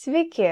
Sveiki. 0.00 0.48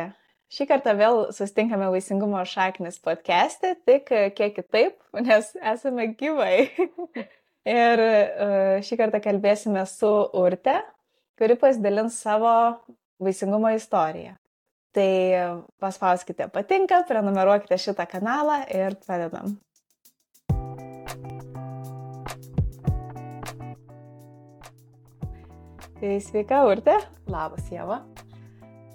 Šį 0.52 0.64
kartą 0.68 0.92
vėl 0.96 1.18
susitinkame 1.32 1.86
Vaisingumo 1.88 2.40
šaknis 2.44 2.98
podcast'e, 3.00 3.70
tik 3.88 4.10
kiek 4.36 4.52
kitaip, 4.58 4.98
nes 5.24 5.48
esame 5.72 6.10
gyvai. 6.20 6.68
Ir 7.78 8.02
e, 8.04 8.18
šį 8.84 8.98
kartą 9.00 9.22
kalbėsime 9.24 9.86
su 9.88 10.10
Urte, 10.36 10.74
kuri 11.40 11.56
pasidalins 11.60 12.18
savo 12.20 12.52
vaisingumo 13.24 13.72
istoriją. 13.76 14.36
Tai 14.92 15.08
paspauskite 15.80 16.50
patinka, 16.52 17.00
prenumeruokite 17.08 17.80
šitą 17.80 18.04
kanalą 18.10 18.60
ir 18.68 19.00
pradedam. 19.00 19.56
Tai 25.98 26.16
sveika, 26.28 26.64
Urte. 26.68 27.00
Labas, 27.32 27.72
Jėva. 27.72 28.02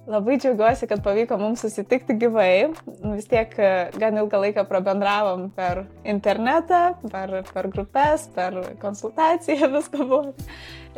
Labai 0.04 0.36
džiaugiuosi, 0.36 0.88
kad 0.92 1.00
pavyko 1.04 1.38
mums 1.40 1.62
susitikti 1.64 2.18
gyvai. 2.20 2.74
Vis 3.14 3.30
tiek 3.32 3.54
e, 3.56 3.70
gan 3.96 4.18
ilgą 4.20 4.42
laiką 4.44 4.66
prabendravom 4.68 5.46
per 5.56 5.86
internetą, 6.04 6.82
per, 7.14 7.38
per 7.54 7.70
grupės, 7.72 8.26
per 8.36 8.58
konsultaciją, 8.82 9.72
viską 9.78 10.04
buvo. 10.10 10.34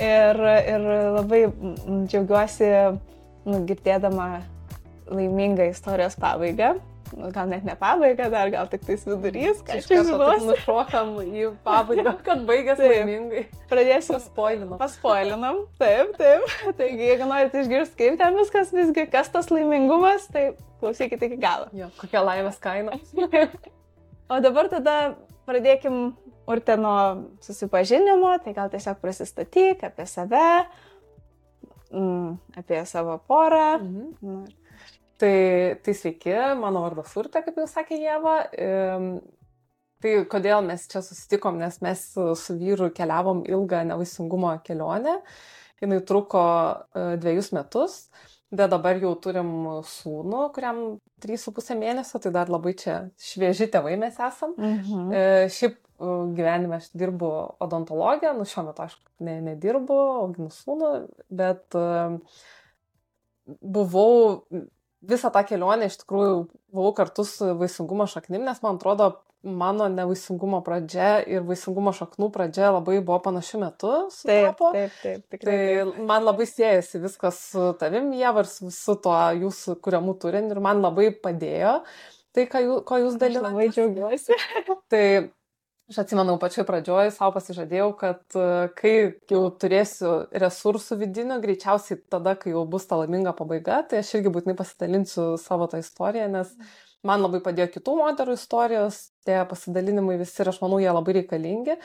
Ir, 0.01 0.41
ir 0.73 0.89
labai 1.19 1.43
džiaugiuosi 2.09 2.71
nu, 3.45 3.61
girdėdama 3.69 4.29
laimingą 5.13 5.69
istorijos 5.69 6.17
pabaigą 6.17 6.73
gal 7.13 7.49
net 7.49 7.65
ne 7.67 7.75
pabaiga 7.79 8.27
dar, 8.31 8.49
gal 8.53 8.67
tik 8.71 8.83
tais 8.87 9.03
vidurys, 9.07 9.61
kažkas 9.65 10.09
žinos. 10.09 10.43
Nušokam 10.47 11.13
į 11.23 11.47
pabaigą, 11.65 12.15
kad 12.27 12.43
baigėsi 12.47 12.89
laimingai. 12.89 13.45
Pradėsiu. 13.71 14.15
Paspoilinam. 14.15 14.75
Paspoilinam, 14.81 15.61
taip, 15.81 16.15
taip. 16.19 16.45
Taigi, 16.79 17.09
jeigu 17.11 17.29
norite 17.29 17.61
išgirsti, 17.63 17.97
kaip 18.01 18.19
ten 18.21 18.39
viskas 18.39 18.73
visgi, 18.75 19.07
kas 19.11 19.31
tas 19.33 19.51
laimingumas, 19.53 20.27
tai 20.33 20.49
klausykite 20.81 21.29
iki 21.29 21.39
galo. 21.41 21.69
Jo, 21.77 21.91
kokia 22.01 22.23
laimės 22.25 22.59
kaina. 22.63 22.99
o 24.33 24.41
dabar 24.43 24.71
tada 24.73 24.97
pradėkim 25.45 26.15
urte 26.49 26.75
nuo 26.77 26.97
susipažinimo, 27.45 28.35
tai 28.43 28.53
gal 28.57 28.69
tiesiog 28.73 28.99
prisistatyk 29.01 29.85
apie 29.87 30.05
save, 30.09 30.49
mm, 31.93 32.35
apie 32.61 32.85
savo 32.89 33.17
porą. 33.29 33.79
Mhm. 33.79 34.45
Tai, 35.21 35.35
tai 35.83 35.93
sveiki, 35.95 36.33
mano 36.59 36.83
vardas 36.83 37.13
Urte, 37.15 37.39
kaip 37.45 37.57
jau 37.61 37.67
sakė 37.71 38.01
Jėva. 38.01 38.35
Tai 40.03 40.15
kodėl 40.29 40.61
mes 40.65 40.83
čia 40.91 41.01
susitikom, 41.01 41.55
nes 41.61 41.79
mes 41.81 42.01
su 42.13 42.55
vyru 42.59 42.91
keliavom 42.93 43.45
ilgą 43.47 43.85
nevaisingumo 43.89 44.51
kelionę. 44.65 45.21
Jis 45.81 46.03
truko 46.07 46.41
e, 46.95 47.17
dviejus 47.19 47.51
metus, 47.55 47.95
bet 48.53 48.71
dabar 48.71 48.99
jau 49.01 49.11
turim 49.21 49.49
sūnų, 49.85 50.43
kuriam 50.55 50.81
3,5 51.23 51.75
mėnesio, 51.79 52.21
tai 52.23 52.31
dar 52.35 52.51
labai 52.53 52.75
čia 52.79 52.99
švieži 53.21 53.67
tėvai 53.73 53.97
mes 53.99 54.15
esam. 54.15 54.55
Mhm. 54.55 55.09
E, 55.11 55.23
šiaip 55.51 55.75
e, 55.75 56.13
gyvenime 56.37 56.79
aš 56.79 56.91
dirbu 56.95 57.31
odontologiją, 57.65 58.35
nu 58.37 58.47
šiuo 58.47 58.67
metu 58.69 58.85
aš 58.85 58.95
ne, 59.19 59.39
nedirbu, 59.49 59.99
auginu 60.21 60.53
sūnų, 60.53 60.93
bet 61.41 61.75
buvau 63.61 64.45
visą 65.09 65.31
tą 65.33 65.43
kelionę 65.47 65.89
iš 65.89 65.99
tikrųjų 66.03 66.33
buvau 66.75 66.95
kartu 66.97 67.25
su 67.27 67.53
vaisingumo 67.59 68.07
šaknim, 68.09 68.43
nes 68.47 68.61
man 68.63 68.79
atrodo, 68.79 69.11
mano 69.45 69.85
nevaisingumo 69.93 70.59
pradžia 70.65 71.19
ir 71.29 71.45
vaisingumo 71.45 71.93
šaknų 71.95 72.31
pradžia 72.33 72.71
labai 72.73 72.97
buvo 73.05 73.19
panašiu 73.27 73.61
metu. 73.61 73.91
Taip, 74.25 74.57
taip, 74.57 74.97
taip, 75.03 75.23
tikrai. 75.29 75.45
Tai 75.45 75.59
taip. 75.91 76.01
man 76.09 76.25
labai 76.25 76.47
siejasi 76.49 77.01
viskas 77.03 77.39
su 77.51 77.69
tavim, 77.79 78.09
Jėva, 78.17 78.43
ir 78.45 78.51
su, 78.73 78.97
tuo 78.97 79.15
jūsų 79.45 79.77
kuriamų 79.85 80.17
turiniu 80.21 80.57
ir 80.57 80.63
man 80.65 80.81
labai 80.83 81.11
padėjo 81.13 81.77
tai, 82.35 82.47
jūs, 82.65 82.83
ko 82.87 82.99
jūs 83.03 83.17
dalyvaujate. 83.21 83.53
Labai 83.53 83.69
džiaugiuosi. 83.71 84.39
tai 84.91 85.05
Aš 85.85 85.99
atsimenu, 86.01 86.33
pačioj 86.41 86.63
pradžioj 86.65 87.11
savo 87.13 87.35
pasižadėjau, 87.35 87.91
kad 87.99 88.21
e, 88.33 88.45
kai 88.73 88.93
jau 89.29 89.41
turėsiu 89.61 90.13
resursų 90.33 90.95
vidinių, 91.03 91.35
greičiausiai 91.43 91.99
tada, 92.09 92.33
kai 92.41 92.55
jau 92.55 92.63
bus 92.65 92.87
ta 92.89 92.97
laiminga 92.97 93.35
pabaiga, 93.37 93.83
tai 93.85 93.99
aš 94.01 94.15
irgi 94.17 94.31
būtinai 94.33 94.55
pasidalinsiu 94.57 95.25
savo 95.37 95.67
tą 95.69 95.77
istoriją, 95.83 96.25
nes 96.33 96.55
man 97.05 97.21
labai 97.21 97.37
padėjo 97.45 97.67
kitų 97.75 97.93
moterų 97.99 98.33
istorijos, 98.39 98.97
tie 99.29 99.37
pasidalinimai 99.51 100.15
visi 100.23 100.41
ir 100.41 100.49
aš 100.49 100.57
manau, 100.63 100.81
jie 100.81 100.89
labai 100.89 101.19
reikalingi. 101.19 101.77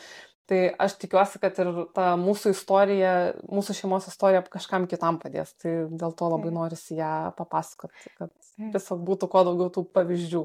Tai 0.48 0.62
aš 0.86 0.96
tikiuosi, 1.04 1.42
kad 1.44 1.60
ir 1.60 1.68
ta 1.94 2.14
mūsų 2.18 2.54
istorija, 2.56 3.12
mūsų 3.52 3.76
šeimos 3.82 4.08
istorija 4.08 4.40
kažkam 4.48 4.88
kitam 4.90 5.20
padės. 5.20 5.52
Tai 5.60 5.76
dėl 5.92 6.16
to 6.16 6.32
labai 6.32 6.54
norisi 6.56 6.96
ją 6.96 7.12
papasakoti, 7.36 8.16
kad 8.16 8.32
tiesiog 8.56 9.04
būtų 9.12 9.28
kuo 9.30 9.44
daugiau 9.46 9.68
tų 9.76 9.84
pavyzdžių 9.92 10.42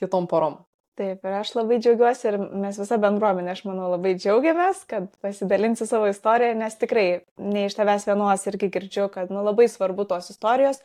kitom 0.00 0.26
porom. 0.32 0.58
Taip, 0.98 1.20
ir 1.22 1.34
aš 1.38 1.52
labai 1.54 1.76
džiaugiuosi 1.78 2.24
ir 2.26 2.36
mes 2.58 2.78
visa 2.80 2.96
bendruomenė, 2.98 3.52
aš 3.52 3.60
manau, 3.68 3.86
labai 3.92 4.16
džiaugiamės, 4.18 4.80
kad 4.90 5.04
pasidalinsi 5.22 5.86
savo 5.86 6.08
istoriją, 6.10 6.56
nes 6.58 6.74
tikrai 6.80 7.04
ne 7.38 7.66
iš 7.68 7.76
tavęs 7.78 8.06
vienos 8.08 8.46
irgi 8.50 8.66
girdžiu, 8.74 9.04
kad 9.14 9.30
nu, 9.30 9.44
labai 9.46 9.68
svarbu 9.70 10.08
tos 10.10 10.32
istorijos 10.34 10.80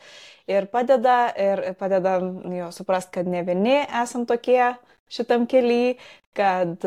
ir 0.46 0.68
padeda, 0.70 1.16
ir 1.34 1.64
padeda 1.80 2.20
jo 2.60 2.68
suprast, 2.76 3.10
kad 3.16 3.26
ne 3.26 3.42
vieni 3.48 3.80
esam 4.02 4.22
tokie 4.30 4.76
šitam 5.10 5.48
keliui, 5.50 5.96
kad, 6.34 6.86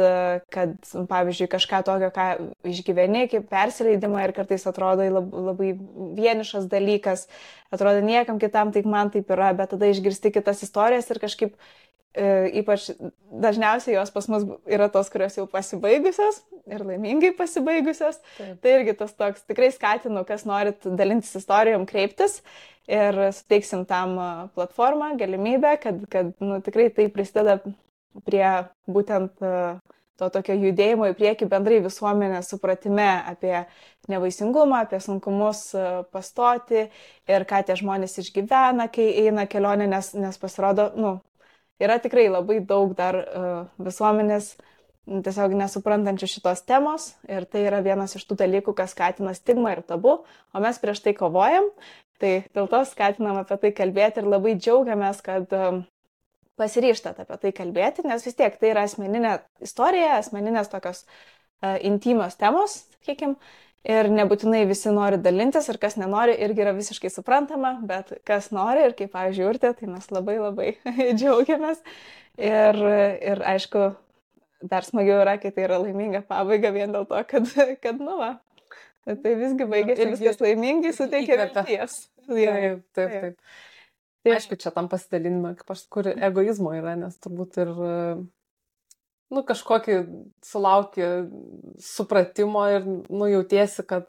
kad, 0.52 0.78
pavyzdžiui, 1.10 1.50
kažką 1.52 1.82
tokio, 1.88 2.10
ką 2.16 2.28
išgyveni, 2.68 3.26
kaip 3.32 3.50
persileidimą 3.52 4.24
ir 4.24 4.34
kartais 4.36 4.64
atrodo 4.72 5.08
labai, 5.12 5.74
vienišas 6.16 6.68
dalykas, 6.72 7.26
atrodo 7.76 8.04
niekam 8.08 8.40
kitam, 8.40 8.72
tik 8.76 8.88
man 8.88 9.12
taip 9.12 9.36
yra, 9.36 9.52
bet 9.56 9.76
tada 9.76 9.92
išgirsti 9.92 10.34
kitas 10.40 10.64
istorijas 10.68 11.12
ir 11.12 11.22
kažkaip 11.24 11.60
ypač 12.16 12.88
dažniausiai 13.30 13.98
jos 13.98 14.12
pas 14.14 14.28
mus 14.32 14.46
yra 14.66 14.88
tos, 14.90 15.10
kurios 15.14 15.36
jau 15.38 15.46
pasibaigusios 15.50 16.40
ir 16.72 16.86
laimingai 16.86 17.34
pasibaigusios. 17.38 18.20
Taip. 18.38 18.56
Tai 18.64 18.74
irgi 18.80 18.96
tas 18.98 19.14
toks, 19.14 19.44
tikrai 19.50 19.70
skatinu, 19.76 20.24
kas 20.28 20.48
norit 20.50 20.88
dalintis 20.98 21.36
istorijom, 21.40 21.86
kreiptis 21.90 22.40
ir 22.90 23.20
suteiksim 23.36 23.86
tam 23.86 24.16
e, 24.18 24.30
platformą, 24.56 25.12
galimybę, 25.20 25.76
kad, 25.84 26.00
kad 26.12 26.32
nu, 26.40 26.62
tikrai 26.64 26.88
tai 26.96 27.10
prisideda 27.14 27.60
prie 28.26 28.48
būtent 28.90 29.44
e, 29.44 29.54
to 30.18 30.32
tokio 30.34 30.56
judėjimo 30.58 31.12
į 31.12 31.16
priekį 31.20 31.48
bendrai 31.52 31.78
visuomenės 31.86 32.50
supratime 32.50 33.06
apie 33.30 33.54
nevaisingumą, 34.10 34.82
apie 34.88 34.98
sunkumus 35.04 35.68
pastoti 36.10 36.88
ir 37.30 37.46
ką 37.46 37.62
tie 37.68 37.76
žmonės 37.78 38.18
išgyvena, 38.24 38.88
kai 38.90 39.12
eina 39.28 39.46
kelionė, 39.46 39.86
nes, 39.92 40.16
nes 40.18 40.42
pasirodo, 40.42 40.90
nu, 40.98 41.12
yra 41.84 42.00
tikrai 42.02 42.28
labai 42.32 42.60
daug 42.66 42.96
dar 42.98 43.18
uh, 43.22 43.60
visuomenės 43.82 44.56
tiesiog 45.08 45.54
nesuprantančių 45.56 46.28
šitos 46.30 46.64
temos 46.68 47.12
ir 47.32 47.46
tai 47.48 47.64
yra 47.70 47.80
vienas 47.86 48.18
iš 48.18 48.26
tų 48.28 48.40
dalykų, 48.42 48.74
kas 48.76 48.94
skatina 48.96 49.34
stigmą 49.38 49.78
ir 49.78 49.84
tabu, 49.88 50.18
o 50.52 50.64
mes 50.64 50.80
prieš 50.82 51.02
tai 51.06 51.14
kovojam, 51.16 51.70
tai 52.22 52.34
dėl 52.56 52.68
to 52.72 52.82
skatinam 52.90 53.40
apie 53.40 53.60
tai 53.62 53.72
kalbėti 53.78 54.22
ir 54.22 54.28
labai 54.28 54.58
džiaugiamės, 54.60 55.22
kad 55.24 55.54
um, 55.56 55.86
pasiryštat 56.60 57.22
apie 57.24 57.40
tai 57.46 57.54
kalbėti, 57.56 58.04
nes 58.08 58.26
vis 58.28 58.36
tiek 58.36 58.60
tai 58.60 58.74
yra 58.74 58.84
asmeninė 58.88 59.38
istorija, 59.64 60.18
asmeninės 60.20 60.72
tokios 60.74 61.06
uh, 61.06 61.78
intymios 61.88 62.36
temos, 62.42 62.82
sakykime, 62.98 63.38
Ir 63.88 64.10
nebūtinai 64.12 64.66
visi 64.68 64.92
nori 64.92 65.16
dalintis 65.24 65.70
ir 65.72 65.78
kas 65.80 65.96
nenori 65.96 66.34
irgi 66.44 66.64
yra 66.66 66.74
visiškai 66.76 67.12
suprantama, 67.12 67.78
bet 67.88 68.18
kas 68.28 68.50
nori 68.52 68.84
ir 68.84 68.96
kaip, 68.98 69.14
pavyzdžiui, 69.14 69.46
urtė, 69.48 69.72
tai 69.78 69.88
mes 69.88 70.10
labai 70.12 70.36
labai 70.42 70.74
džiaugiamės. 71.18 71.80
Ir, 72.38 72.82
ir 73.32 73.40
aišku, 73.54 73.86
dar 74.62 74.86
smagiau 74.86 75.22
yra, 75.24 75.38
kai 75.40 75.54
tai 75.56 75.66
yra 75.70 75.80
laiminga 75.82 76.22
pabaiga 76.28 76.74
vien 76.76 76.92
dėl 76.94 77.08
to, 77.08 77.22
kad, 77.30 77.48
kad 77.84 78.04
nu 78.04 78.20
va, 78.20 78.34
tai 79.08 79.38
visgi 79.40 79.70
baigėsi 79.72 80.04
ir 80.04 80.14
viskas 80.18 80.44
laimingai, 80.44 80.94
suteikia 80.98 81.40
vilties. 81.46 81.98
Taip, 82.28 82.84
taip, 82.98 83.16
taip. 83.16 83.58
Tai 84.26 84.34
aišku, 84.36 84.58
čia 84.60 84.74
tam 84.76 84.90
pasidalinimą, 84.92 85.54
kaip 85.62 85.72
aš 85.72 85.86
kur 85.94 86.10
egoizmo 86.12 86.74
yra, 86.76 86.98
nes 87.00 87.16
turbūt 87.24 87.62
ir 87.64 87.72
nu, 89.34 89.44
kažkokį 89.48 89.98
sulauki 90.46 91.08
supratimo 91.84 92.64
ir, 92.72 92.86
nu, 92.88 93.28
jautiesi, 93.32 93.84
kad, 93.88 94.08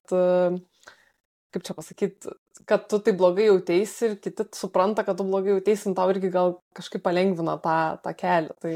kaip 1.55 1.67
čia 1.67 1.75
pasakyti, 1.77 2.35
kad 2.69 2.87
tu 2.91 3.01
tai 3.03 3.15
blogai 3.17 3.49
jautiesi 3.49 4.09
ir 4.09 4.17
kiti 4.23 4.47
supranta, 4.57 5.05
kad 5.07 5.19
tu 5.19 5.27
blogai 5.27 5.57
jautiesi, 5.57 5.95
tau 5.97 6.11
irgi 6.13 6.31
gal 6.35 6.59
kažkaip 6.77 7.03
palengvina 7.05 7.59
tą, 7.65 7.77
tą 8.05 8.15
kelią. 8.19 8.57
Tai, 8.63 8.75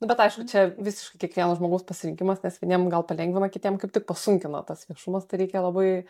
nu, 0.00 0.10
bet 0.10 0.22
aišku, 0.26 0.46
čia 0.50 0.68
visiškai 0.74 1.20
kiekvieno 1.24 1.56
žmogaus 1.58 1.86
pasirinkimas, 1.88 2.42
nes 2.44 2.60
vieniem 2.62 2.88
gal 2.92 3.06
palengvina, 3.08 3.50
kitiem 3.52 3.78
kaip 3.82 3.94
tik 3.94 4.08
pasunkina 4.10 4.64
tas 4.66 4.86
viešumas, 4.90 5.28
tai 5.30 5.44
reikia 5.44 5.64
labai 5.64 6.04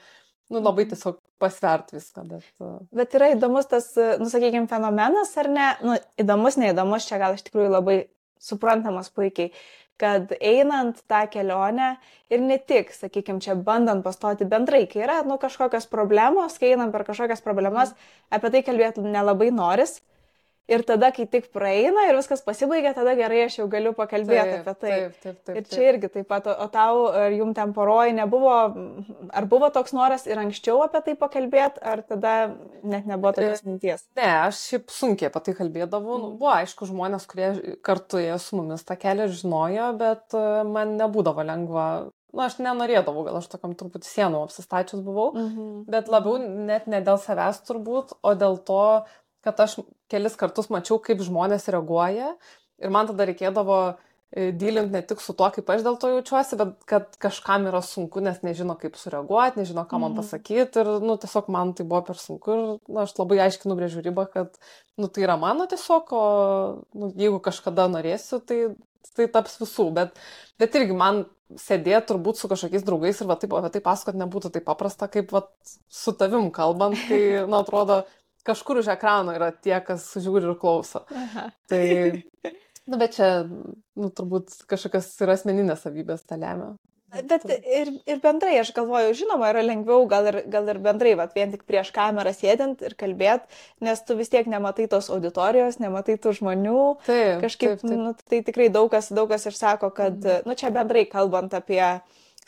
Nu, 0.52 0.60
labai 0.60 0.84
tiesiog 0.84 1.16
pasvert 1.40 1.94
viską, 1.94 2.24
bet. 2.28 2.64
Bet 2.92 3.14
yra 3.16 3.30
įdomus 3.32 3.68
tas, 3.70 3.86
nu, 4.20 4.26
sakykime, 4.28 4.68
fenomenas, 4.68 5.30
ar 5.40 5.48
ne? 5.48 5.68
Nu, 5.80 5.94
įdomus, 6.20 6.58
neįdomus, 6.60 7.06
čia 7.08 7.16
gal 7.22 7.36
iš 7.36 7.46
tikrųjų 7.46 7.70
labai 7.72 7.96
suprantamas 8.40 9.10
puikiai. 9.10 9.52
kad 9.96 10.32
einant 10.42 11.04
tą 11.06 11.20
kelionę 11.30 11.92
ir 12.26 12.40
ne 12.42 12.56
tik, 12.58 12.88
sakykime, 12.90 13.38
čia 13.38 13.54
bandant 13.54 14.02
pastoti 14.02 14.42
bendrai, 14.44 14.88
kai 14.90 15.04
yra 15.04 15.20
nu, 15.22 15.36
kažkokios 15.38 15.86
problemos, 15.86 16.58
kai 16.58 16.72
einam 16.74 16.90
per 16.90 17.04
kažkokias 17.06 17.44
problemas, 17.44 17.92
apie 18.34 18.50
tai 18.50 18.64
kalbėti 18.66 19.04
nelabai 19.06 19.52
noris. 19.54 20.00
Ir 20.66 20.80
tada, 20.88 21.10
kai 21.12 21.26
tik 21.28 21.50
praeina 21.52 22.06
ir 22.08 22.16
viskas 22.16 22.40
pasibaigia, 22.40 22.94
tada 22.96 23.12
gerai 23.18 23.42
aš 23.44 23.58
jau 23.58 23.66
galiu 23.68 23.90
pakalbėti 23.92 24.54
Taip, 24.54 24.62
apie 24.62 24.74
tai. 24.80 24.92
taip, 24.94 25.18
taip, 25.20 25.38
taip, 25.44 25.56
Ir 25.60 25.66
čia 25.68 25.82
irgi 25.92 26.08
taip 26.14 26.28
pat, 26.30 26.46
o 26.48 26.54
o 26.64 26.68
tau, 26.72 27.02
ar 27.12 27.34
jum 27.36 27.50
ten 27.52 27.74
poroji 27.76 28.14
nebuvo, 28.16 28.54
ar 29.28 29.44
buvo 29.50 29.68
toks 29.74 29.92
noras 29.92 30.24
ir 30.26 30.40
anksčiau 30.40 30.80
apie 30.86 31.02
tai 31.04 31.14
pakalbėti, 31.20 31.82
ar 31.84 32.00
tada 32.08 32.32
net 32.82 33.04
nebuvo 33.04 33.34
tokios 33.36 33.60
minties? 33.68 34.06
Ne, 34.16 34.30
aš 34.46 34.62
šiaip 34.70 34.88
sunkiai 34.94 35.28
apie 35.28 35.44
tai 35.50 35.54
kalbėdavau. 35.60 36.16
Nu, 36.22 36.30
buvo 36.40 36.54
aišku 36.56 36.88
žmonės, 36.88 37.28
kurie 37.28 37.52
kartu 37.84 38.22
ėjo 38.24 38.40
su 38.40 38.56
mumis 38.56 38.88
tą 38.88 38.96
kelią 38.96 39.28
žinojo, 39.36 39.90
bet 40.00 40.32
e, 40.32 40.46
man 40.64 40.96
nebūdavo 40.96 41.44
lengva. 41.44 41.88
Na, 42.34 42.48
aš 42.48 42.56
nenorėdavau, 42.58 43.22
gal 43.28 43.36
aš 43.38 43.46
tokiam 43.52 43.76
truputį 43.78 44.08
sienų 44.10 44.40
apsistačius 44.48 45.04
buvau, 45.06 45.28
Mhm. 45.38 45.84
bet 45.92 46.08
labiau 46.10 46.40
net 46.40 46.88
ne 46.90 46.98
dėl 47.04 47.20
savęs 47.22 47.60
turbūt, 47.68 48.16
o 48.26 48.32
dėl 48.34 48.56
to, 48.66 49.04
kad 49.44 49.60
aš 49.60 49.78
kelis 50.10 50.38
kartus 50.40 50.70
mačiau, 50.72 50.98
kaip 51.04 51.22
žmonės 51.24 51.68
reaguoja. 51.72 52.34
Ir 52.82 52.90
man 52.90 53.06
tada 53.10 53.28
reikėdavo 53.28 53.78
dylinti 54.34 54.90
ne 54.90 55.00
tik 55.06 55.20
su 55.22 55.30
to, 55.38 55.46
kaip 55.54 55.68
aš 55.70 55.84
dėl 55.86 55.96
to 56.02 56.08
jaučiuosi, 56.10 56.56
bet 56.58 56.72
kad 56.90 57.12
kažkam 57.22 57.68
yra 57.70 57.78
sunku, 57.86 58.18
nes 58.24 58.40
nežino, 58.42 58.74
kaip 58.80 58.96
sureaguoti, 58.98 59.60
nežino, 59.60 59.84
ką 59.86 60.00
man 60.02 60.10
Mhm. 60.10 60.18
pasakyti 60.18 60.80
ir, 60.82 60.88
nu, 61.04 61.14
tiesiog 61.22 61.48
man 61.54 61.70
tai 61.78 61.86
buvo 61.86 62.00
per 62.08 62.16
sunku. 62.18 62.50
Ir, 62.50 62.80
nu, 62.88 62.98
aš 63.04 63.14
labai 63.20 63.38
aiškiai 63.44 63.70
nubrėžiu 63.70 64.02
ribą, 64.02 64.26
kad, 64.32 64.58
nu, 64.98 65.06
tai 65.06 65.22
yra 65.28 65.36
mano 65.38 65.68
tiesiog, 65.70 66.10
o, 66.10 66.24
nu, 66.98 67.12
jeigu 67.14 67.38
kažkada 67.46 67.86
norėsiu, 67.92 68.40
tai, 68.42 68.58
tai 69.14 69.28
taps 69.30 69.60
visų, 69.62 69.92
bet, 69.94 70.18
bet 70.58 70.74
irgi 70.74 70.98
man 70.98 71.26
sėdėti 71.54 72.08
turbūt 72.10 72.40
su 72.40 72.48
kažkokiais 72.50 72.82
draugais 72.82 73.20
ir 73.20 73.28
va 73.30 73.36
taip 73.38 73.54
apie 73.54 73.70
tai 73.76 73.84
pasakot 73.86 74.18
nebūtų 74.18 74.50
taip 74.50 74.64
paprasta, 74.66 75.06
kaip 75.06 75.30
va 75.30 75.44
su 75.88 76.10
tavim 76.18 76.50
kalbant, 76.50 76.98
kai, 77.06 77.22
nu, 77.50 77.60
atrodo, 77.60 78.02
kažkur 78.46 78.82
už 78.82 78.92
ekrano 78.94 79.34
yra 79.36 79.50
tie, 79.52 79.76
kas 79.84 80.06
žiūri 80.20 80.50
ir 80.50 80.58
klauso. 80.60 81.04
Aha. 81.10 81.48
Tai, 81.70 81.84
nu, 82.88 83.00
bet 83.00 83.18
čia, 83.18 83.30
nu, 83.48 84.10
turbūt 84.10 84.64
kažkokios 84.70 85.12
yra 85.24 85.38
asmeninės 85.38 85.86
savybės 85.86 86.26
tą 86.28 86.40
lemia. 86.40 86.74
Bet 87.14 87.44
ir, 87.46 87.92
ir 88.10 88.18
bendrai, 88.22 88.56
aš 88.58 88.72
galvoju, 88.74 89.12
žinoma, 89.14 89.52
yra 89.52 89.62
lengviau 89.62 90.02
gal 90.10 90.26
ir, 90.32 90.40
gal 90.50 90.66
ir 90.72 90.80
bendrai, 90.82 91.12
vat, 91.18 91.30
vien 91.36 91.52
tik 91.52 91.62
prieš 91.68 91.92
kamerą 91.94 92.32
sėdint 92.34 92.82
ir 92.82 92.96
kalbėt, 92.98 93.44
nes 93.84 94.02
tu 94.02 94.16
vis 94.18 94.32
tiek 94.32 94.48
nematai 94.50 94.88
tos 94.90 95.12
auditorijos, 95.14 95.78
nematai 95.82 96.16
tų 96.18 96.32
žmonių. 96.40 96.80
Taip, 97.06 97.44
Kažkaip, 97.44 97.76
taip, 97.78 97.84
taip. 97.86 98.00
Nu, 98.00 98.14
tai 98.18 98.40
tikrai 98.48 98.66
daug 98.74 98.90
kas, 98.90 99.12
daug 99.14 99.30
kas 99.30 99.46
ir 99.46 99.54
sako, 99.54 99.92
kad, 99.94 100.26
nu 100.48 100.58
čia 100.58 100.72
bendrai 100.74 101.04
kalbant 101.10 101.54
apie 101.54 101.84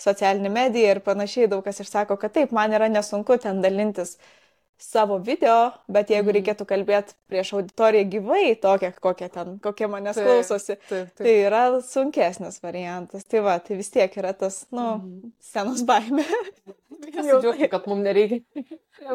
socialinį 0.02 0.50
mediją 0.52 0.96
ir 0.96 1.02
panašiai, 1.04 1.46
daug 1.52 1.62
kas 1.64 1.78
ir 1.84 1.88
sako, 1.88 2.18
kad 2.20 2.34
taip, 2.34 2.50
man 2.56 2.74
yra 2.74 2.90
nesunku 2.90 3.38
ten 3.42 3.62
dalintis 3.62 4.16
savo 4.78 5.18
video, 5.24 5.72
bet 5.88 6.08
jeigu 6.12 6.28
Mhm. 6.30 6.36
reikėtų 6.36 6.66
kalbėti 6.68 7.14
prieš 7.30 7.52
auditoriją 7.56 8.04
gyvai, 8.12 8.60
tokia, 8.60 8.92
kokia 9.00 9.28
ten, 9.32 9.58
kokie 9.58 9.86
manęs 9.88 10.14
Taip, 10.14 10.26
klausosi, 10.26 10.76
Taip, 10.88 11.08
taip. 11.16 11.16
Tai 11.16 11.34
yra 11.46 11.62
sunkesnis 11.80 12.60
variantas. 12.62 13.24
Tai 13.24 13.40
va, 13.40 13.58
tai 13.58 13.76
vis 13.76 13.90
tiek 13.90 14.12
yra 14.20 14.32
tas, 14.36 14.66
nu, 14.70 14.96
Mhm. 14.98 15.32
senos 15.40 15.82
baimė. 15.82 16.24
Pasidžiaugti, 16.96 17.68
kad 17.70 17.86
mums 17.86 18.04
nereikia, 18.04 18.40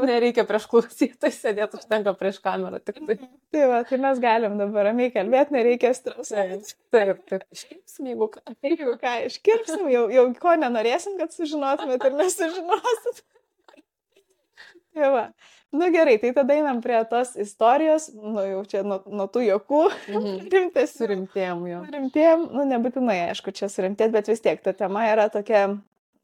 nereikia 0.06 0.44
prieš 0.48 0.68
klausytą 0.69 1.30
sėdėti, 1.34 1.80
užtenka 1.80 2.14
prieš 2.18 2.38
kamerą. 2.44 2.80
Tik 2.86 3.00
tai. 3.07 3.16
Tai 3.52 3.64
va, 3.72 3.80
tai 3.90 3.98
mes 3.98 4.19
galim 4.22 4.57
dabar 4.60 4.86
ramiai 4.92 5.12
kalbėti, 5.14 5.52
nereikia 5.56 5.94
stresuoti. 5.98 6.75
Taip, 6.94 7.24
taip. 7.30 7.44
Iškirpsim, 7.52 8.12
jeigu 8.12 8.28
ką. 8.36 8.56
Jeigu 8.64 8.96
ką, 9.02 9.16
iškirpsim, 9.30 9.90
jau, 9.94 10.06
jau 10.14 10.25
ko 10.42 10.56
nenorėsim, 10.62 11.18
kad 11.22 11.34
sužinotumėt 11.34 12.06
ir 12.06 12.18
nesužinosit. 12.22 13.24
Tai 14.92 15.10
va. 15.14 15.24
Nu 15.72 15.88
gerai, 15.94 16.18
tai 16.20 16.34
tada 16.36 16.54
einam 16.58 16.82
prie 16.84 16.98
tos 17.08 17.30
istorijos, 17.40 18.10
nu 18.12 18.42
jau 18.44 18.64
čia 18.68 18.82
nuo, 18.84 18.98
nuo 19.08 19.28
tų 19.32 19.46
jokų, 19.46 19.84
Mhm. 20.12 20.34
rimtesnių. 20.56 20.98
Surimtėjom 21.06 21.62
jo. 21.70 21.80
Rimtiem, 21.94 22.44
nu 22.52 22.66
nebūtinai, 22.68 23.20
aišku, 23.32 23.54
čia 23.56 23.70
surimtėt, 23.72 24.12
bet 24.12 24.28
vis 24.28 24.44
tiek 24.44 24.60
ta 24.66 24.74
tema 24.76 25.06
yra 25.14 25.30
tokia 25.32 25.62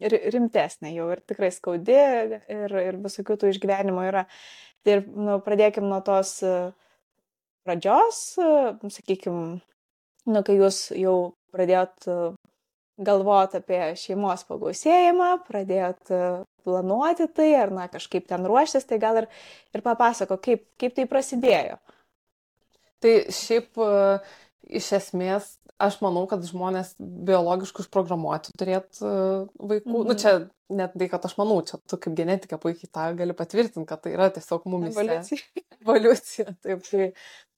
ri- 0.03 0.23
rimtesnė 0.35 0.91
jau 0.97 1.07
ir 1.15 1.21
tikrai 1.23 1.49
skaudi 1.55 1.95
ir, 1.95 2.75
ir 2.89 2.99
visokių 3.05 3.37
tų 3.39 3.53
išgyvenimų 3.55 4.03
yra. 4.09 4.25
Tai 4.83 4.97
ir 4.97 5.05
nu, 5.15 5.39
pradėkim 5.47 5.87
nuo 5.87 6.01
tos 6.05 6.35
e, 6.43 6.51
pradžios, 7.65 8.19
sakykime, 8.93 9.61
nu, 10.27 10.43
kai 10.43 10.57
jūs 10.59 10.89
jau 10.95 11.15
pradėjot 11.55 12.07
e, 12.11 12.17
galvoti 13.07 13.59
apie 13.61 13.81
šeimos 13.99 14.43
pagausėjimą, 14.51 15.31
pradėjot 15.47 16.11
e, 16.11 16.21
planuoti 16.67 17.29
tai, 17.31 17.49
ar 17.63 17.71
na 17.73 17.87
kažkaip 17.91 18.27
ten 18.29 18.43
ruoštis, 18.47 18.85
tai 18.89 18.99
gal 19.03 19.23
ir, 19.23 19.29
ir 19.75 19.85
papasako, 19.85 20.37
kaip, 20.43 20.67
kaip 20.81 20.97
tai 20.99 21.07
prasidėjo. 21.09 21.79
Tai 23.03 23.13
šiaip 23.37 23.77
e, 23.77 23.89
iš 24.81 24.91
esmės 24.97 25.55
aš 25.77 25.99
manau, 26.01 26.23
kad 26.29 26.41
žmonės 26.41 26.95
biologiškai 26.97 27.83
užprogramuoti 27.85 28.55
turėtų 28.57 29.01
e, 29.05 29.17
vaikų. 29.61 29.91
Mhm. 29.91 30.07
Nu 30.09 30.15
Mhm. 30.15 30.21
čia 30.23 30.31
net 30.73 30.95
tai, 30.97 31.07
kad 31.11 31.23
aš 31.29 31.35
manau, 31.37 31.59
čia 31.63 31.77
tu 31.87 31.99
kaip 32.01 32.15
genetika 32.17 32.57
puikiai 32.59 32.89
tą 32.91 33.05
gali 33.19 33.35
patvirtinti, 33.37 33.85
kad 33.87 34.01
tai 34.03 34.15
yra 34.17 34.31
tiesiog 34.33 34.65
mumis. 34.67 34.97
Evoliucija. 34.97 35.63
Evoliucija. 35.81 36.55
Taip, 36.65 36.81
tai, 36.89 37.11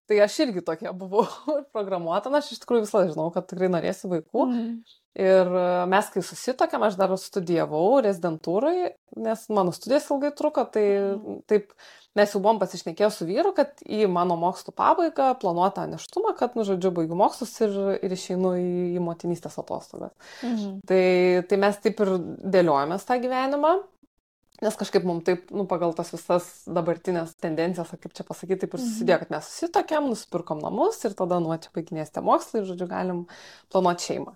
tai 0.09 0.21
aš 0.25 0.39
irgi 0.47 0.63
tokia 0.65 0.93
buvau 0.97 1.27
programuota, 1.75 2.31
aš 2.39 2.55
iš 2.55 2.63
tikrųjų 2.63 2.87
visą 2.87 3.05
žinau, 3.11 3.29
kad 3.35 3.47
tikrai 3.49 3.69
norėsiu 3.71 4.11
vaikų. 4.15 4.47
Mhm. 4.49 4.73
Ir 5.19 5.49
e, 5.59 5.61
mes, 5.89 6.09
kai 6.13 6.21
susitokėm, 6.23 6.83
aš 6.85 6.95
dar 6.99 7.11
studijavau 7.19 7.99
rezidentūrai, 8.05 8.93
nes 9.19 9.41
mano 9.51 9.73
studijas 9.75 10.07
ilgai 10.13 10.29
truko, 10.37 10.63
tai 10.69 10.85
Mhm. 10.89 11.41
taip 11.49 11.73
mes 12.17 12.33
jau 12.33 12.41
buvom 12.41 12.59
pasišnekėję 12.61 13.09
su 13.13 13.27
vyru, 13.27 13.51
kad 13.55 13.81
į 13.85 14.07
mano 14.11 14.37
mokslų 14.39 14.73
pabaigą 14.75 15.29
planuotą 15.41 15.85
neštumą, 15.91 16.33
kad, 16.39 16.55
nu, 16.57 16.65
žodžiu, 16.67 16.91
baigiu 16.95 17.17
mokslus 17.19 17.53
ir, 17.61 17.75
ir 18.01 18.15
išeinu 18.15 18.55
į, 18.59 18.71
į 18.97 19.03
motinystės 19.03 19.59
atostogas. 19.61 20.13
Mhm. 20.43 20.79
Tai, 20.89 21.03
tai 21.49 21.61
mes 21.61 21.79
taip 21.83 22.01
ir 22.05 22.15
dėliojomės 22.57 23.05
tą 23.07 23.19
gyvenimą, 23.23 23.75
nes 24.61 24.75
kažkaip 24.75 25.05
mums 25.07 25.23
taip, 25.27 25.49
nu, 25.55 25.65
pagal 25.69 25.93
tas 25.97 26.11
visas 26.13 26.47
dabartinės 26.67 27.35
tendencijas, 27.39 27.93
kaip 28.01 28.13
čia 28.17 28.25
pasakyti, 28.27 28.61
taip 28.65 28.73
ir 28.75 28.79
Mhm. 28.81 28.87
susidėjo, 28.89 29.19
kad 29.23 29.29
mes 29.35 29.49
susitokėm, 29.53 30.09
nusipirkom 30.11 30.59
namus 30.63 31.03
ir 31.05 31.15
tada, 31.15 31.39
nu, 31.39 31.55
čia 31.57 31.71
baiginėsite 31.75 32.23
mokslą 32.25 32.61
ir, 32.61 32.69
žodžiu, 32.71 32.87
galim 32.89 33.27
planuoti 33.71 34.09
šeimą. 34.09 34.35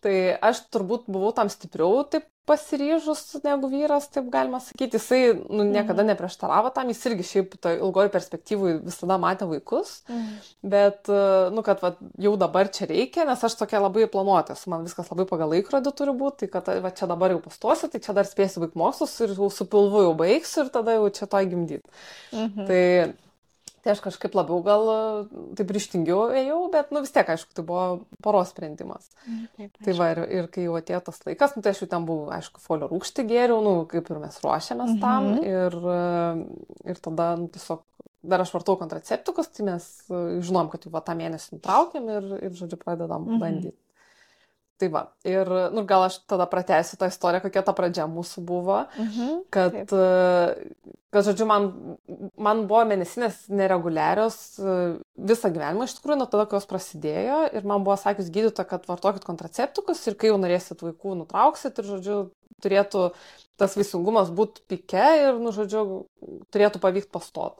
Tai 0.00 0.16
aš 0.42 0.62
turbūt 0.70 1.08
buvau 1.10 1.32
tam 1.34 1.48
stipriau 1.50 2.04
taip 2.08 2.24
pasiryžus 2.48 3.22
negu 3.44 3.68
vyras, 3.70 4.08
taip 4.12 4.30
galima 4.32 4.60
sakyti. 4.64 4.96
Jisai 4.98 5.20
nu, 5.36 5.64
niekada 5.68 6.02
Mhm. 6.02 6.10
neprieštaravo 6.12 6.72
tam, 6.74 6.88
jis 6.88 7.04
irgi 7.10 7.26
šiaip 7.30 7.56
to 7.60 7.72
ilgoji 7.76 8.10
perspektyvui 8.14 8.72
visada 8.84 9.18
matė 9.20 9.46
vaikus. 9.50 10.02
Mhm. 10.08 10.34
Bet, 10.74 11.08
nu, 11.54 11.62
kad 11.62 11.82
va, 11.84 11.92
jau 12.18 12.34
dabar 12.40 12.68
čia 12.72 12.88
reikia, 12.90 13.26
nes 13.28 13.44
aš 13.44 13.54
tokia 13.60 13.80
labai 13.84 14.06
planuotė, 14.08 14.56
su 14.56 14.70
man 14.70 14.84
viskas 14.88 15.10
labai 15.12 15.26
pagal 15.28 15.52
laikrodį 15.54 15.94
turi 15.94 16.12
būti, 16.16 16.48
tai 16.48 16.48
kad 16.48 16.66
va, 16.82 16.90
čia 16.90 17.06
dabar 17.06 17.30
jau 17.36 17.40
pastosiu, 17.44 17.88
tai 17.92 18.00
čia 18.00 18.12
dar 18.16 18.24
spėsiu 18.24 18.64
baigti 18.64 18.78
mokslus 18.78 19.20
ir 19.20 19.36
jau 19.36 19.50
su 19.52 19.64
pilvu 19.64 20.02
jau 20.08 20.14
baigsiu 20.16 20.64
ir 20.64 20.70
tada 20.70 20.96
jau 20.98 21.08
čia 21.10 21.26
to 21.26 21.36
gimdyti. 21.52 21.84
Mhm. 22.32 22.66
Tai, 22.66 23.14
tai 23.84 23.92
aš 23.94 24.00
kažkaip 24.04 24.34
labiau 24.36 24.58
gal 24.66 24.84
e, 24.92 24.96
taip 25.58 25.70
ryštingiau 25.74 26.28
ėjau, 26.36 26.58
bet, 26.72 26.90
nu 26.94 27.02
vis 27.04 27.12
tiek, 27.14 27.28
aišku, 27.34 27.52
tai 27.56 27.64
buvo 27.68 27.84
poros 28.24 28.52
sprendimas. 28.54 29.10
Taip, 29.56 29.76
Tai 29.84 29.94
va, 29.98 30.10
ir, 30.14 30.22
ir 30.40 30.48
kai 30.54 30.64
jau 30.66 30.76
atėjo 30.80 31.00
tas 31.10 31.20
laikas, 31.26 31.56
nu, 31.56 31.62
tai 31.64 31.74
aš 31.74 31.82
jau 31.84 31.90
ten 31.94 32.06
buvau, 32.08 32.30
aišku, 32.38 32.60
folio 32.64 32.88
rūkštį 32.92 33.26
gėriau, 33.30 33.60
nu, 33.64 33.74
kaip 33.90 34.10
ir 34.10 34.22
mes 34.22 34.40
ruošiamės 34.44 34.96
tam. 35.02 35.32
Mhm. 35.34 35.44
Ir, 35.46 35.78
e, 35.94 36.90
ir 36.94 37.02
tada, 37.04 37.30
nu, 37.40 37.48
tiesiog, 37.54 37.84
dar 38.28 38.42
aš 38.42 38.50
vartau 38.56 38.74
kontraceptikus, 38.80 39.48
tai 39.54 39.68
mes 39.70 39.84
e, 40.10 40.22
žinom, 40.44 40.68
kad 40.72 40.84
jau 40.86 40.90
va 40.94 41.00
tą 41.06 41.14
mėnesį 41.18 41.58
nutraukėm 41.58 42.08
ir, 42.16 42.30
ir 42.48 42.56
žodžiu, 42.58 42.80
pradedam 42.82 43.28
Mhm. 43.28 43.38
bandyti. 43.44 43.76
Tai 44.78 44.88
va, 44.94 45.00
ir, 45.26 45.48
nu, 45.74 45.82
gal 45.90 46.04
aš 46.06 46.20
tada 46.30 46.44
pratęsiu 46.46 46.96
tą 47.00 47.08
istoriją, 47.10 47.42
kokia 47.42 47.64
ta 47.66 47.72
pradžia 47.74 48.04
mūsų 48.06 48.44
buvo 48.46 48.76
Mhm. 48.98 49.40
kad, 49.50 49.72
Taip. 49.74 49.90
e, 49.90 50.92
kad 51.10 51.24
žodžiu, 51.26 51.46
man, 51.50 51.66
man 52.38 52.60
buvo 52.70 52.84
mėnesinės 52.86 53.48
nereguliarios 53.50 54.36
e, 54.62 54.76
visą 55.18 55.50
gyvenimą 55.50 55.88
iš 55.88 55.96
tikrųjų, 55.98 56.18
nuo 56.20 56.28
tada, 56.30 56.46
kai 56.46 56.60
jos 56.60 56.68
prasidėjo 56.70 57.40
ir 57.58 57.66
man 57.66 57.82
buvo 57.82 57.96
sakius 57.98 58.30
gydytoja, 58.30 58.68
kad 58.70 58.86
vartokit 58.86 59.26
kontraceptikus 59.26 60.06
ir 60.06 60.14
kai 60.14 60.30
jau 60.30 60.38
norėsit 60.38 60.84
vaikų, 60.86 61.16
nutrauksit 61.24 61.78
ir, 61.82 61.90
žodžiu, 61.96 62.20
turėtų 62.62 63.08
tas 63.58 63.76
vaisingumas 63.78 64.32
būti 64.34 64.64
pike 64.70 65.04
ir, 65.22 65.38
nu, 65.42 65.52
žodžiu, 65.54 65.84
turėtų 66.54 66.80
pavykti 66.82 67.12
pastot. 67.14 67.58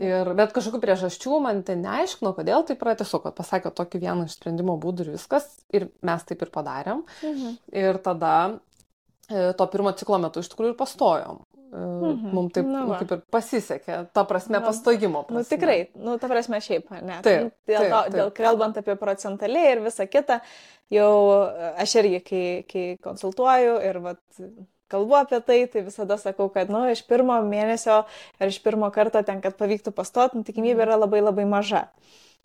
Ir, 0.00 0.32
bet 0.38 0.54
kažkokių 0.56 0.80
priežasčių 0.82 1.38
man 1.44 1.62
ten 1.66 1.82
neaiškino, 1.84 2.32
kodėl 2.36 2.64
taip 2.68 2.82
yra 2.84 2.96
tiesiog, 2.98 3.28
pasakė 3.36 3.74
tokį 3.76 4.00
vieną 4.06 4.26
iš 4.28 4.38
sprendimo 4.38 4.78
būdų 4.80 5.06
ir 5.06 5.14
viskas. 5.18 5.48
Ir 5.74 5.90
mes 6.06 6.28
taip 6.28 6.44
ir 6.44 6.52
padarėm. 6.54 7.04
Mhm. 7.20 7.56
Ir 7.84 8.00
tada 8.04 8.34
e, 9.28 9.50
to 9.58 9.68
pirmo 9.74 9.92
ciklo 9.98 10.22
metu 10.22 10.42
iš 10.42 10.52
tikrųjų 10.54 10.74
ir 10.74 10.78
pastojom. 10.80 11.42
Mhm. 11.72 12.32
Mums 12.36 12.52
taip 12.52 12.66
nu, 12.68 12.82
nu, 12.84 12.96
kaip 13.00 13.12
ir 13.14 13.20
pasisekė, 13.32 13.94
ta 14.12 14.26
prasme, 14.28 14.58
nu, 14.58 14.64
pastojimo. 14.66 15.22
Prasme. 15.24 15.40
Nu, 15.40 15.48
tikrai, 15.48 15.76
nu, 15.96 16.16
ta 16.20 16.28
prasme, 16.28 16.60
šiaip, 16.60 16.90
ne. 17.00 17.16
Taip, 17.24 17.46
nu, 17.46 17.54
dėl, 17.70 17.78
taip, 17.78 17.94
taip. 17.94 18.16
dėl 18.18 18.32
kalbant 18.36 18.80
apie 18.82 18.96
procentaliai 19.00 19.70
ir 19.72 19.80
visą 19.86 20.04
kitą, 20.10 20.42
jau 20.92 21.12
aš 21.80 21.94
irgi, 22.02 22.20
kai, 22.26 22.44
kai 22.68 22.84
konsultuoju 23.06 23.78
ir 23.88 24.00
vat, 24.04 24.20
kalbu 24.92 25.16
apie 25.18 25.40
tai, 25.44 25.62
tai 25.72 25.84
visada 25.86 26.18
sakau, 26.20 26.48
kad, 26.52 26.70
nu, 26.72 26.84
iš 26.92 27.04
pirmo 27.08 27.38
mėnesio 27.46 28.02
ar 28.04 28.52
iš 28.52 28.60
pirmo 28.64 28.90
karto 28.94 29.22
ten, 29.26 29.40
kad 29.44 29.56
pavyktų 29.58 29.94
pastot, 29.96 30.36
nu, 30.36 30.44
tikimybė 30.46 30.86
yra 30.86 31.00
labai 31.00 31.22
labai 31.24 31.48
maža. 31.48 31.88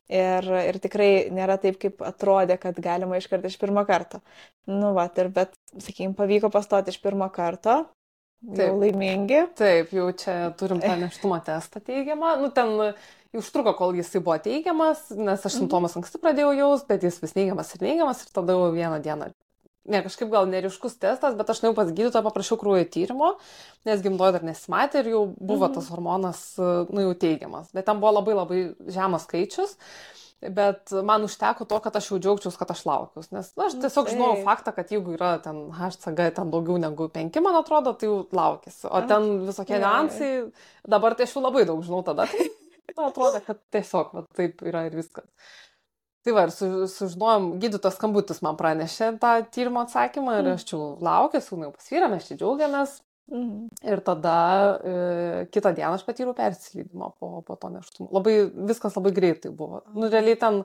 Ir, 0.07 0.45
ir 0.69 0.77
tikrai 0.79 1.09
nėra 1.35 1.57
taip, 1.59 1.75
kaip 1.81 1.99
atrodė, 2.07 2.55
kad 2.61 2.77
galima 2.79 3.19
iš 3.19 3.27
karto 3.27 3.51
iš 3.51 3.57
pirmo 3.59 3.83
karto. 3.87 4.21
Nu, 4.71 4.93
va, 4.95 5.09
ir 5.19 5.31
bet, 5.35 5.57
sakykime, 5.75 6.15
pavyko 6.15 6.51
pastoti 6.53 6.95
iš 6.95 7.01
pirmo 7.03 7.27
karto. 7.35 7.81
Taip, 8.45 8.61
jau 8.61 8.77
laimingi. 8.79 9.41
Taip, 9.57 9.91
jau 9.97 10.07
čia 10.15 10.37
turim 10.59 10.79
tą 10.79 10.93
neštumo 11.03 11.41
testą 11.43 11.81
teigiamą. 11.83 12.37
Nu, 12.39 12.53
ten 12.55 12.71
užtruko, 13.35 13.73
kol 13.75 13.97
jisai 13.97 14.21
buvo 14.23 14.37
teigiamas, 14.45 15.09
nes 15.11 15.41
aš 15.41 15.51
mhm. 15.51 15.57
simptomas 15.59 15.97
anksti 15.99 16.21
pradėjau 16.23 16.53
jaus, 16.55 16.87
bet 16.87 17.03
jis 17.03 17.19
vis 17.23 17.35
neigiamas 17.37 17.75
ir 17.75 17.83
neigiamas 17.89 18.23
ir 18.23 18.31
tada 18.31 18.55
jau 18.55 18.71
vieną 18.75 19.01
dieną 19.03 19.33
ne 19.87 20.03
kažkaip 20.05 20.29
gal 20.31 20.47
neriškus 20.51 20.99
testas, 21.01 21.35
bet 21.39 21.49
aš 21.51 21.63
nuėjau 21.63 21.77
pas 21.77 21.89
gydytoją, 21.91 22.23
paprašiau 22.25 22.59
kraujo 22.61 22.85
tyrimo, 22.91 23.33
nes 23.87 24.03
gimdoje 24.03 24.35
dar 24.35 24.45
nesimatė 24.45 25.03
ir 25.03 25.11
jau 25.15 25.23
buvo 25.39 25.67
mhm. 25.69 25.79
tas 25.79 25.89
hormonas, 25.93 26.45
nu 26.91 27.07
jau 27.07 27.17
teigiamas. 27.25 27.73
Bet 27.75 27.87
ten 27.89 28.03
buvo 28.03 28.17
labai 28.19 28.37
labai 28.37 28.61
žemas 28.93 29.27
skaičius. 29.27 29.77
Bet 30.37 30.91
man 31.03 31.23
užteko 31.25 31.65
to, 31.65 31.79
kad 31.81 31.95
aš 31.97 32.11
jau 32.11 32.19
džiaugčiausi, 32.21 32.59
kad 32.59 32.69
aš 32.69 32.83
laukiu. 32.85 33.23
Nes 33.33 33.47
na, 33.57 33.65
aš 33.71 33.77
tiesiog 33.81 34.11
žinau 34.11 34.35
faktą, 34.45 34.69
kad 34.75 34.91
jeigu 34.93 35.15
yra 35.15 35.31
ten 35.41 35.63
HCG 35.73 36.27
ten 36.37 36.51
daugiau 36.53 36.77
negu 36.77 37.07
5, 37.15 37.39
man 37.41 37.57
atrodo, 37.57 37.95
tai 37.97 38.05
jau 38.05 38.19
laukėsi. 38.37 38.85
O 38.85 39.01
ten 39.09 39.25
visokie 39.47 39.79
niuansai, 39.81 40.29
dabar 40.85 41.17
tai 41.17 41.25
aš 41.25 41.33
jau 41.39 41.41
labai 41.41 41.65
daug 41.65 41.81
žinau 41.81 42.03
tada. 42.05 42.27
Tai 42.29 43.07
atrodo, 43.09 43.41
kad 43.47 43.63
tiesiog 43.73 44.13
va, 44.13 44.27
taip 44.37 44.61
yra 44.69 44.85
ir 44.85 44.99
viskas. 44.99 45.25
Tai 46.27 46.33
va, 46.35 46.41
ir 46.43 46.51
su, 46.51 46.67
sužinojom, 46.91 47.53
gydytos 47.61 47.95
skambutis 47.95 48.41
man 48.43 48.57
pranešė 48.59 49.13
tą 49.21 49.29
tyrimo 49.55 49.85
atsakymą 49.85 50.33
ir 50.41 50.49
aš 50.57 50.65
čia 50.67 50.79
laukiu, 51.07 51.39
sūnau 51.39 51.69
pas 51.71 51.87
vyrą, 51.87 52.09
mes 52.11 52.27
čia 52.27 52.35
džiaugiamės. 52.41 52.97
Mhm. 53.31 53.61
Ir 53.87 54.01
tada 54.03 54.33
e, 54.75 54.97
kitą 55.55 55.71
dieną 55.77 55.93
aš 55.95 56.03
patyriau 56.03 56.35
persilydimą 56.35 57.13
po, 57.15 57.29
po 57.47 57.55
to 57.61 57.71
neštumo. 57.71 58.09
Labai, 58.17 58.35
viskas 58.73 58.99
labai 58.99 59.13
greitai 59.15 59.53
buvo. 59.55 59.81
Nu, 59.95 60.11
realiai 60.11 60.35
ten 60.43 60.59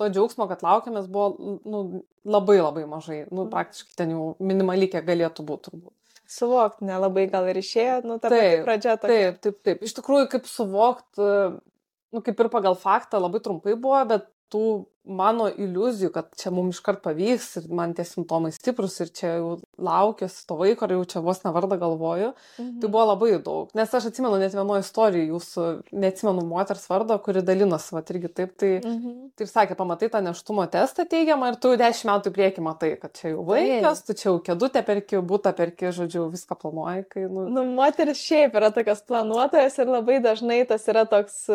to 0.00 0.08
džiaugsmo, 0.08 0.48
kad 0.48 0.64
laukiamės, 0.64 1.12
buvo 1.12 1.60
nu, 1.60 2.02
labai 2.24 2.62
labai 2.62 2.88
mažai. 2.88 3.22
Nu, 3.28 3.44
mhm. 3.44 3.52
praktiškai 3.52 4.00
ten 4.00 4.16
jau 4.16 4.32
minimaliai 4.40 5.04
galėtų 5.12 5.44
būti 5.44 5.68
turbūt. 5.68 5.96
Suvokti 6.32 6.88
nelabai 6.88 7.28
gal 7.28 7.52
ir 7.52 7.60
išėjo, 7.60 8.04
nu, 8.08 8.16
ta 8.16 8.32
taip, 8.32 8.62
pradžia 8.64 8.96
tokia. 8.96 9.12
Taip, 9.12 9.42
taip, 9.44 9.64
taip. 9.68 9.84
Iš 9.84 10.00
tikrųjų, 10.00 10.32
kaip 10.32 10.48
suvokti, 10.48 11.32
nu, 12.16 12.24
kaip 12.24 12.40
ir 12.40 12.56
pagal 12.60 12.80
faktą 12.80 13.20
labai 13.20 13.44
trumpai 13.44 13.76
buvo, 13.76 14.00
bet 14.08 14.32
tų 14.52 14.66
mano 15.02 15.48
iliuzijų, 15.50 16.10
kad 16.14 16.28
čia 16.38 16.52
mums 16.54 16.76
iškart 16.76 17.02
pavyks 17.02 17.48
ir 17.58 17.64
man 17.74 17.94
tie 17.96 18.04
simptomai 18.06 18.52
stiprus 18.54 19.00
ir 19.02 19.10
čia 19.10 19.32
jau 19.34 19.48
laukiuosi 19.82 20.44
to 20.46 20.56
vaiko 20.60 20.86
ir 20.86 20.94
jau 20.94 21.02
čia 21.14 21.22
vos 21.24 21.42
nevardą 21.42 21.78
galvoju, 21.80 22.30
mhm. 22.60 22.76
tai 22.82 22.90
buvo 22.90 23.08
labai 23.10 23.32
daug. 23.42 23.72
Nes 23.78 23.94
aš 23.98 24.08
atsimenu 24.12 24.38
net 24.38 24.54
vienoje 24.54 24.84
istorijoje 24.86 25.32
jūsų, 25.32 25.66
neatsimenu 26.04 26.46
moters 26.46 26.86
vardo, 26.90 27.18
kuri 27.24 27.42
dalinosi, 27.46 27.96
va 27.96 28.04
irgi 28.14 28.30
taip, 28.30 28.54
tai 28.62 28.72
mhm. 28.78 29.18
taip 29.40 29.50
sakė, 29.50 29.78
pamatai 29.78 30.10
tą 30.12 30.22
neštumo 30.28 30.68
testą 30.70 31.06
teigiamą 31.10 31.50
ir 31.52 31.60
tu 31.62 31.74
dešimt 31.80 32.10
metų 32.12 32.30
į 32.30 32.38
priekį 32.38 32.66
matai, 32.68 32.94
kad 33.02 33.14
čia 33.18 33.32
jau 33.34 33.46
vaikas, 33.50 34.04
tu 34.06 34.14
čia 34.18 34.30
jau 34.30 34.38
kėdutę 34.46 34.84
perki, 34.86 35.18
būtą 35.18 35.54
perki, 35.58 35.90
žodžiu, 35.94 36.28
viską 36.32 36.58
planuoji. 36.62 37.08
Kai, 37.10 37.26
nu... 37.26 37.48
nu, 37.50 37.66
moteris 37.74 38.22
šiaip 38.22 38.54
yra 38.58 38.70
tokios 38.74 39.02
planuotojas 39.08 39.80
ir 39.82 39.90
labai 39.90 40.22
dažnai 40.22 40.62
tas 40.68 40.86
yra 40.92 41.08
toks 41.10 41.48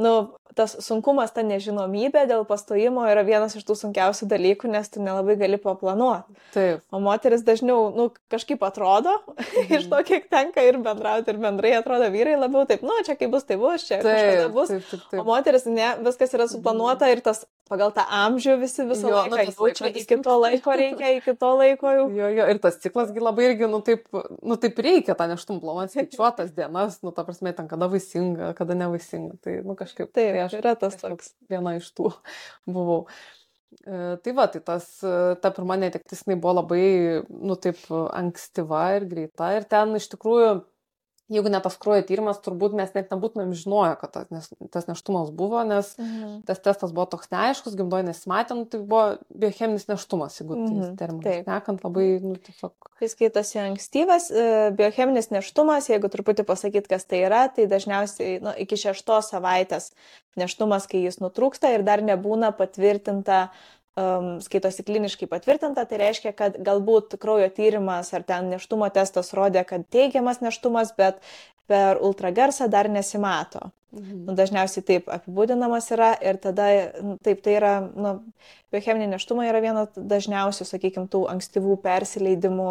nu, 0.00 0.12
tas 0.56 0.74
sunkumas, 0.84 1.32
ta 1.32 1.42
nežinomybė 1.46 2.24
dėl 2.28 2.44
pastojimo 2.48 3.04
yra 3.08 3.22
vienas 3.24 3.54
iš 3.56 3.64
tų 3.68 3.76
sunkiausių 3.78 4.28
dalykų, 4.28 4.68
nes 4.72 4.90
tu 4.92 5.02
nelabai 5.04 5.36
gali 5.40 5.58
paplanuoti. 5.60 6.36
Taip. 6.54 6.82
O 6.92 7.00
moteris 7.02 7.44
dažniau, 7.46 7.88
nu, 7.96 8.10
kažkaip 8.32 8.62
atrodo, 8.66 9.14
mhm. 9.32 9.72
iš 9.78 9.88
to, 9.92 10.02
kiek 10.08 10.28
tenka 10.32 10.64
ir 10.66 10.80
bendrauti, 10.82 11.32
ir 11.32 11.40
bendrai 11.42 11.74
atrodo 11.78 12.10
vyrai 12.12 12.36
labiau 12.40 12.66
taip, 12.68 12.84
nu, 12.86 12.98
čia 13.06 13.16
kaip 13.18 13.32
bus, 13.32 13.46
tai 13.48 13.58
bus, 13.60 13.88
čia 13.88 14.02
taip, 14.04 14.52
bus. 14.54 14.72
Taip, 14.72 14.86
taip, 14.90 15.08
taip. 15.10 15.22
O 15.22 15.26
moteris, 15.28 15.68
ne, 15.68 15.94
viskas 16.04 16.36
yra 16.36 16.48
suplanuota 16.50 17.08
ir 17.12 17.24
tas 17.24 17.46
pagal 17.70 17.92
tą 17.94 18.04
amžių 18.16 18.56
visi 18.60 18.84
visą 18.88 19.10
jo, 19.10 19.18
laiką 19.22 19.44
nu, 19.48 19.52
jaučia, 19.68 19.90
iki 19.90 20.18
to 20.24 20.36
laiko 20.40 20.76
reikia, 20.78 21.10
iki 21.18 21.34
to 21.38 21.50
laiko 21.58 21.92
jau. 21.96 22.06
Jo, 22.16 22.30
jo, 22.36 22.46
ir 22.52 22.60
tas 22.62 22.78
ciklasgi 22.82 23.22
labai 23.22 23.50
irgi, 23.50 23.68
nu 23.70 23.82
taip, 23.84 24.08
nu 24.42 24.58
taip 24.60 24.80
reikia 24.84 25.16
tą 25.18 25.28
neštumą 25.30 25.62
planuoti, 25.64 25.94
skaičiuotas 25.96 26.54
dienas, 26.58 27.00
nu 27.06 27.14
ta 27.16 27.26
prasme, 27.28 27.54
ten 27.56 27.70
kada 27.70 27.88
vaisinga, 27.92 28.52
kada 28.58 28.76
nevaisinga. 28.78 29.38
Tai, 29.44 29.60
nu 29.68 29.78
kažkaip. 29.78 30.10
Taip, 30.10 30.34
tai 30.34 30.42
aš 30.46 30.58
yra 30.60 30.74
tas 30.78 30.98
toks. 31.00 31.32
Viena 31.52 31.76
iš 31.78 31.92
tų 31.96 32.10
buvau. 32.74 33.06
E, 33.86 34.02
tai 34.24 34.36
va, 34.36 34.48
tai 34.52 34.60
tas, 34.64 34.88
ta 35.40 35.54
pirma 35.54 35.78
netektis, 35.80 36.26
jinai 36.26 36.40
buvo 36.42 36.58
labai, 36.60 36.84
nu 37.30 37.56
taip, 37.60 37.80
ankstyva 37.92 38.84
ir 38.98 39.08
greita. 39.10 39.54
Ir 39.56 39.68
ten 39.70 39.96
iš 40.00 40.10
tikrųjų 40.12 40.58
jeigu 41.32 41.50
ne 41.52 41.60
tas 41.64 41.76
kraujo 41.80 42.04
tyrimas, 42.06 42.40
turbūt 42.44 42.74
mes 42.76 42.92
net 42.96 43.10
nebūtumėm 43.12 43.54
žinoję, 43.56 43.96
kad 44.00 44.14
tas, 44.14 44.50
tas 44.74 44.88
neštumas 44.88 45.32
buvo, 45.34 45.62
nes 45.66 45.94
mhm. 45.98 46.42
tas 46.48 46.62
testas 46.62 46.94
buvo 46.94 47.06
toks 47.14 47.32
neaiškus, 47.32 47.76
gimdoje 47.78 48.06
nesimatė, 48.10 48.56
nu, 48.58 48.66
tai 48.70 48.82
buvo 48.84 49.02
biocheminis 49.44 49.88
neštumas, 49.90 50.38
jeigu 50.40 50.58
mhm. 50.58 50.78
tai 50.78 50.92
terminas. 51.00 51.44
Nekant 51.48 51.84
labai, 51.86 52.06
nu, 52.24 52.36
tiesiog. 52.48 52.90
Tai 53.02 53.10
skaitosi 53.10 53.58
ankstyvas 53.64 54.30
e, 54.30 54.46
biocheminis 54.78 55.32
neštumas, 55.34 55.88
jeigu 55.90 56.10
truputį 56.12 56.46
pasakyt, 56.48 56.88
kas 56.90 57.08
tai 57.08 57.24
yra, 57.26 57.46
tai 57.52 57.66
dažniausiai 57.70 58.38
nu, 58.44 58.54
iki 58.62 58.78
šeštos 58.78 59.32
savaitės 59.34 59.90
neštumas, 60.38 60.86
kai 60.90 61.02
jis 61.06 61.18
nutrūksta 61.22 61.72
ir 61.74 61.86
dar 61.86 62.04
nebūna 62.04 62.52
patvirtinta 62.56 63.48
um, 63.96 64.40
skaitosi 64.44 64.84
kliniškai 64.86 65.28
patvirtinta, 65.30 65.84
tai 65.88 66.00
reiškia, 66.00 66.32
kad 66.36 66.56
galbūt 66.64 67.16
kraujo 67.22 67.48
tyrimas 67.54 68.12
ar 68.16 68.24
ten 68.26 68.50
neštumo 68.52 68.88
testas 68.94 69.32
rodė, 69.36 69.64
kad 69.68 69.86
teigiamas 69.92 70.42
neštumas, 70.44 70.94
bet 70.96 71.20
per 71.70 72.00
ultragarsą 72.02 72.68
dar 72.72 72.90
nesimato. 72.90 73.70
Mhm. 73.92 74.22
Nu, 74.24 74.36
dažniausiai 74.36 74.84
taip 74.88 75.10
apibūdinamas 75.12 75.90
yra 75.92 76.14
ir 76.24 76.38
tada, 76.40 76.68
nu, 77.04 77.18
taip, 77.24 77.42
tai 77.44 77.58
yra, 77.58 77.74
nu, 77.92 78.14
biocheminė 78.72 79.10
neštumai 79.12 79.50
yra 79.50 79.60
viena 79.60 79.84
dažniausių, 79.96 80.64
sakykime, 80.64 81.10
tų 81.12 81.26
ankstyvų 81.34 81.76
persileidimų, 81.84 82.70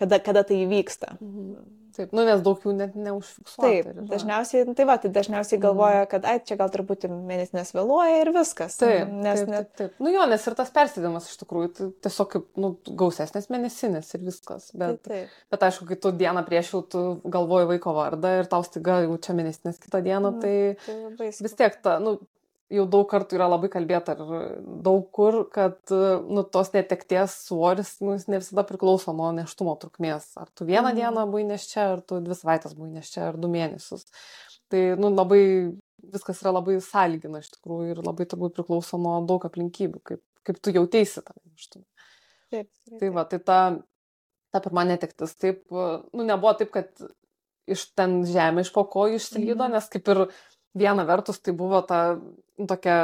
kada, 0.00 0.18
kada 0.24 0.44
tai 0.48 0.62
įvyksta. 0.64 1.18
Mhm. 1.20 1.81
Taip, 1.96 2.12
nu, 2.16 2.24
nes 2.26 2.40
daug 2.44 2.62
jų 2.64 2.72
net 2.76 2.94
neužfiksuota. 2.96 3.66
Taip, 3.66 3.88
yra. 3.90 4.04
dažniausiai, 4.08 4.64
tai 4.78 4.86
va, 4.88 4.96
tai 5.02 5.10
dažniausiai 5.12 5.58
mhm. 5.58 5.64
galvoja, 5.66 6.06
kad, 6.10 6.26
ai, 6.28 6.38
čia 6.48 6.56
gal 6.60 6.72
truputį 6.72 7.10
mėnesinės 7.12 7.74
vėluoja 7.76 8.22
ir 8.22 8.32
viskas. 8.36 8.78
Taip, 8.80 9.12
nes 9.12 9.42
taip, 9.42 9.52
taip, 9.52 9.70
taip. 9.80 9.96
Nu 10.02 10.12
jo, 10.14 10.24
nes 10.30 10.46
ir 10.48 10.56
tas 10.58 10.72
persėdimas 10.74 11.28
iš 11.30 11.40
tikrųjų, 11.42 11.72
tai 11.78 11.88
tiesiog 12.08 12.30
kaip, 12.36 12.48
nu, 12.62 12.72
gausesnės 13.02 13.50
mėnesinės 13.52 14.12
ir 14.16 14.24
viskas. 14.26 14.70
Bet, 14.72 15.02
taip, 15.04 15.12
taip. 15.12 15.38
bet 15.52 15.68
aišku, 15.68 15.88
kai 15.90 16.00
tu 16.00 16.14
dieną 16.22 16.44
prieš 16.48 16.74
jau 16.76 16.82
tu 16.94 17.04
galvoji 17.24 17.70
vaiko 17.74 17.96
vardą 17.96 18.36
ir 18.40 18.50
tau 18.52 18.64
staiga 18.66 19.02
jau 19.04 19.18
čia 19.22 19.36
mėnesinės 19.38 19.80
kitą 19.82 20.02
dieną, 20.04 20.36
mhm, 20.36 20.42
tai, 20.42 21.10
tai 21.20 21.32
vis 21.44 21.58
tiek 21.58 21.76
ta, 21.84 21.98
nu, 22.02 22.16
jau 22.72 22.84
daug 22.88 23.06
kartų 23.10 23.36
yra 23.36 23.48
labai 23.50 23.68
kalbėta 23.72 24.14
ir 24.16 24.22
daug 24.84 25.04
kur, 25.14 25.42
kad 25.52 25.92
nu, 25.92 26.44
tos 26.54 26.72
netekties 26.74 27.34
svoris 27.48 27.94
nu, 28.04 28.16
ne 28.16 28.40
visada 28.40 28.64
priklauso 28.68 29.14
nuo 29.16 29.30
neštumo 29.36 29.74
trukmės. 29.82 30.30
Ar 30.40 30.50
tu 30.54 30.66
vieną 30.68 30.92
mm. 30.92 30.98
dieną 31.00 31.26
buvai 31.30 31.44
neščia, 31.50 31.86
ar 31.96 32.04
tu 32.06 32.20
dvi 32.24 32.38
savaitės 32.38 32.76
buvai 32.78 32.92
neščia, 32.96 33.28
ar 33.30 33.40
du 33.40 33.50
mėnesius. 33.52 34.06
Tai 34.72 34.82
nu, 35.00 35.12
labai, 35.12 35.42
viskas 36.14 36.40
yra 36.44 36.54
labai 36.56 36.78
sąlygina 36.84 37.42
iš 37.42 37.52
tikrųjų 37.58 37.96
ir 37.96 38.04
labai 38.06 38.28
turbūt 38.30 38.56
priklauso 38.56 39.00
nuo 39.00 39.18
daug 39.28 39.44
aplinkybių, 39.48 40.04
kaip, 40.12 40.22
kaip 40.46 40.60
tu 40.64 40.74
jautėsi 40.74 41.24
tą 41.24 41.36
neštumą. 41.42 41.84
Taip, 42.52 42.68
taip. 42.68 43.00
Tai 43.00 43.10
va, 43.16 43.26
tai 43.28 43.40
ta, 43.40 43.58
ta 44.52 44.60
pirma 44.64 44.86
netektis, 44.88 45.36
taip, 45.40 45.64
nu, 45.72 46.24
nebuvo 46.24 46.54
taip, 46.56 46.72
kad 46.72 47.04
iš 47.70 47.84
ten 47.96 48.22
žemė 48.26 48.64
iš 48.64 48.72
po 48.74 48.84
kojų 48.90 49.20
išsilydo, 49.20 49.66
mm. 49.66 49.76
nes 49.76 49.88
kaip 49.92 50.08
ir 50.12 50.24
viena 50.78 51.04
vertus 51.08 51.40
tai 51.42 51.54
buvo 51.56 51.82
ta 51.86 52.00
nu, 52.16 52.66
tokia 52.70 52.96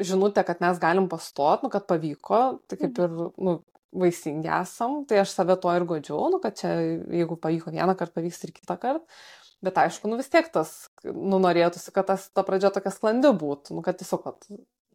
žinutė, 0.00 0.42
kad 0.46 0.60
mes 0.64 0.80
galim 0.82 1.06
pastot, 1.10 1.62
nu, 1.62 1.70
kad 1.70 1.86
pavyko, 1.90 2.42
tai 2.68 2.78
kaip 2.80 2.98
ir 3.04 3.14
nu, 3.14 3.58
vaisingi 3.94 4.50
esam, 4.50 5.02
tai 5.08 5.20
aš 5.22 5.36
save 5.36 5.56
tuo 5.62 5.72
ir 5.76 5.86
godžiau, 5.86 6.26
nu, 6.32 6.40
kad 6.42 6.58
čia 6.58 6.72
jeigu 7.14 7.38
pavyko 7.40 7.70
vieną 7.74 7.94
kartą, 7.98 8.18
pavyks 8.18 8.42
ir 8.46 8.54
kitą 8.56 8.78
kartą. 8.82 9.04
Bet 9.64 9.78
aišku, 9.80 10.10
nu 10.10 10.18
vis 10.18 10.28
tiek 10.28 10.50
tas, 10.52 10.72
nu 11.06 11.38
norėtųsi, 11.40 11.92
kad 11.94 12.10
tas, 12.10 12.26
ta 12.34 12.42
pradžia 12.44 12.72
tokia 12.74 12.90
sklandi 12.92 13.30
būtų, 13.38 13.78
nu 13.78 13.84
kad 13.86 13.96
tiesiog, 14.00 14.26
kad 14.26 14.48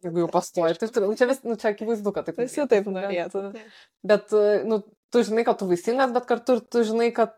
jeigu 0.04 0.22
jau 0.22 0.28
pastoji, 0.30 0.76
tai 0.78 1.02
nu, 1.02 1.16
čia 1.18 1.26
vis, 1.30 1.40
nu 1.48 1.56
čia 1.60 1.72
akivaizdu, 1.72 2.12
kad 2.14 2.28
taip. 2.28 2.38
Visi 2.38 2.66
taip 2.70 2.86
norėtų. 2.92 3.42
Bet, 4.06 4.36
nu, 4.68 4.82
tu 5.10 5.24
žinai, 5.26 5.44
kad 5.48 5.58
tu 5.60 5.68
vaisingas, 5.70 6.14
bet 6.14 6.28
kartu 6.28 6.58
ir 6.58 6.62
tu 6.70 6.84
žinai, 6.86 7.10
kad, 7.16 7.34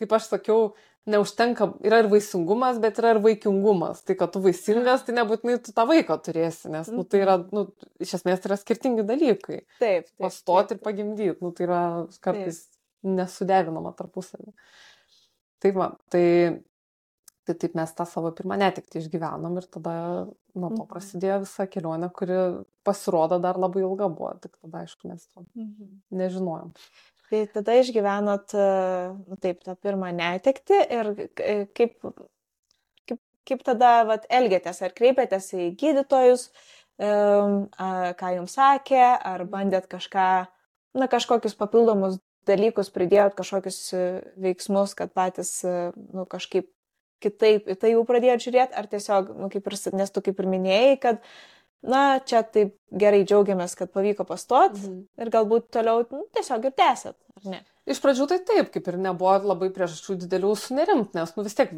kaip 0.00 0.14
aš 0.16 0.30
sakiau, 0.32 0.70
neužtenka, 1.10 1.70
yra 1.86 2.00
ir 2.02 2.08
vaisingumas, 2.12 2.78
bet 2.82 2.98
yra 3.00 3.14
ir 3.14 3.20
vaikingumas. 3.24 4.02
Tai, 4.06 4.16
kad 4.20 4.32
tu 4.34 4.42
vaisingas, 4.44 5.04
tai 5.06 5.16
nebūtinai 5.16 5.58
tu 5.64 5.74
tą 5.76 5.86
vaiką 5.88 6.16
turėsi, 6.26 6.70
nes 6.72 6.90
nu, 6.92 7.04
tai 7.08 7.22
yra, 7.24 7.38
nu, 7.56 7.66
iš 8.02 8.18
esmės 8.20 8.42
tai 8.42 8.52
yra 8.52 8.58
skirtingi 8.60 9.06
dalykai. 9.08 9.62
Taip. 9.80 10.08
taip 10.10 10.26
Pastoti 10.26 10.76
ir 10.76 10.82
pagimdyti, 10.84 11.38
nu, 11.44 11.52
tai 11.56 11.68
yra 11.68 11.82
kartais 12.22 12.64
taip. 12.66 12.80
nesuderinama 13.20 13.94
tarpusavį. 13.98 14.52
Tai 15.60 15.72
va, 15.76 15.88
tai, 16.12 16.24
tai 17.48 17.56
taip 17.64 17.76
mes 17.76 17.96
tą 17.96 18.06
savo 18.08 18.32
pirmą 18.36 18.56
netikti 18.60 19.00
išgyvenom 19.00 19.56
ir 19.60 19.68
tada 19.72 19.94
nuo 20.54 20.70
to 20.72 20.82
mhm. 20.82 20.90
prasidėjo 20.90 21.40
visa 21.44 21.66
kelionė, 21.70 22.10
kuri 22.16 22.38
pasirodo 22.86 23.40
dar 23.42 23.60
labai 23.60 23.84
ilga 23.84 24.08
buvo, 24.12 24.34
tik 24.42 24.56
tada 24.58 24.84
aišku 24.84 25.10
mes 25.10 25.24
to 25.28 25.44
mhm. 25.46 25.96
nežinojom. 26.20 26.74
Tai 27.30 27.40
tada 27.54 27.76
išgyvenot, 27.78 28.52
nu, 29.30 29.36
taip, 29.38 29.60
tą 29.62 29.76
pirmą 29.78 30.10
netekti 30.16 30.80
ir 30.96 31.12
kaip, 31.78 31.92
kaip, 33.06 33.20
kaip 33.46 33.62
tada 33.66 33.92
vat, 34.08 34.26
elgėtės, 34.26 34.82
ar 34.82 34.94
kreipėtės 34.96 35.52
į 35.54 35.68
gydytojus, 35.78 36.48
ką 36.98 38.32
jums 38.34 38.56
sakė, 38.58 39.04
ar 39.30 39.46
bandėt 39.46 39.86
kažką, 39.92 40.26
na, 40.98 41.06
kažkokius 41.12 41.54
papildomus 41.60 42.18
dalykus 42.48 42.90
pridėjot, 42.94 43.36
kažkokius 43.38 43.78
e, 43.94 44.02
veiksmus, 44.40 44.94
kad 44.98 45.12
patys, 45.16 45.52
e, 45.66 45.90
nu, 46.14 46.26
kažkaip 46.30 46.70
kitaip 47.20 47.68
į 47.68 47.76
tai 47.80 47.92
jau 47.92 48.04
pradėjot 48.08 48.46
žiūrėti, 48.46 48.76
ar 48.80 48.88
tiesiog, 48.90 49.34
nu, 49.36 49.50
kaip 49.52 49.66
ir, 49.68 49.76
nes 50.00 50.12
tu 50.14 50.22
kaip 50.24 50.40
ir 50.40 50.48
minėjai, 50.48 50.94
kad, 51.02 51.20
na, 51.86 52.20
čia 52.26 52.42
taip 52.44 52.76
gerai 52.90 53.22
džiaugiamės, 53.24 53.76
kad 53.78 53.92
pavyko 53.94 54.26
pastot 54.28 54.74
mhm. 54.76 55.02
ir 55.20 55.32
galbūt 55.32 55.70
toliau 55.76 56.04
nu, 56.10 56.24
tiesiog 56.36 56.66
ir 56.68 56.76
tęsėt, 56.76 57.16
ar 57.40 57.52
ne? 57.54 57.60
Iš 57.90 57.98
pradžių 58.04 58.26
tai 58.28 58.36
taip, 58.46 58.68
kaip 58.74 58.86
ir 58.90 58.98
nebuvo 59.00 59.32
labai 59.48 59.70
priežasčių 59.74 60.14
didelių 60.20 60.50
sunerimt, 60.58 61.14
nes, 61.16 61.32
nu 61.34 61.42
vis 61.42 61.56
tiek, 61.58 61.72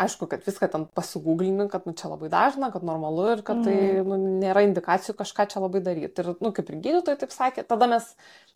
aišku, 0.00 0.28
kad 0.30 0.44
viską 0.46 0.68
ten 0.72 0.86
pasigūglini, 0.96 1.66
kad, 1.72 1.84
nu, 1.88 1.92
čia 1.98 2.08
labai 2.12 2.30
dažna, 2.32 2.70
kad 2.72 2.86
normalu 2.86 3.26
ir 3.34 3.42
kad 3.44 3.60
tai, 3.66 3.74
mhm. 3.98 4.08
nu, 4.08 4.38
nėra 4.44 4.62
indikacijų 4.64 5.16
kažką 5.18 5.48
čia 5.50 5.60
labai 5.64 5.82
daryti. 5.84 6.22
Ir, 6.22 6.30
nu, 6.38 6.52
kaip 6.54 6.70
ir 6.70 6.78
gydytojai 6.86 7.20
taip 7.20 7.34
sakė, 7.34 7.66
tada 7.68 7.90
mes 7.90 8.08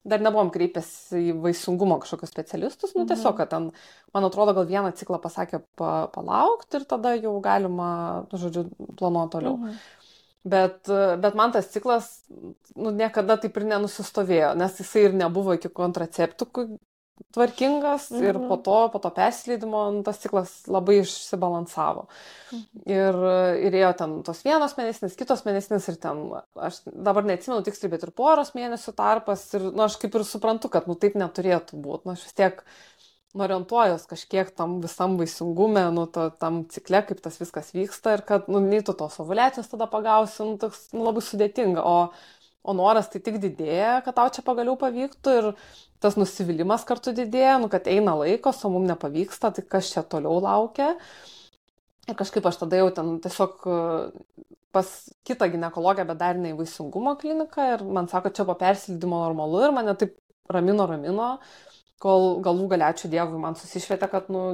dar 0.09 0.23
nebuvom 0.25 0.53
kreipęs 0.55 0.89
į 1.19 1.35
vaisingumo 1.43 1.99
kažkokius 2.01 2.33
specialistus, 2.33 2.95
nu, 2.97 3.05
tiesiog, 3.11 3.35
mhm. 3.35 3.39
kad 3.43 3.53
ten, 3.53 3.69
man 4.17 4.29
atrodo, 4.31 4.55
gal 4.57 4.71
vieną 4.71 4.95
ciklą 4.97 5.19
pasakė 5.21 5.61
pa, 5.77 6.07
palaukti 6.15 6.79
ir 6.79 6.89
tada 6.89 7.17
jau 7.19 7.35
galima, 7.45 7.91
nu, 8.31 8.41
žodžiu, 8.47 8.69
planuoti 8.97 9.35
toliau. 9.35 9.59
Mhm. 9.59 9.81
Bet, 10.45 10.87
bet 11.23 11.35
man 11.37 11.53
tas 11.53 11.67
ciklas 11.73 12.11
nu, 12.79 12.93
niekada 12.95 13.37
taip 13.43 13.57
ir 13.59 13.67
nenusistovėjo, 13.69 14.53
nes 14.57 14.77
jisai 14.81 15.09
ir 15.09 15.17
nebuvo 15.19 15.57
iki 15.59 15.71
kontraceptikų 15.75 16.69
tvarkingas 17.35 18.11
mhm. 18.11 18.25
ir 18.25 18.39
po 18.49 18.57
to, 18.63 18.77
po 18.93 19.01
to 19.03 19.11
persileidimo 19.15 19.83
nu, 19.97 20.03
tas 20.07 20.21
ciklas 20.23 20.53
labai 20.71 21.01
išsibalansavo. 21.03 22.07
Mhm. 22.53 22.83
Ir, 22.89 23.19
ir 23.69 23.79
ėjo 23.81 23.93
ten 24.01 24.15
tos 24.27 24.43
vienos 24.47 24.77
mėnesinės, 24.79 25.17
kitos 25.19 25.45
mėnesinės 25.47 25.89
ir 25.93 25.99
ten, 26.03 26.23
aš 26.69 26.81
dabar 26.87 27.27
neatsimenu 27.29 27.65
tiksliai, 27.67 27.93
bet 27.95 28.07
ir 28.07 28.15
poros 28.17 28.55
mėnesių 28.57 28.95
tarpas 28.99 29.45
ir 29.59 29.69
nu, 29.71 29.83
aš 29.87 29.99
kaip 30.03 30.17
ir 30.17 30.27
suprantu, 30.29 30.71
kad 30.73 30.89
nu, 30.91 30.97
taip 30.99 31.19
neturėtų 31.19 31.81
būti. 31.83 32.09
Nu, 32.09 32.17
aš 32.17 32.29
vis 32.29 32.39
tiek 32.39 32.63
orientuojas 33.37 34.07
kažkiek 34.09 34.51
tam 34.57 34.79
visam 34.81 35.19
vaisingume, 35.21 35.83
nu, 35.95 36.07
to, 36.13 36.29
tam 36.41 36.63
cikle, 36.73 37.03
kaip 37.09 37.21
tas 37.25 37.37
viskas 37.41 37.73
vyksta 37.77 38.17
ir 38.17 38.25
kad, 38.29 38.49
nu, 38.49 38.61
nei 38.65 38.81
tu 38.85 38.95
tos 38.97 39.19
ovulacijos 39.21 39.69
tada 39.69 39.89
pagausi, 39.91 40.43
nu, 40.47 40.57
toks 40.61 40.89
nu, 40.95 41.05
labai 41.09 41.23
sudėtinga. 41.25 41.85
O, 41.85 42.09
o 42.69 42.75
noras 42.77 43.11
tai 43.13 43.21
tik 43.25 43.39
didėja, 43.43 43.99
kad 44.05 44.17
tau 44.17 44.29
čia 44.33 44.45
pagaliau 44.47 44.77
pavyktų 44.81 45.37
ir 45.41 45.51
tas 46.03 46.17
nusivylimas 46.21 46.85
kartu 46.89 47.13
didėja, 47.17 47.59
nu, 47.63 47.71
kad 47.73 47.89
eina 47.91 48.17
laikos, 48.19 48.63
o 48.65 48.73
mums 48.73 48.89
nepavyksta, 48.93 49.53
tai 49.57 49.65
kas 49.77 49.93
čia 49.93 50.05
toliau 50.05 50.41
laukia. 50.45 50.95
Ir 52.09 52.17
kažkaip 52.17 52.47
aš 52.49 52.63
tada 52.63 52.81
jau 52.81 52.89
ten 52.97 53.19
tiesiog 53.25 53.67
pas 54.73 54.89
kitą 55.29 55.49
gynekologę, 55.53 56.05
bet 56.09 56.21
dar 56.21 56.37
ne 56.41 56.53
į 56.53 56.59
vaisingumo 56.61 57.15
kliniką 57.21 57.73
ir 57.75 57.85
man 57.85 58.09
sako, 58.09 58.33
čia 58.33 58.45
po 58.49 58.57
persilydimo 58.59 59.21
normalu 59.27 59.65
ir 59.67 59.75
mane 59.77 59.95
taip 60.01 60.17
ramino, 60.53 60.87
ramino, 60.89 61.29
kol 62.03 62.39
galų 62.45 62.69
galia, 62.73 62.93
ačiū 62.93 63.11
Dievui, 63.13 63.41
man 63.43 63.59
susišvietė, 63.59 64.09
kad, 64.13 64.31
nu, 64.33 64.45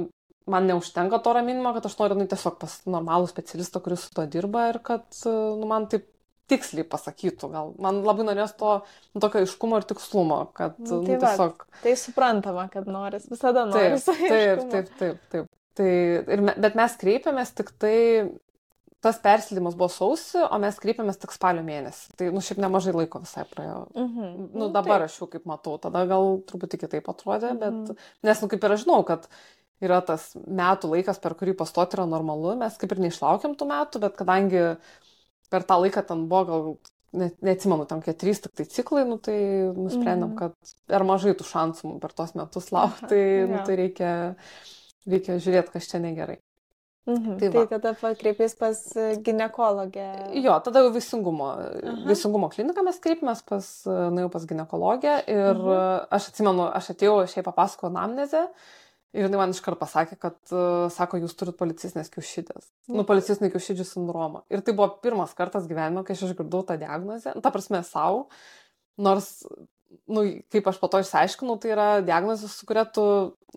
man 0.49 0.67
neužtenka 0.69 1.19
to 1.23 1.33
raminimo, 1.37 1.71
kad 1.75 1.87
aš 1.89 1.97
noriu, 1.99 2.17
nu, 2.19 2.27
tiesiog 2.29 2.59
pas 2.61 2.79
normalų 2.89 3.29
specialistą, 3.31 3.81
kuris 3.85 4.07
su 4.07 4.13
to 4.17 4.25
dirba 4.29 4.69
ir 4.71 4.81
kad, 4.85 5.07
nu, 5.23 5.69
man 5.69 5.89
taip 5.91 6.07
tiksliai 6.51 6.85
pasakytų, 6.85 7.49
gal 7.49 7.73
man 7.81 8.03
labai 8.05 8.27
norės 8.27 8.53
to 8.59 8.77
nu, 8.83 9.21
tokio 9.23 9.41
aiškumo 9.41 9.79
ir 9.81 9.87
tikslumo, 9.89 10.39
kad 10.57 10.77
nu, 10.77 10.87
tai 10.91 10.99
nu, 11.01 11.19
tiesiog... 11.23 11.65
Va, 11.65 11.81
tai 11.81 11.95
suprantama, 11.97 12.67
kad 12.73 12.89
noris, 12.89 13.25
visada 13.31 13.65
noris. 13.69 14.05
Taip, 14.05 14.29
taip, 14.29 14.65
taip, 14.71 14.91
taip, 14.99 15.29
taip. 15.33 15.51
Tai, 15.75 15.87
ir, 16.31 16.43
bet 16.63 16.77
mes 16.77 16.93
kreipiamės 17.01 17.49
tik 17.57 17.73
tai 17.81 17.95
tas 19.05 19.19
persileidimas 19.21 19.75
buvo 19.77 19.89
sausi, 19.93 20.39
o 20.41 20.57
mes 20.61 20.77
kreipėmės 20.81 21.19
tik 21.21 21.33
spalio 21.35 21.61
mėnesį. 21.65 22.15
Tai, 22.17 22.29
nu, 22.33 22.41
šiaip 22.45 22.61
nemažai 22.63 22.95
laiko 22.95 23.21
visai 23.21 23.43
praėjo. 23.51 23.83
Mm 23.93 24.07
-hmm. 24.07 24.31
Nu, 24.39 24.63
nu, 24.63 24.69
dabar 24.73 25.03
taip. 25.03 25.11
aš 25.11 25.19
jau 25.21 25.27
kaip 25.29 25.45
matau, 25.51 25.75
tada 25.81 26.05
gal 26.09 26.39
truputį 26.49 26.81
kitaip 26.85 27.09
atrodė, 27.13 27.51
mm 27.53 27.59
-hmm. 27.59 27.85
bet, 27.87 28.07
nes, 28.29 28.41
nu, 28.41 28.49
kaip 28.49 28.63
ir 28.63 28.75
aš 28.77 28.85
žinau, 28.85 29.03
kad 29.05 29.27
yra 29.85 30.01
tas 30.01 30.31
metų 30.35 30.89
laikas, 30.95 31.19
per 31.21 31.35
kurį 31.37 31.53
pastoti 31.59 31.97
yra 31.97 32.05
normalu, 32.09 32.55
mes 32.55 32.77
kaip 32.77 32.91
ir 32.91 33.03
neišlaukiam 33.05 33.55
tų 33.55 33.67
metų, 33.69 34.01
bet 34.07 34.17
kadangi 34.17 34.63
per 35.49 35.63
tą 35.63 35.79
laiką 35.83 36.05
ten 36.07 36.27
buvo 36.31 36.45
gal, 36.45 36.77
ne, 37.13 37.29
neatsimenu, 37.41 37.85
ten 37.85 38.01
kiek 38.01 38.17
trys 38.17 38.41
tik 38.41 38.55
tai 38.55 38.65
ciklai, 38.65 39.05
nu, 39.05 39.17
tai 39.17 39.37
nusprendėm, 39.75 40.31
mm 40.31 40.33
-hmm. 40.33 40.39
kad 40.39 40.53
per 40.87 41.03
mažai 41.03 41.33
tų 41.33 41.45
šansų 41.51 41.99
per 41.99 42.11
tos 42.11 42.33
metus 42.33 42.71
laukti, 42.71 43.07
tai, 43.07 43.21
ja. 43.21 43.47
nu, 43.47 43.61
tai 43.65 43.75
reikia, 43.75 44.11
reikia 45.05 45.37
žiūrėti, 45.37 45.71
kas 45.71 45.91
čia 45.91 45.99
negerai. 45.99 46.39
Mhm. 47.05 47.35
Tai, 47.37 47.49
tai 47.53 47.63
tada 47.69 47.91
pakreipės 47.99 48.55
pas 48.57 48.79
gynekologę. 49.21 50.05
Jo, 50.41 50.55
tada 50.65 50.81
jau 50.81 50.93
visingumo, 50.95 51.51
visingumo 52.07 52.49
kliniką 52.53 52.81
mes 52.87 52.97
kreipėmės 53.03 53.43
pas, 53.45 53.67
nuėjau 53.85 54.31
pas 54.33 54.47
gynekologę 54.49 55.19
ir 55.29 55.51
mhm. 55.53 56.09
aš 56.17 56.31
atsimenu, 56.31 56.65
aš 56.79 56.89
atėjau, 56.95 57.19
šiaip 57.29 57.45
papasako 57.45 57.91
anamnezę 57.91 58.47
ir 59.15 59.27
jinai 59.27 59.39
man 59.39 59.53
iškart 59.53 59.79
pasakė, 59.79 60.17
kad, 60.19 60.39
sako, 60.95 61.21
jūs 61.21 61.37
turit 61.37 61.55
policistinės 61.59 62.09
kiaušidės. 62.13 62.71
Mhm. 62.89 62.97
Nu, 62.97 63.05
policistinį 63.07 63.53
kiaušidžių 63.53 63.87
sindromą. 63.91 64.41
Ir 64.49 64.65
tai 64.65 64.73
buvo 64.75 64.89
pirmas 65.05 65.37
kartas 65.37 65.69
gyvenime, 65.69 66.03
kai 66.07 66.17
aš 66.17 66.25
išgirdau 66.31 66.65
tą 66.67 66.79
diagnozę, 66.81 67.37
nu, 67.37 67.45
ta 67.45 67.53
prasme 67.53 67.85
savo, 67.87 68.25
nors 68.97 69.45
nu, 70.07 70.23
kaip 70.53 70.67
aš 70.69 70.79
po 70.81 70.89
to 70.91 71.01
išsiaiškinau, 71.03 71.57
tai 71.61 71.71
yra 71.73 71.87
diagnozė, 72.05 72.49
su 72.51 72.67
kuria 72.69 72.85
tu, 72.85 73.05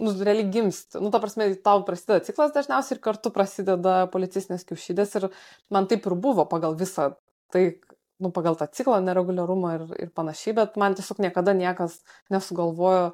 nu, 0.00 0.12
realiai 0.14 0.48
gimsti. 0.52 1.00
Nu, 1.02 1.12
ta 1.14 1.20
prasme, 1.22 1.50
tau 1.64 1.82
prasideda 1.86 2.22
ciklas 2.26 2.54
dažniausiai 2.56 2.96
ir 2.96 3.02
kartu 3.04 3.32
prasideda 3.34 3.96
policistinės 4.12 4.66
kiaušydės 4.68 5.16
ir 5.20 5.28
man 5.74 5.88
taip 5.90 6.06
ir 6.08 6.16
buvo 6.18 6.46
pagal 6.50 6.76
visą 6.78 7.10
tai, 7.54 7.64
nu, 8.22 8.32
pagal 8.34 8.58
tą 8.60 8.68
ciklą, 8.74 9.00
nereguliarumą 9.04 9.74
ir, 9.78 9.88
ir 10.06 10.12
panašiai, 10.14 10.56
bet 10.58 10.78
man 10.80 10.96
tiesiog 10.98 11.20
niekada 11.24 11.54
niekas 11.56 12.00
nesugalvojo 12.34 13.12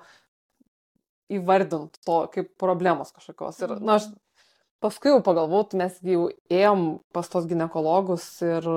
įvardinti 1.35 2.03
to 2.05 2.19
kaip 2.35 2.53
problemos 2.61 3.13
kažkokios. 3.15 3.63
Ir, 3.65 3.79
na, 3.81 3.99
aš 3.99 4.11
paskui 4.85 5.15
jau 5.15 5.23
pagalvojau, 5.25 5.71
tai 5.71 5.81
mes 5.85 5.97
jau 6.05 6.29
ėjom 6.53 6.85
pas 7.17 7.33
tos 7.33 7.49
gynekologus 7.49 8.29
ir 8.45 8.69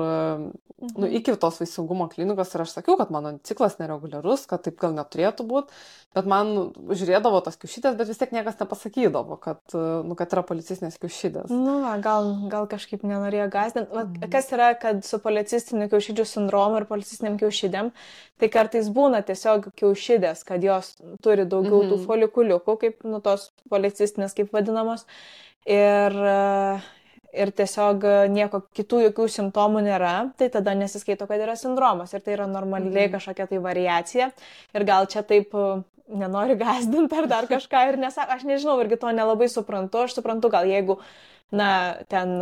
nu, 0.78 1.06
mhm. 1.06 1.16
iki 1.18 1.34
tos 1.40 1.58
vaisingumo 1.58 2.06
klinikos 2.12 2.52
ir 2.54 2.62
aš 2.62 2.76
sakiau, 2.76 2.94
kad 3.00 3.10
mano 3.10 3.32
ciklas 3.46 3.76
nereguliarus, 3.80 4.46
kad 4.50 4.62
taip 4.62 4.78
gal 4.78 4.94
neturėtų 4.94 5.46
būti, 5.48 5.74
bet 6.14 6.28
man 6.30 6.52
žiūrėdavo 6.86 7.40
tos 7.44 7.58
kiaušytės, 7.58 7.96
bet 7.98 8.10
vis 8.10 8.20
tiek 8.20 8.34
niekas 8.36 8.60
nepasakydavo, 8.60 9.40
kad, 9.42 9.60
nu, 9.74 10.14
kad 10.18 10.36
yra 10.36 10.44
policistinės 10.46 11.00
kiaušydės. 11.02 11.50
Nu, 11.50 11.80
va, 11.82 11.96
gal, 12.02 12.30
gal 12.52 12.68
kažkaip 12.70 13.02
nenorėjo 13.02 13.48
gazdinti. 13.54 13.90
Mhm. 13.90 14.30
Kas 14.32 14.52
yra, 14.54 14.70
kad 14.78 15.02
su 15.06 15.18
policistiniu 15.24 15.90
kiaušydžių 15.90 16.28
sindromu 16.30 16.78
ir 16.78 16.86
policistiniam 16.90 17.40
kiaušydėm, 17.42 17.90
tai 18.38 18.52
kartais 18.54 18.92
būna 18.94 19.24
tiesiog 19.26 19.72
kiaušydės, 19.78 20.46
kad 20.46 20.62
jos 20.62 20.94
turi 21.26 21.42
daugiau 21.42 21.82
mhm. 21.82 21.90
tų 21.90 22.00
folikuliukų, 22.06 22.78
kaip, 22.84 23.02
nu, 23.08 23.18
tos 23.24 23.50
policistinės, 23.72 24.38
kaip 24.38 24.54
vadinamos 24.54 25.08
ir, 25.66 26.16
ir 27.42 27.52
tiesiog 27.60 28.06
nieko 28.34 28.62
kitų 28.76 29.02
jokių 29.08 29.28
simptomų 29.34 29.84
nėra, 29.88 30.14
tai 30.38 30.50
tada 30.54 30.74
nesiskaito, 30.78 31.26
kad 31.30 31.42
yra 31.42 31.56
sindromas 31.58 32.14
ir 32.14 32.24
tai 32.24 32.36
yra 32.36 32.48
normaliai 32.50 33.08
mhm. 33.08 33.14
kažkokia 33.16 33.48
tai 33.50 33.62
variacija. 33.64 34.32
Ir 34.74 34.88
gal 34.88 35.08
čia 35.10 35.24
taip 35.26 35.54
nenori 36.08 36.56
gazdinti 36.56 37.18
ar 37.18 37.28
dar 37.28 37.48
kažką 37.48 37.84
ir 37.90 37.98
nesako, 38.00 38.36
aš 38.36 38.46
nežinau, 38.48 38.78
irgi 38.82 39.00
to 39.00 39.12
nelabai 39.12 39.48
suprantu, 39.52 40.06
aš 40.06 40.16
suprantu, 40.16 40.50
gal 40.52 40.68
jeigu, 40.68 40.98
na, 41.52 41.70
ten 42.08 42.38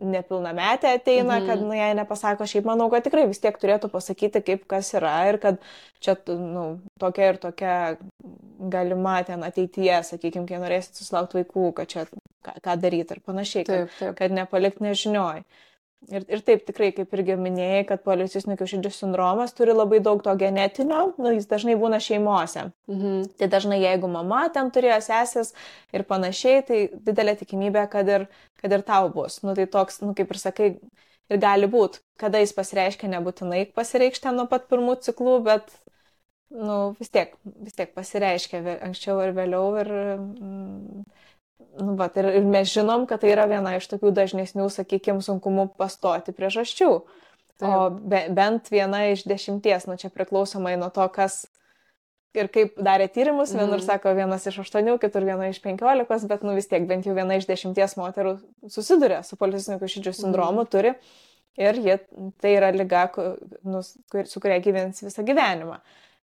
nepilnametė 0.00 0.94
ateina, 0.96 1.38
mhm. 1.38 1.46
kad, 1.48 1.62
nu, 1.64 1.74
jai 1.76 1.90
nepasako, 1.98 2.48
šiaip 2.48 2.66
manau, 2.68 2.88
kad 2.92 3.04
tikrai 3.06 3.26
vis 3.30 3.40
tiek 3.42 3.56
turėtų 3.60 3.90
pasakyti, 3.92 4.42
kaip 4.46 4.66
kas 4.70 4.92
yra 4.96 5.14
ir 5.30 5.40
kad 5.42 5.60
čia, 6.02 6.16
nu, 6.34 6.66
tokia 7.00 7.32
ir 7.32 7.40
tokia 7.42 7.76
galima 8.72 9.18
ten 9.28 9.44
ateityje, 9.46 10.00
sakykime, 10.10 10.46
kai 10.48 10.60
norėsit 10.62 11.00
susilaukti 11.00 11.40
vaikų, 11.40 11.66
kad 11.78 11.92
čia 11.92 12.06
ką, 12.10 12.56
ką 12.64 12.76
daryti 12.80 13.16
ir 13.16 13.24
panašiai, 13.26 13.66
kad, 13.68 13.88
taip, 13.88 13.98
taip. 13.98 14.16
kad 14.20 14.36
nepalikti 14.36 14.88
nežinioj. 14.88 15.44
Ir, 16.08 16.24
ir 16.32 16.40
taip 16.40 16.62
tikrai, 16.64 16.88
kaip 16.96 17.10
irgi 17.12 17.34
minėjai, 17.36 17.82
kad 17.90 18.00
policistinio 18.06 18.56
kiaušidžių 18.56 18.90
sindromas 18.94 19.52
turi 19.52 19.74
labai 19.76 19.98
daug 20.00 20.22
to 20.24 20.32
genetinio, 20.40 21.02
nu, 21.20 21.34
jis 21.36 21.44
dažnai 21.50 21.74
būna 21.78 21.98
šeimose. 22.00 22.70
Mhm. 22.88 23.26
Tai 23.36 23.48
dažnai 23.52 23.82
jeigu 23.82 24.08
mama 24.08 24.46
ten 24.54 24.72
turėjo 24.72 24.96
sesės 25.04 25.52
ir 25.92 26.06
panašiai, 26.08 26.64
tai 26.66 26.80
didelė 27.04 27.36
tikimybė, 27.42 27.84
kad 27.92 28.08
ir, 28.08 28.26
kad 28.62 28.72
ir 28.72 28.86
tau 28.88 29.12
bus. 29.12 29.42
Nu, 29.44 29.52
tai 29.58 29.68
toks, 29.68 30.00
nu, 30.00 30.16
kaip 30.16 30.32
ir 30.32 30.40
sakai, 30.40 30.70
ir 31.30 31.42
gali 31.44 31.68
būti, 31.70 32.00
kada 32.20 32.40
jis 32.40 32.56
pasireiškia, 32.56 33.12
nebūtinai 33.18 33.66
pasireikš 33.76 34.24
ten 34.24 34.40
nuo 34.40 34.48
pat 34.50 34.66
pirmų 34.72 34.96
ciklų, 35.04 35.36
bet 35.46 35.68
nu, 36.50 36.78
vis 36.98 37.12
tiek, 37.12 37.36
vis 37.44 37.76
tiek 37.76 37.92
pasireiškia 37.94 38.64
anksčiau 38.88 39.20
ir 39.26 39.36
vėliau 39.36 39.68
ir, 39.84 39.92
mm, 40.16 41.04
nu, 41.80 41.94
va, 41.98 42.08
ir, 42.16 42.28
ir 42.40 42.48
mes 42.48 42.70
žinom, 42.70 43.06
kad 43.10 43.22
tai 43.22 43.32
yra 43.34 43.46
viena 43.50 43.76
iš 43.78 43.88
tokių 43.92 44.12
dažnesnių, 44.16 44.66
sakykime, 44.72 45.22
sunkumų 45.24 45.70
pastoti 45.80 46.34
priežasčių. 46.36 46.90
Taip. 47.60 47.68
O 47.68 47.88
be, 47.92 48.24
bent 48.32 48.70
viena 48.72 49.04
iš 49.12 49.26
dešimties, 49.28 49.86
nu 49.88 49.98
čia 50.00 50.08
priklausomai 50.12 50.78
nuo 50.80 50.88
to, 50.94 51.04
kas 51.12 51.42
ir 52.36 52.48
kaip 52.52 52.78
darė 52.80 53.08
tyrimus, 53.12 53.52
vienur 53.56 53.80
mm. 53.80 53.86
sako 53.86 54.14
vienas 54.16 54.46
iš 54.48 54.60
aštuonių, 54.62 54.96
kitur 55.02 55.26
viena 55.26 55.50
iš 55.50 55.60
penkiolikos, 55.64 56.24
bet 56.30 56.44
nu 56.46 56.54
vis 56.56 56.70
tiek 56.70 56.86
bent 56.88 57.08
jau 57.08 57.16
viena 57.16 57.36
iš 57.36 57.48
dešimties 57.50 57.96
moterų 58.00 58.36
susiduria 58.70 59.20
su 59.26 59.38
policinių 59.40 59.80
kiaušidžių 59.82 60.14
sindromu, 60.22 60.64
mm. 60.64 60.70
turi 60.72 60.94
ir 61.60 61.80
jie, 61.84 61.96
tai 62.40 62.54
yra 62.56 62.70
lyga, 62.74 63.08
nu, 63.66 63.82
su 63.84 64.42
kuria 64.42 64.60
gyvens 64.62 65.02
visą 65.04 65.26
gyvenimą. 65.26 65.80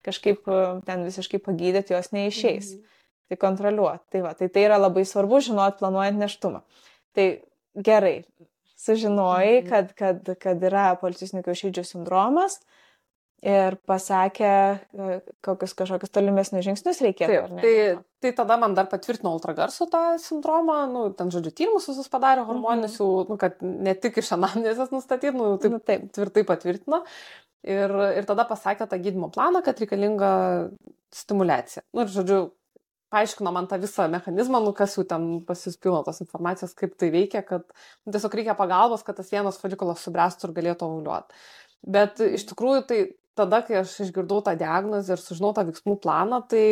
Kažkaip 0.05 0.45
ten 0.85 1.07
visiškai 1.07 1.41
pagydyti 1.43 1.97
jos 1.97 2.13
neišeis. 2.13 2.75
Mm. 2.77 2.94
Tai 3.31 3.41
kontroliuoti. 3.41 4.05
Tai, 4.13 4.21
va, 4.27 4.35
tai 4.37 4.51
tai 4.53 4.67
yra 4.67 4.77
labai 4.77 5.07
svarbu 5.09 5.41
žinoti 5.47 5.81
planuojant 5.81 6.21
neštumą. 6.21 6.61
Tai 7.17 7.27
gerai, 7.87 8.17
sužinojai, 8.85 9.63
mm. 9.63 9.69
kad, 9.71 9.93
kad, 9.99 10.35
kad 10.43 10.67
yra 10.69 10.91
policinių 11.01 11.45
kiaušidžių 11.47 11.87
sindromas, 11.89 12.61
ir 13.45 13.77
pasakė, 13.89 14.51
e, 14.97 15.19
kokius 15.45 15.75
kažkokius 15.77 16.13
tolimesnius 16.15 16.65
žingsnius 16.65 17.03
reikėtų. 17.05 17.59
Taip, 17.61 17.61
tai, 17.61 17.75
tai 18.25 18.33
tada 18.39 18.57
man 18.61 18.77
dar 18.77 18.89
patvirtino 18.91 19.35
ultragarsų 19.37 19.89
tą 19.93 20.03
sindromą, 20.23 20.79
nu, 20.91 21.05
ten 21.17 21.33
žodžiu 21.35 21.53
tyrimus 21.53 21.89
visus 21.91 22.09
padarė 22.13 22.47
hormoninius, 22.49 22.97
mm 22.99 23.07
-hmm. 23.07 23.31
nu, 23.31 23.39
kad 23.41 23.61
ne 23.61 23.95
tik 23.95 24.19
iš 24.23 24.33
anamnezės 24.39 24.93
nustatyti, 24.95 25.37
nu, 25.37 25.57
taip, 25.59 25.77
nu, 25.77 25.81
taip 25.81 26.09
tvirtai 26.13 26.45
patvirtino. 26.49 27.05
Ir, 27.65 27.93
ir 28.19 28.27
tada 28.29 28.45
pasakė 28.45 28.85
tą 28.89 28.99
gydimo 29.01 29.31
planą, 29.33 29.63
kad 29.65 29.79
reikalinga 29.81 30.33
stimulacija. 31.13 31.83
Nu, 31.93 32.03
ir 32.05 32.09
žodžiu, 32.13 32.41
paaiškino 33.15 33.55
man 33.55 33.71
tą 33.71 33.79
visą 33.83 34.09
mechanizmą, 34.13 34.61
nu 34.65 34.75
kas 34.77 34.99
jau 34.99 35.07
ten 35.09 35.29
pasispilno 35.49 36.03
tos 36.07 36.21
informacijos, 36.25 36.77
kaip 36.79 36.99
tai 37.01 37.11
veikia, 37.15 37.45
kad 37.47 37.67
nu, 37.71 38.15
tiesiog 38.15 38.39
reikia 38.41 38.59
pagalbos, 38.59 39.07
kad 39.07 39.19
tas 39.21 39.31
vienas 39.33 39.61
folikulas 39.63 40.03
subręstų 40.05 40.51
ir 40.51 40.57
galėtų 40.59 40.89
ovuliuoti. 40.89 41.45
Bet 41.95 42.23
iš 42.25 42.49
tikrųjų 42.51 42.87
tai 42.91 43.03
tada, 43.39 43.61
kai 43.67 43.83
aš 43.83 43.99
išgirdau 44.07 44.41
tą 44.47 44.55
diagnozę 44.59 45.17
ir 45.17 45.23
sužinau 45.23 45.53
tą 45.57 45.67
veiksmų 45.69 45.99
planą, 46.03 46.41
tai 46.51 46.65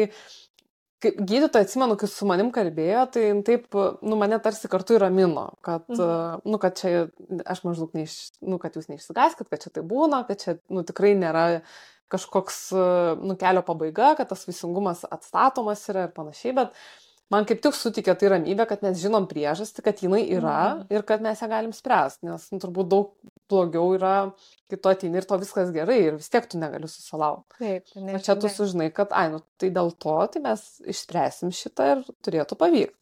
kaip 1.03 1.19
gydytoja 1.19 1.67
atsimenu, 1.67 1.97
kai 1.99 2.09
su 2.11 2.27
manim 2.31 2.53
kalbėjo, 2.55 3.07
tai 3.15 3.25
taip, 3.47 3.67
nu, 4.07 4.19
mane 4.21 4.39
tarsi 4.43 4.71
kartu 4.71 4.97
įramino, 4.99 5.49
kad, 5.67 5.89
mhm. 5.91 6.45
nu, 6.47 6.61
kad 6.63 6.79
čia, 6.79 7.07
aš 7.43 7.65
maždaug, 7.67 7.91
neiš, 7.99 8.19
nu, 8.47 8.61
kad 8.63 8.79
jūs 8.79 8.87
neišsigaskit, 8.93 9.51
kad 9.51 9.65
čia 9.65 9.75
tai 9.75 9.85
būna, 9.87 10.23
kad 10.29 10.43
čia, 10.43 10.57
nu, 10.73 10.87
tikrai 10.87 11.17
nėra 11.19 11.47
kažkoks, 12.13 12.59
nu, 13.23 13.37
kelio 13.41 13.63
pabaiga, 13.67 14.13
kad 14.19 14.31
tas 14.33 14.45
vaisingumas 14.49 15.07
atstatomas 15.11 15.85
yra 15.93 16.09
ir 16.09 16.13
panašiai, 16.17 16.55
bet 16.59 16.75
man 17.33 17.47
kaip 17.49 17.63
tik 17.65 17.77
sutikė 17.77 18.15
tai 18.19 18.33
ramybė, 18.35 18.67
kad 18.69 18.83
mes 18.85 18.99
žinom 19.01 19.27
priežastį, 19.31 19.85
kad 19.87 20.03
jinai 20.05 20.23
yra 20.27 20.59
mhm. 20.75 20.87
ir 20.93 21.07
kad 21.09 21.25
mes 21.25 21.41
ją 21.41 21.49
galim 21.53 21.73
spręsti, 21.77 22.29
nes 22.29 22.49
nu, 22.53 22.61
turbūt 22.63 22.91
daug 22.93 23.13
blogiau 23.53 23.97
yra, 23.97 24.15
kai 24.71 24.79
tu 24.81 24.93
ateini 24.93 25.21
ir 25.21 25.29
to 25.29 25.39
viskas 25.41 25.73
gerai 25.75 25.99
ir 26.07 26.19
vis 26.21 26.31
tiek 26.33 26.47
tu 26.49 26.61
negali 26.61 26.89
susilaukti. 26.89 27.59
Taip, 27.59 27.93
nežinai. 27.95 28.17
O 28.19 28.25
čia 28.25 28.37
tu 28.41 28.53
sužinai, 28.53 28.89
kad, 28.97 29.13
ai, 29.17 29.29
nu, 29.35 29.43
tai 29.61 29.73
dėl 29.75 29.93
to, 30.01 30.17
tai 30.33 30.45
mes 30.45 30.65
išspręsim 30.93 31.53
šitą 31.57 31.91
ir 31.97 32.05
turėtų 32.25 32.59
pavykti. 32.61 32.97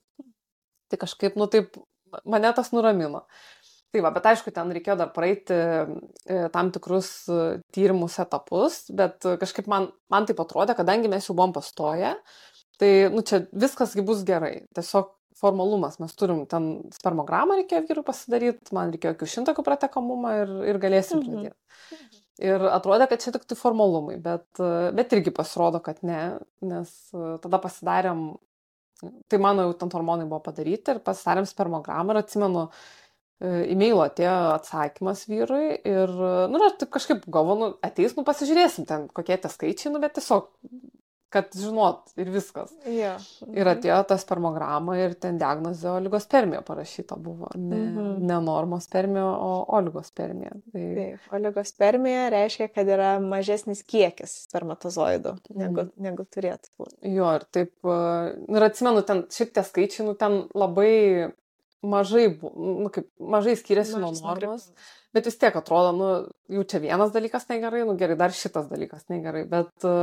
Tai 0.91 0.99
kažkaip, 0.99 1.37
nu 1.39 1.47
taip, 1.51 1.79
mane 2.27 2.51
tas 2.57 2.73
nuramino. 2.75 3.25
Tai 3.90 4.05
va, 4.05 4.12
bet 4.14 4.29
aišku, 4.31 4.53
ten 4.55 4.70
reikėjo 4.70 4.94
dar 5.00 5.09
praeiti 5.14 5.57
e, 5.57 6.44
tam 6.55 6.68
tikrus 6.70 7.09
e, 7.26 7.40
tyrimus 7.74 8.20
etapus, 8.22 8.85
bet 8.94 9.26
kažkaip 9.40 9.66
man, 9.70 9.88
man 10.12 10.29
tai 10.29 10.37
atrodė, 10.38 10.76
kadangi 10.79 11.11
mes 11.11 11.26
jau 11.26 11.35
buvom 11.35 11.57
pastoję, 11.57 12.14
Tai, 12.81 12.90
nu, 13.12 13.20
čia 13.26 13.42
viskasgi 13.53 14.03
bus 14.05 14.22
gerai. 14.24 14.62
Tiesiog 14.76 15.11
formalumas. 15.40 15.98
Mes 16.00 16.14
turim 16.16 16.44
ten 16.48 16.68
spermogramą 16.96 17.59
reikėjo 17.61 17.85
vyrui 17.88 18.05
pasidaryti, 18.07 18.72
man 18.76 18.92
reikėjo 18.94 19.18
kiaušintakų 19.20 19.64
pratekamumą 19.66 20.35
ir, 20.42 20.53
ir 20.72 20.81
galėsim 20.81 21.20
mhm. 21.20 21.26
pradėti. 21.29 21.57
Mhm. 21.96 22.20
Ir 22.40 22.62
atrodė, 22.72 23.05
kad 23.11 23.20
čia 23.20 23.35
tik 23.35 23.42
tai 23.44 23.57
formalumai, 23.61 24.14
bet, 24.24 24.46
bet 24.96 25.11
irgi 25.12 25.33
pasirodo, 25.37 25.83
kad 25.85 25.98
ne, 26.09 26.38
nes 26.64 26.92
tada 27.42 27.59
pasidarėm, 27.61 28.22
tai 29.29 29.40
mano 29.44 29.66
jau 29.66 29.74
ten 29.83 29.92
hormonai 29.92 30.24
buvo 30.24 30.38
padaryti 30.46 30.94
ir 30.94 31.03
pasidarėm 31.05 31.44
spermogramą 31.50 32.14
ir 32.14 32.22
atsimenu, 32.22 32.62
e-mailo 33.40 34.05
atėjo 34.05 34.37
atsakymas 34.55 35.24
vyrui 35.31 35.74
ir, 35.88 36.14
nu, 36.53 36.61
ir 36.61 36.79
taip 36.81 36.92
kažkaip 36.96 37.26
galvoju, 37.26 37.61
nu, 37.61 37.68
ateis, 37.87 38.16
nu, 38.16 38.24
pasižiūrėsim 38.26 38.88
ten, 38.88 39.09
kokie 39.16 39.38
tie 39.40 39.53
skaičiai, 39.53 39.94
nu, 39.94 40.03
bet 40.03 40.18
tiesiog 40.18 40.50
kad 41.31 41.46
žinot 41.55 42.11
ir 42.18 42.31
viskas. 42.35 42.72
Ja. 42.90 43.14
Ir 43.46 43.62
mhm. 43.62 43.70
atėjo 43.72 43.98
ta 44.11 44.16
spermograma 44.18 44.96
ir 44.98 45.14
ten 45.20 45.38
diagnozė 45.38 45.92
oligospermija 45.92 46.62
parašyta 46.66 47.18
buvo. 47.22 47.53
Ne, 47.55 47.79
mhm. 47.79 48.09
ne 48.26 48.38
normospermija, 48.44 49.26
o 49.31 49.53
oligospermija. 49.79 50.57
Tai... 50.72 50.87
Taip, 50.98 51.29
oligospermija 51.38 52.26
reiškia, 52.35 52.70
kad 52.74 52.90
yra 52.90 53.12
mažesnis 53.22 53.85
kiekis 53.87 54.35
spermatozoidų 54.48 55.37
negu, 55.55 55.87
mhm. 55.87 55.92
negu 56.09 56.26
turėtų 56.26 56.74
būti. 56.74 56.98
Jo, 57.14 57.37
ir 57.38 57.46
taip, 57.55 57.76
ir 57.87 58.66
atsimenu, 58.66 59.07
ten 59.07 59.24
šiek 59.31 59.55
tiek 59.55 59.70
skaičiai, 59.70 60.09
nu 60.11 60.18
ten 60.18 60.42
labai 60.59 60.90
mažai, 61.83 62.27
nu, 62.40 62.88
kaip, 62.93 63.07
mažai 63.19 63.57
skiriasi 63.59 64.01
nuo 64.01 64.12
normos. 64.16 64.69
Bet 65.11 65.27
vis 65.27 65.38
tiek 65.40 65.57
atrodo, 65.59 65.90
nu, 65.97 66.09
jau 66.55 66.62
čia 66.71 66.79
vienas 66.85 67.11
dalykas 67.11 67.49
negerai, 67.51 67.81
nu 67.88 67.97
gerai, 67.99 68.14
dar 68.19 68.35
šitas 68.37 68.69
dalykas 68.71 69.09
negerai, 69.11 69.43
bet, 69.51 69.73
e, 69.83 69.95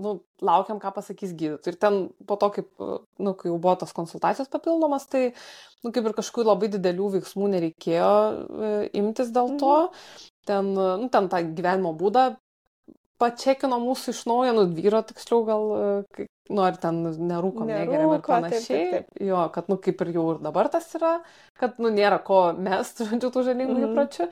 nu, 0.00 0.14
laukiam, 0.40 0.78
ką 0.80 0.94
pasakys 0.96 1.34
gydytojai. 1.36 1.74
Ir 1.74 1.80
ten 1.82 1.98
po 2.28 2.38
to, 2.40 2.48
kaip, 2.54 2.70
nu, 3.20 3.34
kai 3.36 3.50
jau 3.50 3.58
buvo 3.58 3.74
tos 3.82 3.92
konsultacijos 3.96 4.48
papildomas, 4.52 5.04
tai, 5.12 5.26
nu, 5.84 5.92
kaip 5.92 6.08
ir 6.08 6.16
kažkokių 6.16 6.48
labai 6.48 6.70
didelių 6.72 7.12
veiksmų 7.18 7.52
nereikėjo 7.52 8.14
e, 8.16 8.72
imtis 9.02 9.34
dėl 9.36 9.58
to. 9.60 9.76
Mhm. 9.90 10.32
Ten, 10.46 10.72
nu, 10.78 11.10
ten 11.10 11.26
tą 11.28 11.42
gyvenimo 11.58 11.90
būdą 11.98 12.30
pačekino 13.20 13.78
mūsų 13.80 14.12
iš 14.12 14.22
naujo, 14.28 14.52
nu, 14.56 14.64
vyro 14.76 15.00
tiksliau 15.06 15.42
gal, 15.46 15.66
e, 15.76 16.26
nu, 16.50 16.62
ar 16.64 16.78
ten 16.80 17.00
nerūkom, 17.30 17.68
negeriam 17.70 18.14
ir 18.16 18.24
panašiai. 18.26 18.62
Taip, 18.66 18.94
taip. 19.08 19.20
Jo, 19.28 19.42
kad, 19.54 19.70
nu, 19.72 19.78
kaip 19.82 20.02
ir 20.04 20.12
jau 20.16 20.26
ir 20.34 20.40
dabar 20.44 20.68
tas 20.72 20.88
yra, 20.98 21.16
kad, 21.60 21.78
nu, 21.82 21.92
nėra 21.92 22.20
ko 22.24 22.40
mest, 22.52 23.02
žodžiu, 23.08 23.32
tų 23.32 23.46
žalingų 23.50 23.72
mm 23.72 23.82
-hmm. 23.82 23.92
įpročių. 23.92 24.28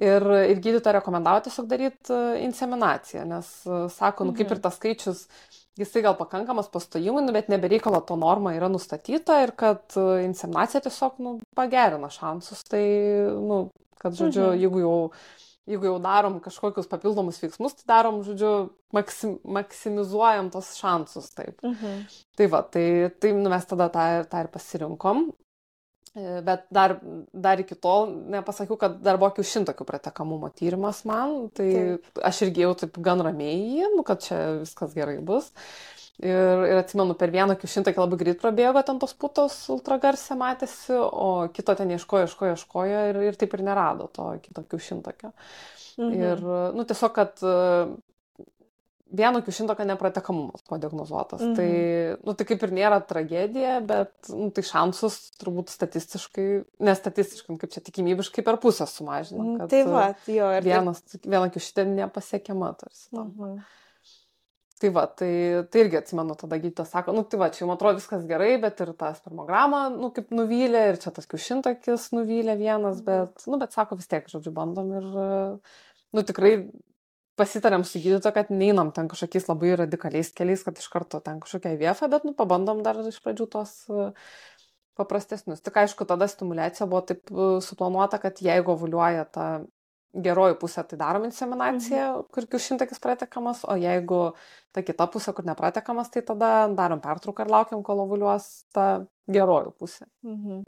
Ir, 0.00 0.26
ir 0.52 0.60
gydytoja 0.64 0.96
rekomendavo 1.00 1.42
tiesiog 1.44 1.66
daryti 1.68 2.14
e, 2.14 2.20
inseminaciją, 2.46 3.24
nes 3.28 3.50
e, 3.66 3.80
sako, 3.96 4.30
nu, 4.30 4.36
kaip 4.36 4.46
ir 4.46 4.56
mhm. 4.56 4.62
tas 4.62 4.78
skaičius, 4.78 5.26
jisai 5.80 6.02
gal 6.06 6.16
pakankamas 6.16 6.70
pastojimui, 6.72 7.24
nu, 7.26 7.32
bet 7.32 7.50
nebereikalo 7.52 8.00
to 8.06 8.16
norma 8.16 8.54
yra 8.54 8.68
nustatyta 8.68 9.42
ir 9.42 9.52
kad 9.56 9.98
inseminacija 10.24 10.80
tiesiog, 10.80 11.18
nu, 11.18 11.38
pagerina 11.56 12.08
šansus. 12.10 12.64
Tai, 12.64 12.84
nu, 13.42 13.68
kad, 13.98 14.14
žodžiu, 14.14 14.52
mhm. 14.52 14.60
jeigu 14.62 14.80
jau 14.86 14.96
jeigu 15.68 15.90
jau 15.90 15.98
darom 16.02 16.38
kažkokius 16.42 16.88
papildomus 16.90 17.40
veiksmus, 17.42 17.76
tai 17.78 17.88
darom, 17.92 18.22
žodžiu, 18.26 18.70
maksim, 18.96 19.36
maksimizuojam 19.44 20.50
tos 20.54 20.72
šansus 20.78 21.30
taip. 21.36 21.60
Mhm. 21.66 22.02
Tai 22.38 22.48
va, 22.52 22.62
tai, 22.64 22.86
tai 23.20 23.34
nu, 23.36 23.48
mes 23.52 23.68
tada 23.68 23.90
tą, 23.92 24.06
tą 24.30 24.44
ir 24.44 24.50
pasirinkom. 24.52 25.28
E, 26.16 26.40
bet 26.42 26.64
dar, 26.74 26.96
dar 27.30 27.60
iki 27.62 27.76
tol 27.78 28.08
nepasakiau, 28.32 28.78
kad 28.80 28.96
dar 29.04 29.20
buvo 29.20 29.30
kiaušintokių 29.36 29.86
pratekamumo 29.86 30.50
tyrimas 30.58 31.04
man, 31.06 31.44
tai 31.54 31.70
taip. 31.70 32.08
aš 32.26 32.42
irgi 32.48 32.64
jau 32.64 32.72
taip 32.80 32.98
gan 33.04 33.22
ramiai 33.22 33.60
jį, 33.76 33.92
nu, 33.94 34.02
kad 34.06 34.24
čia 34.24 34.40
viskas 34.64 34.96
gerai 34.96 35.20
bus. 35.22 35.52
Ir, 36.20 36.62
ir 36.68 36.76
atsimenu, 36.76 37.14
per 37.16 37.32
vieną 37.32 37.54
kiaušintakį 37.56 38.02
labai 38.02 38.18
greit 38.20 38.40
prabėgo 38.42 38.82
ten 38.84 38.98
tos 39.00 39.14
putos 39.16 39.54
ultragarsė 39.72 40.36
matėsi, 40.36 40.92
o 40.92 41.48
kito 41.54 41.72
ten 41.78 41.94
ieškojo, 41.94 42.26
ieškojo, 42.26 42.56
ieškojo 42.58 43.00
ir, 43.12 43.20
ir 43.30 43.38
taip 43.40 43.56
ir 43.56 43.64
nerado 43.64 44.10
to 44.12 44.26
kito 44.44 44.66
kiaušintakio. 44.68 45.32
Mhm. 45.96 46.20
Ir, 46.20 46.44
nu, 46.76 46.84
tiesiog, 46.88 47.14
kad 47.16 47.40
e, 47.40 47.54
vieno 49.22 49.40
kiaušintokio 49.46 49.88
nepratekamumas 49.88 50.66
buvo 50.68 50.78
diagnozuotas. 50.84 51.40
Mhm. 51.40 51.56
Tai, 51.56 51.70
nu, 52.28 52.36
tai 52.36 52.48
kaip 52.52 52.68
ir 52.68 52.76
nėra 52.82 53.00
tragedija, 53.08 53.80
bet 53.80 54.30
nu, 54.34 54.52
tai 54.54 54.64
šansus 54.66 55.18
turbūt 55.40 55.72
statistiškai, 55.72 56.48
nestatistiškai, 56.90 57.58
kaip 57.64 57.74
čia 57.74 57.84
tikimybiškai 57.88 58.44
per 58.46 58.60
pusę 58.62 58.84
sumažina. 58.90 59.42
Mhm, 59.42 59.72
tai 59.72 59.84
va, 59.88 60.06
jo. 60.28 60.54
Ir 60.60 60.68
vienas, 60.68 61.04
viena 61.24 61.46
kiaušitė 61.48 61.88
nepasiekiama 61.96 62.74
tarsi. 62.80 63.08
Mhm. 63.16 63.60
Tai 64.80 64.88
va, 64.96 65.02
tai, 65.12 65.30
tai 65.68 65.82
irgi 65.82 65.98
atsimenu, 65.98 66.32
tada 66.40 66.56
gydytojas 66.56 66.94
sako, 66.94 67.12
nu 67.12 67.20
tai 67.28 67.36
va, 67.42 67.50
čia 67.52 67.66
man 67.68 67.76
atrodo 67.76 67.98
viskas 67.98 68.22
gerai, 68.28 68.54
bet 68.62 68.78
ir 68.80 68.94
ta 68.96 69.10
spermograma, 69.12 69.82
nu 69.92 70.08
kaip 70.16 70.30
nuvylė, 70.32 70.86
ir 70.88 70.98
čia 71.02 71.10
tas 71.12 71.28
kiaušintakis 71.28 72.06
nuvylė 72.16 72.54
vienas, 72.56 73.02
mhm. 73.02 73.08
bet, 73.08 73.44
nu 73.50 73.58
bet 73.60 73.76
sako 73.76 73.98
vis 74.00 74.08
tiek, 74.08 74.30
žodžiu, 74.32 74.54
bandom 74.56 74.94
ir, 74.96 75.10
nu 76.16 76.24
tikrai 76.24 76.54
pasitarėm 77.40 77.84
su 77.84 78.00
gydytoju, 78.00 78.32
kad 78.36 78.52
neinam 78.52 78.92
ten 78.96 79.10
kažkokiais 79.12 79.50
labai 79.50 79.74
radikaliais 79.82 80.32
keliais, 80.36 80.64
kad 80.64 80.80
iš 80.80 80.88
karto 80.92 81.20
ten 81.24 81.42
kažkokia 81.44 81.76
vieta, 81.80 82.08
bet, 82.12 82.24
nu 82.24 82.32
pabandom 82.38 82.80
dar 82.86 83.02
iš 83.04 83.20
pradžių 83.24 83.48
tos 83.52 83.74
paprastesnius. 84.96 85.60
Tik 85.64 85.76
aišku, 85.84 86.08
tada 86.08 86.28
stimulacija 86.28 86.88
buvo 86.88 87.02
taip 87.08 87.28
suplanuota, 87.64 88.20
kad 88.22 88.40
jeigu 88.44 88.72
ovuliuoja 88.74 89.28
ta 89.28 89.46
geroji 90.14 90.56
pusė, 90.58 90.84
tai 90.88 90.98
darom 91.00 91.24
inseminaciją, 91.28 92.06
mhm. 92.10 92.28
kur 92.34 92.46
kiaušintakis 92.50 93.02
pratekamas, 93.02 93.62
o 93.64 93.76
jeigu 93.78 94.20
ta 94.74 94.82
kita 94.86 95.06
pusė, 95.12 95.34
kur 95.36 95.46
nepratekamas, 95.46 96.10
tai 96.10 96.24
tada 96.26 96.68
darom 96.74 97.02
pertrauką 97.02 97.46
ir 97.46 97.52
laukiam, 97.54 97.82
kol 97.86 98.04
ovuliuos 98.06 98.48
ta 98.74 98.86
geroji 99.30 99.74
pusė. 99.78 100.08
Mhm. 100.26 100.64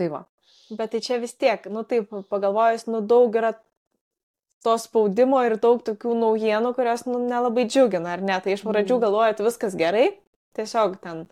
Tai 0.00 0.12
va. 0.12 0.24
Bet 0.70 0.94
tai 0.94 1.00
čia 1.04 1.18
vis 1.20 1.34
tiek, 1.36 1.66
nu 1.72 1.82
taip, 1.84 2.12
pagalvojus, 2.30 2.86
nu 2.88 3.02
daug 3.04 3.34
yra 3.36 3.52
to 4.64 4.76
spaudimo 4.80 5.40
ir 5.46 5.56
daug 5.60 5.80
tokių 5.84 6.14
naujienų, 6.20 6.72
kurios 6.76 7.06
nu, 7.08 7.18
nelabai 7.24 7.66
džiugina, 7.68 8.16
ar 8.16 8.24
ne? 8.24 8.36
Tai 8.44 8.54
iš 8.54 8.64
pradžių 8.66 8.96
mm. 8.96 9.02
galvojat 9.04 9.40
viskas 9.44 9.76
gerai, 9.78 10.10
tiesiog 10.56 10.98
ten 11.04 11.24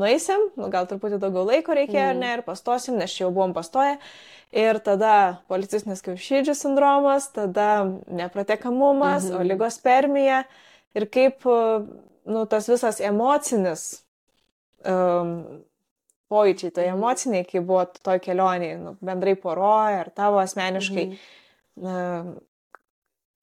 nueisim, 0.00 0.48
nu, 0.58 0.68
gal 0.72 0.88
truputį 0.90 1.20
daugiau 1.22 1.46
laiko 1.48 1.76
reikėjo, 1.76 2.10
mm. 2.14 2.20
ne, 2.22 2.34
ir 2.38 2.42
pastosim, 2.46 2.98
nes 3.00 3.12
čia 3.14 3.26
jau 3.26 3.32
buvom 3.36 3.54
pastoję. 3.56 3.98
Ir 4.50 4.80
tada 4.82 5.14
policistinis 5.50 6.02
kiaušydžių 6.02 6.56
sindromas, 6.58 7.28
tada 7.36 7.84
nepratekamumas, 8.08 9.28
mm 9.28 9.30
-hmm. 9.30 9.40
oligospermija 9.44 10.44
ir 10.98 11.06
kaip, 11.06 11.46
nu, 12.24 12.46
tas 12.50 12.68
visas 12.68 13.00
emocinis 13.00 14.02
um, 14.84 15.62
pojūčiai, 16.30 16.72
tai 16.74 16.88
emociniai, 16.90 17.46
kai 17.46 17.60
buvo 17.60 17.84
toj 18.02 18.18
kelioniai, 18.22 18.76
nu, 18.78 18.96
bendrai 19.00 19.36
poroje 19.38 20.00
ar 20.02 20.10
tavo 20.10 20.38
asmeniškai, 20.38 21.06
mm 21.06 21.16
-hmm. 21.84 22.34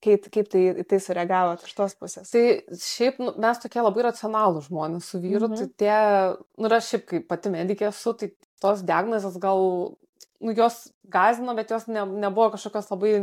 Kaip, 0.03 0.27
kaip 0.29 0.49
tai, 0.53 0.61
tai 0.85 0.99
sureagavot 1.01 1.63
iš 1.65 1.73
tos 1.73 1.95
pusės? 1.97 2.29
Tai 2.29 2.41
šiaip 2.77 3.17
nu, 3.23 3.31
mes 3.41 3.61
tokie 3.63 3.81
labai 3.81 4.03
racionalūs 4.05 4.67
žmonės 4.69 5.07
su 5.09 5.21
vyru, 5.23 5.47
mm 5.47 5.55
-hmm. 5.55 5.71
tai 5.73 5.81
tie, 5.81 6.43
nu 6.61 6.69
ir 6.69 6.75
aš 6.77 6.89
šiaip 6.91 7.05
kaip 7.13 7.25
pati 7.27 7.49
medikė 7.49 7.87
esu, 7.89 8.13
tai 8.13 8.29
tos 8.61 8.83
diagnozės 8.85 9.39
gal, 9.41 9.97
nu 10.39 10.53
jos 10.53 10.93
gazino, 11.03 11.55
bet 11.55 11.73
jos 11.73 11.87
ne, 11.87 12.05
nebuvo 12.05 12.51
kažkokios 12.53 12.91
labai, 12.93 13.13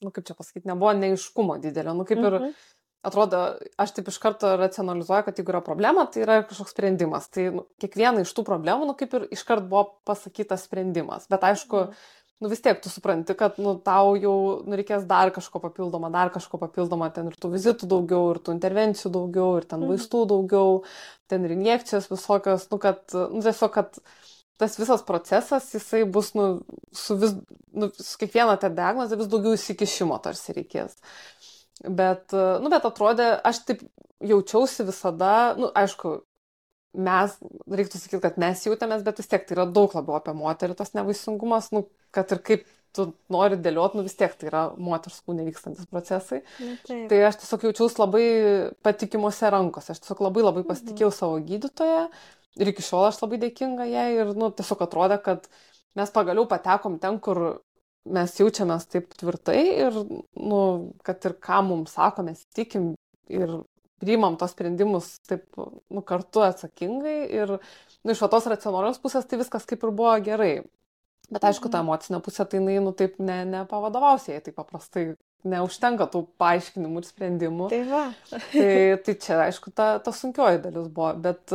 nu 0.00 0.10
kaip 0.10 0.24
čia 0.26 0.38
pasakyti, 0.38 0.68
nebuvo 0.68 0.92
neiškumo 0.92 1.58
didelio, 1.58 1.94
nu 1.94 2.04
kaip 2.04 2.18
ir... 2.18 2.38
Mm 2.38 2.46
-hmm. 2.46 2.54
Atrodo, 3.02 3.58
aš 3.76 3.90
taip 3.90 4.08
iš 4.08 4.18
karto 4.18 4.56
racionalizuoju, 4.56 5.22
kad 5.24 5.38
jeigu 5.38 5.50
yra 5.50 5.60
problema, 5.60 6.04
tai 6.06 6.22
yra 6.22 6.42
kažkoks 6.46 6.70
sprendimas. 6.70 7.28
Tai 7.28 7.50
nu, 7.50 7.66
kiekviena 7.80 8.20
iš 8.20 8.34
tų 8.34 8.44
problemų, 8.46 8.86
nu 8.86 8.94
kaip 8.94 9.14
ir 9.14 9.26
iškart 9.30 9.64
buvo 9.66 9.98
pasakytas 10.04 10.62
sprendimas. 10.62 11.26
Bet 11.28 11.42
aišku, 11.42 11.76
mm 11.76 12.21
nu 12.42 12.50
vis 12.50 12.62
tiek 12.62 12.80
tu 12.82 12.90
supranti, 12.90 13.36
kad 13.38 13.58
nu, 13.62 13.76
tau 13.86 14.16
jau 14.18 14.34
nu, 14.66 14.74
reikės 14.78 15.06
dar 15.06 15.30
kažko 15.34 15.60
papildomo, 15.62 16.10
dar 16.10 16.32
kažko 16.34 16.58
papildomo, 16.58 17.06
ten 17.14 17.30
ir 17.30 17.36
tų 17.38 17.52
vizitų 17.54 17.86
daugiau, 17.92 18.32
ir 18.34 18.40
tų 18.42 18.56
intervencijų 18.56 19.12
daugiau, 19.14 19.60
ir 19.60 19.68
ten 19.70 19.84
mhm. 19.84 19.92
vaistų 19.94 20.24
daugiau, 20.32 20.80
ten 21.30 21.46
ir 21.46 21.54
injekcijos 21.54 22.10
visokios, 22.10 22.66
nu, 22.72 22.80
kad, 22.82 23.04
nu, 23.14 23.44
tiesiog, 23.44 23.72
kad 23.76 24.02
tas 24.60 24.74
visas 24.78 25.06
procesas, 25.06 25.70
jisai 25.74 26.02
bus, 26.16 26.32
nu, 26.38 26.48
su, 26.94 27.16
vis, 27.22 27.36
nu, 27.74 27.88
su 27.94 28.18
kiekviena 28.20 28.58
ta 28.60 28.70
diagnozė 28.72 29.18
vis 29.20 29.30
daugiau 29.30 29.54
įsikišimo 29.58 30.18
tarsi 30.22 30.54
reikės. 30.58 30.98
Bet, 31.82 32.34
nu, 32.34 32.70
bet 32.70 32.84
atrodė, 32.86 33.32
aš 33.46 33.64
taip 33.70 33.86
jaučiausi 34.22 34.86
visada, 34.86 35.32
nu, 35.58 35.70
aišku, 35.78 36.20
mes, 36.92 37.34
reiktų 37.72 37.98
sakyti, 37.98 38.20
kad 38.24 38.38
mes 38.40 38.62
jautėmės, 38.66 39.04
bet 39.06 39.20
vis 39.22 39.30
tiek 39.30 39.44
tai 39.48 39.56
yra 39.56 39.66
daug 39.68 39.94
labiau 39.96 40.18
apie 40.18 40.34
moterį 40.36 40.76
tas 40.78 40.92
nevaisingumas, 40.96 41.70
nu, 41.72 41.86
kad 42.12 42.32
ir 42.34 42.42
kaip 42.44 42.66
tu 42.92 43.06
nori 43.32 43.56
dėliot, 43.56 43.96
nu 43.96 44.04
vis 44.04 44.16
tiek 44.18 44.34
tai 44.36 44.50
yra 44.50 44.62
moters 44.76 45.22
kūne 45.24 45.46
vykstantis 45.46 45.88
procesai. 45.88 46.42
Taip. 46.84 47.08
tai 47.08 47.22
aš 47.24 47.40
tiesiog 47.40 47.66
jaučiausi 47.68 48.00
labai 48.02 48.26
patikimuose 48.84 49.50
rankose, 49.54 49.94
aš 49.94 50.02
tiesiog 50.04 50.20
labai 50.28 50.44
labai 50.44 50.62
mhm. 50.64 50.70
pasitikėjau 50.74 51.10
mhm. 51.10 51.18
savo 51.18 51.40
gydytoje 51.48 52.06
ir 52.60 52.72
iki 52.72 52.84
šiol 52.84 53.08
aš 53.08 53.22
labai 53.22 53.40
dėkinga 53.46 53.88
jai 53.88 54.08
ir 54.18 54.32
nu, 54.36 54.50
tiesiog 54.52 54.84
atrodė, 54.84 55.18
kad 55.24 55.48
mes 55.98 56.12
pagaliau 56.12 56.44
patekom 56.48 56.98
ten, 57.00 57.18
kur 57.24 57.62
mes 58.12 58.34
jaučiamės 58.36 58.88
taip 58.90 59.12
tvirtai 59.16 59.60
ir, 59.86 59.98
nu, 60.36 60.62
kad 61.06 61.22
ir 61.28 61.36
ką 61.40 61.62
mums 61.68 61.94
sako, 61.96 62.26
mes 62.26 62.44
tikim 62.56 62.92
ir 63.32 63.60
priimam 64.02 64.36
tos 64.40 64.52
sprendimus 64.52 65.14
taip, 65.30 65.46
nu, 65.56 66.04
kartu 66.06 66.44
atsakingai 66.44 67.18
ir 67.30 67.56
nu, 67.56 68.12
iš 68.12 68.22
tos 68.28 68.48
racionalios 68.50 69.00
pusės 69.02 69.26
tai 69.28 69.40
viskas 69.40 69.66
kaip 69.68 69.82
ir 69.82 69.94
buvo 69.94 70.14
gerai. 70.24 70.54
Bet 71.32 71.46
aišku, 71.48 71.70
ta 71.72 71.80
mhm. 71.80 71.88
emocinė 71.88 72.20
pusė, 72.24 72.44
tai 72.44 72.60
jinai, 72.60 72.78
nu, 72.84 72.92
taip 72.96 73.16
ne, 73.22 73.38
nepavadovausiai, 73.48 74.42
tai 74.44 74.52
paprastai 74.52 75.12
neužtenka 75.48 76.06
tų 76.12 76.26
paaiškinimų 76.40 77.00
ir 77.00 77.06
sprendimų. 77.08 77.68
Tai 77.72 77.78
va. 77.88 78.02
tai, 78.30 78.74
tai 79.06 79.14
čia, 79.16 79.38
aišku, 79.46 79.72
ta, 79.74 79.94
ta 80.04 80.12
sunkioji 80.14 80.60
dalis 80.66 80.90
buvo, 80.92 81.12
bet 81.24 81.54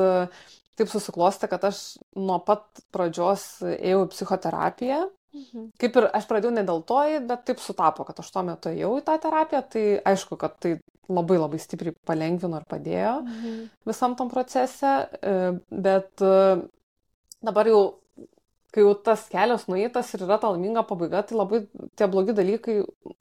taip 0.78 0.92
susiklosti, 0.92 1.50
kad 1.52 1.70
aš 1.70 1.84
nuo 2.18 2.40
pat 2.46 2.66
pradžios 2.94 3.46
ėjau 3.76 4.04
į 4.06 4.10
psichoterapiją. 4.16 5.06
Mhm. 5.38 5.66
Kaip 5.82 5.98
ir 6.00 6.10
aš 6.18 6.26
pradėjau 6.30 6.56
ne 6.56 6.66
dėl 6.66 6.84
to, 6.88 7.00
bet 7.30 7.46
taip 7.48 7.62
sutapo, 7.62 8.06
kad 8.08 8.20
aš 8.24 8.32
tuo 8.34 8.44
metu 8.48 8.72
ėjau 8.74 8.96
į 8.98 9.06
tą 9.06 9.18
terapiją, 9.28 9.64
tai 9.74 9.86
aišku, 10.14 10.38
kad 10.42 10.58
tai 10.64 10.78
labai 11.10 11.38
labai 11.40 11.60
stipriai 11.62 11.96
palengvino 12.08 12.60
ir 12.60 12.68
padėjo 12.70 13.14
mhm. 13.22 13.62
visam 13.88 14.18
tam 14.20 14.32
procese, 14.34 14.94
e, 15.22 15.36
bet 15.72 16.24
e, 16.26 16.34
dabar 17.48 17.72
jau 17.72 17.82
kai 18.76 18.84
jau 18.84 18.94
tas 19.02 19.24
kelias 19.32 19.66
nueitas 19.72 20.10
ir 20.14 20.24
yra 20.26 20.38
ta 20.42 20.52
laiminga 20.54 20.84
pabaiga, 20.86 21.24
tai 21.26 21.38
labai 21.38 21.64
tie 21.98 22.08
blogi 22.12 22.36
dalykai 22.38 22.76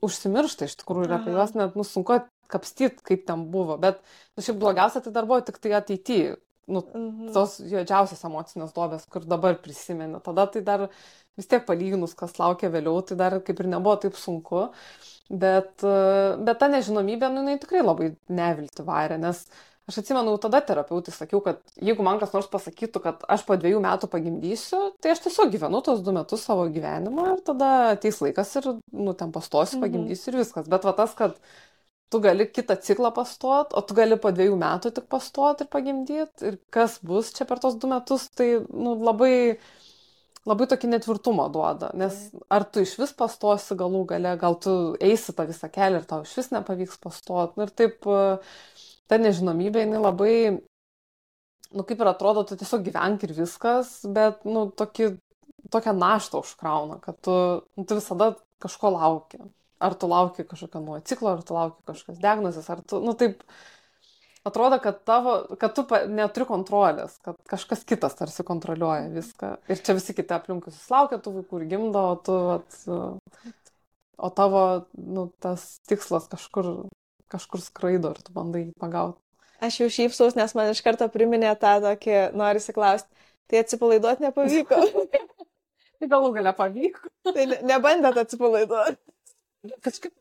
užsimiršta 0.05 0.69
iš 0.69 0.75
tikrųjų 0.83 1.07
ir 1.07 1.15
apie 1.17 1.37
juos 1.37 1.55
net 1.57 1.79
nu, 1.79 1.87
sunku 1.87 2.19
kapstyti, 2.53 3.03
kaip 3.07 3.25
ten 3.27 3.47
buvo. 3.51 3.79
Bet 3.81 4.03
nu, 4.37 4.45
šiaip 4.45 4.59
blogiausia 4.61 5.03
tai 5.05 5.15
dar 5.15 5.27
buvo 5.29 5.41
tik 5.47 5.59
tai 5.63 5.73
ateityje. 5.79 6.37
Nu, 6.67 6.83
mhm. 6.83 7.31
tos 7.35 7.61
juodžiausios 7.63 8.25
emocinės 8.27 8.73
duobės, 8.75 9.05
kur 9.11 9.27
dabar 9.29 9.59
prisimeni. 9.63 10.19
Tada 10.25 10.49
tai 10.51 10.65
dar 10.67 10.89
vis 11.39 11.47
tiek 11.47 11.63
palyginus, 11.69 12.17
kas 12.19 12.35
laukia 12.41 12.73
vėliau, 12.73 13.05
tai 13.07 13.19
dar 13.21 13.39
kaip 13.47 13.63
ir 13.63 13.71
nebuvo 13.71 13.95
taip 14.03 14.19
sunku. 14.19 14.67
Bet, 15.27 15.83
bet 15.83 16.59
ta 16.59 16.69
nežinomybė, 16.71 17.31
nu, 17.31 17.43
jinai 17.43 17.57
tikrai 17.63 17.83
labai 17.83 18.13
nevilti 18.31 18.85
varė, 18.87 19.19
nes 19.23 19.43
Aš 19.87 20.01
atsimenu, 20.01 20.33
tada 20.43 20.59
terapeutai 20.67 21.13
sakiau, 21.15 21.39
kad 21.45 21.61
jeigu 21.79 22.03
man 22.03 22.19
kas 22.19 22.33
nors 22.35 22.49
pasakytų, 22.51 23.03
kad 23.05 23.21
aš 23.31 23.45
po 23.47 23.55
dviejų 23.55 23.79
metų 23.85 24.09
pagimdysiu, 24.11 24.81
tai 24.99 25.13
aš 25.13 25.21
tiesiog 25.29 25.53
gyvenu 25.53 25.79
tos 25.87 26.01
du 26.03 26.15
metus 26.17 26.43
savo 26.43 26.65
gyvenimą 26.75 27.27
ir 27.37 27.45
tada 27.47 27.69
ateis 27.93 28.19
laikas 28.19 28.51
ir, 28.59 28.67
nu, 28.91 29.15
ten 29.15 29.31
pastosiu, 29.31 29.79
mhm. 29.79 29.85
pagimdysiu 29.87 30.33
ir 30.33 30.41
viskas. 30.41 30.67
Bet 30.73 30.89
va 30.89 30.95
tas, 30.99 31.15
kad 31.15 31.39
tu 32.11 32.21
gali 32.23 32.47
kitą 32.51 32.77
ciklą 32.87 33.11
pastot, 33.15 33.75
o 33.75 33.83
tu 33.83 33.97
gali 33.99 34.19
po 34.21 34.31
dviejų 34.35 34.57
metų 34.61 34.93
tik 34.97 35.09
pastot 35.13 35.65
ir 35.65 35.71
pagimdyti 35.73 36.51
ir 36.51 36.61
kas 36.75 37.01
bus 37.03 37.33
čia 37.37 37.47
per 37.49 37.61
tos 37.63 37.77
du 37.83 37.91
metus, 37.91 38.29
tai, 38.37 38.53
nu, 38.71 38.95
labai 39.09 39.59
labai 40.47 40.69
tokį 40.71 40.91
netvirtumą 40.93 41.49
duoda, 41.55 41.91
nes 41.99 42.15
ar 42.53 42.65
tu 42.71 42.85
iš 42.85 42.95
vis 43.01 43.13
pastosi 43.19 43.77
galų 43.79 44.05
gale, 44.13 44.37
gal 44.39 44.55
tu 44.63 44.73
eisi 45.03 45.35
tą 45.35 45.47
visą 45.49 45.71
kelią 45.73 46.03
ir 46.03 46.07
tau 46.09 46.23
iš 46.23 46.37
vis 46.39 46.53
nepavyks 46.55 47.01
pastoti. 47.03 47.65
Ir 47.65 47.73
taip 47.75 48.07
ta 49.11 49.19
nežinomybė, 49.23 49.85
jinai 49.85 50.03
labai, 50.03 50.37
nu 51.75 51.87
kaip 51.89 52.03
ir 52.03 52.13
atrodo, 52.13 52.47
tu 52.47 52.59
tiesiog 52.59 52.87
gyvenk 52.87 53.27
ir 53.27 53.35
viskas, 53.37 53.99
bet, 54.07 54.47
nu, 54.47 54.69
tokį, 54.79 55.13
tokią 55.75 55.95
naštą 55.99 56.43
užkrauna, 56.47 57.01
kad 57.03 57.19
tu, 57.27 57.37
nu, 57.75 57.87
tu 57.87 57.99
visada 57.99 58.35
kažko 58.63 58.95
lauki. 58.95 59.43
Ar 59.83 59.97
tu 60.01 60.09
lauki 60.09 60.47
kažkokio 60.49 60.81
nuo 60.81 61.01
ciklo, 61.05 61.35
ar 61.37 61.43
tu 61.45 61.57
lauki 61.57 61.83
kažkokios 61.89 62.21
diagnozės, 62.23 62.69
ar 62.73 62.81
tu, 62.89 63.01
nu 63.05 63.13
taip, 63.19 63.43
atrodo, 64.49 64.79
kad, 64.81 65.03
tavo, 65.09 65.35
kad 65.61 65.75
tu 65.77 65.85
neturi 66.13 66.47
kontrolės, 66.49 67.19
kad 67.27 67.37
kažkas 67.51 67.85
kitas 67.89 68.17
tarsi 68.17 68.47
kontroliuoja 68.47 69.11
viską. 69.13 69.53
Ir 69.69 69.83
čia 69.85 69.99
visi 69.99 70.17
kiti 70.17 70.37
aplinkui 70.37 70.73
susilaukia 70.73 71.21
tų 71.21 71.39
vaikų 71.41 71.61
ir 71.61 71.69
gimdo, 71.75 72.07
o 72.15 72.21
tu, 72.25 72.39
at, 72.57 72.79
o 74.17 74.33
tavo, 74.33 74.63
nu, 74.97 75.29
tas 75.45 75.75
tikslas 75.91 76.31
kažkur 76.33 76.87
kažkur 77.33 77.63
skraido 77.63 78.13
ir 78.15 78.23
tu 78.23 78.35
bandai 78.35 78.67
jį 78.67 78.75
pagauti. 78.81 79.19
Aš 79.65 79.81
jau 79.81 79.89
šypsaus, 79.93 80.37
nes 80.37 80.53
man 80.57 80.71
iš 80.73 80.83
karto 80.85 81.09
priminė 81.13 81.55
tą 81.61 81.79
tokį, 81.85 82.17
nori 82.37 82.61
siklausti, 82.61 83.09
tai 83.49 83.63
atsipalaiduoti 83.63 84.27
nepavyko. 84.27 84.81
tai 85.99 86.11
galų 86.13 86.33
gale 86.37 86.53
pavyko. 86.57 87.13
tai 87.31 87.47
ne, 87.53 87.61
nebandėt 87.73 88.21
atsipalaiduoti. 88.27 89.01
Kažkaip, 89.85 90.13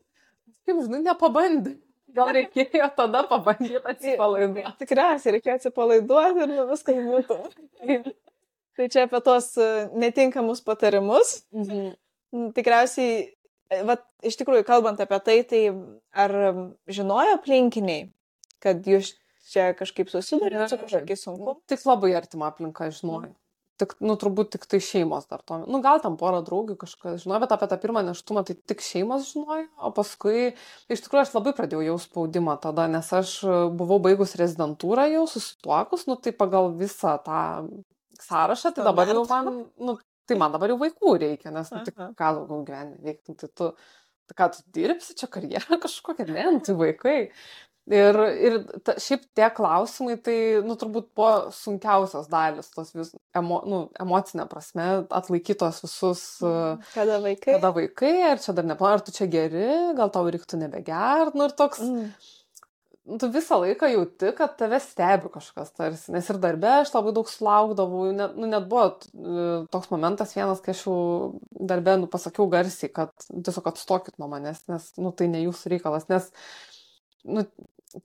kaip 0.66 0.80
žinai, 0.84 1.02
nepabandė. 1.06 1.76
Gal 2.16 2.32
reikėjo 2.32 2.86
tada 2.96 3.26
pabandyti 3.28 3.82
atsipalaiduoti. 3.82 4.72
Tikriausiai 4.80 5.36
reikėjo 5.36 5.58
atsipalaiduoti 5.58 6.44
ir 6.46 6.52
nu, 6.54 6.66
viskas 6.70 7.00
būtų. 7.04 7.36
tai 8.78 8.88
čia 8.92 9.04
apie 9.04 9.20
tos 9.24 9.50
e, 9.60 9.70
netinkamus 10.00 10.62
patarimus. 10.64 11.42
Mhm. 11.52 12.52
Tikriausiai 12.56 13.36
E, 13.66 13.82
vat, 13.86 14.04
iš 14.26 14.38
tikrųjų, 14.40 14.64
kalbant 14.66 15.00
apie 15.02 15.18
tai, 15.26 15.36
tai 15.48 15.62
ar 16.14 16.34
žinojo 16.90 17.36
aplinkiniai, 17.38 18.08
kad 18.62 18.86
jūs 18.86 19.14
čia 19.50 19.72
kažkaip 19.78 20.10
susidurėte 20.10 20.68
su 20.70 20.78
kažkokiais 20.84 21.24
sunkumais? 21.26 21.58
Tik 21.70 21.82
labai 21.88 22.12
artima 22.18 22.50
aplinka 22.50 22.88
žinojo. 22.94 23.32
Tik, 23.76 23.90
nu, 24.00 24.14
turbūt 24.16 24.54
tik 24.54 24.62
tai 24.70 24.78
šeimos 24.80 25.26
dar 25.28 25.42
to. 25.44 25.58
Nu, 25.68 25.82
gal 25.84 26.00
tam 26.00 26.14
porą 26.16 26.38
draugų 26.46 26.78
kažkas 26.80 27.20
žinojo, 27.24 27.42
bet 27.42 27.50
apie 27.52 27.68
tą 27.68 27.76
pirmą 27.82 28.00
neštumą 28.06 28.42
tai 28.48 28.56
tik 28.56 28.80
šeimos 28.80 29.26
žinojo, 29.34 29.66
o 29.76 29.90
paskui, 29.96 30.54
iš 30.88 31.02
tikrųjų, 31.04 31.26
aš 31.26 31.34
labai 31.36 31.52
pradėjau 31.58 31.82
jau 31.84 31.98
spaudimą 32.00 32.56
tada, 32.62 32.86
nes 32.88 33.10
aš 33.18 33.34
buvau 33.76 34.00
baigus 34.06 34.32
rezidentūrą 34.40 35.04
jau 35.12 35.26
susituokus, 35.28 36.06
nu, 36.08 36.16
tai 36.16 36.32
pagal 36.32 36.70
visą 36.78 37.18
tą 37.26 37.42
sąrašą, 38.24 38.72
tai 38.78 38.88
dabar 38.88 39.12
jau 39.12 39.26
man, 39.28 39.52
nu, 39.76 39.98
tai 40.24 40.40
man 40.40 40.56
dabar 40.56 40.72
jau 40.72 40.80
vaikų 40.80 41.14
reikia, 41.26 41.52
nes 41.52 41.68
nu, 41.74 41.84
tik 41.84 42.00
ką 42.00 42.32
daugiau 42.40 42.64
gyvenime 42.64 42.96
veikti, 43.04 43.36
tai 43.36 43.52
tu 43.52 43.72
ką 44.34 44.50
tu 44.54 44.64
dirbsi, 44.74 45.14
čia 45.18 45.28
karjerą 45.30 45.78
kažkokia, 45.84 46.26
ne, 46.32 46.48
nu, 46.56 46.64
tai 46.64 46.74
vaikai. 46.80 47.18
Ir, 47.86 48.16
ir 48.42 48.56
ta, 48.82 48.96
šiaip 48.98 49.28
tie 49.38 49.46
klausimai, 49.54 50.16
tai, 50.18 50.36
nu, 50.66 50.74
turbūt 50.78 51.12
buvo 51.14 51.52
sunkiausios 51.54 52.26
dalis, 52.26 52.72
tos 52.74 52.88
vis, 52.96 53.12
emo, 53.38 53.60
nu, 53.62 53.78
emocinė 54.02 54.48
prasme, 54.50 54.86
atlaikytos 55.14 55.84
visus. 55.84 56.24
Mhm. 56.42 56.80
Kada 56.96 57.20
vaikai. 57.22 57.52
Kada 57.54 57.70
vaikai, 57.76 58.16
ar 58.32 58.42
čia 58.42 58.56
dar 58.56 58.66
neplanuoji, 58.66 58.98
ar 58.98 59.04
tu 59.06 59.14
čia 59.14 59.28
geri, 59.30 59.68
gal 59.98 60.10
tau 60.10 60.26
reiktų 60.26 60.58
nebegert, 60.64 61.38
nu 61.38 61.46
ir 61.46 61.54
toks. 61.54 61.84
Mm. 61.84 62.10
Tu 63.22 63.28
visą 63.30 63.60
laiką 63.62 63.86
jauti, 63.92 64.32
kad 64.34 64.56
tave 64.58 64.80
stebi 64.82 65.30
kažkas 65.30 65.70
tarsi, 65.78 66.10
nes 66.10 66.26
ir 66.26 66.40
darbe 66.42 66.66
aš 66.80 66.90
labai 66.90 67.12
daug 67.14 67.28
sulaukdavau, 67.30 68.08
net, 68.10 68.34
nu, 68.34 68.48
net 68.50 68.66
buvo 68.66 68.88
e, 68.90 69.44
toks 69.70 69.92
momentas 69.92 70.34
vienas, 70.34 70.58
kai 70.64 70.74
aš 70.74 70.80
jau 70.88 70.96
darbe 71.70 71.94
nu, 72.02 72.10
pasakiau 72.10 72.48
garsiai, 72.50 72.90
kad 72.90 73.14
tiesiog 73.30 73.70
atstokit 73.70 74.18
nuo 74.18 74.26
manęs, 74.32 74.64
nes 74.66 74.90
nu, 74.98 75.14
tai 75.14 75.30
ne 75.30 75.44
jūsų 75.44 75.76
reikalas, 75.76 76.08
nes 76.10 76.26
nu, 77.22 77.46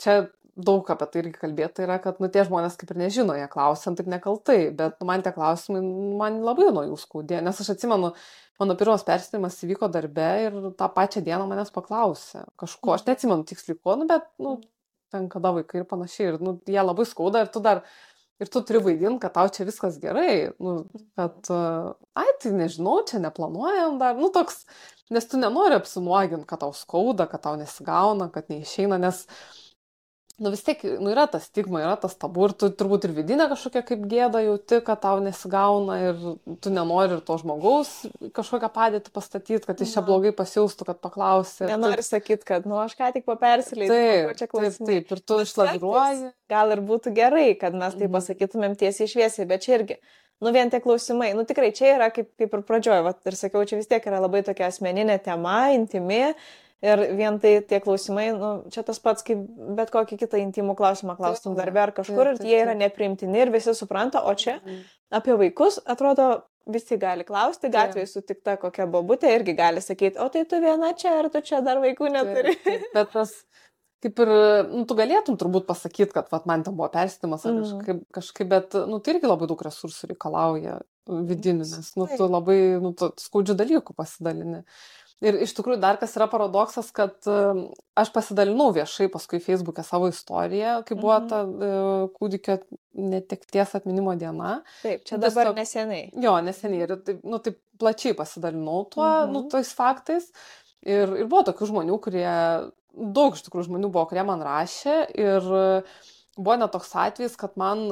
čia 0.01 0.21
daug 0.55 0.89
apie 0.91 1.07
tai 1.07 1.21
irgi 1.23 1.39
kalbėta 1.39 1.85
yra, 1.85 1.97
kad, 2.03 2.19
nu, 2.21 2.27
tie 2.31 2.43
žmonės 2.47 2.75
kaip 2.79 2.91
ir 2.91 2.99
nežino, 2.99 3.35
jie 3.37 3.47
klausia 3.51 3.93
taip 3.95 4.09
nekaltai, 4.11 4.59
bet 4.75 4.99
nu, 4.99 5.07
man 5.07 5.23
tie 5.23 5.31
klausimai, 5.35 5.81
man 6.19 6.41
labai 6.45 6.69
nuo 6.75 6.83
jų 6.89 6.97
skaudė, 6.99 7.39
nes 7.45 7.61
aš 7.63 7.73
atsimenu, 7.75 8.11
mano 8.61 8.77
pirmas 8.79 9.05
perspėjimas 9.07 9.61
įvyko 9.65 9.89
darbe 9.93 10.29
ir 10.45 10.59
tą 10.79 10.91
pačią 10.91 11.23
dieną 11.25 11.47
manęs 11.49 11.71
paklausė 11.73 12.43
kažko, 12.59 12.97
aš 12.97 13.07
neatsimenu 13.07 13.47
tiksliai 13.47 13.79
ko, 13.79 13.95
nu, 14.01 14.07
bet, 14.11 14.27
nu, 14.43 14.57
ten 15.11 15.29
kada 15.31 15.53
vaikai 15.55 15.81
ir 15.81 15.87
panašiai, 15.87 16.33
ir, 16.33 16.41
nu, 16.43 16.57
jie 16.67 16.83
labai 16.83 17.07
skauda 17.07 17.45
ir 17.45 17.53
tu 17.53 17.63
dar, 17.63 17.85
ir 18.41 18.51
tu 18.51 18.63
turi 18.65 18.83
vaidinti, 18.83 19.21
kad 19.23 19.35
tau 19.37 19.47
čia 19.55 19.65
viskas 19.67 20.01
gerai, 20.03 20.51
nu, 20.59 20.81
kad, 21.19 21.47
ai, 22.19 22.29
tai 22.43 22.53
nežinau, 22.59 22.99
čia 23.07 23.23
neplanuojam 23.23 23.99
dar, 24.03 24.19
nu, 24.19 24.31
toks, 24.35 24.65
nes 25.15 25.27
tu 25.31 25.39
nenori 25.39 25.79
apsinuoginti, 25.79 26.47
kad 26.49 26.63
tau 26.65 26.75
skauda, 26.75 27.27
kad 27.31 27.43
tau 27.47 27.57
nesigauna, 27.59 28.31
kad 28.33 28.51
neišeina, 28.51 28.99
nes, 29.01 29.25
nu 30.41 30.51
vis 30.53 30.63
tiek, 30.65 30.81
nu 30.99 31.11
yra 31.13 31.27
ta 31.29 31.39
stigma, 31.41 31.83
yra 31.83 31.95
tas 32.01 32.15
tabu 32.19 32.47
ir 32.47 32.55
tu 32.57 32.69
turbūt 32.73 33.05
ir 33.07 33.13
vidinė 33.15 33.47
kažkokia 33.51 33.83
kaip 33.85 34.05
gėda 34.09 34.41
jauti, 34.43 34.79
kad 34.85 35.01
tau 35.03 35.19
nesigauna 35.23 35.97
ir 36.09 36.23
tu 36.63 36.73
nenori 36.73 37.17
ir 37.17 37.23
to 37.27 37.37
žmogaus 37.41 37.91
kažkokią 38.37 38.71
padėtį 38.73 39.13
pastatyti, 39.13 39.63
kad 39.67 39.81
jis 39.81 39.93
čia 39.95 40.03
blogai 40.05 40.33
pasijaustų, 40.35 40.87
kad 40.89 41.01
paklausė. 41.03 41.67
Nenori 41.69 42.05
sakyti, 42.05 42.47
kad, 42.47 42.65
nu 42.69 42.79
aš 42.81 42.97
ką 42.99 43.11
tik 43.17 43.27
papersileidžiu. 43.29 43.93
Taip, 43.93 44.33
čia 44.39 44.49
klausimai. 44.51 44.89
Taip, 44.89 45.11
taip, 45.11 45.13
ir 45.17 45.25
tu 45.29 45.39
išlaviruoji. 45.45 46.33
Gal 46.51 46.73
ir 46.75 46.81
būtų 46.89 47.13
gerai, 47.15 47.47
kad 47.59 47.77
mes 47.77 47.93
tai 47.95 48.07
mhm. 48.07 48.17
pasakytumėm 48.17 48.75
tiesiai 48.81 49.13
šviesiai, 49.13 49.47
bet 49.49 49.67
čia 49.67 49.77
irgi 49.79 50.01
nu 50.41 50.51
vien 50.51 50.73
tie 50.73 50.81
klausimai, 50.81 51.31
nu 51.37 51.45
tikrai 51.45 51.69
čia 51.77 51.93
yra 51.95 52.09
kaip, 52.13 52.31
kaip 52.39 52.57
ir 52.57 52.65
pradžioje, 52.65 53.13
ir 53.29 53.37
sakiau, 53.37 53.61
čia 53.69 53.77
vis 53.77 53.89
tiek 53.89 54.05
yra 54.09 54.21
labai 54.23 54.41
tokia 54.45 54.71
asmeninė 54.71 55.19
tema, 55.21 55.69
intimi, 55.75 56.23
Ir 56.81 57.01
vien 57.13 57.35
tai 57.37 57.59
tie 57.69 57.77
klausimai, 57.83 58.31
nu, 58.33 58.47
čia 58.73 58.81
tas 58.85 58.97
pats, 59.01 59.21
kaip 59.25 59.41
bet 59.77 59.91
kokį 59.93 60.17
kitą 60.23 60.39
intimų 60.41 60.73
klausimą 60.79 61.13
klaustum 61.19 61.53
darbę 61.57 61.83
ar 61.83 61.91
kažkur, 61.93 62.31
ir 62.31 62.41
jie 62.41 62.57
yra 62.63 62.73
nepriimtini 62.77 63.43
ir 63.43 63.51
visi 63.53 63.75
supranta, 63.77 64.23
o 64.25 64.33
čia 64.33 64.57
mhm. 64.57 64.79
apie 65.19 65.35
vaikus 65.43 65.77
atrodo 65.85 66.31
visi 66.69 66.97
gali 67.01 67.25
klausti, 67.25 67.71
gatvėje 67.73 68.07
sutikta 68.09 68.55
kokia 68.61 68.87
bobutė 68.89 69.31
irgi 69.35 69.55
gali 69.57 69.81
sakyti, 69.81 70.19
o 70.21 70.27
tai 70.33 70.43
tu 70.49 70.61
viena 70.61 70.93
čia, 70.97 71.19
ar 71.21 71.29
tu 71.33 71.41
čia 71.45 71.61
dar 71.65 71.81
vaikų 71.81 72.09
neturi. 72.13 72.55
Bet 72.95 73.13
tas, 73.13 73.33
kaip 74.01 74.21
ir, 74.25 74.31
nu, 74.71 74.83
tu 74.89 74.97
galėtum 74.97 75.37
turbūt 75.41 75.67
pasakyti, 75.69 76.11
kad 76.15 76.29
vat, 76.33 76.47
man 76.49 76.65
ten 76.65 76.77
buvo 76.77 76.89
perstimas 76.93 77.45
ar 77.45 77.55
mm. 77.55 77.61
kažkaip, 77.65 78.01
kažkaip, 78.17 78.49
bet, 78.51 78.77
nu, 78.89 79.01
tai 79.01 79.15
irgi 79.15 79.29
labai 79.29 79.49
daug 79.49 79.61
resursų 79.65 80.11
reikalauja 80.13 80.79
vidinių, 81.09 81.65
nes, 81.65 81.93
nu, 81.97 82.07
tu 82.09 82.29
labai, 82.29 82.59
nu, 82.81 82.93
tu 82.97 83.11
skaudžių 83.21 83.57
dalykų 83.61 83.97
pasidalini. 83.97 84.63
Ir 85.21 85.37
iš 85.45 85.51
tikrųjų 85.53 85.77
dar 85.81 85.99
kas 86.01 86.15
yra 86.17 86.25
paradoksas, 86.31 86.87
kad 86.97 87.27
aš 87.29 88.09
pasidalinau 88.13 88.71
viešai 88.73 89.05
paskui 89.13 89.37
Facebook'e 89.43 89.83
savo 89.85 90.09
istoriją, 90.09 90.79
kai 90.87 90.97
buvo 90.97 91.17
mhm. 91.19 91.27
ta 91.29 91.41
uh, 91.45 92.07
kūdikio 92.15 92.57
netekties 92.97 93.75
atminimo 93.77 94.15
diena. 94.17 94.55
Taip, 94.81 95.05
čia 95.05 95.19
dabar 95.21 95.51
Tiesiog, 95.51 95.59
neseniai. 95.61 96.09
Jo, 96.25 96.33
neseniai. 96.41 96.87
Ir 96.87 96.95
taip, 97.05 97.21
nu, 97.21 97.37
taip 97.45 97.61
plačiai 97.81 98.17
pasidalinau 98.17 98.81
tuo, 98.89 99.05
nu, 99.05 99.13
mhm. 99.13 99.35
nu, 99.37 99.43
tais 99.53 99.73
faktais. 99.77 100.31
Ir, 100.81 101.13
ir 101.21 101.29
buvo 101.29 101.43
tokių 101.51 101.69
žmonių, 101.69 102.01
kurie, 102.01 102.27
daug 103.13 103.37
iš 103.37 103.45
tikrųjų 103.45 103.69
žmonių 103.69 103.93
buvo, 103.93 104.07
kurie 104.09 104.25
man 104.25 104.41
rašė. 104.41 104.97
Ir 105.21 105.49
buvo 106.33 106.57
net 106.57 106.73
toks 106.73 106.95
atvejis, 106.97 107.37
kad 107.37 107.53
man 107.61 107.91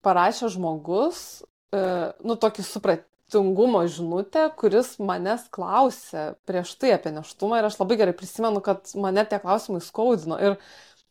parašė 0.00 0.48
žmogus, 0.56 1.42
uh, 1.76 2.16
nu, 2.24 2.40
tokį 2.40 2.64
suprat, 2.64 3.04
tingumo 3.32 3.82
žinutę, 3.88 4.46
kuris 4.58 4.94
manęs 5.02 5.48
klausė 5.54 6.32
prieš 6.48 6.74
tai 6.80 6.94
apie 6.96 7.12
neštumą 7.16 7.60
ir 7.60 7.68
aš 7.68 7.78
labai 7.80 7.98
gerai 8.00 8.14
prisimenu, 8.16 8.62
kad 8.64 8.92
mane 9.00 9.24
tie 9.28 9.40
klausimai 9.42 9.80
skaudino. 9.84 10.38
Ir, 10.40 10.58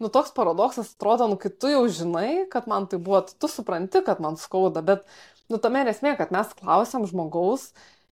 nu, 0.02 0.10
toks 0.14 0.34
paradoksas 0.38 0.94
atrodo, 0.96 1.30
nu, 1.32 1.40
kai 1.42 1.52
tu 1.54 1.72
jau 1.72 1.84
žinai, 1.90 2.46
kad 2.52 2.70
man 2.70 2.88
tai 2.92 3.02
buvo, 3.02 3.24
tu 3.26 3.50
supranti, 3.52 4.04
kad 4.06 4.22
man 4.24 4.38
skauda, 4.42 4.84
bet, 4.86 5.06
nu, 5.52 5.60
tame 5.62 5.84
ir 5.84 5.92
esmė, 5.94 6.16
kad 6.20 6.34
mes 6.34 6.54
klausiam 6.58 7.06
žmogaus, 7.10 7.72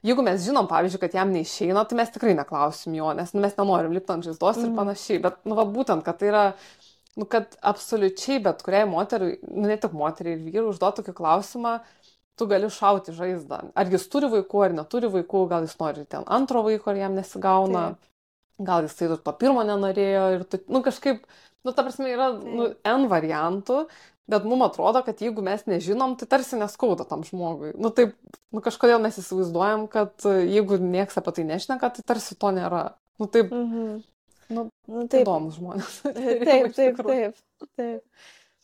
jeigu 0.07 0.23
mes 0.25 0.41
žinom, 0.45 0.67
pavyzdžiui, 0.71 1.01
kad 1.03 1.15
jam 1.19 1.31
neišeina, 1.35 1.83
tai 1.87 1.99
mes 1.99 2.11
tikrai 2.13 2.35
neklausim 2.37 2.95
jo, 2.97 3.11
nes 3.17 3.33
nu, 3.35 3.43
mes 3.43 3.55
nenorim 3.59 3.95
lipti 3.95 4.13
ant 4.13 4.27
žaizdos 4.27 4.59
mm. 4.59 4.67
ir 4.67 4.77
panašiai, 4.77 5.21
bet, 5.23 5.39
nu, 5.47 5.57
va, 5.57 5.67
būtent, 5.67 6.05
kad 6.05 6.19
tai 6.21 6.31
yra, 6.31 6.43
nu, 7.17 7.27
kad 7.29 7.57
absoliučiai 7.65 8.39
bet 8.45 8.63
kuriai 8.65 8.87
moteriai, 8.89 9.39
nu, 9.47 9.65
ne 9.67 9.77
tik 9.81 9.95
moteriai 9.97 10.37
ir 10.37 10.43
vyrui 10.45 10.71
užduotų 10.73 11.01
tokį 11.01 11.15
klausimą, 11.17 11.79
tu 12.37 12.47
gali 12.49 12.69
šauti 12.73 13.15
žaizdą. 13.15 13.61
Ar 13.77 13.89
jis 13.91 14.05
turi 14.11 14.29
vaikų, 14.31 14.63
ar 14.67 14.75
neturi 14.77 15.09
vaikų, 15.13 15.45
gal 15.51 15.65
jis 15.65 15.77
nori 15.81 16.05
ten 16.09 16.25
antro 16.25 16.63
vaiko, 16.65 16.91
ar 16.91 16.99
jam 17.01 17.17
nesigauna, 17.17 17.85
Taip. 17.93 18.11
gal 18.69 18.85
jis 18.85 18.97
tai 18.99 19.09
to 19.15 19.33
pirmo 19.41 19.63
nenorėjo 19.67 20.27
ir 20.35 20.45
tu, 20.49 20.61
nu 20.73 20.83
kažkaip, 20.85 21.25
nu 21.65 21.73
ta 21.73 21.85
prasme, 21.85 22.11
yra 22.13 22.29
nu, 22.37 22.69
N 22.85 23.07
variantų, 23.11 23.81
bet 24.29 24.45
mums 24.47 24.67
atrodo, 24.67 25.01
kad 25.07 25.23
jeigu 25.23 25.43
mes 25.45 25.65
nežinom, 25.69 26.17
tai 26.19 26.29
tarsi 26.29 26.59
neskauda 26.59 27.07
tam 27.09 27.23
žmogui. 27.27 27.73
Nu 27.79 27.89
taip, 27.95 28.13
nu 28.53 28.63
kažkodėl 28.63 29.01
mes 29.03 29.17
įsivaizduojam, 29.21 29.87
kad 29.91 30.27
jeigu 30.27 30.79
nieks 30.83 31.17
apie 31.19 31.39
tai 31.39 31.47
nešneka, 31.49 31.93
tai 31.97 32.05
tarsi 32.13 32.37
to 32.39 32.53
nėra. 32.55 32.83
Nu 33.17 33.29
taip, 33.33 33.49
mhm. 33.49 34.01
nu, 34.53 34.67
nu, 34.69 35.05
taip. 35.09 35.23
įdomus 35.23 35.57
žmonės. 35.57 36.01
taip, 36.47 36.75
taip, 36.75 37.01
taip, 37.01 37.39
taip. 37.79 38.03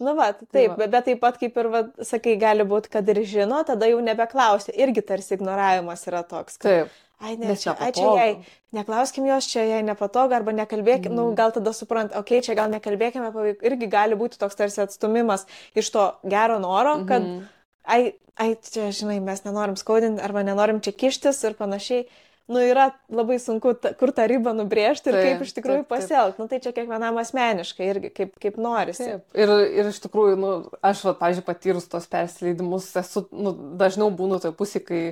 Nu, 0.01 0.15
va, 0.17 0.31
taip, 0.33 0.49
tai 0.55 0.65
va. 0.71 0.77
Bet, 0.85 1.05
taip 1.05 1.21
pat 1.21 1.37
kaip 1.41 1.57
ir, 1.61 1.69
va, 1.73 1.83
sakai, 2.01 2.33
gali 2.41 2.65
būti, 2.67 2.89
kad 2.93 3.07
ir 3.13 3.21
žino, 3.29 3.61
tada 3.67 3.89
jau 3.91 4.01
nebeklausia. 4.03 4.73
Irgi 4.83 5.03
tarsi 5.05 5.37
ignoravimas 5.37 6.05
yra 6.09 6.23
toks. 6.27 6.57
Kad, 6.57 6.69
taip. 6.69 6.99
Ai, 7.23 7.37
ne, 7.39 7.53
čia, 7.55 7.71
ai, 7.79 7.93
čia 7.95 8.09
jai, 8.17 8.31
neklauskim 8.75 9.23
jos, 9.29 9.45
čia 9.47 9.63
jai 9.63 9.79
nepatogu, 9.85 10.35
arba 10.35 10.51
nekalbėkim, 10.57 11.13
mm. 11.13 11.15
nu, 11.15 11.29
gal 11.37 11.53
tada 11.55 11.71
suprant, 11.71 12.11
okei, 12.11 12.41
okay, 12.41 12.43
čia 12.43 12.55
gal 12.57 12.67
nekalbėkime 12.73 13.29
irgi 13.63 13.87
gali 13.87 14.17
būti 14.19 14.41
toks 14.41 14.59
tarsi 14.59 14.81
atstumimas 14.83 15.45
iš 15.79 15.93
to 15.93 16.09
gero 16.27 16.57
noro, 16.59 16.97
kad, 17.07 17.23
mm 17.23 17.45
ai, 17.83 18.15
ai, 18.39 18.55
čia, 18.71 18.89
žinai, 18.95 19.19
mes 19.23 19.43
nenorim 19.45 19.77
skaudinti, 19.79 20.23
arba 20.23 20.43
nenorim 20.45 20.81
čia 20.83 20.95
kištis 20.95 21.41
ir 21.47 21.57
panašiai 21.59 22.05
nu, 22.51 22.59
yra 22.59 22.89
labai 23.13 23.37
sunku, 23.39 23.73
ta, 23.79 23.93
kur 23.97 24.11
tą 24.15 24.25
ribą 24.27 24.51
nubrėžti 24.57 25.11
ir 25.11 25.15
taip, 25.15 25.27
kaip 25.27 25.45
iš 25.45 25.53
tikrųjų 25.57 25.85
pasielgti. 25.87 26.41
Nu, 26.41 26.49
tai 26.51 26.59
čia 26.63 26.73
kiekvienam 26.75 27.19
asmeniškai 27.21 27.87
irgi 27.87 28.11
kaip, 28.17 28.33
kaip 28.43 28.57
norisi. 28.61 29.05
Taip. 29.13 29.23
Ir, 29.37 29.53
ir 29.79 29.91
iš 29.93 30.01
tikrųjų, 30.03 30.39
nu, 30.41 30.51
aš, 30.83 31.05
va, 31.07 31.15
pažiūrėjau, 31.21 31.47
patyrus 31.47 31.87
tos 31.91 32.09
persileidimus, 32.11 32.89
esu, 32.99 33.25
nu, 33.31 33.55
dažniau 33.79 34.11
būnu 34.13 34.41
toj 34.43 34.55
pusė, 34.59 34.83
kai 34.83 35.03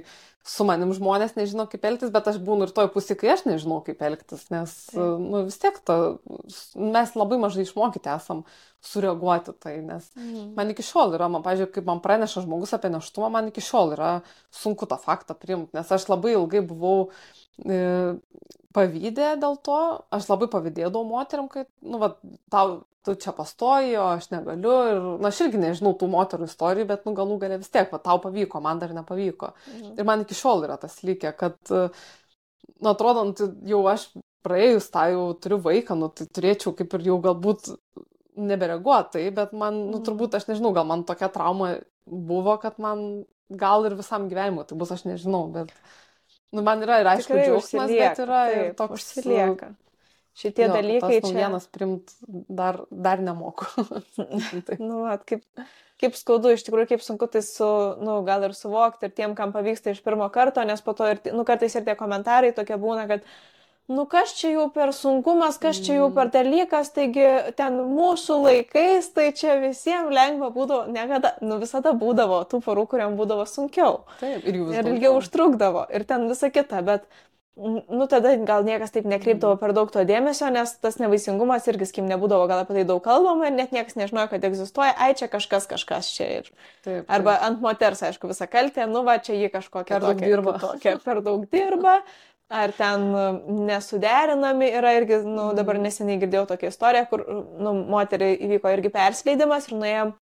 su 0.47 0.65
manim 0.65 0.89
žmonės 0.95 1.35
nežino, 1.37 1.67
kaip 1.69 1.83
elgtis, 1.85 2.11
bet 2.13 2.27
aš 2.31 2.39
būnu 2.41 2.65
ir 2.65 2.73
toj 2.73 2.89
pusė, 2.93 3.15
kai 3.19 3.29
aš 3.35 3.43
nežinau, 3.45 3.77
kaip 3.85 4.01
elgtis, 4.05 4.47
nes 4.53 4.73
nu, 4.97 5.43
vis 5.45 5.59
tiek 5.61 5.77
to, 5.85 5.97
mes 6.75 7.13
labai 7.17 7.37
mažai 7.41 7.65
išmokyti 7.67 8.09
esam 8.13 8.41
sureaguoti 8.85 9.53
tai, 9.61 9.75
nes 9.85 10.07
mm. 10.17 10.53
man 10.57 10.73
iki 10.73 10.85
šiol 10.85 11.13
yra, 11.17 11.29
man, 11.29 11.45
pažiūrėjau, 11.45 11.73
kaip 11.75 11.89
man 11.91 12.01
praneša 12.01 12.45
žmogus 12.47 12.73
apie 12.73 12.89
neštumą, 12.93 13.29
man 13.37 13.51
iki 13.51 13.61
šiol 13.61 13.93
yra 13.97 14.13
sunku 14.55 14.89
tą 14.89 14.97
faktą 15.01 15.37
priimti, 15.37 15.75
nes 15.77 15.93
aš 15.93 16.07
labai 16.09 16.33
ilgai 16.33 16.63
buvau 16.65 17.11
e, 17.61 18.17
pavydė 18.73 19.35
dėl 19.41 19.59
to, 19.61 19.81
aš 20.09 20.31
labai 20.31 20.49
pavydėdavau 20.49 21.05
moteriam, 21.05 21.51
kai, 21.51 21.67
nu, 21.85 22.01
va, 22.01 22.15
tau 22.53 22.81
tu 23.05 23.15
čia 23.15 23.33
pastoji, 23.35 23.95
o 23.97 24.07
aš 24.13 24.29
negaliu. 24.33 24.73
Ir, 24.91 24.99
na, 25.21 25.31
aš 25.31 25.43
irgi 25.47 25.61
nežinau 25.61 25.93
tų 25.97 26.09
moterų 26.11 26.47
istorijų, 26.49 26.87
bet, 26.91 27.07
nu, 27.07 27.15
galų 27.17 27.39
galę 27.41 27.57
vis 27.61 27.71
tiek, 27.73 27.89
va, 27.91 27.99
tau 28.03 28.21
pavyko, 28.21 28.61
man 28.63 28.81
dar 28.81 28.93
nepavyko. 28.95 29.53
Mhm. 29.71 29.95
Ir 29.97 30.07
man 30.07 30.25
iki 30.25 30.37
šiol 30.37 30.67
yra 30.67 30.77
tas 30.81 30.99
lygia, 31.05 31.33
kad, 31.37 31.57
nu, 31.71 32.91
atrodo, 32.93 33.25
nu, 33.27 33.35
tai 33.37 33.49
jau 33.71 33.81
aš 33.89 34.07
praėjus 34.45 34.89
tą 34.93 35.07
jau 35.13 35.25
turiu 35.41 35.59
vaiką, 35.65 35.97
nu, 35.97 36.11
tai 36.13 36.29
turėčiau 36.29 36.75
kaip 36.77 36.93
ir 36.97 37.09
jau 37.11 37.17
galbūt 37.21 37.73
nebereaguotai, 38.41 39.27
bet 39.35 39.53
man, 39.53 39.83
nu, 39.87 39.97
mhm. 39.97 40.05
turbūt, 40.07 40.37
aš 40.37 40.47
nežinau, 40.51 40.73
gal 40.77 40.87
man 40.89 41.05
tokia 41.07 41.29
trauma 41.33 41.75
buvo, 42.05 42.55
kad 42.61 42.77
man 42.81 43.23
gal 43.51 43.85
ir 43.85 43.97
visam 43.97 44.29
gyvenimui 44.31 44.63
tai 44.67 44.77
bus, 44.79 44.93
aš 44.93 45.05
nežinau, 45.09 45.47
bet, 45.53 45.73
nu, 46.53 46.63
man 46.63 46.81
yra 46.85 47.01
ir 47.01 47.15
aišku 47.17 47.33
Tikrai 47.33 47.47
džiaugsmas, 47.49 47.95
bet 47.97 48.25
yra 48.25 48.43
taip, 48.47 48.59
ir 48.61 48.75
toks... 48.77 49.01
Užsilieka 49.01 49.73
šitie 50.37 50.67
jo, 50.67 50.73
dalykai 50.75 51.19
čia. 51.21 51.35
Vienas 51.35 51.67
primt 51.71 52.15
dar, 52.27 52.81
dar 52.89 53.21
nemoku. 53.23 53.67
tai. 54.67 54.79
nu, 54.79 55.03
at, 55.11 55.23
kaip, 55.27 55.45
kaip 56.01 56.17
skaudu, 56.17 56.53
iš 56.55 56.65
tikrųjų, 56.67 56.93
kaip 56.93 57.05
sunku 57.05 57.29
tai 57.31 57.43
su, 57.45 57.69
nu, 58.01 58.19
gal 58.27 58.47
ir 58.47 58.57
suvokti 58.57 59.09
ir 59.09 59.15
tiem, 59.17 59.37
kam 59.37 59.53
pavyksta 59.55 59.95
iš 59.95 60.03
pirmo 60.05 60.29
karto, 60.33 60.63
nes 60.67 60.83
po 60.85 60.95
to 60.97 61.09
ir, 61.11 61.23
nu, 61.35 61.45
kartais 61.47 61.75
ir 61.77 61.87
tie 61.87 61.97
komentarai 61.99 62.53
tokie 62.57 62.79
būna, 62.81 63.07
kad 63.11 63.27
nu 63.91 64.05
kas 64.07 64.31
čia 64.37 64.53
jau 64.53 64.67
per 64.73 64.93
sunkumas, 64.95 65.57
kas 65.59 65.81
čia 65.83 65.97
jau 65.99 66.09
per 66.15 66.31
dalykas, 66.31 66.93
taigi 66.95 67.25
ten 67.57 67.79
mūsų 67.91 68.37
laikais, 68.45 69.09
tai 69.15 69.31
čia 69.35 69.57
visiems 69.61 70.13
lengva 70.15 70.51
būdavo, 70.53 70.85
niekada, 70.93 71.33
nu 71.43 71.59
visada 71.61 71.91
būdavo 71.97 72.43
tų 72.51 72.61
porų, 72.65 72.87
kuriam 72.93 73.17
būdavo 73.19 73.45
sunkiau. 73.49 74.05
Taip, 74.21 74.47
ir 74.47 74.61
jūs. 74.61 74.71
Ir 74.77 74.91
ilgiau 74.93 75.17
užtrukdavo, 75.19 75.85
ir 75.91 76.07
ten 76.07 76.29
visa 76.31 76.51
kita, 76.53 76.81
bet 76.87 77.09
Nu, 77.59 78.07
tada 78.07 78.31
gal 78.47 78.63
niekas 78.63 78.93
taip 78.95 79.03
nekreipdavo 79.11 79.57
per 79.59 79.73
daug 79.75 79.89
to 79.91 80.05
dėmesio, 80.07 80.47
nes 80.55 80.71
tas 80.79 80.95
nevaisingumas 81.01 81.65
irgi, 81.67 81.89
skim, 81.89 82.07
nebūdavo 82.07 82.45
gal 82.47 82.61
apie 82.63 82.77
tai 82.77 82.85
daug 82.87 83.01
kalbama 83.03 83.49
ir 83.49 83.57
net 83.57 83.73
niekas 83.75 83.97
nežinojo, 83.99 84.29
kad 84.31 84.47
egzistuoja, 84.47 84.93
ai 84.95 85.11
čia 85.19 85.27
kažkas, 85.31 85.67
kažkas 85.67 86.13
čia 86.15 86.29
ir. 86.37 86.47
Taip, 86.47 86.85
taip. 86.85 87.11
Arba 87.11 87.35
ant 87.43 87.59
moters, 87.61 88.05
aišku, 88.07 88.31
visa 88.31 88.47
kaltė, 88.47 88.87
nu 88.87 89.03
va, 89.03 89.17
čia 89.19 89.35
jį 89.35 89.51
kažkokia 89.51 89.97
per 89.97 90.05
daug 90.07 90.15
tokia, 90.15 90.31
dirba. 90.31 90.55
Tokia, 90.63 90.95
per 91.03 91.21
daug 91.27 91.43
dirba. 91.51 91.97
Ar 92.51 92.71
ten 92.75 93.05
nesuderinami 93.67 94.71
yra 94.79 94.95
irgi, 94.97 95.21
nu, 95.27 95.51
dabar 95.55 95.79
neseniai 95.79 96.19
girdėjau 96.23 96.47
tokią 96.49 96.71
istoriją, 96.71 97.05
kur, 97.11 97.27
nu, 97.59 97.75
moteriai 97.91 98.39
įvyko 98.47 98.71
irgi 98.77 98.95
perskleidimas 98.95 99.67
ir 99.67 99.79
nuėjom 99.79 100.15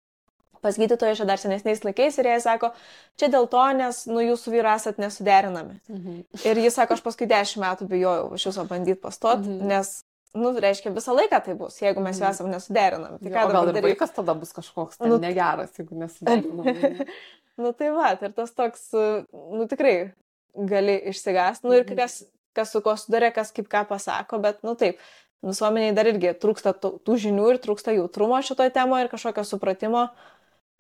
pas 0.62 0.78
gydytoją 0.78 1.16
čia 1.18 1.26
dar 1.28 1.40
senesniais 1.40 1.84
laikais 1.86 2.18
ir 2.18 2.28
jie 2.30 2.36
sako, 2.42 2.72
čia 3.20 3.30
dėl 3.32 3.48
to, 3.50 3.62
nes 3.78 4.02
nu 4.10 4.22
jūsų 4.24 4.52
vyrai 4.54 4.76
esat 4.78 5.00
nesuderinami. 5.02 5.78
Mhm. 5.90 6.20
Ir 6.44 6.62
jis 6.64 6.78
sako, 6.78 6.98
aš 6.98 7.04
paskui 7.04 7.28
dešimt 7.30 7.64
metų 7.64 7.88
bijojau 7.90 8.30
iš 8.36 8.48
jūsų 8.48 8.68
bandyti 8.70 9.00
pastot, 9.02 9.42
mhm. 9.44 9.68
nes, 9.70 9.92
nu, 10.38 10.52
reiškia, 10.64 10.94
visą 10.96 11.16
laiką 11.16 11.42
tai 11.44 11.58
bus, 11.58 11.78
jeigu 11.82 12.02
mes 12.04 12.16
mhm. 12.16 12.24
jau 12.24 12.32
esame 12.34 12.54
nesuderinami. 12.54 13.20
Tai 13.22 13.34
jo, 13.34 13.52
gal 13.54 13.68
ir 13.68 13.76
daryt? 13.78 13.90
vaikas 13.90 14.16
tada 14.16 14.38
bus 14.38 14.54
kažkoks 14.56 15.02
nu, 15.04 15.20
negeras, 15.22 15.76
jeigu 15.78 16.00
nesuderinami. 16.02 17.06
nu 17.62 17.74
tai 17.76 17.92
va, 17.94 18.14
ir 18.16 18.34
tas 18.34 18.56
toks, 18.56 18.90
nu 19.32 19.68
tikrai 19.70 19.94
gali 20.68 20.98
išsigąsti, 21.12 21.68
nu 21.68 21.78
ir 21.78 21.86
mhm. 21.86 22.02
kas, 22.02 22.20
kas 22.56 22.74
su 22.74 22.82
ko 22.82 22.96
sudarė, 22.98 23.32
kas 23.34 23.54
kaip 23.54 23.70
ką 23.70 23.86
pasako, 23.90 24.42
bet, 24.42 24.62
nu 24.66 24.76
taip. 24.78 25.00
Visuomeniai 25.38 25.92
dar 25.94 26.08
irgi 26.10 26.32
trūksta 26.34 26.72
tų, 26.74 26.96
tų 27.06 27.14
žinių 27.22 27.44
ir 27.52 27.60
trūksta 27.62 27.92
jautrumo 27.94 28.40
šitoje 28.42 28.72
temoje 28.74 29.04
ir 29.04 29.10
kažkokio 29.12 29.44
supratimo, 29.46 30.00
uh, 30.08 30.37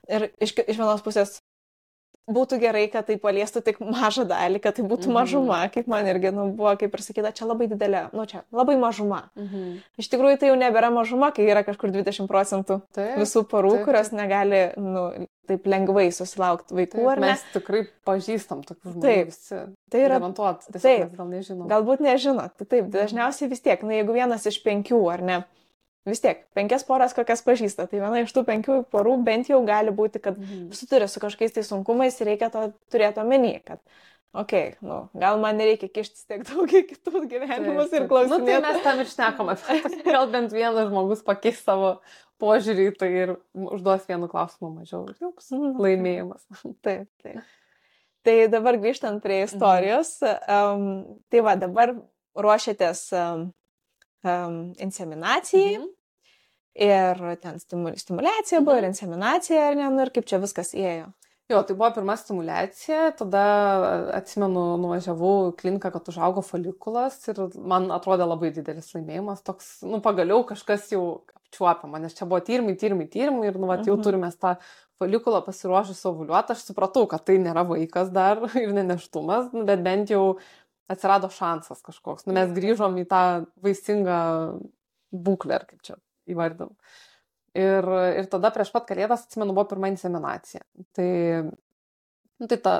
Ir 0.08 0.30
iš, 0.40 0.54
iš 0.64 0.78
vienos 0.80 1.04
pusės 1.04 1.38
būtų 2.28 2.58
gerai, 2.60 2.84
kad 2.92 3.06
tai 3.08 3.16
paliestų 3.20 3.62
tik 3.64 3.80
mažą 3.80 4.26
dalį, 4.28 4.60
kad 4.64 4.76
tai 4.78 4.84
būtų 4.88 5.08
mhm. 5.08 5.16
mažuma, 5.16 5.60
kaip 5.72 5.88
man 5.90 6.08
irgi 6.10 6.32
nu, 6.34 6.48
buvo, 6.56 6.74
kaip 6.80 6.94
ir 6.94 7.04
sakyta, 7.04 7.32
čia 7.36 7.48
labai 7.48 7.70
didelė, 7.70 8.04
nu 8.16 8.26
čia 8.28 8.44
labai 8.54 8.76
mažuma. 8.80 9.24
Mhm. 9.38 9.80
Iš 10.00 10.10
tikrųjų 10.12 10.40
tai 10.40 10.52
jau 10.52 10.60
nebėra 10.60 10.92
mažuma, 10.94 11.32
kai 11.34 11.48
yra 11.48 11.64
kažkur 11.66 11.92
20 11.94 12.28
procentų 12.30 12.80
taip, 12.96 13.16
visų 13.22 13.44
porų, 13.48 13.78
taip, 13.78 13.88
kurios 13.88 14.12
taip. 14.12 14.20
negali 14.20 14.62
nu, 14.76 15.04
taip 15.48 15.68
lengvai 15.72 16.08
susilaukti 16.12 16.76
vaikų. 16.76 17.04
Taip, 17.08 17.22
mes 17.24 17.44
tikrai 17.54 17.84
pažįstam 18.08 18.64
tokių 18.68 18.92
žmonių. 18.92 19.04
Taip, 19.06 19.32
visi. 19.32 19.62
tai 19.92 20.04
yra. 20.04 20.18
Garantuot, 20.20 20.68
taip, 20.76 21.14
gal 21.16 21.30
nežinot. 21.32 21.68
Galbūt 21.70 22.04
nežinot. 22.04 22.58
Tai 22.60 22.68
taip, 22.68 22.90
dažniausiai 22.92 23.48
vis 23.52 23.64
tiek, 23.64 23.80
na 23.80 23.88
nu, 23.88 23.96
jeigu 24.02 24.16
vienas 24.16 24.44
iš 24.48 24.60
penkių 24.66 25.00
ar 25.14 25.24
ne 25.24 25.38
vis 26.08 26.22
tiek 26.24 26.42
penkias 26.56 26.84
poras 26.88 27.14
kokias 27.16 27.44
pažįsta. 27.46 27.88
Tai 27.90 28.02
viena 28.02 28.24
iš 28.24 28.34
tų 28.34 28.44
penkių 28.48 28.82
porų 28.92 29.16
bent 29.26 29.50
jau 29.52 29.60
gali 29.66 29.94
būti, 29.94 30.22
kad 30.24 30.38
mhm. 30.38 30.68
susiduria 30.74 31.08
su 31.10 31.22
kažkokiais 31.22 31.56
tai 31.56 31.66
sunkumais 31.66 32.18
ir 32.20 32.32
reikia 32.32 32.52
to 32.54 32.68
turėti 32.92 33.22
omeny, 33.22 33.58
kad 33.64 33.82
okei, 34.32 34.74
okay, 34.74 34.78
nu, 34.84 35.00
gal 35.18 35.40
man 35.42 35.58
nereikia 35.58 35.88
kištis 35.92 36.26
tiek 36.28 36.44
daug 36.48 36.68
į 36.68 36.84
kitus 36.90 37.26
gyvenimus 37.30 37.94
ir 37.96 38.08
klausimų. 38.10 38.40
Nu, 38.42 38.48
tai 38.48 38.58
mes 38.64 38.80
tam 38.84 39.02
ir 39.02 39.10
šnekam, 39.10 39.52
gal 40.08 40.32
bent 40.32 40.54
vienas 40.54 40.90
žmogus 40.90 41.24
pakeis 41.26 41.62
savo 41.64 41.98
požiūrį 42.42 42.88
tai 42.98 43.08
ir 43.24 43.34
užduos 43.56 44.06
vienu 44.08 44.28
klausimu 44.30 44.70
mažiau. 44.76 45.06
Jau 45.18 45.32
bus 45.32 45.50
mhm. 45.54 45.78
laimėjimas. 45.82 46.44
Taip, 46.86 47.08
taip. 47.24 47.42
Tai 48.26 48.36
dabar 48.52 48.76
grįžtant 48.80 49.22
prie 49.24 49.42
mhm. 49.44 49.48
istorijos, 49.48 50.16
um, 50.22 50.88
tai 51.32 51.42
va, 51.46 51.54
dabar 51.58 51.94
ruošiatės 52.38 53.04
um, 53.16 53.46
um, 54.26 54.58
inseminacijai. 54.82 55.78
Mhm. 55.78 55.94
Ir 56.78 57.22
ten 57.42 57.56
stimulacija 57.58 58.60
buvo, 58.60 58.76
ir 58.78 58.90
inseminacija, 58.90 59.70
ar 59.70 59.78
ne, 59.78 59.88
nu, 59.90 60.04
ir 60.04 60.12
kaip 60.14 60.28
čia 60.30 60.38
viskas 60.42 60.74
įėjo. 60.76 61.08
Jo, 61.48 61.62
tai 61.64 61.72
buvo 61.78 61.88
pirma 61.96 62.12
stimulacija, 62.20 63.06
tada 63.16 63.42
atsimenu, 64.18 64.76
nuvažiavau 64.82 65.54
kliniką, 65.56 65.88
kad 65.94 66.10
užaugo 66.12 66.42
folikulas 66.44 67.16
ir 67.32 67.40
man 67.56 67.86
atrodė 67.94 68.26
labai 68.28 68.50
didelis 68.52 68.90
laimėjimas, 68.92 69.40
toks, 69.46 69.70
nu, 69.88 70.02
pagaliau 70.04 70.42
kažkas 70.50 70.90
jau 70.92 71.04
apčiuopiama, 71.38 72.02
nes 72.02 72.12
čia 72.18 72.28
buvo 72.28 72.42
tyrimai, 72.44 72.74
tyrimai, 72.76 73.06
tyrimai 73.08 73.48
ir, 73.48 73.56
nu, 73.56 73.70
vat, 73.70 73.86
jau 73.88 73.96
mhm. 73.96 74.04
turime 74.04 74.28
tą 74.36 74.58
folikulą 75.00 75.40
pasiruošus 75.46 76.04
ovuliuoti, 76.10 76.52
aš 76.52 76.66
supratau, 76.68 77.06
kad 77.08 77.24
tai 77.24 77.38
nėra 77.40 77.64
vaikas 77.70 78.12
dar 78.12 78.44
ir 78.64 78.74
neneštumas, 78.76 79.48
bet 79.56 79.86
bent 79.86 80.12
jau 80.12 80.26
atsirado 80.92 81.32
šansas 81.32 81.80
kažkoks. 81.86 82.28
Nu, 82.28 82.36
mes 82.36 82.52
grįžom 82.52 83.00
į 83.00 83.06
tą 83.08 83.22
vaisingą 83.64 84.20
būklę, 85.16 85.62
ar 85.62 85.66
kaip 85.72 85.80
čia 85.80 85.96
įvardinam. 86.32 86.74
Ir, 87.58 87.88
ir 88.20 88.28
tada 88.30 88.50
prieš 88.54 88.70
pat 88.74 88.86
kalėdas, 88.88 89.24
atsimenu, 89.26 89.54
buvo 89.56 89.66
pirma 89.70 89.88
inseminacija. 89.90 90.62
Tai, 90.94 91.08
nu, 92.38 92.46
tai 92.50 92.58
ta 92.62 92.74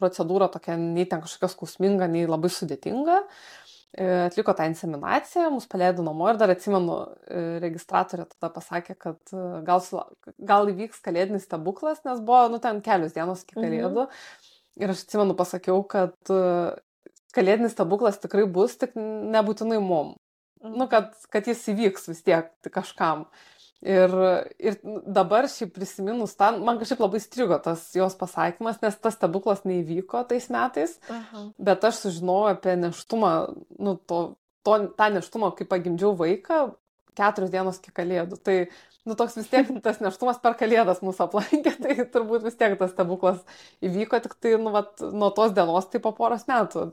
procedūra 0.00 0.48
tokia 0.52 0.78
nei 0.80 1.06
ten 1.08 1.22
kažkokia 1.24 1.52
skausminga, 1.52 2.08
nei 2.10 2.26
labai 2.28 2.50
sudėtinga. 2.52 3.20
E, 3.96 4.06
atliko 4.26 4.52
tą 4.56 4.66
inseminaciją, 4.68 5.50
mus 5.54 5.68
paleido 5.72 6.04
namo 6.04 6.26
ir 6.28 6.40
dar 6.40 6.50
atsimenu, 6.52 6.98
e, 7.28 7.44
registratorė 7.62 8.26
tada 8.34 8.50
pasakė, 8.52 8.96
kad 9.00 9.32
e, 9.32 9.44
gal, 9.68 9.80
gal 10.50 10.72
įvyks 10.72 11.00
kalėdinis 11.04 11.46
stebuklas, 11.46 12.02
nes 12.04 12.20
buvo, 12.20 12.42
nu, 12.52 12.60
ten 12.60 12.82
kelios 12.84 13.14
dienos 13.16 13.46
iki 13.46 13.56
mhm. 13.56 13.64
kalėdų. 13.64 14.08
Mhm. 14.08 14.52
Ir 14.84 14.92
aš 14.92 15.06
atsimenu, 15.06 15.32
pasakiau, 15.38 15.80
kad 15.88 16.34
kalėdinis 17.32 17.72
stebuklas 17.72 18.18
tikrai 18.20 18.44
bus, 18.44 18.74
tik 18.76 18.92
nebūtinai 18.96 19.78
mum 19.80 20.12
nu, 20.72 20.88
kad, 20.90 21.12
kad 21.32 21.46
jis 21.48 21.62
įvyks 21.72 22.10
vis 22.10 22.24
tiek 22.26 22.50
kažkam. 22.72 23.26
Ir, 23.86 24.12
ir 24.58 24.78
dabar 25.14 25.46
šiaip 25.52 25.74
prisiminus 25.76 26.32
tą, 26.38 26.48
man 26.64 26.80
kažkaip 26.80 27.02
labai 27.04 27.20
strigo 27.22 27.58
tas 27.62 27.84
jos 27.94 28.16
pasakymas, 28.18 28.80
nes 28.82 28.96
tas 28.98 29.14
stebuklas 29.18 29.66
neįvyko 29.68 30.24
tais 30.30 30.48
metais, 30.50 30.96
Aha. 31.12 31.44
bet 31.60 31.84
aš 31.84 32.00
sužinojau 32.06 32.56
apie 32.56 32.74
neštumą, 32.80 33.32
nu, 33.76 33.94
to, 34.08 34.22
to, 34.66 34.78
tą 34.96 35.10
neštumą, 35.18 35.52
kai 35.58 35.68
pagimdžiau 35.68 36.16
vaiką, 36.18 36.62
keturios 37.16 37.52
dienos 37.54 37.80
iki 37.80 37.94
kalėdų. 37.96 38.40
Tai, 38.46 38.56
nu, 39.08 39.16
toks 39.18 39.38
vis 39.40 39.50
tiek 39.52 39.70
tas 39.86 40.02
neštumas 40.04 40.42
per 40.42 40.58
kalėdas 40.60 41.02
mūsų 41.04 41.26
aplankė, 41.28 41.76
tai 41.82 41.98
turbūt 42.14 42.46
vis 42.46 42.58
tiek 42.60 42.76
tas 42.80 42.92
stebuklas 42.94 43.42
įvyko, 43.84 44.22
tik 44.24 44.38
tai, 44.40 44.56
nu, 44.60 44.74
vat, 44.74 45.00
nuo 45.12 45.32
tos 45.36 45.56
dienos 45.56 45.90
tai 45.92 46.02
po 46.04 46.14
poros 46.16 46.48
metų 46.50 46.90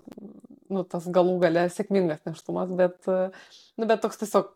nu, 0.74 0.84
tas 0.88 1.08
galų 1.14 1.40
gale 1.44 1.68
sėkmingas 1.72 2.24
neštumas, 2.28 2.72
bet, 2.78 3.10
nu, 3.10 3.88
bet 3.90 4.02
toks 4.04 4.22
tiesiog 4.22 4.52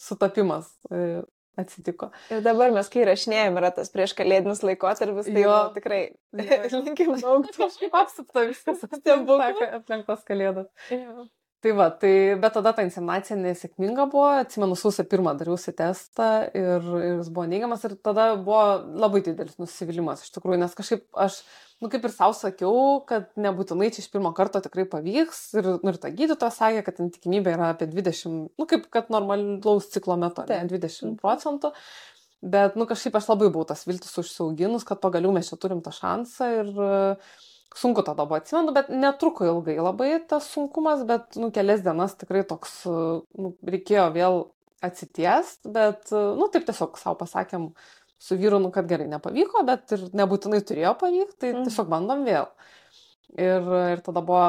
sutapimas 0.00 0.68
e, 0.90 1.22
atsitiko. 1.60 2.10
Ir 2.32 2.42
dabar 2.44 2.74
mes, 2.74 2.88
kai 2.92 3.06
rašinėjom, 3.08 3.58
yra 3.60 3.72
tas 3.76 3.90
prieš 3.92 4.14
kalėdinis 4.18 4.62
laikotarpis, 4.66 5.30
tai 5.30 5.44
jo, 5.44 5.56
nu, 5.56 5.74
tikrai 5.76 6.02
linkim 6.84 7.14
daug. 7.22 7.48
Kažkaip 7.56 7.96
apsupta 7.96 8.46
viskas, 8.48 8.84
aplenktos 9.80 10.26
kalėdos. 10.28 10.70
Jo. 10.92 11.28
Tai 11.64 11.72
va, 11.72 11.86
tai, 11.88 12.36
bet 12.36 12.52
tada 12.52 12.74
ta 12.76 12.82
inseminacija 12.84 13.34
nesėkminga 13.40 14.04
buvo, 14.12 14.26
atsimenu, 14.42 14.76
sausio 14.76 15.06
pirmą 15.08 15.32
dariausi 15.40 15.72
testą 15.76 16.26
ir, 16.52 16.84
ir 17.00 17.14
jis 17.22 17.30
buvo 17.32 17.46
neigiamas 17.48 17.86
ir 17.88 17.94
tada 18.04 18.26
buvo 18.36 18.60
labai 19.00 19.22
didelis 19.24 19.56
nusivylimas 19.58 20.26
iš 20.26 20.34
tikrųjų, 20.34 20.58
nes 20.60 20.76
kažkaip 20.76 21.06
aš, 21.24 21.38
nu 21.80 21.88
kaip 21.92 22.04
ir 22.04 22.12
savo 22.12 22.36
sakiau, 22.36 22.76
kad 23.08 23.30
nebūtinai 23.40 23.88
čia 23.88 24.04
iš 24.04 24.10
pirmo 24.12 24.34
karto 24.36 24.60
tikrai 24.66 24.84
pavyks 24.92 25.40
ir, 25.56 25.70
nu, 25.80 25.94
ir 25.94 26.00
ta 26.02 26.12
gydytoja 26.12 26.52
sakė, 26.58 26.84
kad 26.84 27.00
ten 27.00 27.08
tikimybė 27.16 27.56
yra 27.56 27.72
apie 27.72 27.88
20, 27.88 28.52
nu 28.60 28.68
kaip 28.68 28.86
kad 28.92 29.08
normalaus 29.16 29.88
ciklo 29.96 30.20
metu, 30.20 30.44
ne 30.52 30.60
20 30.76 31.16
procentų. 31.24 31.72
Bet, 32.44 32.76
nu 32.76 32.84
kažkaip 32.84 33.16
aš 33.16 33.32
labai 33.32 33.48
buvau 33.48 33.64
tas 33.66 33.88
viltis 33.88 34.12
užsiauginus, 34.20 34.84
kad 34.86 35.00
pagaliau 35.00 35.32
mes 35.32 35.48
čia 35.48 35.56
turim 35.56 35.80
tą 35.82 35.90
šansą 35.96 36.52
ir 36.60 36.74
uh, 36.76 37.36
sunku 37.74 38.02
tada 38.06 38.24
buvo 38.24 38.38
atsimenu, 38.38 38.72
bet 38.76 38.88
netruko 38.92 39.46
ilgai 39.46 39.76
labai 39.80 40.10
tas 40.28 40.48
sunkumas, 40.52 41.04
bet 41.08 41.38
nu, 41.40 41.50
kelias 41.54 41.82
dienas 41.84 42.16
tikrai 42.20 42.44
toks, 42.48 42.82
nu, 42.86 43.52
reikėjo 43.66 44.06
vėl 44.14 44.40
atsities, 44.86 45.56
bet, 45.72 46.08
nu, 46.12 46.48
taip 46.52 46.66
tiesiog 46.68 46.98
savo 47.00 47.18
pasakėm 47.20 47.70
su 48.22 48.38
vyru, 48.40 48.60
nu, 48.62 48.70
kad 48.72 48.88
gerai 48.88 49.08
nepavyko, 49.10 49.64
bet 49.68 49.96
ir 49.96 50.06
nebūtinai 50.16 50.62
turėjo 50.64 50.94
pavykti, 51.00 51.38
tai 51.42 51.52
mm. 51.52 51.68
tiesiog 51.68 51.92
bandom 51.92 52.24
vėl. 52.28 52.48
Ir, 53.36 53.70
ir 53.92 54.02
tada 54.06 54.22
buvo 54.24 54.46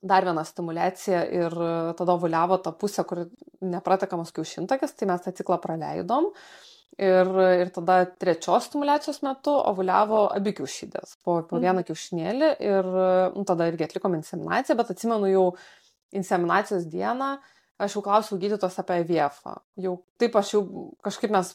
dar 0.00 0.24
viena 0.24 0.44
stimulacija 0.46 1.24
ir 1.28 1.54
tada 1.98 2.14
ovuliavo 2.14 2.60
ta 2.62 2.72
pusė, 2.72 3.04
kur 3.08 3.26
nepratekamas 3.60 4.30
kiaušintakis, 4.36 4.94
tai 4.96 5.08
mes 5.10 5.24
tą 5.24 5.32
ciklą 5.36 5.58
praleidom. 5.60 6.30
Uh, 6.30 6.69
Ir, 7.00 7.28
ir 7.62 7.70
tada 7.72 8.02
trečios 8.20 8.66
stimulacijos 8.68 9.22
metu 9.24 9.54
ovuliavo 9.56 10.26
abi 10.34 10.52
kiaušydės 10.58 11.14
po, 11.22 11.38
po 11.48 11.56
mhm. 11.56 11.62
vieną 11.64 11.84
kiaušinėlį 11.88 12.50
ir 12.60 12.88
nu, 13.36 13.44
tada 13.48 13.70
irgi 13.70 13.86
atlikom 13.86 14.18
inseminaciją, 14.18 14.76
bet 14.76 14.90
atsimenu 14.92 15.30
jau 15.30 15.46
inseminacijos 16.12 16.84
dieną 16.90 17.30
aš 17.80 17.96
jau 17.96 18.02
klausiau 18.04 18.36
gydytos 18.40 18.76
apie 18.82 18.98
viefą. 19.08 19.54
Jau 19.80 19.94
taip 20.20 20.36
aš 20.36 20.52
jau 20.56 20.62
kažkaip 21.06 21.32
mes 21.32 21.54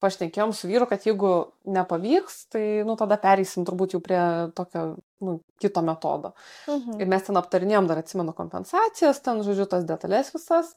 pašnekėjom 0.00 0.52
su 0.56 0.68
vyru, 0.70 0.88
kad 0.88 1.04
jeigu 1.04 1.30
nepavyks, 1.68 2.40
tai, 2.54 2.64
nu, 2.88 2.96
tada 2.98 3.18
pereisim 3.20 3.66
turbūt 3.68 3.94
jau 3.94 4.00
prie 4.04 4.20
tokio, 4.56 4.84
nu, 5.26 5.36
kito 5.60 5.82
metodo. 5.84 6.32
Mhm. 6.66 7.00
Ir 7.02 7.10
mes 7.12 7.26
ten 7.26 7.38
aptarinėjom, 7.40 7.88
dar 7.90 8.00
atsimenu 8.00 8.34
kompensacijas, 8.36 9.20
ten, 9.24 9.44
žodžiu, 9.46 9.68
tas 9.70 9.86
detalės 9.88 10.32
visas. 10.34 10.72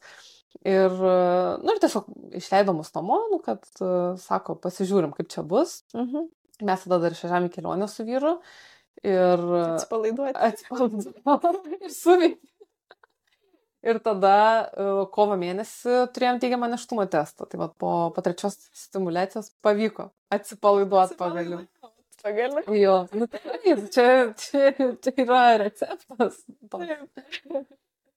Ir, 0.61 0.93
nu, 0.93 1.73
ir 1.73 1.81
tiesiog 1.83 2.05
išleidom 2.39 2.77
mus 2.79 2.93
namo, 2.95 3.17
nu, 3.33 3.41
kad, 3.43 3.65
sako, 4.21 4.55
pasižiūrim, 4.63 5.11
kaip 5.17 5.31
čia 5.33 5.43
bus. 5.47 5.81
Mhm. 5.97 6.29
Mes 6.63 6.85
tada 6.85 6.99
dar 7.01 7.15
išvažiavome 7.15 7.49
į 7.49 7.55
kelionę 7.55 7.89
su 7.91 8.05
vyru. 8.07 8.37
Ir... 9.03 9.41
Atsipalaiduoti. 9.73 10.37
Atsipalaiduoti. 10.47 11.79
ir 11.83 11.93
suveikti. 11.93 12.53
Ir 13.83 13.99
tada 13.99 14.35
kovo 15.11 15.35
mėnesį 15.39 16.05
turėjom 16.15 16.39
teigiamą 16.39 16.69
neštumo 16.71 17.03
testą. 17.11 17.49
Tai 17.51 17.59
va, 17.59 17.67
po, 17.67 17.91
po 18.15 18.23
trečios 18.23 18.55
stimulacijos 18.79 19.51
pavyko 19.65 20.07
atsipalaiduoti 20.31 21.19
pagaliau. 21.19 21.65
Pagaliau. 22.23 22.63
Jo, 22.79 22.95
nu, 23.11 23.27
tai, 23.27 23.41
čia, 23.91 24.07
čia, 24.39 24.71
čia 25.03 25.15
yra 25.25 25.41
receptas. 25.65 26.39
Taip. 26.71 27.65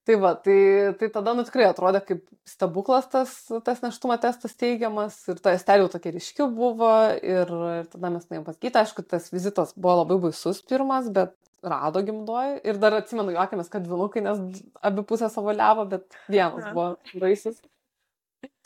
Tai 0.06 0.14
va, 0.22 0.34
tai, 0.38 0.58
tai 1.00 1.08
tada, 1.10 1.32
nu 1.34 1.42
tikrai 1.42 1.64
atrodė 1.66 1.98
kaip 2.06 2.20
stebuklas 2.46 3.08
tas, 3.10 3.32
tas 3.66 3.80
neštumo 3.82 4.14
testas 4.22 4.54
teigiamas 4.54 5.16
ir 5.32 5.40
ta 5.42 5.50
estelių 5.56 5.88
tokia 5.90 6.12
ryški 6.14 6.46
buvo 6.54 6.92
ir, 7.18 7.50
ir 7.80 7.88
tada 7.90 8.12
mes 8.14 8.28
nuėjom 8.28 8.44
pas 8.46 8.60
gytą, 8.62 8.84
aišku, 8.84 9.02
tas 9.10 9.26
vizitas 9.34 9.74
buvo 9.74 9.96
labai 10.04 10.20
baisus 10.28 10.62
pirmas, 10.62 11.08
bet 11.16 11.34
rado 11.66 12.04
gimdoji 12.06 12.60
ir 12.70 12.78
dar 12.78 12.94
atsimenu, 13.00 13.34
juokėmės, 13.34 13.72
kad 13.72 13.88
vinukai, 13.90 14.22
nes 14.22 14.62
abi 14.86 15.02
pusės 15.10 15.34
savaliavo, 15.34 15.88
bet 15.90 16.06
vienas 16.30 16.70
buvo 16.70 16.92
baisus. 17.18 17.58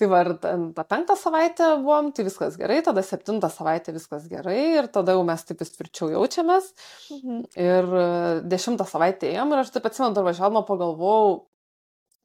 Tai 0.01 0.09
va, 0.09 0.23
ir 0.25 0.31
tą 0.41 0.85
penktą 0.89 1.17
savaitę 1.19 1.67
buvom, 1.83 2.11
tai 2.17 2.25
viskas 2.25 2.57
gerai, 2.61 2.79
tada 2.87 3.03
septintą 3.05 3.51
savaitę 3.53 3.93
viskas 3.93 4.25
gerai 4.31 4.59
ir 4.79 4.89
tada 4.93 5.17
jau 5.17 5.25
mes 5.29 5.45
taip 5.45 5.61
vis 5.61 5.75
tvirčiau 5.75 6.09
jaučiamės. 6.15 6.71
Mhm. 7.17 7.43
Ir 7.61 7.93
e, 8.01 8.07
dešimtą 8.55 8.87
savaitę 8.89 9.29
ėjom 9.31 9.53
ir 9.55 9.63
aš 9.63 9.75
taip 9.77 9.91
atsimenu, 9.91 10.17
dar 10.17 10.27
važiavimo 10.29 10.65
pagalvojau, 10.69 11.37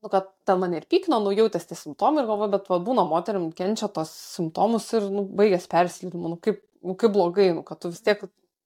nu, 0.06 0.12
kad 0.14 0.32
ten 0.48 0.62
mane 0.62 0.80
ir 0.80 0.88
pykino, 0.92 1.20
nu 1.24 1.34
jautės 1.36 1.68
tie 1.68 1.78
simptomai 1.80 2.24
ir 2.24 2.30
galvoju, 2.30 2.54
bet 2.56 2.72
va, 2.72 2.80
būna 2.88 3.08
moterim 3.10 3.50
kenčia 3.58 3.90
tos 3.92 4.12
simptomus 4.38 4.88
ir 4.94 5.08
nu, 5.10 5.26
baigęs 5.40 5.66
persilydimu, 5.72 6.36
nu, 6.36 6.42
kaip, 6.42 6.62
nu, 6.86 6.96
kaip 7.00 7.16
blogai, 7.16 7.50
nu, 7.58 7.66
kad 7.66 7.82
tu 7.82 7.90
vis 7.90 8.04
tiek, 8.06 8.22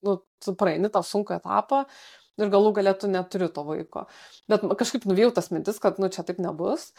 nu, 0.06 0.20
tu 0.44 0.56
praeini 0.60 0.92
tą 0.92 1.02
sunkų 1.06 1.38
etapą 1.40 1.86
ir 2.40 2.52
galų 2.52 2.74
galėtų 2.76 3.10
neturi 3.12 3.50
to 3.56 3.64
vaiko. 3.68 4.06
Bet 4.52 4.64
kažkaip 4.80 5.08
nuvėjau 5.08 5.32
tas 5.40 5.50
mintis, 5.54 5.80
kad, 5.84 6.00
nu, 6.00 6.12
čia 6.12 6.26
taip 6.28 6.40
nebus. 6.44 6.90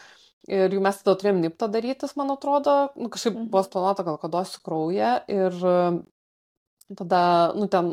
Ir 0.49 0.73
jau 0.73 0.81
mes 0.81 0.97
tada 0.97 1.13
turėjom 1.19 1.43
niptą 1.43 1.67
darytis, 1.69 2.15
man 2.17 2.33
atrodo, 2.33 2.75
nu, 2.97 3.11
kažkaip 3.13 3.35
mhm. 3.35 3.51
buvo 3.53 3.61
planuota 3.69 4.05
gal 4.07 4.17
kadosiu 4.21 4.63
kraują 4.65 5.11
ir 5.29 5.59
tada, 6.97 7.21
nu, 7.53 7.67
ten, 7.71 7.91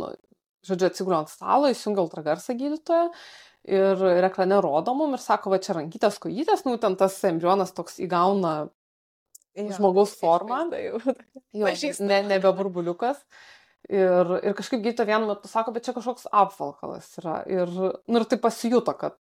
žodžiu, 0.67 0.89
atsiguliu 0.89 1.19
ant 1.21 1.33
stalo, 1.33 1.69
įsijungiu 1.69 2.07
ultragarsą 2.07 2.57
gydytoją 2.59 3.11
ir, 3.69 4.03
ir 4.17 4.27
ekrane 4.31 4.63
rodomum 4.65 5.13
ir 5.15 5.23
sako, 5.23 5.53
va 5.53 5.61
čia 5.63 5.77
rankytės, 5.77 6.19
kojytės, 6.23 6.65
nu, 6.67 6.79
ten 6.81 6.97
tas 6.99 7.17
embrionas 7.29 7.75
toks 7.77 8.01
įgauna 8.05 8.55
jo, 8.65 9.69
žmogaus 9.77 10.17
formą. 10.19 10.65
Jo, 11.53 11.71
ne, 12.05 12.23
nebe 12.29 12.53
burbuliukas. 12.57 13.21
Ir, 13.89 14.35
ir 14.45 14.57
kažkaip 14.59 14.83
gydytoja 14.85 15.15
vienu 15.15 15.31
metu 15.31 15.49
sako, 15.49 15.73
bet 15.77 15.87
čia 15.87 15.95
kažkoks 15.97 16.29
apvalkalas 16.35 17.09
yra. 17.21 17.41
Ir, 17.49 17.71
nu, 17.71 18.21
ir 18.21 18.27
tai 18.29 18.41
pasijuto, 18.43 18.93
kad, 18.99 19.17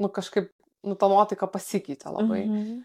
nu, 0.00 0.08
kažkaip 0.12 0.52
nu, 0.86 0.96
ta 0.96 1.08
nuotaika 1.10 1.48
pasikeitė 1.50 2.12
labai. 2.12 2.44
Mm 2.46 2.54
-hmm. 2.54 2.78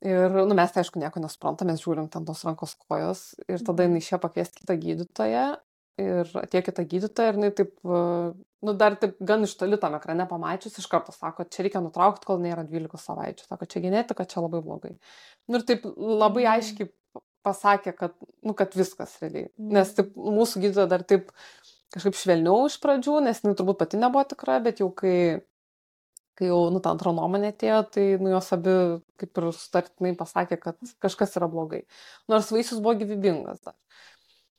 Ir, 0.00 0.36
nu, 0.48 0.54
mes 0.56 0.70
tai 0.72 0.80
aišku 0.80 1.00
nieko 1.00 1.20
nesuprantam, 1.20 1.68
mes 1.68 1.82
žiūrim 1.82 2.06
ten 2.08 2.24
tos 2.24 2.44
rankos 2.44 2.72
kojos 2.88 3.34
ir 3.48 3.60
tada 3.60 3.84
jinai 3.84 4.00
išėjo 4.00 4.18
pakviesti 4.22 4.62
kitą 4.62 4.76
gydytoją 4.80 5.48
ir 6.00 6.30
atėjo 6.40 6.62
kita 6.68 6.84
gydytoja 6.88 7.32
ir 7.32 7.38
jinai 7.38 7.50
taip, 7.56 7.74
nu, 7.84 8.74
dar 8.82 8.96
taip 9.00 9.18
gan 9.30 9.44
iš 9.46 9.56
toli 9.60 9.78
tam 9.80 9.96
ekrane 9.98 10.26
pamačius, 10.30 10.78
iš 10.80 10.86
karto 10.90 11.12
sako, 11.12 11.44
čia 11.44 11.66
reikia 11.66 11.82
nutraukti, 11.84 12.28
kol 12.28 12.40
nėra 12.42 12.64
12 12.68 13.02
savaičių. 13.02 13.44
Sako, 13.48 13.68
čia 13.70 13.84
genetika, 13.84 14.24
čia 14.28 14.44
labai 14.44 14.62
blogai. 14.64 14.94
Nu, 15.48 15.60
ir 15.60 15.66
taip 15.68 15.84
labai 15.96 16.46
mhm. 16.46 16.52
aiškiai 16.54 16.90
pasakė, 17.46 17.94
kad, 17.96 18.16
nu, 18.46 18.54
kad 18.56 18.76
viskas 18.76 19.18
realiai. 19.22 19.50
Mhm. 19.58 19.76
Nes 19.76 19.94
taip, 19.96 20.16
mūsų 20.16 20.64
gydytoja 20.64 20.90
dar 20.90 21.04
taip 21.04 21.30
kažkaip 21.94 22.16
švelniau 22.16 22.68
iš 22.70 22.78
pradžių, 22.82 23.20
nes 23.26 23.40
jinai 23.42 23.56
turbūt 23.58 23.80
pati 23.80 23.98
nebuvo 24.00 24.22
tikra, 24.30 24.60
bet 24.62 24.82
jau 24.82 24.92
kai 24.94 25.40
kai 26.40 26.48
jau, 26.48 26.60
nu, 26.72 26.80
ta 26.82 26.94
antra 26.94 27.12
nuomonė 27.14 27.52
atėjo, 27.52 27.80
tai, 27.94 28.06
nu, 28.22 28.32
jos 28.32 28.48
abi 28.56 28.76
kaip 29.20 29.42
ir 29.42 29.50
sutartinai 29.56 30.14
pasakė, 30.18 30.58
kad 30.62 30.94
kažkas 31.04 31.36
yra 31.36 31.50
blogai. 31.52 31.84
Nors 32.32 32.48
vaisius 32.54 32.80
buvo 32.80 32.96
gyvybingas 33.02 33.60
dar. 33.66 33.76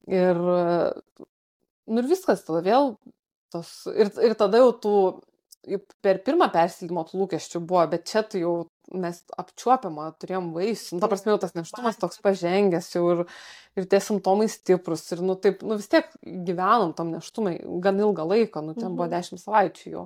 Ir, 0.09 0.37
nu, 1.89 2.01
ir 2.01 2.09
viskas, 2.09 2.45
tada 2.45 2.61
vėl 2.65 2.93
tos, 3.53 3.73
ir, 3.91 4.13
ir 4.23 4.37
tada 4.37 4.61
jau 4.61 4.71
tų, 4.83 4.95
per 6.01 6.21
pirmą 6.25 6.47
persilimą 6.53 7.05
tų 7.09 7.23
lūkesčių 7.23 7.61
buvo, 7.65 7.83
bet 7.91 8.07
čia 8.09 8.23
tai 8.25 8.43
jau 8.45 8.55
mes 8.91 9.19
apčiuopiamą 9.39 10.07
turėjom 10.19 10.49
vaisių, 10.55 10.97
nu, 10.97 11.01
ta 11.03 11.09
prasme, 11.11 11.31
jau 11.31 11.39
tas 11.41 11.53
neštumas 11.55 11.99
toks 12.01 12.19
pažengęs 12.23 12.89
jau 12.95 13.03
ir, 13.13 13.21
ir 13.79 13.87
tie 13.91 14.01
simptomai 14.03 14.49
stiprus 14.51 15.05
ir, 15.13 15.21
nu, 15.23 15.37
taip, 15.39 15.63
nu, 15.63 15.77
vis 15.79 15.87
tiek 15.91 16.09
gyvenom 16.21 16.95
tam 16.97 17.13
neštumai 17.13 17.57
gan 17.83 18.01
ilgą 18.01 18.25
laiką, 18.27 18.63
nu, 18.65 18.75
ten 18.75 18.89
mhm. 18.89 18.97
buvo 18.99 19.09
dešimt 19.11 19.43
savaičių 19.43 19.93
jau. 19.93 20.05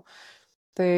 Tai, 0.75 0.93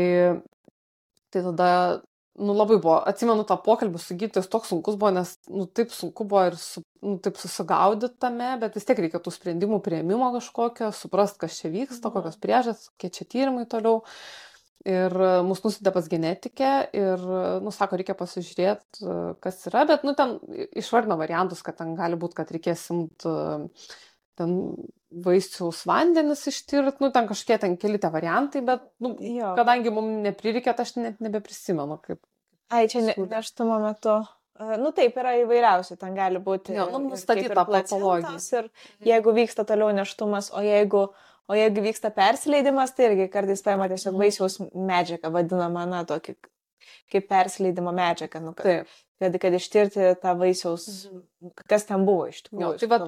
Tai 1.30 1.44
tada, 1.44 2.02
nu 2.40 2.54
labai 2.56 2.78
buvo, 2.80 2.98
atsimenu 3.10 3.44
tą 3.48 3.58
pokalbį 3.66 4.00
su 4.00 4.16
gydytojais, 4.16 4.48
toks 4.52 4.72
sunkus 4.72 4.96
buvo, 5.00 5.12
nes, 5.18 5.34
nu 5.52 5.66
taip 5.68 5.92
sunku 5.92 6.24
buvo 6.30 6.46
ir, 6.48 6.56
su, 6.62 6.84
nu 7.04 7.18
taip 7.24 7.40
susigaudyti 7.42 8.16
tame, 8.24 8.54
bet 8.62 8.78
vis 8.80 8.88
tiek 8.88 9.02
reikia 9.04 9.20
tų 9.24 9.34
sprendimų 9.36 9.82
prieimimo 9.84 10.30
kažkokio, 10.38 10.94
suprast, 10.96 11.40
kas 11.42 11.60
čia 11.60 11.72
vyksta, 11.74 12.14
kokios 12.14 12.40
priežastys, 12.44 12.94
kokie 12.94 13.12
čia 13.18 13.28
tyrimai 13.34 13.68
toliau. 13.70 14.04
Ir 14.88 15.12
mus 15.44 15.60
nusitė 15.66 15.92
pas 15.92 16.06
genetikę 16.08 16.68
ir, 16.96 17.24
nu, 17.66 17.74
sako, 17.76 17.98
reikia 18.00 18.14
pasižiūrėti, 18.16 19.02
kas 19.44 19.58
yra, 19.68 19.84
bet, 19.90 20.06
nu, 20.08 20.14
ten 20.16 20.38
išvardino 20.80 21.18
variantus, 21.20 21.64
kad 21.66 21.76
ten 21.82 21.92
gali 21.98 22.16
būti, 22.22 22.38
kad 22.38 22.54
reikės 22.56 22.86
imti 22.94 23.34
ten 24.40 24.54
vaisiaus 25.12 25.84
vandenis 25.88 26.44
ištirt, 26.52 27.00
nu, 27.04 27.12
ten 27.16 27.28
kažkokie 27.30 27.58
ten 27.62 27.76
keli 27.80 28.00
tie 28.02 28.10
variantai, 28.12 28.62
bet, 28.66 28.84
nu, 29.04 29.14
jo. 29.24 29.54
kadangi 29.58 29.94
mums 29.94 30.24
neprireikė, 30.26 30.74
tai 30.76 30.88
aš 30.88 30.98
net 31.00 31.22
nebeprisimenu, 31.24 32.00
kaip. 32.04 32.20
Ai, 32.74 32.88
čia 32.92 33.06
ne, 33.06 33.16
neštumo 33.32 33.80
metu. 33.84 34.20
Nu 34.82 34.90
taip, 34.96 35.16
yra 35.22 35.36
įvairiausių, 35.44 36.00
ten 36.02 36.16
gali 36.18 36.42
būti. 36.44 36.74
Jo, 36.76 36.88
nu, 36.92 37.04
nustatyta 37.12 37.62
patologija. 37.62 38.40
Ir 38.58 38.70
jeigu 39.06 39.34
vyksta 39.38 39.64
toliau 39.70 39.94
neštumas, 39.96 40.50
o 40.50 40.64
jeigu, 40.66 41.04
o 41.48 41.58
jeigu 41.58 41.84
vyksta 41.86 42.10
persileidimas, 42.16 42.96
tai 42.98 43.12
irgi 43.12 43.30
kartais 43.32 43.62
paima 43.64 43.88
tiesiog 43.92 44.16
mhm. 44.16 44.24
vaisiaus 44.26 44.58
medžiagą, 44.74 45.32
vadinamą, 45.36 45.86
na, 45.92 46.02
tokį 46.10 46.36
kaip 47.14 47.28
persileidimo 47.30 47.94
medžiagą, 47.96 48.42
nu, 48.44 48.56
kad, 48.58 48.90
kad, 49.22 49.38
kad 49.44 49.56
ištirti 49.56 50.10
tą 50.24 50.34
vaisiaus, 50.42 50.90
mhm. 51.08 51.54
kas 51.70 51.88
ten 51.88 52.04
buvo 52.10 52.28
iš 52.32 52.44
tikrųjų. 52.50 52.66
Jo, 52.66 52.74
tai 52.82 52.90
va, 52.92 53.00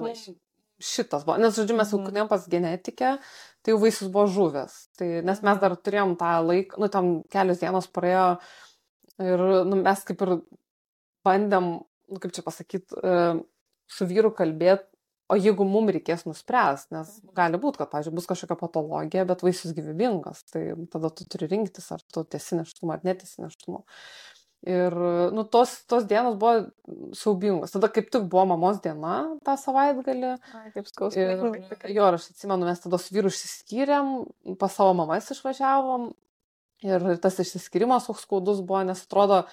šitas 0.80 1.26
buvo, 1.26 1.36
nes, 1.40 1.54
žodžiu, 1.56 1.76
mes 1.78 1.92
jau 1.92 2.00
kūnėm 2.04 2.30
pas 2.30 2.46
genetikę, 2.50 3.14
tai 3.60 3.74
jau 3.74 3.80
vaisius 3.82 4.10
buvo 4.12 4.26
žuvęs. 4.30 4.76
Tai, 4.98 5.08
nes 5.26 5.42
mes 5.46 5.62
dar 5.62 5.76
turėjom 5.76 6.16
tą 6.20 6.32
laiką, 6.46 6.80
nu, 6.80 6.90
tam 6.92 7.12
kelios 7.32 7.62
dienos 7.62 7.88
praėjo 7.92 8.26
ir 9.20 9.44
nu, 9.68 9.80
mes 9.80 10.04
kaip 10.08 10.24
ir 10.26 10.36
bandėm, 11.26 11.72
nu, 12.10 12.20
kaip 12.22 12.32
čia 12.36 12.44
pasakyti, 12.46 12.96
e, 12.96 13.18
su 13.90 14.08
vyru 14.08 14.32
kalbėti, 14.36 14.88
o 15.30 15.36
jeigu 15.38 15.64
mums 15.68 15.92
reikės 15.94 16.24
nuspręsti, 16.26 16.94
nes 16.96 17.12
gali 17.36 17.60
būti, 17.62 17.78
kad, 17.80 17.90
pavyzdžiui, 17.92 18.16
bus 18.16 18.26
kažkokia 18.30 18.56
patologija, 18.58 19.26
bet 19.28 19.44
vaisius 19.46 19.74
gyvybingas, 19.76 20.42
tai 20.50 20.64
tada 20.90 21.12
tu 21.14 21.26
turi 21.30 21.46
rinktis, 21.52 21.86
ar 21.94 22.02
tu 22.02 22.24
tiesi 22.26 22.58
neštumą, 22.58 22.96
ar 22.96 23.06
netiesi 23.06 23.44
neštumą. 23.44 23.84
Ir, 24.68 24.92
nu, 25.32 25.46
tos, 25.48 25.70
tos 25.88 26.04
dienos 26.04 26.34
buvo 26.36 26.66
siaubingos. 27.16 27.72
Tada 27.72 27.88
kaip 27.88 28.10
tik 28.12 28.26
buvo 28.28 28.44
mamos 28.50 28.82
diena 28.84 29.22
tą 29.46 29.54
savaitgalį. 29.56 30.34
Ai, 30.58 30.72
kaip 30.74 30.90
skausmingai. 30.90 31.62
Jo, 31.94 32.10
aš 32.12 32.26
atsimenu, 32.34 32.68
mes 32.68 32.82
tada 32.82 33.00
su 33.00 33.14
vyru 33.16 33.32
išsiskyrėm, 33.32 34.10
pas 34.60 34.76
savo 34.76 34.92
mamas 34.98 35.32
išvažiavom. 35.32 36.10
Ir 36.84 37.06
tas 37.24 37.40
išsiskyrimas 37.40 38.08
toks 38.08 38.26
skaudus 38.26 38.60
buvo, 38.60 38.82
nes 38.88 39.00
atrodo, 39.04 39.46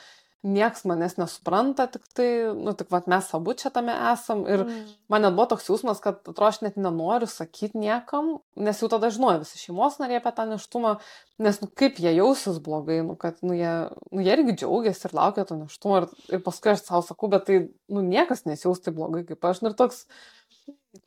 nieks 0.46 0.84
manęs 0.86 1.16
nesupranta, 1.18 1.88
tik 1.90 2.04
tai, 2.16 2.28
nu, 2.56 2.74
tik 2.78 2.92
vat, 2.94 3.08
mes 3.10 3.28
abu 3.34 3.56
čia 3.58 3.72
tame 3.74 3.94
esam. 4.12 4.44
Ir 4.50 4.64
mm. 4.66 4.92
man 5.12 5.26
net 5.26 5.36
buvo 5.38 5.48
toks 5.54 5.66
jausmas, 5.70 6.02
kad 6.04 6.20
atrodo, 6.22 6.50
aš 6.52 6.60
net 6.66 6.78
nenoriu 6.80 7.30
sakyti 7.32 7.82
niekam, 7.82 8.36
nes 8.56 8.82
jau 8.82 8.90
tada 8.92 9.10
žinojo 9.14 9.42
visi 9.44 9.62
šeimos 9.62 9.98
nariai 10.02 10.22
apie 10.22 10.34
tą 10.38 10.46
neštumą, 10.52 10.94
nes, 11.44 11.60
nu, 11.64 11.70
kaip 11.82 11.98
jie 12.04 12.14
jausis 12.20 12.62
blogai, 12.64 13.00
nu, 13.08 13.18
kad, 13.20 13.42
nu, 13.42 13.58
jie, 13.58 13.74
nu, 14.12 14.22
jie 14.22 14.38
irgi 14.38 14.58
džiaugiasi 14.62 15.10
ir 15.10 15.18
laukia 15.18 15.48
to 15.50 15.58
neštumo. 15.58 16.04
Ir, 16.04 16.30
ir 16.38 16.46
paskui 16.46 16.74
aš 16.76 16.86
savo 16.86 17.04
sakau, 17.10 17.32
bet 17.34 17.50
tai, 17.50 17.60
nu, 17.90 18.06
niekas 18.06 18.46
nesijaus 18.46 18.84
taip 18.86 18.98
blogai 19.00 19.26
kaip 19.28 19.50
aš. 19.50 19.64
Nu, 19.66 19.74
ir 19.74 19.80
toks, 19.80 20.06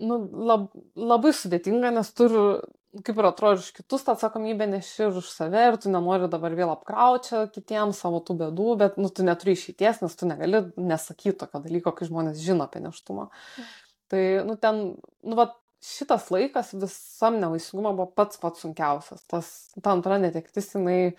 nu, 0.03 0.21
lab, 0.51 0.69
labai 0.99 1.33
sudėtinga, 1.37 1.95
nes 1.95 2.13
turiu, 2.19 2.47
kaip 2.91 3.21
ir 3.21 3.29
atrodo, 3.29 3.61
už 3.63 3.71
kitus 3.77 4.03
tą 4.07 4.17
atsakomybę 4.17 4.67
neši 4.71 5.05
ir 5.07 5.19
už 5.21 5.29
save 5.31 5.63
ir 5.69 5.79
tu 5.83 5.93
nenori 5.93 6.27
dabar 6.31 6.55
vėl 6.59 6.73
apkraučia 6.73 7.45
kitiems 7.55 8.01
savo 8.03 8.19
tų 8.27 8.37
bėdų, 8.41 8.69
bet 8.81 8.99
nu, 8.99 9.11
tu 9.15 9.27
neturi 9.27 9.55
išeities, 9.55 10.03
nes 10.03 10.19
tu 10.19 10.27
negali 10.27 10.65
nesakyti 10.75 11.37
tokio 11.45 11.63
dalyko, 11.63 11.95
kai 11.95 12.09
žmonės 12.11 12.43
žino 12.43 12.67
apie 12.67 12.83
neštumą. 12.83 13.29
Mm. 13.31 13.71
Tai, 14.11 14.23
nu, 14.49 14.57
ten, 14.59 14.83
nu, 15.23 15.39
va, 15.39 15.47
šitas 15.87 16.29
laikas 16.35 16.75
visam 16.75 17.39
nevaisingumo 17.41 17.95
buvo 17.95 18.11
pats 18.19 18.41
pats 18.43 18.65
sunkiausias. 18.65 19.23
Tas, 19.31 19.51
ta 19.79 19.95
antra 19.95 20.19
netektis, 20.19 20.73
jinai, 20.75 21.15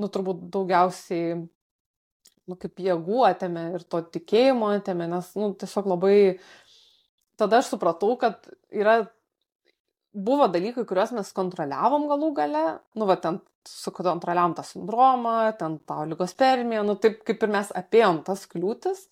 nu, 0.00 0.08
turbūt 0.08 0.46
daugiausiai, 0.54 1.36
nu, 2.48 2.56
kaip 2.56 2.80
jėgų 2.80 3.24
atėmė 3.28 3.66
ir 3.76 3.84
to 3.92 4.00
tikėjimo 4.16 4.72
atėmė, 4.78 5.10
nes, 5.12 5.30
nu, 5.36 5.52
tiesiog 5.60 5.92
labai, 5.92 6.16
tada 7.36 7.60
aš 7.60 7.74
supratau, 7.74 8.16
kad 8.20 8.48
yra 8.72 9.02
buvo 10.12 10.48
dalykai, 10.50 10.84
kuriuos 10.88 11.14
mes 11.16 11.32
kontroliavom 11.36 12.06
galų 12.10 12.30
gale, 12.36 12.64
nu, 12.98 13.06
va, 13.08 13.16
ten 13.20 13.40
sukontroliavom 13.68 14.56
tą 14.56 14.64
sindromą, 14.66 15.34
ten 15.58 15.78
tą 15.86 16.00
oligospermiją, 16.06 16.84
nu, 16.86 16.96
taip 17.00 17.20
kaip 17.28 17.44
ir 17.44 17.52
mes 17.52 17.70
apėjom 17.76 18.22
tas 18.26 18.46
kliūtis, 18.50 19.04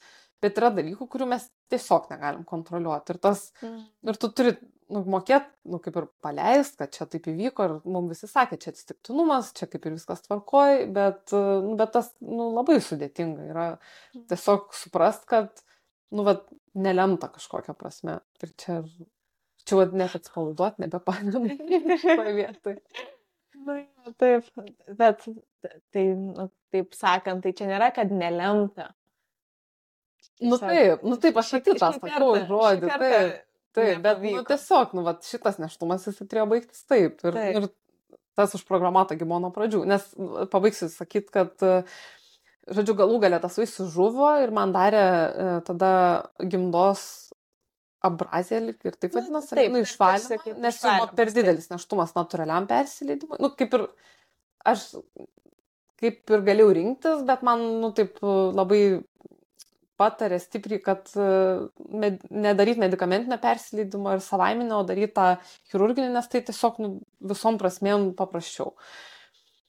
bet 0.42 0.59
yra 0.59 0.70
dalykų, 0.74 1.07
kurių 1.11 1.28
mes 1.34 1.46
tiesiog 1.72 2.09
negalim 2.12 2.44
kontroliuoti. 2.49 3.14
Ir, 3.14 3.20
tas, 3.22 3.49
mm. 3.62 3.78
ir 4.09 4.18
tu 4.20 4.30
turi 4.32 4.55
nu, 4.94 5.03
mokėt, 5.12 5.51
nu, 5.68 5.80
kaip 5.84 5.99
ir 6.01 6.09
paleist, 6.24 6.78
kad 6.80 6.92
čia 6.94 7.07
taip 7.11 7.28
įvyko 7.28 7.66
ir 7.66 7.74
mums 7.84 8.14
visi 8.14 8.30
sakė, 8.30 8.59
čia 8.62 8.72
atsitiktinumas, 8.72 9.53
čia 9.59 9.68
kaip 9.70 9.84
ir 9.84 9.99
viskas 9.99 10.24
tvarkoj, 10.24 10.86
bet, 10.96 11.34
nu, 11.34 11.74
bet 11.78 11.92
tas 11.99 12.11
nu, 12.24 12.51
labai 12.57 12.78
sudėtinga 12.84 13.51
yra 13.51 13.68
mm. 13.74 14.24
tiesiog 14.32 14.72
suprast, 14.78 15.28
kad, 15.28 15.62
nu, 16.14 16.24
va, 16.26 16.38
nelemta 16.78 17.28
kažkokia 17.34 17.76
prasme. 17.76 18.20
Ir 18.42 18.55
čia 18.59 18.80
Čia 19.68 19.78
vad 19.82 19.94
net 20.00 20.14
atsipalaiduoti 20.16 20.84
nebepamenu 20.86 21.44
šitoje 22.02 22.34
vietoje. 22.36 22.78
Na, 23.68 23.80
taip, 24.16 24.46
bet 24.96 25.26
tai, 25.92 26.04
nu, 26.16 26.46
taip 26.72 26.94
sakant, 26.96 27.42
tai 27.44 27.52
čia 27.56 27.68
nėra, 27.68 27.90
kad 27.92 28.12
nelemta. 28.14 28.92
Nu 30.40 30.58
taip, 30.62 31.02
nu 31.04 31.18
taip, 31.20 31.40
aš 31.40 31.52
tik 31.58 31.80
tą 31.80 31.90
sakau 31.96 32.30
žodį. 32.48 32.88
Taip, 33.02 33.34
taip, 33.76 34.00
bet 34.04 34.22
nu, 34.24 34.44
tiesiog, 34.48 34.94
nu, 34.96 35.04
vat, 35.06 35.26
šitas 35.26 35.58
neštumas 35.60 36.06
jis 36.08 36.22
turėjo 36.22 36.46
baigtis 36.52 36.86
taip. 36.88 37.18
Ir, 37.26 37.36
taip. 37.36 37.58
ir 37.58 37.68
tas 38.38 38.54
užprogramuota 38.54 39.18
gimo 39.18 39.40
nuo 39.42 39.50
pradžių. 39.54 39.82
Nes 39.90 40.06
pabaigsiu 40.52 40.88
sakyti, 40.92 41.32
kad, 41.34 41.66
žodžiu, 42.70 42.94
galų 43.02 43.18
galę 43.26 43.42
tas 43.42 43.58
vaisius 43.58 43.90
žuvo 43.94 44.30
ir 44.44 44.54
man 44.54 44.72
darė 44.76 45.02
e, 45.02 45.48
tada 45.66 45.90
gimdos 46.38 47.02
abrazija 48.05 48.61
lyg 48.62 48.84
ir 48.86 48.94
taip 49.01 49.16
vadinasi, 49.16 49.55
taip, 49.57 49.72
nu, 49.74 49.82
išvalymą, 49.82 50.55
nes 50.62 50.78
jau 50.84 51.09
per 51.18 51.32
didelis 51.34 51.68
neštumas 51.72 52.14
natūraliam 52.16 52.68
persileidimui. 52.70 53.40
Nu, 53.42 53.51
kaip 53.59 53.74
ir 53.74 53.86
aš 54.68 54.86
kaip 55.99 56.30
ir 56.30 56.44
galėjau 56.46 56.72
rinktis, 56.78 57.24
bet 57.26 57.42
man, 57.46 57.64
nu, 57.82 57.90
taip 57.96 58.20
labai 58.22 58.82
patarė 59.99 60.38
stipriai, 60.38 60.78
kad 60.82 61.11
med, 61.18 62.22
nedaryti 62.30 62.78
medicamentinio 62.78 63.40
persileidimo 63.42 64.14
ir 64.14 64.22
savaiminio, 64.22 64.78
o 64.78 64.86
daryti 64.86 65.16
tą 65.16 65.28
chirurginį, 65.72 66.12
nes 66.14 66.30
tai 66.30 66.44
tiesiog 66.46 66.78
nu, 66.84 66.92
visom 67.32 67.59
prasmėm 67.59 68.12
paprasčiau. 68.18 68.76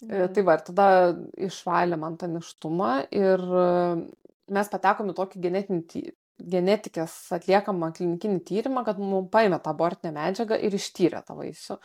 Mhm. 0.06 0.30
Tai 0.36 0.44
va, 0.48 0.56
ir 0.56 0.62
tada 0.70 0.88
išvalė 1.50 1.98
man 2.00 2.14
tą 2.22 2.30
neštumą 2.32 2.92
ir 3.12 3.42
mes 4.50 4.70
patekome 4.72 5.12
į 5.12 5.18
tokį 5.18 5.42
genetinį 5.44 5.82
genetikės 6.40 7.16
atliekamą 7.36 7.92
klinikinį 7.98 8.40
tyrimą, 8.48 8.86
kad 8.88 9.02
mums 9.02 9.30
paėmė 9.34 9.60
tą 9.64 9.74
abortinę 9.74 10.14
medžiagą 10.16 10.60
ir 10.60 10.78
ištyrė 10.78 11.24
tą 11.28 11.36
vaisių. 11.40 11.80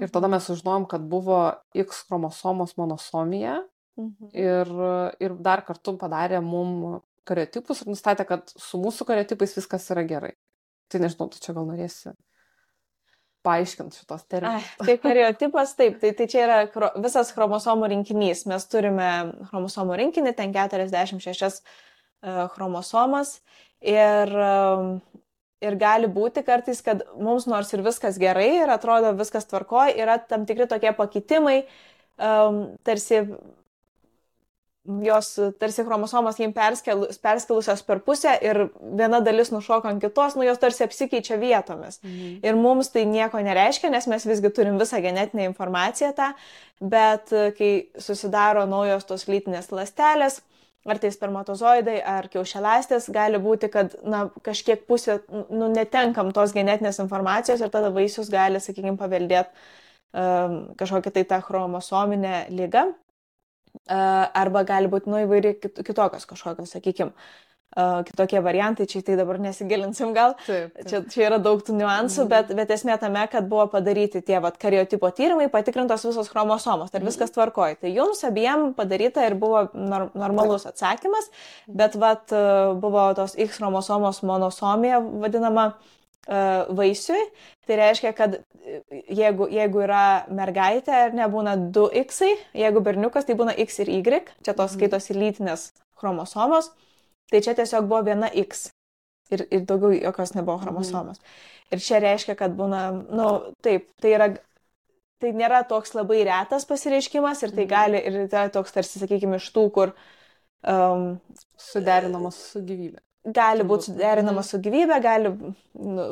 Ir 0.00 0.08
tada 0.08 0.28
mhm. 0.28 0.36
mes 0.36 0.48
sužinojom, 0.48 0.88
kad 0.90 1.04
buvo 1.10 1.40
X 1.76 2.04
chromosomos 2.08 2.76
monosomija 2.80 3.60
mhm. 3.98 4.32
ir, 4.32 4.72
ir 5.20 5.36
dar 5.42 5.64
kartu 5.66 5.96
padarė 6.00 6.40
mum 6.44 7.00
kariotipus 7.28 7.82
ir 7.82 7.92
nustatė, 7.92 8.26
kad 8.26 8.50
su 8.56 8.80
mūsų 8.80 9.06
kariotipais 9.08 9.54
viskas 9.58 9.86
yra 9.94 10.06
gerai. 10.08 10.34
Tai 10.90 11.04
nežinau, 11.04 11.28
tu 11.30 11.38
čia 11.42 11.54
gal 11.54 11.68
norėsi 11.68 12.14
paaiškinti 13.46 14.02
šitos 14.02 14.26
terminus. 14.28 14.66
Tai 14.80 14.96
kariotipas, 15.00 15.74
taip, 15.78 16.00
tai, 16.02 16.12
tai 16.16 16.26
čia 16.30 16.42
yra 16.44 16.88
visas 17.00 17.32
chromosomų 17.36 17.88
rinkinys. 17.94 18.44
Mes 18.50 18.66
turime 18.68 19.08
chromosomų 19.48 19.96
rinkinį, 20.02 20.34
ten 20.36 20.52
46 20.56 21.46
e, 21.48 22.34
chromosomas 22.54 23.38
Ir, 23.80 24.32
um, 24.36 24.98
ir 25.64 25.76
gali 25.80 26.08
būti 26.12 26.44
kartais, 26.44 26.82
kad 26.84 27.04
mums 27.16 27.46
nors 27.48 27.72
ir 27.72 27.84
viskas 27.84 28.18
gerai 28.20 28.50
ir 28.58 28.72
atrodo 28.72 29.14
viskas 29.16 29.48
tvarkoja, 29.48 29.96
yra 29.96 30.18
tam 30.20 30.44
tikri 30.48 30.68
tokie 30.68 30.92
pakitimai, 30.96 31.62
um, 32.20 32.66
tarsi 32.84 33.22
jos, 35.04 35.34
tarsi 35.58 35.84
chromosomas 35.84 36.38
jiem 36.40 36.52
perskelus, 36.56 37.18
perskilusios 37.22 37.82
per 37.84 38.00
pusę 38.04 38.32
ir 38.44 38.62
viena 38.80 39.20
dalis 39.24 39.52
nušoka 39.52 39.90
ant 39.90 40.02
kitos, 40.02 40.36
nu 40.36 40.44
jos 40.46 40.60
tarsi 40.60 40.84
apsikeičia 40.84 41.38
vietomis. 41.40 42.00
Mhm. 42.02 42.40
Ir 42.44 42.56
mums 42.56 42.92
tai 42.92 43.04
nieko 43.06 43.40
nereiškia, 43.44 43.90
nes 43.92 44.08
mes 44.10 44.26
visgi 44.26 44.52
turim 44.56 44.78
visą 44.80 45.00
genetinę 45.04 45.44
informaciją 45.50 46.12
tą, 46.16 46.32
bet 46.80 47.32
kai 47.58 47.72
susidaro 47.98 48.64
naujos 48.66 49.04
tos 49.04 49.28
lytinės 49.28 49.70
lastelės, 49.72 50.40
ar 50.88 51.00
tai 51.00 51.10
spermatozoidai, 51.12 51.98
ar 52.06 52.28
kiaušialastės, 52.32 53.10
gali 53.12 53.40
būti, 53.42 53.68
kad 53.72 53.98
na, 54.06 54.24
kažkiek 54.46 54.86
pusė, 54.88 55.18
nu, 55.50 55.68
netenkam 55.72 56.32
tos 56.36 56.54
genetinės 56.56 57.02
informacijos 57.04 57.60
ir 57.60 57.72
tada 57.72 57.92
vaisius 57.92 58.30
gali, 58.32 58.62
sakykime, 58.62 58.96
paveldėti 59.00 59.50
um, 59.50 60.56
kažkokią 60.80 61.12
tai 61.18 61.26
tą 61.34 61.42
chromosominę 61.44 62.46
lygą. 62.54 62.88
Uh, 63.86 64.26
arba 64.34 64.64
gali 64.66 64.88
būti, 64.90 65.10
nu, 65.12 65.20
įvairiai 65.22 65.54
kitokios 65.60 66.24
kažkokios, 66.26 66.72
sakykime, 66.74 67.12
uh, 67.12 67.49
kitokie 67.76 68.40
variantai, 68.42 68.86
čia 68.90 69.02
tai 69.06 69.14
dabar 69.18 69.38
nesigilinsim 69.38 70.10
gal, 70.14 70.34
taip, 70.42 70.72
taip. 70.74 70.88
Čia, 70.90 71.00
čia 71.12 71.26
yra 71.28 71.38
daug 71.42 71.60
tų 71.62 71.76
niuansų, 71.78 72.24
mm. 72.24 72.30
bet, 72.32 72.50
bet 72.58 72.72
esmė 72.74 72.96
tame, 72.98 73.22
kad 73.30 73.46
buvo 73.50 73.68
padaryti 73.70 74.24
tie 74.26 74.40
vat, 74.42 74.58
kariotipo 74.60 75.10
tyrimai, 75.14 75.46
patikrintos 75.52 76.04
visos 76.08 76.32
chromosomos, 76.32 76.90
ar 76.90 76.98
mm. 76.98 77.12
viskas 77.12 77.30
tvarkoja. 77.36 77.78
Tai 77.84 77.94
jums 77.94 78.24
abiem 78.26 78.72
padaryta 78.74 79.22
ir 79.28 79.38
buvo 79.38 79.68
nor 79.74 80.08
normalus 80.18 80.66
atsakymas, 80.70 81.30
bet 81.70 81.94
vat, 82.00 82.34
buvo 82.82 83.06
tos 83.18 83.38
X 83.38 83.60
chromosomos 83.60 84.24
monosomija 84.26 84.98
vadinama 85.22 85.70
vaisiui, 86.74 87.22
tai 87.66 87.78
reiškia, 87.80 88.12
kad 88.18 88.36
jeigu, 89.08 89.46
jeigu 89.50 89.82
yra 89.86 90.26
mergaitė 90.34 90.94
ar 91.06 91.16
nebūna 91.16 91.56
2X, 91.74 92.20
jeigu 92.58 92.82
berniukas, 92.84 93.26
tai 93.26 93.38
būna 93.38 93.54
X 93.62 93.80
ir 93.84 93.94
Y, 93.94 94.04
čia 94.42 94.54
tos 94.54 94.74
mhm. 94.74 94.76
skaitosi 94.76 95.16
lytinės 95.16 95.70
chromosomos. 96.00 96.72
Tai 97.30 97.40
čia 97.44 97.54
tiesiog 97.58 97.86
buvo 97.90 98.02
viena 98.08 98.30
X 98.34 98.68
ir, 99.34 99.46
ir 99.50 99.66
daugiau 99.66 99.94
jokios 99.94 100.34
nebuvo 100.34 100.58
mhm. 100.58 100.64
chromosomos. 100.64 101.20
Mhm. 101.20 101.34
Ir 101.70 101.82
čia 101.84 102.00
reiškia, 102.02 102.36
kad 102.38 102.54
būna, 102.58 102.80
na, 102.92 103.18
nu, 103.20 103.26
taip, 103.62 103.86
tai 104.02 104.14
yra, 104.16 104.30
tai 105.22 105.34
nėra 105.36 105.62
toks 105.70 105.94
labai 105.94 106.24
retas 106.26 106.66
pasireiškimas 106.68 107.44
ir 107.44 107.54
tai 107.54 107.66
mhm. 107.66 107.70
gali, 107.70 108.00
ir 108.00 108.18
tai 108.32 108.46
yra 108.46 108.56
toks 108.56 108.74
tarsi, 108.74 108.98
sakykime, 109.02 109.38
iš 109.38 109.46
tų, 109.54 109.68
kur 109.76 109.94
um, 110.66 111.14
suderinamas 111.70 112.42
su 112.50 112.64
gyvybė. 112.66 113.00
Gali 113.36 113.64
būti 113.68 113.90
suderinamas 113.90 114.48
mhm. 114.48 114.50
su 114.50 114.62
gyvybė, 114.64 115.00
gali 115.04 115.30
nu, 115.30 116.10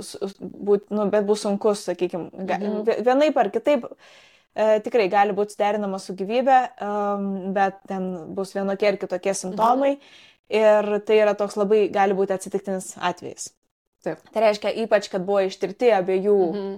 būti, 0.71 0.93
nu, 0.95 1.11
bet 1.11 1.29
bus 1.29 1.45
sunkus, 1.47 1.87
sakykime, 1.89 2.31
mhm. 2.45 2.83
vienaip 3.07 3.39
ar 3.41 3.53
kitaip. 3.55 3.89
E, 4.59 4.65
tikrai 4.83 5.05
gali 5.13 5.35
būti 5.37 5.55
suderinamas 5.55 6.07
su 6.09 6.15
gyvybė, 6.19 6.59
um, 6.83 7.27
bet 7.55 7.77
ten 7.87 8.09
bus 8.35 8.55
vienokie 8.57 8.89
ir 8.91 8.97
kitokie 9.01 9.35
simptomai. 9.37 9.97
Mhm. 9.97 10.25
Ir 10.49 10.87
tai 11.05 11.21
yra 11.21 11.35
toks 11.37 11.59
labai 11.61 11.87
gali 11.93 12.17
būti 12.17 12.33
atsitiktinis 12.33 12.95
atvejis. 13.05 13.51
Taip. 14.05 14.21
Tai 14.33 14.43
reiškia, 14.45 14.71
ypač, 14.85 15.09
kad 15.11 15.25
buvo 15.27 15.41
ištirti 15.49 15.91
abiejų 15.97 16.37
mhm. 16.47 16.75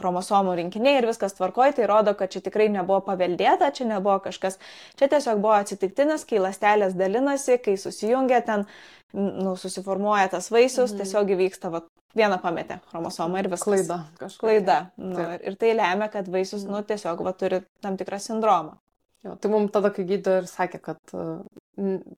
chromosomų 0.00 0.54
rinkiniai 0.62 0.96
ir 0.98 1.06
viskas 1.10 1.36
tvarkoja, 1.36 1.74
tai 1.76 1.88
rodo, 1.90 2.14
kad 2.16 2.32
čia 2.32 2.40
tikrai 2.44 2.70
nebuvo 2.72 3.02
paveldėta, 3.04 3.68
čia 3.76 3.86
nebuvo 3.90 4.16
kažkas, 4.24 4.56
čia 4.98 5.10
tiesiog 5.12 5.42
buvo 5.44 5.54
atsitiktinis, 5.58 6.24
kai 6.28 6.40
lastelės 6.40 6.96
dalinasi, 6.96 7.58
kai 7.62 7.76
susijungia 7.80 8.40
ten, 8.46 8.64
nu, 9.12 9.52
susiformuoja 9.60 10.30
tas 10.32 10.48
vaisius, 10.54 10.94
mhm. 10.94 11.02
tiesiog 11.02 11.34
įvyksta, 11.36 11.72
va, 11.74 11.84
vieną 12.16 12.40
pametė 12.40 12.80
chromosomą 12.88 13.42
ir 13.42 13.50
viskas. 13.52 13.68
Klaida. 13.68 14.00
Kažkokia. 14.22 14.40
Klaida. 14.46 14.78
Nu, 14.96 15.20
ir, 15.20 15.44
ir 15.50 15.60
tai 15.60 15.74
lemia, 15.76 16.08
kad 16.16 16.32
vaisius, 16.32 16.64
mhm. 16.64 16.78
nu, 16.78 16.82
tiesiog, 16.88 17.20
va, 17.28 17.36
turi 17.36 17.60
tam 17.84 18.00
tikrą 18.00 18.22
sindromą. 18.24 18.78
Jo, 19.24 19.38
tai 19.40 19.48
mums 19.48 19.72
tada, 19.72 19.88
kai 19.94 20.04
gydytoja 20.04 20.42
ir 20.42 20.48
sakė, 20.50 20.78
kad 20.84 21.14
uh, 21.16 21.38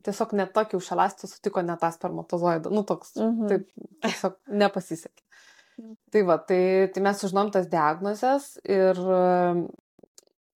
tiesiog 0.06 0.32
net 0.40 0.50
tokį 0.56 0.80
užšelastį 0.80 1.30
sutiko 1.30 1.62
ne 1.62 1.76
tą 1.78 1.92
spermatozoidą. 1.94 2.72
Nu, 2.74 2.82
toks, 2.88 3.14
mm 3.14 3.32
-hmm. 3.36 3.48
taip, 3.52 3.90
tiesiog 4.02 4.38
nepasisekė. 4.62 5.22
tai 6.10 6.22
va, 6.26 6.38
tai, 6.38 6.88
tai 6.92 7.02
mes 7.04 7.18
sužinom 7.20 7.50
tas 7.52 7.68
diagnozes 7.70 8.56
ir 8.64 8.98
uh, 8.98 9.60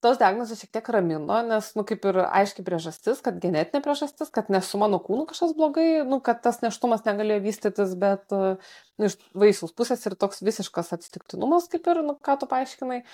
tos 0.00 0.18
diagnozės 0.18 0.62
šiek 0.62 0.72
tiek 0.72 0.88
ramino, 0.88 1.42
nes, 1.46 1.68
nu, 1.76 1.84
kaip 1.84 2.04
ir 2.08 2.18
aiškiai 2.24 2.64
priežastis, 2.66 3.20
kad 3.24 3.38
genetinė 3.42 3.82
priežastis, 3.84 4.32
kad 4.32 4.48
ne 4.50 4.62
su 4.64 4.80
mano 4.80 4.98
kūnu 5.04 5.26
kažkas 5.30 5.52
blogai, 5.58 6.02
nu, 6.08 6.20
kad 6.24 6.40
tas 6.42 6.62
neštumas 6.64 7.04
negalėjo 7.04 7.44
vystytis, 7.46 7.94
bet 8.00 8.32
uh, 8.32 8.56
nu, 8.98 9.06
iš 9.12 9.18
vaisiaus 9.34 9.76
pusės 9.76 10.02
ir 10.08 10.18
toks 10.18 10.42
visiškas 10.42 10.92
atsitiktinumas, 10.96 11.68
kaip 11.70 11.86
ir, 11.86 12.02
nu, 12.02 12.16
ką 12.18 12.40
tu 12.40 12.50
paaiškinai. 12.50 13.04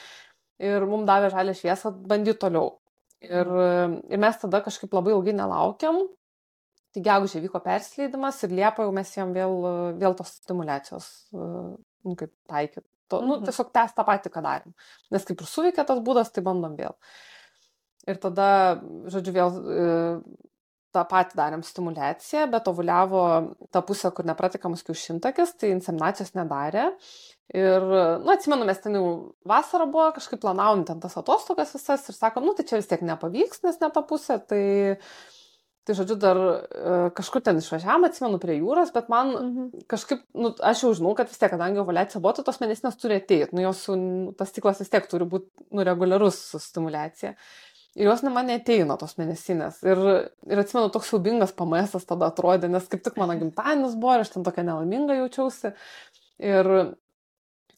ir 0.58 0.86
mums 0.88 1.04
davė 1.04 1.28
žalę 1.30 1.52
šviesą 1.52 1.92
bandyti 2.08 2.38
toliau. 2.40 2.78
Ir, 3.26 3.52
ir 4.10 4.22
mes 4.22 4.40
tada 4.40 4.62
kažkaip 4.64 4.94
labai 4.96 5.14
ilgai 5.14 5.34
nelaukiam. 5.36 6.02
Tai 6.96 7.02
gegužė 7.04 7.42
vyko 7.44 7.60
persileidimas 7.60 8.38
ir 8.46 8.54
Liepą 8.56 8.86
jau 8.86 8.92
mes 8.96 9.10
jam 9.12 9.32
vėl, 9.36 9.56
vėl 10.00 10.14
tos 10.16 10.38
stimulacijos, 10.38 11.08
nu, 11.34 12.14
kaip 12.16 12.32
taikyti. 12.48 12.86
To, 13.12 13.20
nu, 13.22 13.36
mhm. 13.36 13.46
tiesiog 13.46 13.70
tęs 13.74 13.94
tą 13.94 14.02
patį, 14.06 14.32
ką 14.34 14.42
darėm. 14.42 14.72
Nes 15.14 15.26
kaip 15.28 15.42
ir 15.42 15.48
suveikė 15.50 15.84
tas 15.86 16.00
būdas, 16.02 16.32
tai 16.34 16.42
bandom 16.46 16.74
vėl. 16.78 16.96
Ir 18.08 18.18
tada, 18.22 18.48
žodžiu, 19.12 19.34
vėl 19.34 19.58
tą 20.96 21.04
patį 21.10 21.38
darėm 21.38 21.62
stimulaciją, 21.66 22.46
bet 22.50 22.68
ovuliavo 22.70 23.22
tą 23.74 23.82
pusę, 23.86 24.10
kur 24.16 24.26
nepratikamas 24.28 24.84
kiaušintakis, 24.86 25.54
tai 25.60 25.74
inseminacijos 25.74 26.32
nedarė. 26.38 26.88
Ir, 27.54 27.84
nu, 28.24 28.32
atsimenu, 28.32 28.66
mes 28.66 28.80
ten 28.82 28.96
jau 28.98 29.06
vasarą 29.46 29.86
buvo, 29.86 30.08
kažkaip 30.16 30.40
planavom 30.42 30.82
ten 30.88 30.98
tas 31.02 31.14
atostogas 31.20 31.76
visas 31.76 32.02
ir 32.10 32.16
sakom, 32.16 32.42
nu, 32.42 32.56
tai 32.58 32.66
čia 32.66 32.80
vis 32.80 32.88
tiek 32.90 33.04
nepavyks, 33.06 33.62
nes 33.62 33.78
ne 33.78 33.90
ta 33.94 34.02
pusė, 34.02 34.40
tai, 34.50 34.62
tai 35.86 35.94
žodžiu, 35.94 36.16
dar 36.24 36.40
e, 36.42 36.96
kažkur 37.14 37.44
ten 37.46 37.60
išvažiavam, 37.62 38.08
atsimenu, 38.08 38.40
prie 38.42 38.58
jūros, 38.58 38.90
bet 38.96 39.12
man 39.12 39.30
mhm. 39.36 39.86
kažkaip, 39.94 40.26
nu, 40.34 40.50
aš 40.58 40.82
jau 40.88 40.90
žinau, 40.98 41.14
kad 41.14 41.30
vis 41.30 41.38
tiek, 41.38 41.52
kadangi 41.54 41.84
ovulacija 41.84 42.18
buvo, 42.18 42.34
tai 42.34 42.48
tos 42.50 42.58
mėnesinės 42.64 42.98
turi 42.98 43.20
ateiti, 43.22 43.54
nu, 43.54 43.62
jos, 43.68 43.86
tas 44.42 44.50
stiklas 44.50 44.82
vis 44.82 44.90
tiek 44.90 45.06
turi 45.14 45.30
būti, 45.30 45.68
nu, 45.70 45.86
reguliarus 45.86 46.42
su 46.50 46.62
stimulacija. 46.66 47.36
Ir 47.96 48.10
jos 48.10 48.26
man 48.26 48.50
neteina 48.50 48.98
tos 49.00 49.14
mėnesinės. 49.16 49.78
Ir, 49.86 50.02
ir 50.50 50.60
atsimenu, 50.60 50.90
toks 50.92 51.14
siubingas 51.14 51.54
pamesas 51.56 52.04
tada 52.04 52.26
atrodė, 52.28 52.68
nes 52.68 52.90
kaip 52.90 53.06
tik 53.06 53.16
mano 53.22 53.38
gimtadienis 53.38 53.94
buvo, 53.96 54.18
aš 54.20 54.34
ten 54.34 54.44
tokia 54.44 54.66
nelaiminga 54.66 55.16
jaučiausi. 55.22 55.72
Ir 56.44 56.68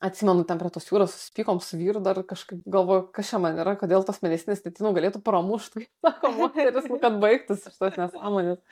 atsimenu, 0.05 0.44
ten 0.46 0.61
prie 0.61 0.70
tos 0.74 0.86
jūros 0.88 1.14
susipykom 1.14 1.61
su 1.64 1.78
vyru, 1.80 2.03
dar 2.05 2.20
kažkaip 2.26 2.61
galvoju, 2.70 3.09
kas 3.14 3.32
čia 3.32 3.40
man 3.42 3.59
yra, 3.59 3.74
kodėl 3.80 4.05
tos 4.07 4.20
mėnesinės 4.22 4.62
netinų 4.66 4.92
galėtų 4.96 5.22
pramušti, 5.26 5.88
sako 6.05 6.32
moteris, 6.36 6.86
nu, 6.90 7.01
kad 7.03 7.18
baigtųsi 7.22 7.72
šitas 7.74 7.99
nesąmonės. 7.99 8.62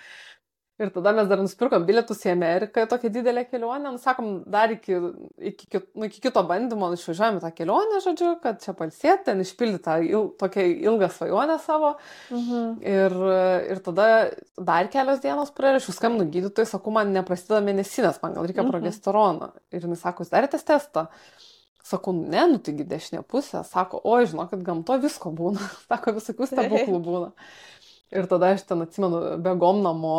Ir 0.76 0.90
tada 0.92 1.14
mes 1.16 1.24
dar 1.24 1.40
nusipirkom 1.40 1.86
bilietus 1.88 2.18
į 2.26 2.34
Ameriką, 2.34 2.82
tokią 2.90 3.08
didelę 3.14 3.46
kelionę, 3.48 3.94
nu, 3.94 4.00
sakom, 4.00 4.42
dar 4.52 4.74
iki, 4.74 4.98
iki, 5.50 5.80
nu, 5.96 6.04
iki 6.10 6.20
kito 6.20 6.42
bandymo 6.44 6.90
išvažiavome 6.92 7.40
tą 7.40 7.48
kelionę, 7.56 8.02
žodžiu, 8.04 8.34
kad 8.42 8.60
čia 8.60 8.74
palsėti, 8.76 9.24
ten 9.30 9.40
išpildyti 9.40 9.84
tą 9.86 9.94
il, 10.04 10.26
tokią 10.36 10.66
ilgą 10.90 11.08
svajonę 11.14 11.56
savo. 11.64 11.94
Mhm. 12.28 12.74
Ir, 12.92 13.16
ir 13.72 13.80
tada 13.86 14.08
dar 14.68 14.90
kelios 14.92 15.22
dienos 15.24 15.54
praėjo, 15.56 15.80
aš 15.80 15.88
skambinu 15.96 16.28
gydytojui, 16.34 16.68
sakau, 16.68 16.92
man 16.92 17.14
neprasideda 17.16 17.62
mėnesinės, 17.64 18.20
man 18.20 18.36
gal 18.36 18.44
reikia 18.44 18.66
mhm. 18.66 18.74
progesterono. 18.74 19.48
Ir 19.72 19.86
jis 19.88 20.02
sako, 20.04 20.26
jūs 20.26 20.34
darėte 20.34 20.60
testą? 20.60 21.06
Sakau, 21.86 22.12
ne, 22.12 22.42
nu 22.50 22.60
taigi 22.60 22.84
dešinė 22.84 23.22
pusė. 23.24 23.62
Sako, 23.64 24.02
oi, 24.10 24.26
žinokit, 24.28 24.60
gamto 24.66 24.98
visko 25.00 25.32
būna. 25.32 25.70
Sako, 25.88 26.18
visokių 26.18 26.50
stebuklų 26.52 27.00
būna. 27.08 27.32
Ir 28.14 28.28
tada 28.30 28.52
aš 28.54 28.66
ten 28.68 28.84
atsimenu, 28.84 29.22
begom 29.42 29.80
namo, 29.82 30.18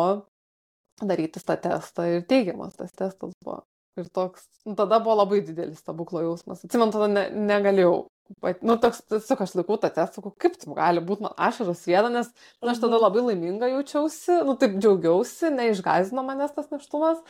darytis 1.02 1.46
tą 1.46 1.56
testą 1.62 2.06
ir 2.10 2.22
teigiamas 2.28 2.78
tas 2.78 2.94
testas 2.96 3.34
buvo. 3.44 3.62
Ir 3.98 4.06
toks, 4.14 4.44
nu, 4.66 4.76
tada 4.78 5.00
buvo 5.02 5.16
labai 5.18 5.40
didelis 5.42 5.80
stebuklo 5.82 6.22
jausmas. 6.22 6.62
Atsimenu, 6.62 6.94
tada 6.94 7.08
ne, 7.10 7.24
negalėjau. 7.48 8.06
Bet, 8.44 8.60
nu, 8.66 8.76
toks, 8.76 9.00
tiesiog 9.08 9.40
aš 9.40 9.54
laikau 9.56 9.78
tą 9.80 9.88
testą, 9.96 10.22
kaip 10.42 10.58
tai 10.60 10.74
gali 10.76 11.02
būti 11.04 11.24
man 11.24 11.32
ašaras 11.48 11.80
viena, 11.88 12.10
nes 12.12 12.28
nu, 12.28 12.68
aš 12.68 12.82
tada 12.82 12.98
mhm. 12.98 13.04
labai 13.06 13.22
laiminga 13.30 13.70
jaučiausi, 13.72 14.42
nu, 14.44 14.54
taip 14.60 14.76
džiaugiausi, 14.76 15.48
neišgazino 15.56 16.22
manęs 16.26 16.52
tas 16.54 16.68
neštumas, 16.74 17.22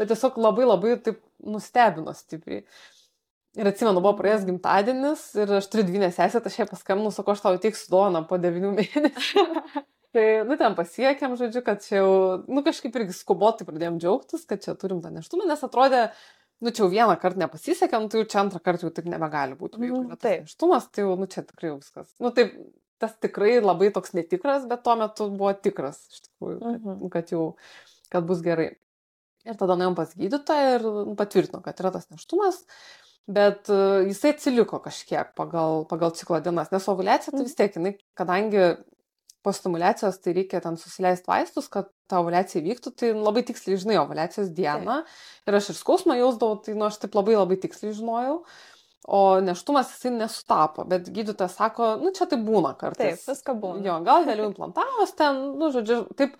bet 0.00 0.08
tiesiog 0.10 0.38
labai 0.40 0.66
labai 0.66 0.94
taip 1.04 1.20
nustebino 1.44 2.16
stipriai. 2.16 2.64
Ir 3.56 3.68
atsimenu, 3.68 4.00
buvo 4.00 4.16
praėjęs 4.16 4.46
mhm. 4.46 4.54
gimtadienis 4.54 5.26
ir 5.36 5.52
aš 5.60 5.68
turiu 5.72 5.84
dvynę 5.90 6.08
sesę, 6.16 6.40
tai 6.40 6.52
aš 6.52 6.58
jai 6.62 6.70
paskambinu, 6.72 7.12
sakau, 7.14 7.36
aš 7.36 7.44
tau 7.44 7.60
įteiksiu 7.60 7.92
dovaną 7.92 8.24
po 8.26 8.40
devynių 8.40 8.72
mėnesių. 8.80 9.46
Tai, 10.16 10.24
nu, 10.48 10.56
ten 10.56 10.72
pasiekėm, 10.78 11.34
žodžiu, 11.36 11.60
kad 11.64 11.82
čia 11.84 11.98
jau, 11.98 12.12
nu, 12.48 12.62
kažkaip 12.64 12.94
irgi 12.96 13.12
skubotai 13.12 13.66
pradėjom 13.68 13.98
džiaugtis, 14.00 14.46
kad 14.48 14.62
čia 14.64 14.72
turim 14.80 15.02
tą 15.04 15.10
neštumą, 15.12 15.44
nes 15.50 15.64
atrodė, 15.66 16.06
nu, 16.64 16.72
čia 16.72 16.86
jau 16.86 16.88
vieną 16.94 17.18
kartą 17.20 17.42
nepasisekė, 17.42 18.00
nu, 18.00 18.08
tai 18.08 18.22
jau 18.22 18.28
čia 18.32 18.38
antrą 18.40 18.62
kartą 18.64 18.88
jau 18.88 18.94
taip 18.96 19.10
nebegali 19.12 19.58
būti. 19.60 19.82
Mm, 19.82 20.14
jau 20.14 20.16
taip. 20.22 20.46
Neštumas, 20.46 20.88
tai 20.88 21.04
jau, 21.04 21.12
nu, 21.20 21.28
čia 21.28 21.44
tikrai 21.44 21.74
viskas. 21.74 22.08
Nu, 22.22 22.32
taip, 22.32 22.56
tas 23.02 23.12
tikrai 23.20 23.58
labai 23.60 23.90
toks 23.92 24.16
netikras, 24.16 24.64
bet 24.70 24.86
tuo 24.88 24.96
metu 25.02 25.28
buvo 25.34 25.52
tikras, 25.52 26.00
iš 26.14 26.24
tikrųjų, 26.30 26.58
kad, 26.62 26.80
mm 26.80 26.88
-hmm. 26.88 27.12
kad 27.12 27.36
jau, 27.36 27.44
kad 28.16 28.32
bus 28.32 28.40
gerai. 28.46 28.70
Ir 29.46 29.60
tada 29.60 29.76
nuėjom 29.76 30.00
pas 30.00 30.16
gydytoją 30.16 30.74
ir 30.78 30.88
nu, 31.10 31.14
patvirtino, 31.20 31.60
kad 31.62 31.84
yra 31.84 31.92
tas 31.92 32.08
neštumas. 32.08 32.64
Bet 33.26 33.68
uh, 33.68 34.00
jisai 34.06 34.32
atsiliko 34.32 34.78
kažkiek 34.80 35.34
pagal, 35.36 35.84
pagal 35.90 36.12
ciklo 36.14 36.40
dienas, 36.40 36.70
nes 36.70 36.88
ovulacija 36.88 37.34
tai 37.34 37.42
vis 37.42 37.58
tiek, 37.58 37.74
jinai, 37.74 37.98
kadangi 38.14 38.76
po 39.46 39.52
stimulacijos 39.54 40.18
tai 40.18 40.32
reikia 40.34 40.58
ten 40.64 40.74
susileisti 40.80 41.30
vaistus, 41.30 41.68
kad 41.70 41.86
ta 42.10 42.18
ovulacija 42.18 42.64
vyktų, 42.64 42.92
tai 42.98 43.12
labai 43.14 43.44
tiksliai 43.46 43.78
žinai 43.78 44.00
ovulacijos 44.00 44.50
dieną. 44.56 44.96
Taip. 45.04 45.20
Ir 45.46 45.58
aš 45.60 45.68
ir 45.70 45.78
skausmą 45.78 46.16
jausdavau, 46.18 46.58
tai 46.64 46.74
nu, 46.74 46.88
aš 46.88 46.98
taip 47.04 47.14
labai 47.14 47.36
labai 47.38 47.58
tiksliai 47.62 47.94
žinojau. 47.94 48.40
O 49.06 49.20
neštumas 49.38 49.92
jisai 49.92 50.10
nesutapo, 50.16 50.82
bet 50.90 51.06
gydytojas 51.14 51.54
sako, 51.60 51.92
nu 52.00 52.10
čia 52.16 52.26
tai 52.26 52.40
būna 52.42 52.72
kartais. 52.80 53.20
Taip, 53.22 53.36
viską 53.36 53.54
būna. 53.62 53.84
Jo, 53.86 54.00
gal 54.08 54.26
vėliau 54.26 54.48
implantavos 54.50 55.14
ten, 55.14 55.38
nu 55.60 55.68
žodžiu, 55.70 56.00
taip, 56.18 56.34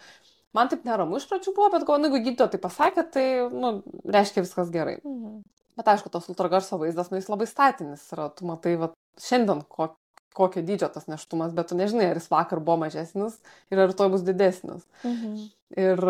man 0.57 0.73
taip 0.73 0.83
neramu 0.89 1.21
iš 1.21 1.29
pradžių 1.31 1.55
buvo, 1.55 1.69
bet 1.77 1.87
gal, 1.87 2.03
nu, 2.03 2.11
jeigu 2.11 2.25
gydytojas 2.25 2.57
tai 2.57 2.61
pasakė, 2.65 3.07
tai, 3.15 3.27
nu, 3.55 3.71
reiškia 4.03 4.43
viskas 4.43 4.75
gerai. 4.75 4.97
Mhm. 5.07 5.45
Bet 5.79 5.93
aišku, 5.93 6.11
tas 6.11 6.27
ultragarso 6.33 6.81
vaizdas, 6.81 7.13
nu, 7.13 7.21
jis 7.21 7.31
labai 7.31 7.47
statinis 7.47 8.03
yra, 8.17 8.27
tu 8.35 8.49
matai, 8.51 8.75
va, 8.81 8.91
šiandien 9.23 9.63
ko, 9.71 9.93
kokio 10.37 10.62
dydžio 10.66 10.91
tas 10.93 11.09
neštumas, 11.11 11.55
bet 11.57 11.70
tu 11.70 11.78
nežinai, 11.78 12.11
ar 12.12 12.20
jis 12.20 12.28
vakar 12.32 12.61
buvo 12.61 12.82
mažesnis 12.84 13.39
ir 13.72 13.82
ar 13.87 13.95
to 13.97 14.09
bus 14.12 14.24
didesnis. 14.26 14.84
Mhm. 15.05 15.34
Ir, 15.82 16.07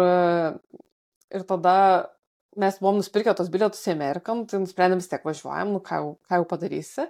ir 1.35 1.47
tada 1.49 1.77
mes 2.57 2.79
buvom 2.81 3.01
nusipirkę 3.01 3.35
tos 3.37 3.51
bilietus 3.53 3.85
į 3.87 3.95
Ameriką, 3.95 4.37
nu, 4.37 4.47
tai 4.49 4.61
nusprendėm 4.63 5.03
vis 5.03 5.11
tiek 5.11 5.25
važiuojam, 5.27 5.75
nu 5.77 5.83
ką 5.85 6.01
jau, 6.01 6.13
ką 6.29 6.41
jau 6.41 6.47
padarysi. 6.49 7.09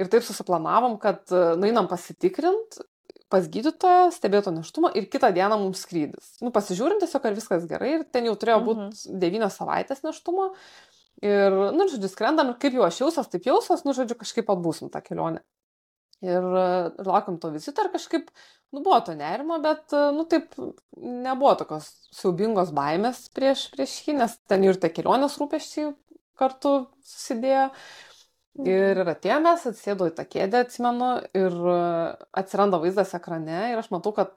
Ir 0.00 0.08
taip 0.10 0.24
susiplanavom, 0.24 0.96
kad 1.02 1.30
nueinam 1.60 1.90
pasitikrint 1.90 2.80
pas 3.30 3.46
gydytoją, 3.46 4.10
stebėto 4.14 4.50
neštumą 4.54 4.90
ir 4.98 5.06
kitą 5.10 5.30
dieną 5.34 5.58
mums 5.60 5.84
skrydis. 5.84 6.32
Nu, 6.42 6.50
pasižiūrim 6.54 6.98
tiesiog, 7.02 7.28
ar 7.28 7.36
viskas 7.36 7.66
gerai 7.70 7.92
ir 7.98 8.06
ten 8.10 8.26
jau 8.26 8.34
turėjo 8.38 8.58
būti 8.66 8.86
mhm. 8.88 9.20
devynios 9.22 9.58
savaitės 9.60 10.02
neštumo. 10.06 10.50
Ir, 11.22 11.54
nu, 11.76 11.86
žodžiu, 11.92 12.10
skrendam 12.10 12.50
ir 12.50 12.58
kaip 12.62 12.74
jau 12.74 12.86
aš 12.86 13.02
jausios, 13.04 13.28
taip 13.30 13.46
jausios, 13.46 13.84
nu, 13.86 13.94
žodžiu, 13.96 14.16
kažkaip 14.18 14.50
atbūsim 14.50 14.90
tą 14.90 15.02
kelionę. 15.04 15.44
Ir, 16.20 16.46
ir 17.00 17.08
laukiam 17.08 17.38
to 17.40 17.48
vizito 17.54 17.80
ir 17.80 17.88
kažkaip, 17.94 18.28
nu, 18.74 18.82
buvo 18.82 18.98
to 19.06 19.14
nerimo, 19.16 19.56
bet, 19.64 19.94
nu, 20.16 20.26
taip, 20.28 20.52
nebuvo 21.00 21.54
tokios 21.62 21.88
siaubingos 22.12 22.74
baimės 22.76 23.24
prieš, 23.36 23.70
prieš 23.72 23.96
jį, 24.04 24.18
nes 24.20 24.36
ten 24.50 24.66
ir 24.66 24.76
tie 24.80 24.92
kelionės 24.92 25.38
rūpeščiai 25.40 25.94
kartu 26.40 26.74
susidėjo. 27.04 27.70
Ir 28.60 28.98
mhm. 28.98 29.08
atėjomės, 29.14 29.64
atsėdau 29.70 30.10
į 30.10 30.16
tą 30.18 30.24
kėdę, 30.28 30.64
atsimenu, 30.66 31.10
ir 31.38 31.54
atsiranda 32.36 32.80
vaizdas 32.82 33.14
ekrane 33.16 33.60
ir 33.70 33.78
aš 33.80 33.92
matau, 33.94 34.12
kad 34.16 34.34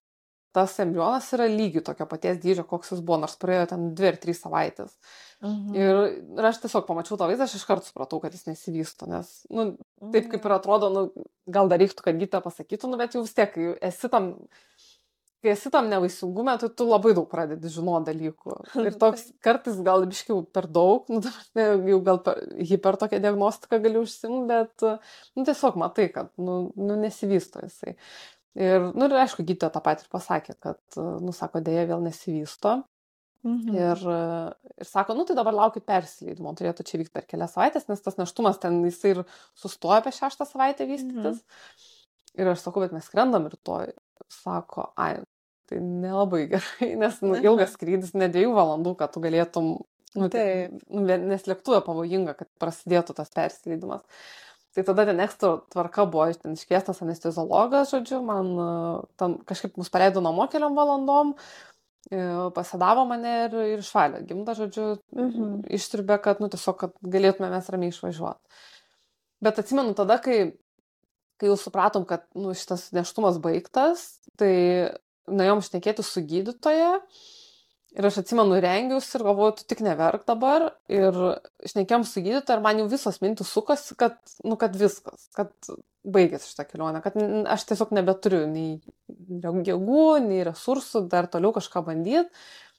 tas 0.53 0.75
embrionas 0.83 1.27
yra 1.35 1.47
lygiai 1.49 1.83
tokio 1.85 2.07
paties 2.09 2.39
dydžio, 2.43 2.65
koks 2.69 2.93
jis 2.93 3.01
buvo, 3.01 3.19
nors 3.23 3.35
praėjo 3.41 3.67
ten 3.73 3.87
dvi 3.97 4.11
ar 4.11 4.19
trys 4.21 4.43
savaitės. 4.45 4.95
Mhm. 5.43 5.75
Ir, 5.75 6.01
ir 6.37 6.49
aš 6.49 6.61
tiesiog 6.63 6.85
pamačiau 6.87 7.17
tą 7.19 7.27
vaizdą, 7.27 7.49
aš 7.49 7.57
iškart 7.59 7.87
supratau, 7.89 8.21
kad 8.23 8.35
jis 8.35 8.45
nesivysto, 8.47 9.09
nes, 9.11 9.31
nu, 9.51 9.73
taip 10.13 10.29
kaip 10.31 10.45
ir 10.47 10.55
atrodo, 10.55 10.91
nu, 10.93 11.25
gal 11.51 11.71
dar 11.71 11.81
reiktų, 11.83 12.05
kad 12.05 12.19
gyta 12.21 12.43
pasakytų, 12.45 12.91
nu, 12.91 12.99
bet 13.01 13.17
jau 13.17 13.25
vis 13.25 13.35
tiek, 13.35 13.57
esi 13.83 14.11
tam, 14.13 14.29
kai 15.43 15.51
esi 15.51 15.71
tam 15.73 15.89
nevaisingume, 15.91 16.55
tai 16.61 16.69
tu 16.71 16.87
labai 16.87 17.11
daug 17.17 17.27
pradedi 17.31 17.71
žinoti 17.73 18.13
dalykų. 18.13 18.59
Ir 18.87 18.95
toks 19.01 19.25
kartais 19.43 19.81
gal 19.83 20.05
biškiau 20.07 20.45
per 20.55 20.69
daug, 20.71 21.09
nu, 21.11 21.19
jau 21.91 21.99
gal 22.05 22.21
per, 22.23 22.39
hiper 22.71 22.99
tokią 23.01 23.19
diagnostiką 23.25 23.81
galiu 23.83 24.05
užsimti, 24.05 24.45
bet, 24.53 24.87
nu, 25.35 25.43
tiesiog 25.49 25.81
matai, 25.81 26.07
kad, 26.13 26.31
nu, 26.39 26.61
nu 26.79 27.01
nesivysto 27.01 27.65
jisai. 27.65 27.97
Ir, 28.53 28.89
nu, 28.93 29.07
ir 29.07 29.19
aišku, 29.23 29.45
gydytoja 29.45 29.73
tą 29.73 29.81
patį 29.81 30.05
ir 30.05 30.09
pasakė, 30.13 30.55
kad, 30.61 30.81
nu, 30.97 31.33
sako, 31.33 31.61
dėja 31.65 31.87
vėl 31.89 32.03
nesivysto. 32.05 32.81
Mhm. 33.43 33.75
Ir, 33.75 34.03
ir 34.79 34.87
sako, 34.87 35.17
nu 35.17 35.25
tai 35.27 35.35
dabar 35.35 35.55
laukit 35.57 35.83
persileidimo, 35.87 36.53
turėtų 36.55 36.85
čia 36.87 37.01
vykti 37.01 37.11
per 37.17 37.25
kelias 37.27 37.57
savaitės, 37.57 37.89
nes 37.89 38.03
tas 38.05 38.15
neštumas 38.15 38.61
ten 38.63 38.79
jisai 38.85 39.17
ir 39.17 39.23
sustoja 39.59 39.99
apie 39.99 40.13
šeštą 40.15 40.47
savaitę 40.47 40.87
vystytis. 40.87 41.41
Mhm. 41.43 41.89
Ir 42.39 42.49
aš 42.53 42.63
sakau, 42.63 42.81
bet 42.85 42.93
mes 42.95 43.05
skrendam 43.05 43.49
ir 43.49 43.57
to, 43.67 43.81
sako, 44.31 44.87
ai, 44.97 45.17
tai 45.69 45.81
nelabai 45.83 46.45
gerai, 46.53 46.93
nes 47.01 47.19
nu, 47.25 47.35
ilgas 47.49 47.75
skrydis, 47.75 48.13
ne 48.17 48.29
dviejų 48.31 48.53
valandų, 48.55 48.95
kad 49.01 49.13
tu 49.13 49.23
galėtum, 49.23 49.73
nu, 50.15 50.29
tai, 50.33 50.45
nes 50.93 51.49
lėktuvė 51.49 51.83
pavojinga, 51.85 52.37
kad 52.39 52.49
prasidėtų 52.61 53.17
tas 53.17 53.33
persileidimas. 53.33 54.05
Tai 54.73 54.83
tada 54.87 55.05
ten 55.05 55.19
ekstra 55.21 55.57
tvarka 55.73 56.07
buvo, 56.09 56.25
ten 56.33 56.55
iškviestas 56.57 57.03
anesteziologas, 57.05 57.91
žodžiu, 57.93 58.23
man 58.25 58.47
tam 59.21 59.37
kažkaip 59.45 59.77
mus 59.77 59.91
paleido 59.93 60.23
namo 60.23 60.47
keliom 60.49 60.73
valandom, 60.77 61.35
E, 62.11 62.19
pasidavo 62.51 63.05
mane 63.07 63.31
ir, 63.45 63.53
ir 63.73 63.79
išvalė 63.79 64.19
gimdą, 64.27 64.55
žodžiu, 64.57 64.87
mhm. 65.15 65.61
ištribė, 65.77 66.17
kad, 66.23 66.41
nu, 66.43 66.49
tiesiog, 66.51 66.75
kad 66.81 66.97
galėtume 67.15 67.47
mes 67.53 67.69
ramiai 67.71 67.93
išvažiuoti. 67.93 68.59
Bet 69.43 69.61
atsimenu 69.61 69.95
tada, 69.95 70.19
kai 70.23 70.51
kai 71.41 71.49
jau 71.49 71.55
supratom, 71.59 72.05
kad 72.07 72.27
nu, 72.39 72.53
šitas 72.55 72.85
neštumas 72.95 73.39
baigtas, 73.43 74.03
tai 74.39 74.53
nuėjom 75.27 75.63
šnekėti 75.65 76.05
su 76.05 76.21
gydytoje. 76.23 76.91
Ir 77.93 78.07
aš 78.09 78.23
atsimenu 78.23 78.57
rengius 78.63 79.11
ir 79.13 79.21
galvoju, 79.25 79.59
tu 79.59 79.67
tik 79.69 79.83
neverk 79.85 80.25
dabar. 80.25 80.71
Ir 80.89 81.13
šnekėjom 81.69 82.05
su 82.09 82.23
gydytoju 82.25 82.57
ir 82.57 82.63
man 82.65 82.81
jau 82.81 82.89
visos 82.89 83.19
mintis 83.21 83.51
sukosi, 83.53 83.93
kad, 83.99 84.17
nu, 84.41 84.57
kad 84.57 84.73
viskas, 84.79 85.27
kad 85.37 85.53
baigėsi 86.03 86.51
šitą 86.51 86.65
kelionę, 86.71 87.03
kad 87.05 87.15
aš 87.53 87.67
tiesiog 87.69 87.93
nebeturiu 87.95 88.43
nei 88.49 88.81
jėgų, 89.69 90.07
nei 90.25 90.41
resursų 90.47 91.05
dar 91.11 91.29
toliau 91.31 91.53
kažką 91.55 91.85
bandyti 91.85 92.27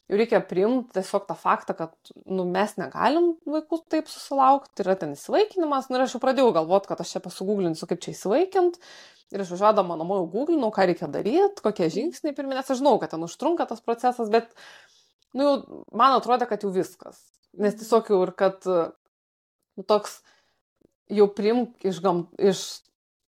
jau 0.09 0.19
reikia 0.21 0.41
priimti 0.45 0.99
tiesiog 0.99 1.27
tą 1.29 1.37
faktą, 1.39 1.77
kad 1.79 2.12
nu, 2.29 2.45
mes 2.49 2.77
negalim 2.81 3.33
vaikų 3.49 3.81
taip 3.93 4.11
susilaukti, 4.12 4.85
yra 4.85 4.97
ten 5.01 5.15
įsivaikinimas. 5.17 5.89
Nu, 5.89 5.99
ir 5.99 6.07
aš 6.07 6.17
jau 6.17 6.23
pradėjau 6.23 6.53
galvoti, 6.57 6.91
kad 6.91 7.01
aš 7.01 7.17
čia 7.17 7.25
pasigūglinsiu, 7.25 7.89
kaip 7.91 8.03
čia 8.05 8.12
įsivaikint. 8.12 8.81
Ir 9.35 9.43
aš 9.43 9.55
važiuodama 9.55 9.97
namo 9.99 10.21
jau 10.21 10.27
googlinau, 10.31 10.69
ką 10.75 10.85
reikia 10.91 11.09
daryti, 11.11 11.62
kokie 11.65 11.89
žingsniai 11.91 12.37
pirmie, 12.37 12.55
nes 12.59 12.69
aš 12.69 12.83
žinau, 12.83 12.99
kad 13.03 13.15
ten 13.15 13.25
užtrunka 13.25 13.65
tas 13.71 13.81
procesas, 13.83 14.29
bet 14.31 14.53
nu, 15.35 15.47
jau, 15.47 15.82
man 15.97 16.16
atrodo, 16.16 16.49
kad 16.51 16.64
jau 16.64 16.72
viskas. 16.74 17.20
Nes 17.59 17.76
tiesiog 17.78 18.11
jau 18.11 18.22
ir 18.26 18.32
kad 18.39 18.64
nu, 18.66 19.85
toks 19.87 20.20
jau 21.12 21.28
primk 21.30 21.85
iš, 21.87 22.01
gam, 22.03 22.24
iš 22.39 22.64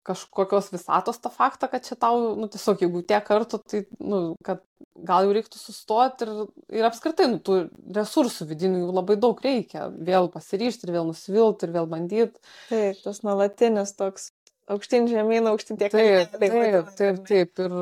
kažkokios 0.05 0.68
visatos 0.72 1.18
tą 1.22 1.30
faktą, 1.32 1.68
kad 1.72 1.84
čia 1.86 1.96
tau, 1.96 2.34
nu, 2.36 2.48
tiesiog 2.52 2.82
jeigu 2.84 3.00
tiek 3.09 3.24
kartų, 3.24 3.61
tai, 3.70 3.80
nu, 4.05 4.20
kad 4.44 4.61
gal 4.94 5.24
jau 5.24 5.32
reiktų 5.34 5.59
sustoti 5.59 6.26
ir, 6.26 6.32
ir 6.76 6.88
apskritai, 6.88 7.28
nu, 7.32 7.40
tų 7.44 7.62
resursų 7.96 8.46
vidinių 8.50 8.82
jų 8.82 8.92
labai 8.94 9.16
daug 9.20 9.40
reikia. 9.44 9.88
Vėl 10.09 10.28
pasiryšti 10.32 10.86
ir 10.86 10.94
vėl 10.98 11.09
nusivilti 11.09 11.66
ir 11.66 11.74
vėl 11.78 11.88
bandyti. 11.90 12.44
Taip, 12.68 13.00
tas 13.07 13.22
nuolatinis 13.24 13.96
toks 13.96 14.30
aukštyn 14.70 15.08
žemyn, 15.10 15.48
aukštyn 15.50 15.78
tiek. 15.80 15.92
Taip, 15.92 16.36
taip, 16.38 16.52
taip, 16.54 16.92
taip, 16.98 17.22
taip. 17.28 17.64
Ir, 17.64 17.74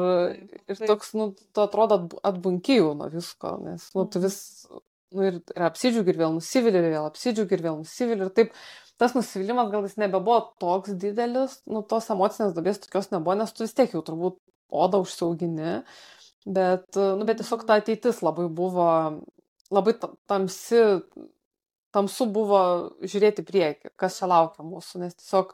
ir 0.73 0.85
toks, 0.89 1.13
nu, 1.19 1.31
tu 1.55 1.65
atrodo 1.65 2.01
atbunkyjų 2.27 2.95
nuo 2.99 3.11
visko, 3.13 3.57
nes, 3.67 3.89
nu, 3.97 4.07
tu 4.11 4.23
vis, 4.23 4.39
nu, 5.15 5.27
ir, 5.29 5.41
ir 5.55 5.67
apsidžiugi 5.69 6.15
ir 6.15 6.23
vėl 6.25 6.39
nusivili, 6.39 6.81
ir 6.81 6.95
vėl 6.97 7.11
apsidžiugi 7.11 7.59
ir 7.59 7.67
vėl 7.69 7.83
nusivili. 7.83 8.27
Ir 8.27 8.33
taip, 8.37 8.57
tas 9.01 9.15
nusivylimas 9.19 9.71
gal 9.73 9.87
jis 9.87 9.99
nebebuvo 10.01 10.41
toks 10.63 10.97
didelis, 11.03 11.61
nu 11.71 11.85
tos 11.89 12.09
emocinės 12.15 12.57
dalies 12.57 12.83
tokios 12.83 13.13
nebuvo, 13.15 13.39
nes 13.39 13.55
tu 13.55 13.67
vis 13.67 13.77
tiek 13.79 13.95
jau 13.95 14.03
turbūt 14.07 14.39
odą 14.73 15.03
užsiaugini, 15.05 15.83
bet, 16.47 16.89
nu, 16.97 17.29
bet 17.29 17.43
tiesiog 17.43 17.67
ta 17.69 17.79
ateitis 17.81 18.23
labai 18.25 18.49
buvo, 18.51 18.89
labai 19.75 19.95
tamsi, 20.31 20.83
tamsu 21.93 22.27
buvo 22.33 22.63
žiūrėti 23.05 23.45
priekį, 23.47 23.93
kas 24.01 24.19
čia 24.21 24.31
laukia 24.31 24.65
mūsų, 24.67 25.03
nes 25.05 25.19
tiesiog 25.19 25.53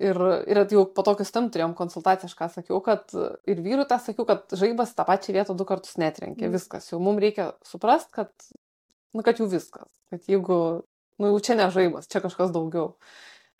Ir, 0.00 0.16
ir 0.48 0.62
jau 0.72 0.86
po 0.96 1.04
tokius 1.04 1.32
tam 1.34 1.50
turėjom 1.52 1.74
konsultaciją, 1.76 2.30
aš 2.30 2.36
ką 2.38 2.46
sakiau, 2.54 2.78
kad 2.84 3.12
ir 3.48 3.58
vyrui 3.60 3.84
tą 3.88 3.98
sakiau, 4.00 4.24
kad 4.28 4.48
žaibas 4.56 4.94
tą 4.96 5.04
pačią 5.04 5.34
vietą 5.36 5.56
du 5.58 5.66
kartus 5.68 5.98
netrenkė. 6.00 6.46
Mm. 6.46 6.54
Viskas, 6.56 6.86
jau 6.88 7.00
mums 7.04 7.20
reikia 7.20 7.50
suprasti, 7.68 8.14
kad, 8.16 8.32
nu, 9.12 9.24
kad 9.26 9.42
jau 9.42 9.48
viskas. 9.50 9.90
Kad 10.08 10.24
jeigu 10.30 10.56
nu 11.20 11.34
jau 11.34 11.42
čia 11.44 11.58
ne 11.58 11.68
žaibas, 11.74 12.08
čia 12.08 12.22
kažkas 12.24 12.52
daugiau. 12.54 12.94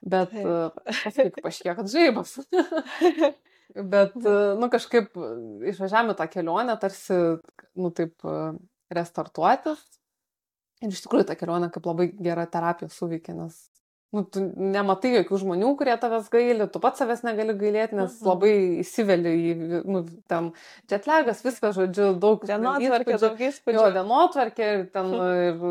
Bet 0.01 0.33
paskui 0.33 1.29
paaiškėjo, 1.45 1.77
kad 1.77 1.93
žaibas. 1.93 2.39
Bet, 3.93 4.17
nu, 4.59 4.67
kažkaip 4.73 5.13
išvažiavome 5.71 6.17
tą 6.19 6.27
kelionę, 6.33 6.75
tarsi, 6.83 7.19
nu, 7.79 7.93
taip, 7.95 8.17
restartuotis. 8.91 9.85
Ir 10.81 10.91
iš 10.91 11.05
tikrųjų 11.05 11.29
ta 11.29 11.37
kelionė 11.39 11.69
kaip 11.71 11.85
labai 11.87 12.09
gera 12.17 12.49
terapija 12.51 12.89
suveikė, 12.91 13.37
nes 13.37 13.61
nu, 14.15 14.25
tu 14.27 14.43
nematai 14.43 15.13
jokių 15.15 15.39
žmonių, 15.45 15.71
kurie 15.79 15.95
tavęs 16.01 16.27
gaili, 16.33 16.67
tu 16.73 16.81
pats 16.83 16.99
savęs 17.03 17.23
negali 17.27 17.55
gailėti, 17.59 17.97
nes 17.99 18.17
mhm. 18.17 18.27
labai 18.27 18.53
įsiveli 18.83 19.35
į, 19.39 19.53
nu, 19.87 20.03
tam 20.31 20.51
jetlagas, 20.91 21.45
viskas, 21.47 21.77
žodžiu, 21.79 22.11
daug 22.23 22.43
dienotvarkė, 22.47 23.19
daug 23.23 23.43
įspūdžių. 23.51 23.79
Jo, 23.79 23.87
dienotvarkė, 23.95 24.71
ir, 24.75 24.85
ten, 24.95 25.15
ir, 25.49 25.65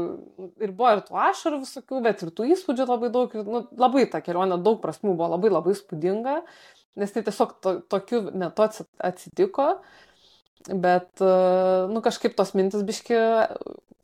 ir 0.64 0.76
buvo 0.76 0.96
ir 0.96 1.04
tų 1.08 1.22
ašarų 1.28 1.62
visokių, 1.66 2.04
bet 2.08 2.24
ir 2.24 2.34
tų 2.36 2.50
įspūdžių 2.56 2.90
labai 2.94 3.14
daug, 3.16 3.36
ir, 3.36 3.48
nu, 3.48 3.64
labai 3.80 4.08
ta 4.12 4.24
kelionė 4.24 4.62
daug 4.64 4.80
prasmų 4.84 5.18
buvo 5.20 5.34
labai 5.36 5.52
labai 5.52 5.76
įspūdinga, 5.76 6.40
nes 7.00 7.16
tai 7.16 7.26
tiesiog 7.28 7.58
to, 7.64 7.80
tokiu 7.92 8.24
metu 8.32 8.64
atsitiko. 8.64 9.74
Bet, 10.68 11.22
nu, 11.22 12.02
kažkaip 12.04 12.36
tos 12.36 12.52
mintis 12.58 12.84
biški 12.86 13.16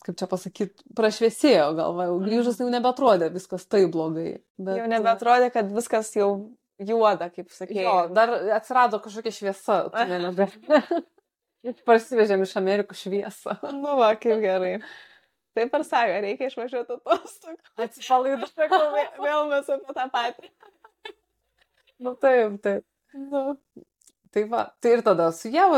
kaip 0.05 0.19
čia 0.19 0.27
pasakyti, 0.29 0.85
prašviesėjo 0.97 1.71
galva, 1.77 2.09
jau 2.09 2.19
grįžus 2.21 2.59
jau 2.61 2.67
nebetrodė 2.69 3.31
viskas 3.33 3.65
taip 3.69 3.89
blogai. 3.95 4.37
Bet... 4.61 4.77
Jau 4.79 4.85
nebetrodė, 4.91 5.49
kad 5.53 5.71
viskas 5.73 6.11
jau 6.17 6.29
juoda, 6.81 7.29
kaip 7.33 7.49
sakėjai. 7.53 7.85
Jo, 7.87 7.95
dar 8.13 8.33
atsirado 8.57 8.99
kažkokia 9.03 9.33
šviesa, 9.33 9.79
tunelio. 9.95 10.47
Parsivežėm 11.89 12.45
iš 12.45 12.53
Amerikos 12.59 13.01
šviesą. 13.01 13.57
nu, 13.73 13.95
va, 13.97 14.11
kaip 14.21 14.43
gerai. 14.43 14.75
Taip 15.57 15.73
ir 15.73 15.85
sako, 15.87 16.19
reikia 16.25 16.49
išvažiuoti 16.51 16.97
atostogų. 16.99 17.57
Atsipalaiduoti, 17.85 18.69
vėl 19.23 19.49
mes 19.49 19.71
apie 19.73 19.95
tą 19.97 20.07
patį. 20.13 20.51
nu, 22.03 22.13
taip, 22.21 22.59
taip. 22.61 22.85
Nu. 23.15 23.47
Tai 24.35 24.41
va, 24.51 24.65
tai 24.83 24.91
ir 24.97 25.01
tada 25.05 25.29
su 25.31 25.47
Jėva 25.47 25.77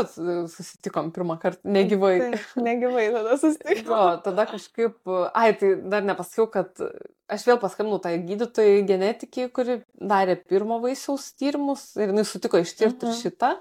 susitikom 0.50 1.12
pirmą 1.14 1.36
kartą, 1.38 1.62
negyvai. 1.70 2.16
Tai, 2.24 2.40
negyvai 2.66 3.04
tada 3.14 3.36
susitikom. 3.38 3.92
Jo, 3.92 4.00
tada 4.24 4.48
kažkaip, 4.50 4.96
ai, 5.30 5.52
tai 5.60 5.70
dar 5.92 6.02
nepasakiau, 6.08 6.48
kad 6.50 6.82
aš 7.30 7.44
vėl 7.46 7.60
paskambinau 7.62 8.00
tai 8.02 8.16
gydytojai 8.26 8.82
genetikai, 8.88 9.46
kuri 9.54 9.78
darė 9.94 10.34
pirmo 10.42 10.80
vaisiaus 10.82 11.28
tyrimus 11.38 11.86
ir 12.00 12.10
jinai 12.10 12.26
sutiko 12.26 12.58
ištirti 12.58 13.06
mhm. 13.06 13.14
ir 13.14 13.22
šitą. 13.22 13.54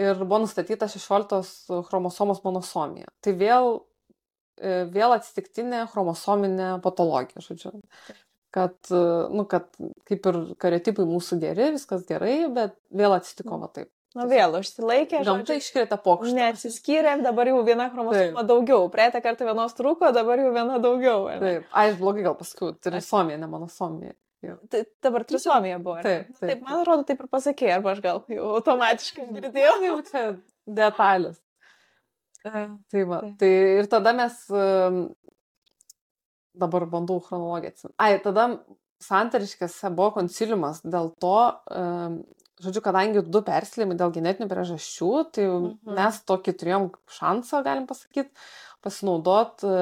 Ir 0.00 0.24
buvo 0.24 0.40
nustatyta 0.46 0.88
16 0.88 1.84
chromosomos 1.90 2.40
monosomija. 2.46 3.12
Tai 3.20 3.36
vėl, 3.36 3.72
e, 4.56 4.86
vėl 4.96 5.12
atsitiktinė 5.12 5.84
chromosominė 5.92 6.78
patologija, 6.80 7.44
žodžiu 7.44 7.76
kad, 8.52 8.76
nu, 9.32 9.44
kad 9.48 9.68
kaip 10.08 10.28
ir 10.28 10.38
kariotipai 10.60 11.04
mūsų 11.08 11.38
geri, 11.40 11.74
viskas 11.76 12.08
gerai, 12.08 12.46
bet 12.52 12.80
vėl 12.92 13.16
atsitiko 13.16 13.60
va 13.60 13.68
taip. 13.72 13.92
Nu 14.18 14.26
vėl 14.28 14.58
užsilaikė. 14.58 15.22
Gamta 15.24 15.56
iškrita 15.56 15.96
pokštą. 16.04 16.34
Neatsiskyrėm, 16.36 17.22
dabar 17.24 17.48
jau 17.48 17.60
viena 17.66 17.86
chromosoma 17.92 18.44
daugiau. 18.48 18.90
Praeitą 18.92 19.22
kartą 19.24 19.46
vienos 19.48 19.76
trūko, 19.78 20.10
dabar 20.12 20.42
jau 20.42 20.50
viena 20.52 20.80
daugiau. 20.82 21.28
Ne? 21.30 21.38
Taip, 21.40 21.70
ai, 21.72 21.86
blogai 21.96 22.26
gal 22.26 22.36
paskui, 22.36 22.74
trisomija, 22.84 23.40
ne 23.40 23.48
monosomija. 23.48 24.12
Tai 24.72 24.82
dabar 25.06 25.24
trisomija 25.24 25.78
buvo. 25.78 26.00
Taip, 26.02 26.32
taip. 26.34 26.50
taip, 26.50 26.66
man 26.66 26.80
atrodo, 26.80 27.06
taip 27.08 27.22
ir 27.22 27.30
pasakė, 27.30 27.70
arba 27.76 27.94
aš 27.94 28.02
gal 28.04 28.22
jau 28.32 28.50
automatiškai 28.58 29.28
girdėjau. 29.36 29.74
jau 29.86 29.96
čia 30.10 30.26
detalės. 30.66 31.40
Tai 32.90 33.02
va, 33.06 33.20
tai 33.38 33.48
ir 33.78 33.86
tada 33.86 34.10
mes 34.18 34.34
dabar 36.58 36.86
bandau 36.90 37.20
chronologiją 37.22 37.70
atsiminti. 37.70 37.94
Ai, 38.02 38.16
tada 38.24 38.48
santariškėse 39.02 39.92
buvo 39.94 40.10
konsiliumas 40.16 40.80
dėl 40.82 41.12
to, 41.22 41.36
žodžiu, 42.62 42.82
kadangi 42.84 43.24
du 43.26 43.42
persilimai 43.46 43.98
dėl 43.98 44.14
genetinių 44.14 44.48
priežasčių, 44.50 45.10
tai 45.34 45.48
mhm. 45.48 45.92
mes 45.98 46.22
tokį 46.28 46.56
turėjom 46.60 46.88
šansą, 47.18 47.62
galim 47.66 47.88
pasakyti, 47.90 48.30
pasinaudot 48.82 49.64
e, 49.66 49.76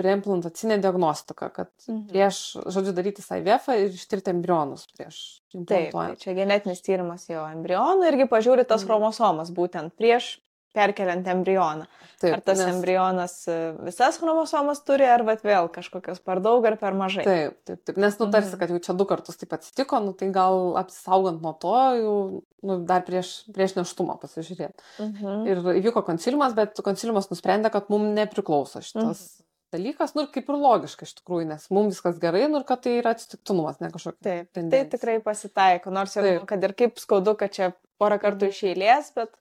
preimplantacinę 0.00 0.78
diagnostiką, 0.82 1.50
kad 1.54 1.70
mhm. 1.86 2.04
prieš, 2.10 2.42
žodžiu, 2.66 2.94
daryti 2.96 3.24
IVF 3.24 3.70
ir 3.76 3.96
ištirti 3.96 4.34
embrionus 4.34 4.86
prieš. 4.94 5.40
Taip, 5.54 5.90
tai 5.96 6.14
čia 6.20 6.36
genetinis 6.38 6.84
tyrimas 6.86 7.26
jo 7.30 7.42
embrionų 7.50 8.06
irgi 8.12 8.30
pažiūri 8.30 8.66
tas 8.66 8.84
mhm. 8.84 8.90
chromosomas 8.90 9.52
būtent 9.54 9.96
prieš 9.98 10.36
perkeliant 10.76 11.26
embrioną. 11.32 11.88
Taip, 12.20 12.34
ar 12.36 12.42
tas 12.44 12.60
nes... 12.60 12.68
embrionas 12.74 13.34
e, 13.48 13.56
visas 13.86 14.18
chromosomas 14.20 14.82
turi, 14.84 15.06
ar 15.08 15.24
vat, 15.24 15.42
vėl 15.46 15.70
kažkokios 15.72 16.20
per 16.24 16.42
daug 16.44 16.66
ar 16.68 16.76
per 16.80 16.96
mažai. 16.98 17.24
Taip, 17.24 17.58
taip, 17.68 17.82
taip. 17.88 17.98
nes 18.00 18.18
nutarsi, 18.20 18.52
mhm. 18.52 18.60
kad 18.60 18.74
jau 18.74 18.80
čia 18.86 18.96
du 18.98 19.08
kartus 19.08 19.40
taip 19.40 19.56
atsitiko, 19.56 20.02
nu, 20.04 20.14
tai 20.16 20.28
gal 20.34 20.76
apsisaugant 20.80 21.40
nuo 21.42 21.54
to, 21.62 21.76
jau 21.96 22.16
nu, 22.66 22.78
dar 22.88 23.04
prieš, 23.06 23.34
prieš 23.56 23.78
neštumą 23.80 24.18
pasižiūrėti. 24.22 24.88
Mhm. 25.00 25.44
Ir 25.48 25.62
įvyko 25.80 26.04
konsiliumas, 26.06 26.56
bet 26.58 26.82
konsiliumas 26.84 27.32
nusprendė, 27.32 27.72
kad 27.72 27.88
mums 27.92 28.12
nepriklauso 28.18 28.84
šitas. 28.84 29.24
Mhm 29.24 29.46
dalykas, 29.70 30.14
nu 30.16 30.24
ir 30.24 30.30
kaip 30.34 30.48
ir 30.50 30.58
logiška 30.58 31.06
iš 31.06 31.12
tikrųjų, 31.20 31.46
nes 31.52 31.68
mums 31.70 31.94
viskas 31.94 32.18
gerai, 32.22 32.46
nu 32.50 32.60
ir 32.60 32.66
kad 32.68 32.82
tai 32.84 32.96
yra 32.98 33.14
atsitiktinumas, 33.14 33.78
ne 33.82 33.90
kažkokia. 33.92 34.22
Taip, 34.26 34.48
tendencija. 34.56 34.86
tai 34.86 34.96
tikrai 34.96 35.16
pasitaiko, 35.24 35.92
nors 35.94 36.16
ir, 36.18 36.30
kad 36.50 36.66
ir 36.66 36.74
kaip 36.78 36.98
skaudu, 37.02 37.36
kad 37.38 37.54
čia 37.54 37.70
porą 38.00 38.18
kartų 38.22 38.50
iš 38.50 38.64
eilės, 38.72 39.12
bet 39.16 39.32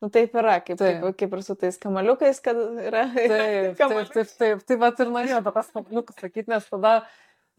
Nu 0.00 0.08
taip 0.12 0.36
yra, 0.40 0.58
kaip, 0.64 0.78
taip. 0.80 1.00
Kaip, 1.02 1.16
kaip 1.20 1.34
ir 1.36 1.42
su 1.44 1.56
tais 1.60 1.76
kamaliukais, 1.80 2.38
kad 2.44 2.56
yra. 2.80 3.02
Taip, 3.14 3.76
taip, 3.76 4.12
taip, 4.14 4.30
taip, 4.40 4.62
taip 4.64 4.80
pat 4.80 5.02
ir 5.04 5.10
norėjau 5.12 5.40
apie 5.42 5.52
tas 5.58 5.68
kamaliukus 5.74 6.16
sakyti, 6.22 6.48
nes 6.48 6.68
tada, 6.72 6.92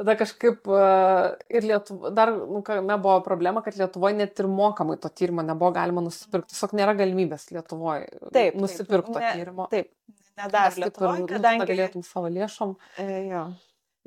tada 0.01 0.15
kažkaip 0.17 0.65
uh, 0.71 1.35
ir 1.53 1.67
Lietuva, 1.69 2.09
dar, 2.17 2.33
nu, 2.33 2.63
kame 2.65 2.97
buvo 3.03 3.19
problema, 3.25 3.61
kad 3.61 3.77
Lietuvoje 3.77 4.17
net 4.17 4.41
ir 4.41 4.49
mokamai 4.49 4.97
to 5.03 5.11
tyrimo 5.13 5.45
nebuvo 5.45 5.69
galima 5.77 6.01
nusipirkti. 6.01 6.55
Tiesiog 6.55 6.73
nėra 6.81 6.97
galimybės 6.97 7.51
Lietuvoje 7.53 8.09
nusipirkti 8.57 9.13
to 9.13 9.21
ne, 9.21 9.35
tyrimo. 9.37 9.69
Taip, 9.75 9.91
nedar 10.41 10.81
Lietuvoje, 10.81 11.27
kadangi 11.29 11.69
galėtum 11.75 12.07
savo 12.07 12.33
lėšom. 12.33 12.73
E, 13.05 13.11
jo. 13.29 13.45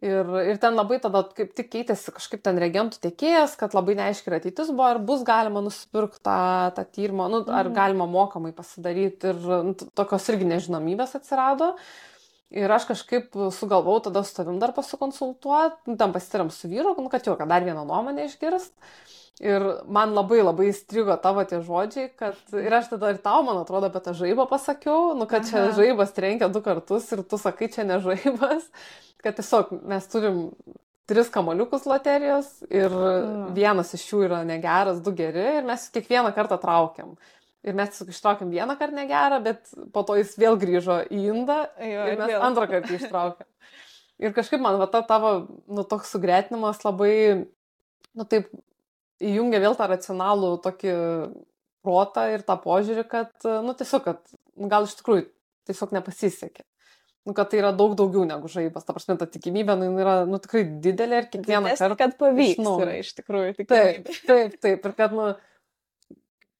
Ir, 0.02 0.26
ir 0.50 0.56
ten 0.58 0.74
labai 0.74 0.96
tada 0.98 1.20
kaip 1.36 1.52
tik 1.54 1.68
keitėsi 1.70 2.10
kažkaip 2.16 2.40
ten 2.42 2.56
reagentų 2.58 2.98
tiekėjas, 3.04 3.52
kad 3.60 3.76
labai 3.76 3.94
neaiškiai 4.00 4.32
yra 4.32 4.40
ateitis 4.40 4.72
buvo, 4.72 4.88
ar 4.90 4.98
bus 4.98 5.22
galima 5.26 5.62
nusipirkti 5.62 6.18
tą, 6.26 6.38
tą 6.74 6.82
tyrimą, 6.96 7.28
nu, 7.30 7.40
ar 7.46 7.68
mhm. 7.68 7.76
galima 7.76 8.08
mokamai 8.10 8.50
pasidaryti 8.56 9.30
ir 9.30 9.38
nu, 9.68 9.76
tokios 9.94 10.26
irgi 10.32 10.50
nežinomybės 10.50 11.14
atsirado. 11.20 11.76
Ir 12.54 12.70
aš 12.70 12.88
kažkaip 12.90 13.38
sugalvau 13.54 13.96
tada 14.02 14.22
su 14.26 14.34
tavim 14.34 14.58
dar 14.62 14.74
pasikonsultuoti, 14.74 15.86
nu, 15.90 15.96
tam 15.98 16.12
pasitariam 16.14 16.50
su 16.54 16.70
vyru, 16.70 16.96
nu, 16.98 17.10
kad 17.10 17.26
jau, 17.26 17.38
kad 17.38 17.50
dar 17.50 17.66
vieną 17.66 17.86
nuomonę 17.86 18.26
išgirst. 18.28 18.74
Ir 19.42 19.64
man 19.90 20.12
labai 20.14 20.44
labai 20.44 20.68
įstrigo 20.70 21.16
tavo 21.18 21.42
tie 21.42 21.58
žodžiai, 21.64 22.12
kad 22.14 22.38
ir 22.54 22.76
aš 22.76 22.92
tada 22.92 23.10
ir 23.10 23.18
tau, 23.18 23.40
man 23.42 23.58
atrodo, 23.64 23.88
apie 23.90 24.02
tą 24.04 24.12
žaibą 24.14 24.46
pasakiau, 24.46 25.10
nu, 25.18 25.26
kad 25.26 25.48
čia 25.48 25.64
Aha. 25.64 25.72
žaibas 25.74 26.14
trenkia 26.14 26.46
du 26.54 26.62
kartus 26.62 27.08
ir 27.16 27.24
tu 27.26 27.40
sakai, 27.42 27.66
čia 27.72 27.82
ne 27.88 27.98
žaibas 28.04 28.68
kad 29.24 29.38
tiesiog 29.38 29.72
mes 29.88 30.06
turim 30.12 30.40
tris 31.08 31.30
kamoliukus 31.32 31.86
loterijos 31.88 32.50
ir 32.70 32.92
mm. 32.92 33.48
vienas 33.56 33.92
iš 33.96 34.04
jų 34.10 34.24
yra 34.28 34.42
negeras, 34.48 35.00
du 35.04 35.12
geri 35.16 35.46
ir 35.58 35.66
mes 35.68 35.88
kiekvieną 35.92 36.32
kartą 36.36 36.58
traukiam. 36.60 37.16
Ir 37.64 37.76
mes 37.76 37.96
ištraukėm 38.04 38.50
vieną 38.52 38.76
kartą 38.76 38.98
negerą, 38.98 39.40
bet 39.44 39.72
po 39.92 40.02
to 40.04 40.18
jis 40.18 40.34
vėl 40.40 40.58
grįžo 40.60 41.00
į 41.08 41.22
indą 41.32 41.62
jo, 41.80 42.06
ir 42.12 42.20
mes 42.20 42.32
vėl. 42.34 42.44
antrą 42.44 42.68
kartą 42.68 42.98
ištraukėm. 42.98 43.48
Ir 44.24 44.30
kažkaip 44.36 44.60
man 44.62 44.76
va 44.78 44.86
ta 44.86 45.00
tavo, 45.02 45.30
nu, 45.66 45.82
toks 45.88 46.12
sugretinimas 46.14 46.84
labai, 46.84 47.14
nu, 48.14 48.26
taip, 48.30 48.52
įjungia 49.22 49.62
vėl 49.62 49.76
tą 49.78 49.88
racionalų 49.90 50.56
tokį 50.64 50.94
protą 51.84 52.28
ir 52.32 52.44
tą 52.46 52.56
požiūrį, 52.62 53.04
kad, 53.10 53.34
nu, 53.44 53.74
tiesiog, 53.76 54.06
kad 54.06 54.36
nu, 54.56 54.70
gal 54.72 54.88
iš 54.88 54.96
tikrųjų 55.00 55.28
tiesiog 55.68 55.92
nepasisekė 55.96 56.64
nu, 57.24 57.32
kad 57.32 57.48
tai 57.50 57.60
yra 57.62 57.72
daug 57.72 57.94
daugiau 57.96 58.24
negu 58.28 58.50
žaibas. 58.52 58.84
Ta 58.84 58.94
prasme, 58.96 59.16
ta 59.20 59.26
tikimybė 59.30 59.76
nu, 59.80 59.88
yra 60.00 60.16
nu, 60.28 60.40
tikrai 60.42 60.64
didelė 60.84 61.22
ir 61.22 61.30
kiekvieną 61.32 61.70
Didesnė, 61.70 61.88
kartą. 61.88 61.98
Kad 62.02 62.16
pavyks. 62.20 62.60
Nu, 62.60 62.76
yra 62.84 62.98
iš 63.00 63.14
tikrųjų 63.20 63.54
tikimybė. 63.60 64.04
Taip, 64.04 64.20
taip, 64.28 64.56
taip. 64.66 64.88
Ir 64.90 64.96
kad, 64.98 65.16
nu, 65.16 65.30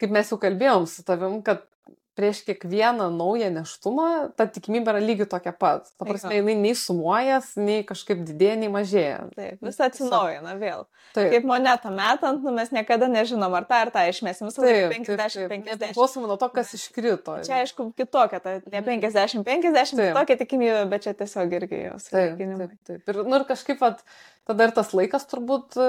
kaip 0.00 0.14
mes 0.16 0.32
jau 0.32 0.40
kalbėjom 0.40 0.88
su 0.90 1.04
tavim, 1.06 1.40
kad 1.44 1.66
prieš 2.14 2.42
kiekvieną 2.46 3.10
naują 3.10 3.50
neštumą 3.54 4.06
ta 4.38 4.46
tikimybė 4.46 4.94
yra 4.94 5.02
lygiai 5.02 5.28
tokia 5.30 5.52
pat. 5.52 5.88
Ta 5.98 6.06
prasme, 6.06 6.34
jinai 6.38 6.54
nei 6.60 6.74
sumuojas, 6.78 7.54
nei 7.60 7.82
kažkaip 7.86 8.22
didėja, 8.26 8.56
nei 8.60 8.70
mažėja. 8.72 9.20
Taip, 9.34 9.62
vis 9.66 9.80
atsinaujina 9.82 10.54
vėl. 10.60 10.84
Taip. 11.14 11.30
Kaip 11.34 11.48
monetą 11.48 11.92
metant, 11.94 12.42
nu, 12.42 12.54
mes 12.54 12.70
niekada 12.74 13.08
nežinom, 13.10 13.54
ar 13.54 13.66
tą 13.68 13.80
ar 13.84 13.92
tą 13.94 14.04
išmesim. 14.10 14.50
Visą 14.50 14.64
laiką 14.64 14.92
50-50. 14.94 15.88
Priklausomai 15.88 16.30
nuo 16.30 16.38
to, 16.40 16.50
kas 16.54 16.74
iškrito. 16.78 17.38
Čia 17.46 17.60
aišku 17.62 17.90
kitokia, 17.98 18.42
ta 18.42 18.58
ne 18.62 18.84
50-50, 18.86 20.04
tokia 20.18 20.38
tikimybė, 20.42 20.84
bet 20.90 21.08
čia 21.08 21.16
tiesiog 21.18 21.58
irgi 21.60 21.82
jos. 21.88 22.08
Taip, 22.14 22.38
taip, 22.38 22.78
taip. 22.86 23.10
Ir, 23.10 23.20
nu, 23.26 23.40
ir 23.40 23.46
kažkaip 23.48 23.82
at, 23.86 24.02
tada 24.48 24.68
ir 24.68 24.74
tas 24.76 24.90
laikas 24.96 25.26
turbūt 25.30 25.78
e, 25.80 25.88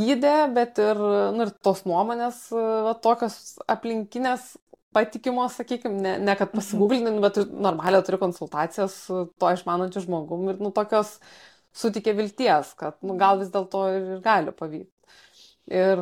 gydė, 0.00 0.36
bet 0.54 0.80
ir, 0.82 1.00
nu, 1.36 1.46
ir 1.46 1.52
tos 1.64 1.84
nuomonės, 1.88 2.40
e, 2.52 2.64
va, 2.88 2.94
tokios 3.04 3.38
aplinkinės 3.70 4.54
patikimos, 4.94 5.58
sakykime, 5.60 5.98
ne, 6.00 6.14
ne 6.22 6.36
kad 6.38 6.50
mhm. 6.50 6.60
pasigūglinint, 6.60 7.20
bet 7.24 7.42
normalią 7.50 8.02
turiu 8.06 8.22
konsultaciją 8.22 8.88
su 8.92 9.26
to 9.40 9.52
išmanančiu 9.56 10.04
žmogum 10.06 10.48
ir, 10.52 10.62
nu, 10.62 10.72
tokios 10.74 11.18
sutikė 11.74 12.14
vilties, 12.16 12.74
kad, 12.78 12.98
nu, 13.02 13.18
gal 13.20 13.40
vis 13.42 13.52
dėlto 13.54 13.86
ir, 13.92 14.10
ir 14.16 14.24
gali 14.24 14.54
pavykti. 14.54 14.90
Ir, 15.72 16.00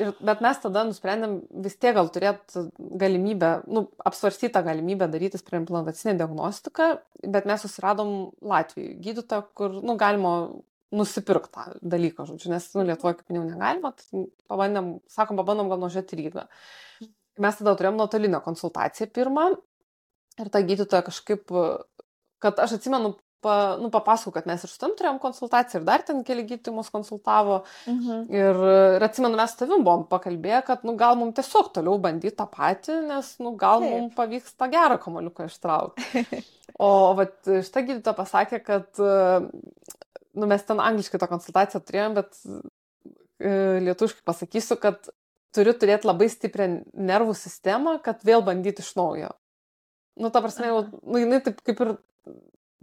ir, 0.00 0.12
bet 0.24 0.40
mes 0.40 0.60
tada 0.62 0.80
nusprendėm 0.88 1.34
vis 1.66 1.74
tiek 1.76 1.92
gal 1.98 2.08
turėti 2.08 2.62
galimybę, 3.02 3.50
nu, 3.68 3.82
apsvarstytą 4.08 4.62
galimybę 4.64 5.10
daryti 5.12 5.40
preimplantacinę 5.44 6.14
diagnostiką, 6.16 6.86
bet 7.34 7.48
mes 7.50 7.60
susiradom 7.66 8.14
Latvijoje 8.40 8.94
gydytoją, 9.04 9.44
kur, 9.52 9.76
nu, 9.84 9.98
galima 10.00 10.32
nusipirkti 10.96 11.52
tą 11.52 11.66
dalyką, 11.82 12.24
žodžiu, 12.30 12.54
nes, 12.54 12.70
nu, 12.72 12.86
Lietuvoje, 12.88 13.18
kaip 13.18 13.28
minėjau, 13.28 13.50
negalima, 13.50 13.92
tai 14.00 14.24
pabandėm, 14.48 14.90
sakom, 15.12 15.36
pabandom 15.42 15.68
gal 15.72 15.82
nužiūrėti 15.82 16.20
Rygą. 16.22 16.46
Mes 17.42 17.58
tada 17.58 17.76
turėjom 17.76 17.98
nuotolinę 18.00 18.40
konsultaciją 18.44 19.10
pirmą 19.12 19.50
ir 20.40 20.50
ta 20.52 20.62
gydytoja 20.64 21.04
kažkaip, 21.06 21.52
kad 22.42 22.60
aš 22.62 22.76
atsimenu, 22.78 23.14
pa, 23.44 23.76
nu, 23.80 23.90
papasakau, 23.92 24.32
kad 24.34 24.48
mes 24.48 24.62
ir 24.64 24.70
su 24.70 24.78
tam 24.80 24.94
turėjom 24.98 25.18
konsultaciją 25.22 25.80
ir 25.80 25.86
dar 25.86 26.04
ten 26.06 26.22
keli 26.26 26.44
gydytojai 26.48 26.76
mus 26.76 26.90
konsultavo. 26.92 27.60
Mhm. 27.90 28.24
Ir, 28.34 28.60
ir 28.98 29.06
atsimenu, 29.06 29.38
mes 29.38 29.56
tavim 29.58 29.84
buvom 29.86 30.06
pakalbėję, 30.10 30.62
kad, 30.66 30.86
nu, 30.88 30.96
gal 30.98 31.18
mums 31.20 31.36
tiesiog 31.38 31.70
toliau 31.76 32.00
bandyti 32.02 32.36
tą 32.38 32.48
patį, 32.52 33.00
nes, 33.10 33.32
nu, 33.42 33.54
gal 33.60 33.84
Taip. 33.84 33.92
mums 33.94 34.16
pavyks 34.18 34.56
tą 34.58 34.70
gerą 34.72 35.00
kamoliuką 35.02 35.50
ištraukti. 35.52 36.26
O, 36.82 37.14
vat, 37.16 37.38
šitą 37.46 37.80
gydytoją 37.86 38.12
pasakė, 38.18 38.58
kad, 38.60 38.98
nu, 39.00 40.48
mes 40.50 40.64
ten 40.68 40.80
angliškai 40.82 41.16
tą 41.22 41.28
konsultaciją 41.30 41.80
turėjom, 41.80 42.16
bet 42.18 42.34
e, 43.40 43.52
lietuviškai 43.86 44.26
pasakysiu, 44.28 44.76
kad 44.82 45.08
turi 45.54 45.74
turėti 45.76 46.08
labai 46.08 46.28
stiprią 46.32 46.68
nervų 46.94 47.36
sistemą, 47.38 47.98
kad 48.04 48.24
vėl 48.26 48.44
bandyti 48.46 48.84
iš 48.84 48.94
naujo. 48.98 49.32
Nu, 50.16 50.32
ta 50.32 50.40
prasme, 50.44 50.70
jau, 50.70 50.82
nu, 51.04 51.20
jinai 51.20 51.42
taip 51.44 51.60
kaip 51.64 51.80
ir 51.84 51.94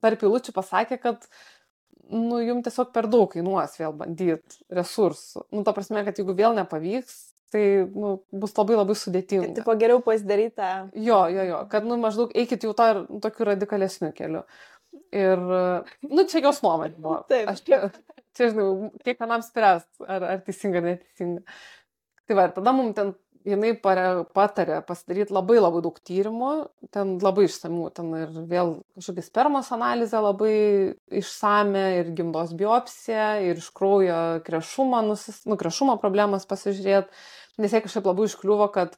tarp 0.03 0.25
įlučių 0.27 0.53
pasakė, 0.53 0.99
kad, 1.01 1.27
nu, 2.11 2.39
jums 2.43 2.67
tiesiog 2.67 2.91
per 2.93 3.07
daug 3.11 3.31
kainuos 3.31 3.77
vėl 3.79 3.95
bandyti 3.97 4.61
resursų. 4.73 5.47
Nu, 5.55 5.63
ta 5.65 5.73
prasme, 5.75 6.03
kad 6.05 6.19
jeigu 6.19 6.35
vėl 6.37 6.53
nepavyks, 6.59 7.15
tai, 7.53 7.63
nu, 7.93 8.15
bus 8.33 8.55
labai 8.57 8.77
labai 8.79 8.97
sudėtinga. 8.97 9.53
Tipo 9.59 9.75
geriau 9.79 10.01
pasidaryti 10.05 10.57
tą. 10.59 10.71
Jo, 10.93 11.23
jo, 11.33 11.47
jo, 11.49 11.59
kad, 11.71 11.85
nu, 11.89 11.97
maždaug 12.01 12.33
eikit 12.37 12.65
jau 12.65 12.73
tą 12.77 12.89
tokiu 13.23 13.49
radikalesniu 13.51 14.11
keliu. 14.17 14.43
Ir, 15.13 15.41
nu, 16.09 16.25
čia 16.29 16.41
jos 16.41 16.61
nuomonė 16.65 16.97
buvo. 16.97 17.19
Taip. 17.29 17.49
Aš 17.49 17.63
čia, 17.65 17.79
čia 18.37 18.49
žinau, 18.53 18.91
kiekvienam 19.05 19.45
spręst, 19.45 19.89
ar, 20.05 20.25
ar 20.35 20.43
teisinga 20.45 20.81
ar 20.81 20.89
neteisinga. 20.91 21.57
Tai 22.27 22.39
va, 22.39 22.47
tada 22.55 22.71
mums 22.75 22.95
ten 22.95 23.13
jinai 23.47 23.73
patarė 23.75 24.79
pasidaryti 24.87 25.35
labai 25.35 25.57
labai 25.59 25.81
daug 25.83 25.97
tyrimų, 26.07 26.51
ten 26.95 27.17
labai 27.23 27.47
išsamių, 27.49 27.87
ten 27.95 28.13
ir 28.21 28.37
vėl 28.49 28.77
kažkokia 28.95 29.25
spermos 29.25 29.71
analizė 29.75 30.21
labai 30.23 30.53
išsame, 31.19 31.83
ir 31.99 32.13
gimdos 32.15 32.53
biopsija, 32.59 33.33
ir 33.43 33.59
iš 33.59 33.69
kraujo 33.75 34.21
krešumo, 34.47 35.03
nusis, 35.09 35.43
nu, 35.49 35.59
krešumo 35.59 35.97
problemas 36.01 36.47
pasižiūrėti, 36.49 37.11
nes 37.59 37.75
jie 37.75 37.83
kažkaip 37.83 38.07
labai 38.07 38.29
iškliuvo, 38.29 38.69
kad 38.73 38.95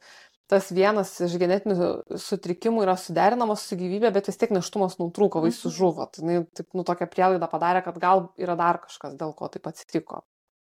tas 0.52 0.70
vienas 0.70 1.10
iš 1.26 1.40
genetinių 1.42 1.90
sutrikimų 2.22 2.86
yra 2.86 2.94
suderinamas 3.02 3.66
su 3.66 3.78
gyvybė, 3.80 4.12
bet 4.14 4.30
vis 4.30 4.38
tiek 4.38 4.54
neštumas 4.54 5.00
nutrūko, 5.02 5.42
vaisius 5.42 5.72
mhm. 5.72 5.78
žuvo. 5.80 6.06
Tai 6.06 6.22
jinai 6.22 6.40
taip, 6.54 6.70
nu, 6.78 6.86
tokią 6.86 7.10
prielaidą 7.10 7.50
padarė, 7.50 7.82
kad 7.88 7.98
gal 8.02 8.28
yra 8.38 8.58
dar 8.60 8.84
kažkas, 8.86 9.18
dėl 9.18 9.34
ko 9.38 9.50
taip 9.50 9.66
atsitiko. 9.72 10.22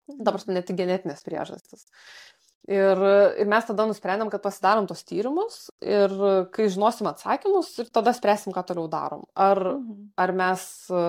Dabar 0.07 0.39
ne 0.47 0.63
tik 0.63 0.79
genetinės 0.79 1.25
priežastis. 1.27 1.89
Ir, 2.67 2.99
ir 3.39 3.47
mes 3.47 3.67
tada 3.69 3.85
nusprendėm, 3.87 4.31
kad 4.33 4.43
pasidarom 4.43 4.89
tos 4.91 5.05
tyrimus 5.07 5.69
ir 5.87 6.11
kai 6.51 6.67
žinosim 6.67 7.07
atsakymus, 7.07 7.69
ir 7.79 7.93
tada 7.95 8.11
spręsim, 8.17 8.51
ką 8.55 8.65
toliau 8.67 8.89
darom. 8.91 9.23
Ar, 9.39 9.61
mhm. 9.77 10.09
ar 10.19 10.33
mes 10.35 10.65
e, 10.91 11.03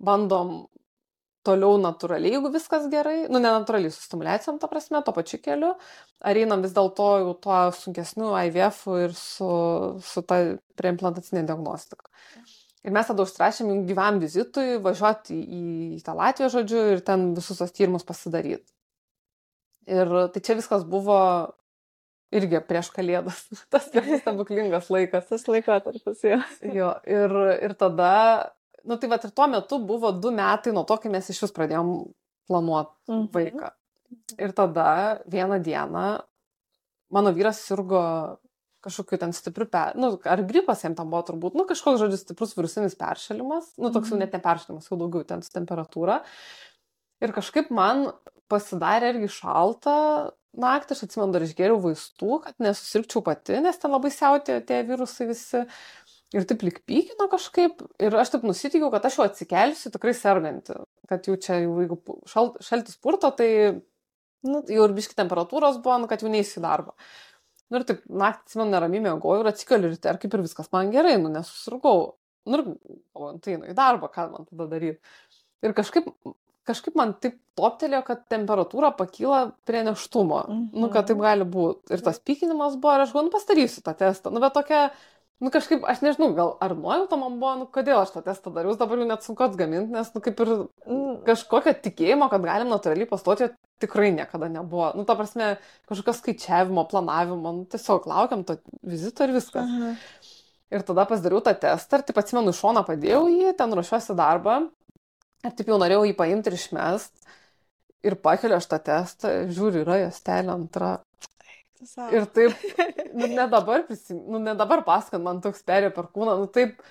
bandom 0.00 0.54
toliau 1.44 1.76
natūraliai, 1.82 2.36
jeigu 2.38 2.52
viskas 2.54 2.86
gerai, 2.88 3.26
nu, 3.28 3.36
nenatūraliai 3.42 3.92
su 3.92 4.00
stimulacijom, 4.06 4.62
ta 4.62 4.70
prasme, 4.70 5.02
to 5.04 5.12
pačiu 5.12 5.42
keliu, 5.42 5.74
ar 6.24 6.40
einam 6.40 6.62
vis 6.64 6.72
dėlto 6.72 7.08
jau 7.20 7.36
tuo 7.44 7.60
sunkesniu 7.76 8.32
IVF 8.38 8.82
ir 9.02 9.16
su, 9.18 9.52
su 10.06 10.24
ta 10.24 10.40
preimplantacinė 10.78 11.44
diagnostika. 11.48 12.08
Ir 12.82 12.94
mes 12.94 13.10
tada 13.10 13.26
užstrašėm 13.26 13.74
jums 13.74 13.90
gyvam 13.90 14.22
vizitui, 14.22 14.78
važiuoti 14.82 15.36
į, 15.36 15.64
į 15.98 16.04
tą 16.06 16.16
Latviją, 16.18 16.48
žodžiu, 16.56 16.86
ir 16.94 17.02
ten 17.06 17.32
visus 17.36 17.60
tos 17.60 17.74
tyrimus 17.74 18.06
pasidaryti. 18.06 18.71
Ir 19.90 20.12
tai 20.34 20.42
čia 20.44 20.56
viskas 20.58 20.84
buvo 20.86 21.18
irgi 22.32 22.62
prieš 22.68 22.90
kalėdas. 22.94 23.44
Tas 23.72 23.90
stebuklingas 24.22 24.90
laikas. 24.92 25.28
Tas 25.30 25.46
laikotarpis, 25.50 26.24
jo. 26.26 26.40
jo. 26.74 26.90
Ir, 27.08 27.36
ir 27.68 27.76
tada, 27.78 28.14
nu 28.88 28.98
tai 28.98 29.10
va 29.12 29.20
ir 29.20 29.34
tuo 29.34 29.48
metu 29.52 29.80
buvo 29.84 30.12
du 30.16 30.34
metai 30.34 30.74
nuo 30.74 30.86
to, 30.88 30.98
kai 31.02 31.12
mes 31.12 31.30
iš 31.32 31.44
vis 31.46 31.56
pradėjom 31.56 31.94
planuoti 32.50 33.12
mhm. 33.12 33.28
vaiką. 33.34 33.72
Ir 34.36 34.52
tada 34.52 34.88
vieną 35.32 35.58
dieną 35.64 36.06
mano 37.12 37.32
vyras 37.32 37.60
sirgo 37.64 38.02
kažkokiu 38.82 39.18
ten 39.20 39.30
stipriu, 39.36 39.68
per, 39.70 39.94
nu, 39.94 40.16
ar 40.26 40.42
gripas 40.42 40.80
jam 40.82 40.96
tam 40.98 41.12
buvo 41.12 41.22
turbūt, 41.28 41.54
nu, 41.54 41.62
kažkoks 41.68 42.00
žodis 42.00 42.24
stiprus 42.24 42.56
virusinis 42.56 42.96
peršalimas, 42.98 43.68
nu, 43.78 43.92
toks 43.94 44.10
jau 44.10 44.16
mhm. 44.16 44.24
net 44.24 44.34
ne 44.34 44.40
peršalimas, 44.42 44.88
jau 44.90 44.98
daugiau 44.98 45.22
ten 45.28 45.44
su 45.44 45.52
temperatūra. 45.54 46.18
Ir 47.22 47.30
kažkaip 47.36 47.70
man 47.70 48.08
pasidarė 48.52 49.14
irgi 49.14 49.32
šalta 49.40 49.96
naktį, 50.60 50.96
aš 50.96 51.06
atsimenu, 51.06 51.32
dar 51.34 51.44
išgėriau 51.46 51.78
vaistų, 51.80 52.38
kad 52.44 52.58
nesusirgčiau 52.62 53.22
pati, 53.24 53.56
nes 53.64 53.78
ten 53.80 53.92
labai 53.92 54.12
siautė 54.12 54.60
tie 54.68 54.82
virusai 54.88 55.28
visi. 55.30 55.64
Ir 56.32 56.46
taip 56.48 56.62
lik 56.64 56.78
pykino 56.88 57.26
kažkaip. 57.32 57.82
Ir 58.00 58.14
aš 58.16 58.30
taip 58.32 58.44
nusitikiau, 58.48 58.88
kad 58.92 59.04
aš 59.04 59.18
jau 59.18 59.26
atsikelsiu 59.26 59.92
tikrai 59.92 60.14
serganti. 60.16 60.78
Kad 61.08 61.28
jau 61.28 61.36
čia, 61.36 61.58
jau, 61.60 61.74
jeigu 61.82 61.98
šal, 62.28 62.54
šaltis 62.64 62.96
purto, 63.04 63.28
tai 63.36 63.50
nu, 64.48 64.62
jau 64.64 64.86
ir 64.86 64.96
biški 64.96 65.18
temperatūros 65.18 65.82
buvo, 65.84 65.98
nu, 66.00 66.08
kad 66.08 66.24
jau 66.24 66.32
neįsi 66.32 66.62
darbą. 66.64 66.96
Nu 67.68 67.80
ir 67.80 67.86
taip 67.88 68.00
naktį, 68.08 68.48
atsimenu, 68.48 68.72
neramiai 68.72 69.04
mėgojau 69.10 69.44
ir 69.44 69.52
atsikeliu 69.52 69.92
ir, 69.92 69.98
ir 70.00 70.20
kaip 70.24 70.34
ir 70.36 70.44
viskas 70.44 70.72
man 70.72 70.92
gerai, 70.92 71.18
nu 71.20 71.32
nesusirgau. 71.32 72.14
Nu 72.48 72.58
ir, 72.58 72.72
o, 73.12 73.28
tai 73.44 73.58
einu 73.58 73.68
į 73.68 73.76
darbą, 73.76 74.08
ką 74.12 74.26
man 74.32 74.48
tada 74.48 74.66
daryti. 74.72 74.98
Ir 75.62 75.76
kažkaip, 75.76 76.08
kažkaip 76.68 76.96
man 76.98 77.14
taip 77.22 77.38
toptelėjo, 77.58 78.02
kad 78.06 78.26
temperatūra 78.32 78.92
pakyla 78.96 79.40
prie 79.68 79.82
neštumo. 79.86 80.42
Mm 80.48 80.58
-hmm. 80.58 80.80
Nu, 80.80 80.90
kad 80.90 81.06
taip 81.06 81.16
mhm. 81.16 81.24
gali 81.26 81.44
būti. 81.44 81.94
Ir 81.94 82.04
tas 82.04 82.20
pykinimas 82.20 82.76
buvo, 82.76 82.94
ir 82.94 83.00
aš 83.00 83.12
galvoju, 83.12 83.30
nu 83.30 83.34
pastarysiu 83.34 83.82
tą 83.82 83.94
testą. 83.94 84.30
Nu, 84.30 84.40
bet 84.40 84.52
tokia, 84.54 84.90
nu 85.40 85.50
kažkaip, 85.50 85.84
aš 85.84 86.00
nežinau, 86.00 86.34
gal 86.34 86.56
ar 86.60 86.76
nuojauta 86.76 87.16
man 87.16 87.40
buvo, 87.40 87.54
nu 87.58 87.66
kodėl 87.66 88.02
aš 88.02 88.10
tą 88.14 88.22
testą 88.22 88.52
dariau, 88.54 88.76
dabar 88.76 88.98
jau 88.98 89.06
net 89.06 89.22
sunku 89.22 89.44
atgaminti, 89.44 89.92
nes, 89.92 90.14
nu 90.14 90.20
kaip 90.20 90.40
ir 90.40 90.48
mm. 90.86 91.24
kažkokio 91.26 91.74
tikėjimo, 91.82 92.30
kad 92.30 92.42
galim 92.42 92.68
natūraliai 92.68 93.08
pastoti, 93.10 93.50
tikrai 93.80 94.12
niekada 94.12 94.48
nebuvo. 94.48 94.92
Nu, 94.94 95.04
ta 95.04 95.14
prasme, 95.14 95.56
kažkokio 95.88 96.12
skaičiavimo, 96.12 96.84
planavimo, 96.88 97.52
nu, 97.52 97.64
tiesiog 97.64 98.06
laukiam 98.06 98.44
to 98.44 98.56
vizito 98.82 99.24
ir 99.24 99.32
viskas. 99.32 99.66
-huh. 99.66 99.96
Ir 100.72 100.80
tada 100.88 101.04
pasidariau 101.04 101.42
tą 101.44 101.52
testą 101.54 101.98
ir 101.98 102.02
taip 102.02 102.18
atsimenu, 102.18 102.50
iš 102.50 102.60
šono 102.62 102.82
padėjau 102.86 103.26
jį, 103.28 103.56
ten 103.56 103.74
ruošiuosi 103.76 104.14
darbą. 104.16 104.70
Ir 105.42 105.54
taip 105.58 105.70
jau 105.72 105.78
norėjau 105.82 106.04
jį 106.06 106.16
paimti 106.18 106.52
ir 106.52 106.58
išmest. 106.58 107.14
Ir 108.06 108.18
pakeliu 108.18 108.58
aš 108.58 108.66
tą 108.70 108.78
testą, 108.82 109.32
žiūriu, 109.50 109.84
yra 109.84 110.00
jos 110.04 110.18
telė 110.26 110.54
antra. 110.54 110.96
Ir 112.14 112.26
taip, 112.30 112.54
nu, 113.18 113.26
ne 113.26 113.46
dabar 113.50 113.82
prisim, 113.86 114.20
nu, 114.30 114.38
ne 114.42 114.54
dabar 114.58 114.84
pasakant, 114.86 115.22
man 115.24 115.40
toks 115.42 115.64
perėjo 115.66 115.94
per 115.96 116.10
kūną, 116.14 116.36
nu 116.38 116.50
taip, 116.50 116.82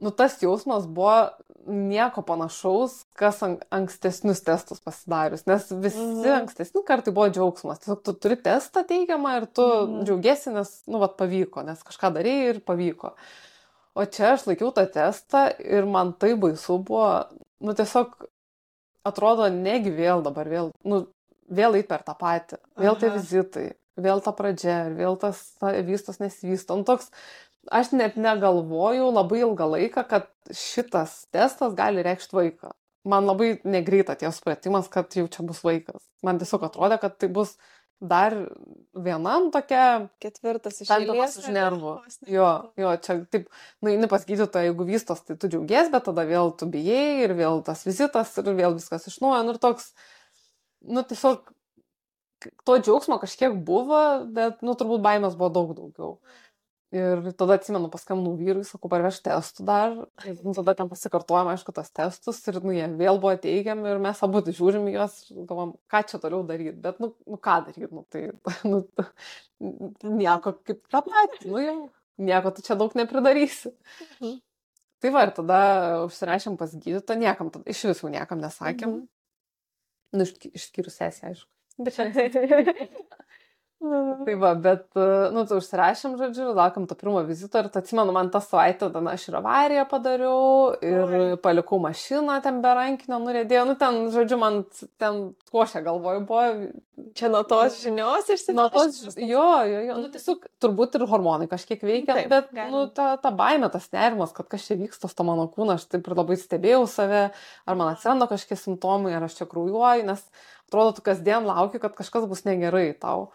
nu 0.00 0.12
tas 0.16 0.36
jausmas 0.42 0.84
buvo 0.88 1.30
nieko 1.70 2.22
panašaus, 2.24 3.02
kas 3.16 3.42
an, 3.44 3.58
ankstesnius 3.74 4.40
testus 4.44 4.80
pasidarius, 4.84 5.44
nes 5.48 5.68
visi 5.72 6.00
mhm. 6.00 6.30
ankstesni 6.38 6.82
kartai 6.86 7.12
buvo 7.16 7.28
džiaugsmas. 7.32 7.82
Tiesiog 7.82 8.02
tu 8.04 8.16
turi 8.16 8.38
testą 8.40 8.84
teigiamą 8.88 9.36
ir 9.40 9.48
tu 9.48 9.66
mhm. 9.66 10.06
džiaugiesi, 10.08 10.54
nes, 10.56 10.72
nu, 10.90 11.00
vat 11.02 11.16
pavyko, 11.20 11.64
nes 11.68 11.84
kažką 11.86 12.12
darėjai 12.16 12.54
ir 12.54 12.64
pavyko. 12.66 13.14
O 13.98 14.06
čia 14.06 14.34
aš 14.34 14.46
laikiau 14.48 14.70
tą 14.74 14.86
testą 14.88 15.48
ir 15.60 15.88
man 15.88 16.14
tai 16.16 16.32
baisu 16.38 16.78
buvo, 16.86 17.08
nu, 17.64 17.74
tiesiog 17.76 18.16
atrodo, 19.06 19.48
negi 19.52 19.92
vėl 19.94 20.24
dabar, 20.24 20.48
vėl, 20.48 20.72
nu, 20.86 21.04
vėl 21.50 21.78
eit 21.78 21.88
per 21.90 22.04
tą 22.06 22.16
patį, 22.18 22.60
vėl 22.80 22.94
Aha. 22.94 23.00
tie 23.02 23.12
vizitai, 23.14 23.66
vėl 24.00 24.22
ta 24.24 24.32
pradžia, 24.36 24.82
vėl 24.96 25.18
tas 25.20 25.40
ta, 25.60 25.72
vystos 25.86 26.20
nesivysto. 26.22 26.76
Nu, 26.78 26.86
toks, 26.88 27.10
aš 27.72 27.92
net 27.96 28.18
negalvojau 28.20 29.10
labai 29.12 29.42
ilgą 29.44 29.70
laiką, 29.76 30.06
kad 30.08 30.30
šitas 30.56 31.24
testas 31.34 31.76
gali 31.78 32.04
reikšti 32.06 32.36
vaiką. 32.36 32.74
Man 33.08 33.24
labai 33.24 33.54
negreita 33.64 34.12
tie 34.20 34.28
supratimas, 34.28 34.90
kad 34.92 35.14
jau 35.16 35.24
čia 35.32 35.44
bus 35.48 35.62
vaikas. 35.64 36.02
Man 36.26 36.40
tiesiog 36.40 36.66
atrodė, 36.68 36.98
kad 37.00 37.16
tai 37.16 37.30
bus 37.32 37.54
dar 38.00 38.34
vienam 38.96 39.50
tokia. 39.54 40.08
Ketvirtas 40.22 40.80
iš 40.82 40.90
eilės. 40.96 41.36
Už 41.40 41.50
nervų. 41.54 41.94
Jo, 42.32 42.48
jo, 42.80 42.94
čia 43.04 43.18
taip, 43.32 43.48
nu, 43.84 43.92
eini 43.92 44.08
pas 44.10 44.24
gydytoją, 44.26 44.70
jeigu 44.70 44.88
vystos, 44.88 45.22
tai 45.26 45.36
tu 45.40 45.50
džiaugies, 45.52 45.92
bet 45.92 46.08
tada 46.08 46.24
vėl 46.28 46.54
tu 46.56 46.68
bijai 46.70 47.24
ir 47.26 47.36
vėl 47.38 47.62
tas 47.66 47.84
vizitas 47.86 48.32
ir 48.40 48.52
vėl 48.56 48.76
viskas 48.78 49.06
iš 49.10 49.20
naujo. 49.24 49.42
Nu, 49.46 49.54
ir 49.54 49.62
toks, 49.62 49.92
nu, 50.88 51.04
tiesiog 51.06 51.52
to 52.64 52.78
džiaugsmo 52.80 53.20
kažkiek 53.20 53.56
buvo, 53.68 54.02
bet, 54.32 54.64
nu, 54.64 54.76
turbūt 54.78 55.04
baimės 55.04 55.36
buvo 55.36 55.52
daug 55.52 55.74
daugiau. 55.76 56.14
Ir 56.90 57.20
tada 57.38 57.54
atsimenu, 57.54 57.86
paskambinau 57.86 58.32
vyrui, 58.34 58.64
sakau, 58.66 58.88
parveš 58.90 59.20
testų 59.22 59.62
dar. 59.68 59.92
Ir 60.26 60.40
nu, 60.42 60.50
tada 60.56 60.72
ten 60.74 60.88
pasikartojom, 60.90 61.52
aišku, 61.52 61.70
tos 61.76 61.92
testus 61.94 62.40
ir 62.50 62.58
nu, 62.64 62.72
jie 62.74 62.88
vėl 62.98 63.20
buvo 63.22 63.36
teigiami 63.38 63.92
ir 63.92 64.00
mes 64.02 64.22
abu 64.26 64.42
žiūrim 64.48 64.88
juos 64.90 65.20
ir 65.30 65.44
galvom, 65.46 65.76
ką 65.92 66.00
čia 66.10 66.18
toliau 66.18 66.42
daryti. 66.48 66.74
Bet, 66.82 66.98
nu, 66.98 67.12
nu 67.30 67.38
ką 67.38 67.60
daryti, 67.68 67.92
nu, 67.94 68.02
tai, 68.10 68.24
nu, 68.72 68.82
nieko 70.18 70.56
kaip 70.66 70.82
tą 70.90 71.04
patį, 71.06 71.44
nu 71.52 71.62
jau, 71.62 71.76
nieko 72.26 72.54
tu 72.56 72.66
čia 72.66 72.74
daug 72.80 72.98
nepridarysi. 72.98 73.70
Mhm. 74.18 74.40
Tai 75.00 75.14
va, 75.14 75.24
ir 75.28 75.34
tada 75.38 75.62
užsirašėm 76.08 76.58
pas 76.60 76.74
gydytą, 76.74 77.14
niekam, 77.22 77.54
tada, 77.54 77.70
iš 77.70 77.86
visų 77.92 78.10
niekam 78.18 78.42
nesakėm. 78.42 78.98
Mhm. 78.98 79.08
Nu, 80.18 80.26
išskyrus 80.26 80.98
sesiją, 80.98 81.36
aišku. 81.36 81.52
Bet 81.86 81.94
čia. 81.94 82.10
Tai 83.80 84.34
va, 84.36 84.50
bet, 84.60 84.82
nu, 85.32 85.42
tai 85.48 85.56
užsirašėm, 85.56 86.18
žodžiu, 86.20 86.50
laukiam 86.52 86.84
to 86.84 86.92
pirmo 87.00 87.22
vizito 87.24 87.62
ir 87.62 87.70
atsimenu, 87.72 88.12
man 88.12 88.28
tą 88.28 88.42
savaitę, 88.44 88.90
tada 88.92 89.14
aš 89.14 89.22
ir 89.30 89.38
avariją 89.38 89.84
padariau 89.88 90.74
ir 90.84 91.14
Oi. 91.16 91.38
palikau 91.40 91.78
mašiną 91.80 92.36
ten 92.44 92.58
be 92.60 92.74
rankinio, 92.76 93.16
nurėdėjau, 93.24 93.62
nu, 93.70 93.76
ten, 93.80 94.02
žodžiu, 94.12 94.36
man 94.42 94.58
ten 95.00 95.22
košė 95.48 95.80
galvoju 95.86 96.24
buvo. 96.28 96.44
Čia 97.16 97.30
nuo 97.32 97.40
tos 97.48 97.78
žinios 97.80 98.28
išsiaiškinti. 98.28 98.56
Nuo 98.58 98.66
tos, 98.74 99.16
jo, 99.16 99.46
jo, 99.64 99.78
jo, 99.86 99.96
nu, 100.02 100.10
tiesiog 100.12 100.44
turbūt 100.60 100.98
ir 100.98 101.06
hormonai 101.08 101.48
kažkiek 101.48 101.80
veikia, 101.80 102.18
Taip, 102.18 102.28
bet, 102.28 102.50
galim. 102.52 102.74
nu, 102.76 102.82
ta, 102.92 103.14
ta 103.22 103.32
baime, 103.32 103.70
tas 103.72 103.88
nerimas, 103.96 104.34
kad 104.36 104.50
kas 104.52 104.68
čia 104.68 104.76
vyksta 104.76 105.08
to 105.08 105.24
mano 105.24 105.48
kūnu, 105.48 105.78
aš 105.78 105.88
taip 105.88 106.04
ir 106.04 106.18
labai 106.20 106.36
stebėjau 106.36 106.84
save, 106.84 107.30
ar 107.64 107.80
man 107.80 107.94
atsiranda 107.94 108.28
kažkokie 108.28 108.60
simptomai, 108.60 109.16
ar 109.16 109.24
aš 109.24 109.40
čia 109.40 109.48
kraujuoju, 109.48 110.04
nes 110.12 110.20
atrodo, 110.68 110.98
tu 110.98 111.06
kasdien 111.08 111.48
lauki, 111.48 111.80
kad 111.80 111.96
kažkas 111.96 112.28
bus 112.28 112.44
negerai 112.44 112.90
tau. 113.00 113.30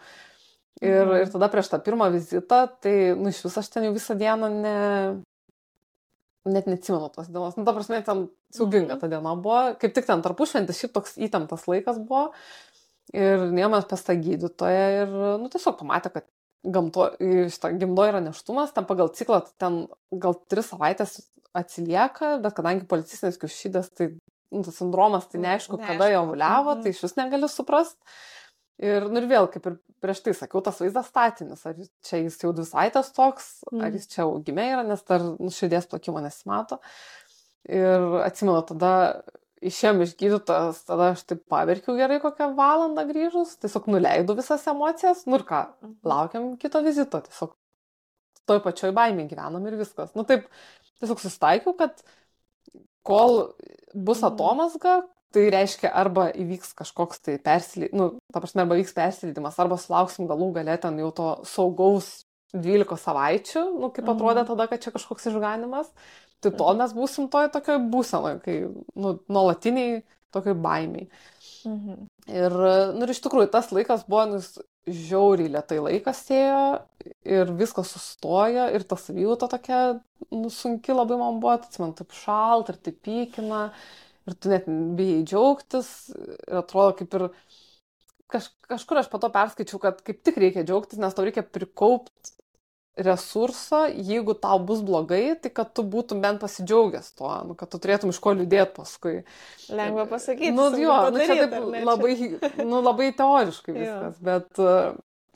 Ir, 0.84 1.06
mhm. 1.06 1.22
ir 1.22 1.32
tada 1.32 1.48
prieš 1.52 1.70
tą 1.72 1.80
pirmą 1.80 2.10
vizitą, 2.12 2.66
tai, 2.84 2.94
nu, 3.16 3.30
iš 3.32 3.40
viso 3.46 3.62
aš 3.62 3.70
ten 3.72 3.86
jau 3.86 3.94
visą 3.94 4.16
dieną 4.18 4.50
ne, 4.52 4.76
net 6.52 6.68
neatsimenu 6.68 7.08
tos 7.14 7.30
dienos. 7.32 7.56
Nu, 7.56 7.64
ta 7.64 7.72
prasme, 7.76 8.02
ten 8.04 8.26
siubinga 8.54 8.96
mhm. 8.96 9.00
ta 9.00 9.10
diena 9.12 9.34
buvo. 9.40 9.62
Kaip 9.80 9.96
tik 9.96 10.08
ten 10.08 10.24
tarpušventis, 10.24 10.82
šiaip 10.82 10.96
toks 10.96 11.16
įtemptas 11.16 11.64
laikas 11.70 12.00
buvo. 12.02 12.28
Ir 13.14 13.48
niemės 13.54 13.86
pas 13.88 14.02
tą 14.02 14.16
gydytoją 14.18 14.86
ir, 15.00 15.16
nu, 15.40 15.48
tiesiog 15.52 15.78
pamatė, 15.78 16.10
kad 16.12 16.26
gamto, 16.66 17.08
šitą 17.22 17.70
gimdo 17.78 18.06
yra 18.08 18.20
neštumas, 18.24 18.72
ten 18.74 18.86
pagal 18.88 19.12
ciklą 19.14 19.44
ten 19.60 19.84
gal 20.10 20.34
tris 20.50 20.72
savaitės 20.72 21.20
atsilieka, 21.56 22.36
bet 22.42 22.56
kadangi 22.56 22.88
policistinis 22.90 23.38
kiaušydas, 23.40 23.92
tai 23.96 24.10
nu, 24.52 24.64
tas 24.66 24.76
sindromas, 24.78 25.28
tai 25.30 25.40
neaišku, 25.42 25.78
neaišku. 25.78 25.92
kada 25.92 26.10
jo 26.12 26.24
vuliavo, 26.32 26.74
mhm. 26.74 26.82
tai 26.82 26.94
iš 26.94 27.04
vis 27.06 27.16
negali 27.18 27.50
suprasti. 27.50 28.18
Ir, 28.82 29.06
nu 29.08 29.22
ir 29.22 29.28
vėl, 29.30 29.46
kaip 29.48 29.66
ir 29.70 29.78
prieš 30.04 30.20
tai 30.26 30.34
sakiau, 30.36 30.60
tas 30.64 30.78
vaizdas 30.82 31.08
statinis, 31.08 31.62
ar 31.68 31.78
čia 32.04 32.20
jis 32.20 32.36
jau 32.42 32.52
visai 32.56 32.90
tas 32.92 33.08
toks, 33.16 33.62
mm. 33.70 33.84
ar 33.86 33.94
jis 33.96 34.10
čia 34.12 34.26
augime 34.26 34.66
yra, 34.74 34.82
nes 34.84 35.00
dar 35.08 35.24
nu, 35.24 35.48
širdies 35.52 35.88
plakimo 35.88 36.20
nesimato. 36.20 36.78
Ir 37.66 38.04
atsimenu, 38.26 38.60
tada 38.68 38.92
išėm 39.64 40.02
iš 40.04 40.12
gydytojas, 40.20 40.82
tada 40.86 41.10
aš 41.14 41.24
taip 41.30 41.40
paverkiau 41.50 41.96
gerai 41.96 42.18
kokią 42.20 42.50
valandą 42.58 43.06
grįžus, 43.08 43.56
tiesiog 43.62 43.88
nuleidau 43.90 44.36
visas 44.38 44.66
emocijas, 44.70 45.24
nu 45.26 45.40
ir 45.40 45.46
ką, 45.48 45.62
mhm. 45.80 45.96
laukiam 46.12 46.52
kito 46.60 46.84
vizito, 46.84 47.22
tiesiog 47.24 47.56
toj 48.46 48.62
pačioj 48.62 48.92
baimė 48.94 49.26
gyvenam 49.30 49.64
ir 49.66 49.80
viskas. 49.80 50.12
Nu 50.14 50.26
taip, 50.28 50.46
tiesiog 51.00 51.24
sustaikiau, 51.24 51.72
kad 51.80 52.04
kol 53.06 53.54
bus 53.94 54.20
mhm. 54.20 54.28
Tai 55.34 55.48
reiškia 55.52 55.90
arba 55.94 56.28
įvyks 56.34 56.74
kažkoks 56.78 57.22
tai 57.24 57.36
persileidimas, 57.42 57.98
nu, 57.98 58.32
ta 58.32 58.42
prasme, 58.42 58.62
arba 58.64 58.78
vyks 58.78 58.94
persileidimas, 58.96 59.58
arba 59.62 59.78
sulauksim 59.80 60.28
galų 60.30 60.52
galę 60.58 60.76
ten 60.82 60.98
jau 61.02 61.10
to 61.16 61.28
saugaus 61.48 62.10
12 62.54 62.98
savaičių, 63.02 63.64
nu, 63.80 63.90
kaip 63.94 64.08
atrodė 64.08 64.42
mhm. 64.42 64.50
tada, 64.52 64.68
kad 64.70 64.84
čia 64.84 64.92
kažkoks 64.94 65.28
išganimas, 65.32 65.90
tai 66.40 66.52
tol 66.52 66.74
mhm. 66.74 66.82
mes 66.84 66.94
būsim 66.96 67.30
toj 67.32 67.50
tokioj 67.54 67.80
būsenoje, 67.92 68.38
kai, 68.44 68.56
nu, 68.94 69.16
nuolatiniai 69.26 70.04
tokioj 70.34 70.56
baimiai. 70.62 71.10
Mhm. 71.66 72.06
Ir, 72.30 72.56
nu, 72.94 73.04
ir 73.06 73.12
iš 73.12 73.22
tikrųjų 73.24 73.50
tas 73.52 73.70
laikas 73.74 74.06
buvo, 74.08 74.24
nu, 74.36 74.40
žiauriai 74.86 75.50
lietai 75.50 75.80
laikas 75.82 76.20
ėjo 76.30 76.62
ir 77.26 77.50
viskas 77.58 77.90
sustoja 77.90 78.68
ir 78.74 78.84
ta 78.86 78.98
savijauta 79.00 79.48
tokia, 79.50 79.80
nu, 80.30 80.50
sunki 80.52 80.94
labai 80.94 81.18
man 81.18 81.40
buvo, 81.42 81.56
man 81.82 81.94
taip 81.98 82.14
šalt 82.14 82.70
ir 82.70 82.78
taip 82.78 83.00
pykina 83.06 83.64
ir 84.26 84.38
tu 84.38 84.52
net 84.52 84.66
bijai 84.98 85.24
džiaugtis 85.26 85.92
ir 86.16 86.60
atrodo 86.62 86.96
kaip 87.00 87.14
ir 87.18 87.28
kaž, 88.32 88.50
kažkur 88.66 89.02
aš 89.02 89.10
po 89.12 89.20
to 89.22 89.30
perskaičiau, 89.34 89.80
kad 89.82 90.02
kaip 90.06 90.22
tik 90.26 90.40
reikia 90.42 90.66
džiaugtis, 90.66 91.00
nes 91.02 91.14
tau 91.14 91.26
reikia 91.26 91.46
prikaupti 91.46 92.34
resurso, 92.96 93.82
jeigu 93.92 94.32
tau 94.40 94.56
bus 94.64 94.80
blogai, 94.84 95.36
tai 95.40 95.50
kad 95.52 95.74
tu 95.76 95.84
būtum 95.84 96.22
bent 96.24 96.40
pasidžiaugęs 96.40 97.10
tuo, 97.18 97.32
nu, 97.44 97.56
kad 97.58 97.68
tu 97.68 97.80
turėtum 97.82 98.12
iš 98.12 98.20
ko 98.24 98.32
liūdėti 98.32 98.72
paskui. 98.72 99.18
Lengva 99.68 100.06
pasakyti. 100.08 100.54
Nu, 100.56 100.70
jo, 100.80 100.94
nu, 101.12 101.20
čia 101.20 101.36
taip 101.42 101.84
labai, 101.84 102.14
nu, 102.64 102.80
labai 102.80 103.10
teoriškai 103.18 103.76
viskas, 103.82 104.16
bet, 104.24 104.62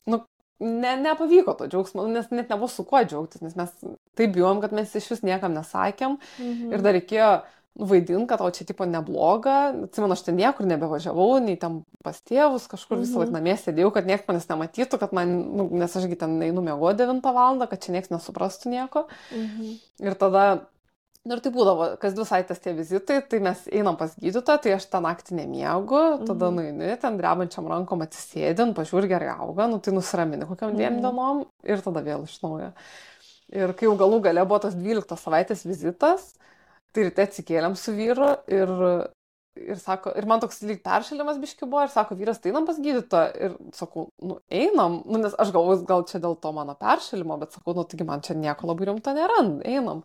nu, 0.09 0.23
ne, 0.65 0.95
nepavyko 1.05 1.59
to 1.59 1.69
džiaugsmo, 1.69 2.09
nes 2.09 2.33
net 2.33 2.49
nebuvo 2.49 2.73
su 2.73 2.87
kuo 2.89 3.05
džiaugtis, 3.05 3.45
nes 3.45 3.61
mes 3.61 3.77
taip 4.17 4.33
bijom, 4.39 4.65
kad 4.65 4.73
mes 4.77 4.97
iš 4.97 5.13
vis 5.13 5.25
niekam 5.29 5.53
nesakėm 5.57 6.17
mhm. 6.17 6.73
ir 6.73 6.87
dar 6.87 6.97
reikėjo 6.97 7.33
vaidint, 7.79 8.27
kad 8.29 8.41
tau 8.41 8.51
čia 8.55 8.67
tipo 8.69 8.87
nebloga. 8.89 9.71
Atsimenu, 9.87 10.17
aš 10.17 10.25
ten 10.27 10.39
niekur 10.39 10.67
nebevažiavau, 10.69 11.39
nei 11.45 11.59
ten 11.61 11.81
pas 12.05 12.19
tėvus, 12.19 12.67
kažkur 12.71 12.99
mhm. 12.99 13.05
visą 13.05 13.23
laiką 13.23 13.37
namie 13.37 13.55
sėdėjau, 13.59 13.93
kad 13.95 14.09
niekas 14.09 14.27
manęs 14.29 14.49
nematytų, 14.51 15.01
kad 15.01 15.15
man, 15.17 15.37
nu, 15.57 15.69
nes 15.81 15.95
ašgi 15.97 16.19
ten 16.21 16.37
einu 16.49 16.65
mėgo 16.67 16.93
9 16.97 17.23
val. 17.37 17.63
kad 17.71 17.81
čia 17.83 17.95
niekas 17.97 18.13
nesuprastų 18.13 18.75
nieko. 18.75 19.07
Mhm. 19.37 19.73
Ir 20.03 20.17
tada, 20.19 20.45
nu, 21.25 21.37
ir 21.37 21.45
tai 21.45 21.53
būdavo, 21.55 21.93
kas 22.03 22.17
dvi 22.17 22.27
savaitės 22.29 22.65
tie 22.65 22.75
vizitai, 22.77 23.21
tai 23.23 23.41
mes 23.45 23.63
einam 23.71 23.99
pas 24.01 24.17
gydytoją, 24.19 24.65
tai 24.65 24.75
aš 24.77 24.89
tą 24.91 25.03
naktį 25.05 25.39
nemiegu, 25.39 26.03
tada 26.27 26.51
mhm. 26.51 26.59
nueini, 26.59 26.97
ten 27.01 27.21
drebančiam 27.21 27.71
rankom 27.71 28.03
atsisėdin, 28.07 28.75
pažiūri 28.77 29.13
gerai 29.13 29.37
auga, 29.37 29.71
nu 29.71 29.79
tai 29.79 29.95
nusiramini 29.97 30.49
kokiam 30.51 30.75
dviem 30.75 30.99
mhm. 30.99 31.07
dienom 31.07 31.47
ir 31.69 31.87
tada 31.87 32.05
vėl 32.05 32.27
iš 32.27 32.41
naujo. 32.43 32.75
Ir 33.51 33.73
kai 33.75 33.89
jau 33.89 33.97
galų 33.99 34.21
gale 34.23 34.45
buvo 34.47 34.61
tas 34.63 34.77
12 34.79 35.17
savaitės 35.19 35.65
vizitas, 35.67 36.29
Tai 36.91 37.07
ryte 37.07 37.27
atsikėlėm 37.27 37.77
su 37.79 37.95
vyru 37.95 38.35
ir 38.51 38.77
ir 39.59 39.79
sako, 39.81 40.13
ir 40.17 40.27
man 40.31 40.41
toks 40.43 40.61
lyg 40.67 40.81
peršalimas 40.85 41.39
biški 41.43 41.67
buvo, 41.67 41.85
ir 41.85 41.93
sako, 41.93 42.17
vyras, 42.19 42.41
tai 42.41 42.53
einam 42.53 42.67
pas 42.69 42.79
gydytoją. 42.81 43.31
Ir 43.47 43.57
sakau, 43.77 44.09
nu, 44.23 44.39
einam, 44.47 45.01
nu, 45.07 45.21
nes 45.23 45.35
aš 45.43 45.53
galvoju, 45.55 45.85
gal 45.89 46.05
čia 46.09 46.21
dėl 46.23 46.37
to 46.41 46.53
mano 46.57 46.77
peršalimo, 46.81 47.39
bet 47.41 47.57
sakau, 47.57 47.75
nu, 47.77 47.85
taigi 47.89 48.07
man 48.09 48.23
čia 48.25 48.39
nieko 48.39 48.71
labai 48.71 48.91
rimto 48.91 49.15
nėra, 49.17 49.43
einam. 49.69 50.05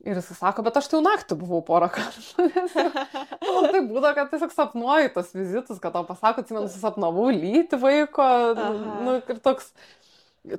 Ir 0.00 0.16
jis 0.16 0.30
sako, 0.32 0.64
bet 0.64 0.78
aš 0.80 0.86
tai 0.88 0.96
jau 0.96 1.04
naktį 1.04 1.36
buvau 1.42 1.60
porą 1.64 1.90
kartų. 1.92 2.46
nu, 3.44 3.56
tai 3.68 3.82
būdavo, 3.84 4.14
kad 4.16 4.30
tiesiog 4.32 4.54
sapnuoju 4.54 5.10
tos 5.16 5.34
vizitus, 5.36 5.80
kad 5.82 5.92
tau 5.96 6.06
pasako, 6.08 6.44
atsimenu, 6.44 6.70
susapnavau 6.72 7.26
lyti 7.34 7.76
vaiko. 7.80 8.24
Aha. 8.24 8.70
Nu, 9.04 9.18
ir 9.20 9.42
toks, 9.44 9.74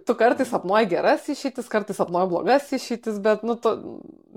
tu 0.06 0.16
kartais 0.16 0.50
sapnuoji 0.52 0.90
geras 0.92 1.28
išeitis, 1.32 1.70
kartais 1.72 1.98
sapnuoji 1.98 2.30
blogas 2.30 2.70
išeitis, 2.76 3.18
bet 3.24 3.46
nu, 3.48 3.56
tu 3.58 3.74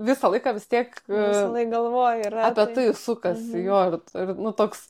visą 0.07 0.31
laiką 0.33 0.55
vis 0.57 0.69
tiek... 0.71 0.95
Visą 1.09 1.49
laiką 1.53 1.71
galvoji 1.73 2.25
ir 2.25 2.37
apie 2.47 2.65
tai 2.77 2.85
sukasi 2.97 3.51
mhm. 3.51 3.65
jo 3.67 3.81
ir, 3.89 3.99
ir 4.23 4.33
nu, 4.39 4.53
toks... 4.57 4.87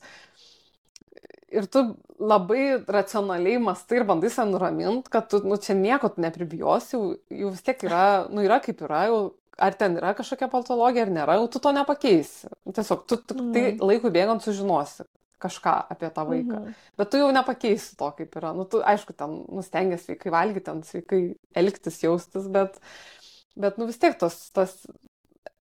Ir 1.56 1.68
tu 1.70 1.82
labai 2.18 2.80
racionaliai 2.90 3.60
mastai 3.62 4.00
ir 4.00 4.06
bandai 4.08 4.32
save 4.34 4.50
nuraminti, 4.50 5.12
kad 5.12 5.28
tu, 5.30 5.38
nu, 5.46 5.56
čia 5.62 5.76
nieko 5.78 6.10
tu 6.12 6.24
nepribijosi, 6.24 6.96
jau, 6.96 7.12
jau 7.30 7.52
vis 7.52 7.62
tiek 7.64 7.84
yra, 7.86 8.06
nu, 8.32 8.42
yra 8.44 8.58
kaip 8.64 8.82
yra, 8.82 9.04
jau 9.12 9.20
ar 9.56 9.76
ten 9.78 9.96
yra 9.96 10.12
kažkokia 10.16 10.48
patologija 10.52 11.06
ar 11.06 11.12
nėra, 11.12 11.36
jau 11.38 11.46
tu 11.52 11.62
to 11.62 11.72
nepakeisi. 11.76 12.50
Tiesiog 12.66 13.04
tu, 13.08 13.20
mm. 13.20 13.52
tai 13.54 13.62
mhm. 13.68 13.84
laikui 13.92 14.12
bėgant 14.12 14.44
sužinosi, 14.44 15.06
kažką 15.42 15.74
apie 15.92 16.10
tą 16.10 16.24
vaiką. 16.28 16.60
Mhm. 16.60 16.76
Bet 16.98 17.10
tu 17.12 17.20
jau 17.20 17.32
nepakeisi 17.34 17.96
to, 18.00 18.10
kaip 18.18 18.38
yra. 18.40 18.52
Nu, 18.56 18.64
tu, 18.70 18.80
aišku, 18.80 19.16
ten 19.16 19.42
nustengiasi 19.52 20.10
sveikai 20.10 20.32
valgyti, 20.34 20.66
ten 20.68 20.82
sveikai 20.86 21.20
elgtis, 21.62 22.00
jaustis, 22.04 22.48
bet, 22.52 22.80
bet 23.58 23.80
nu, 23.80 23.88
vis 23.90 24.00
tiek 24.00 24.16
tos, 24.20 24.38
tas, 24.56 24.74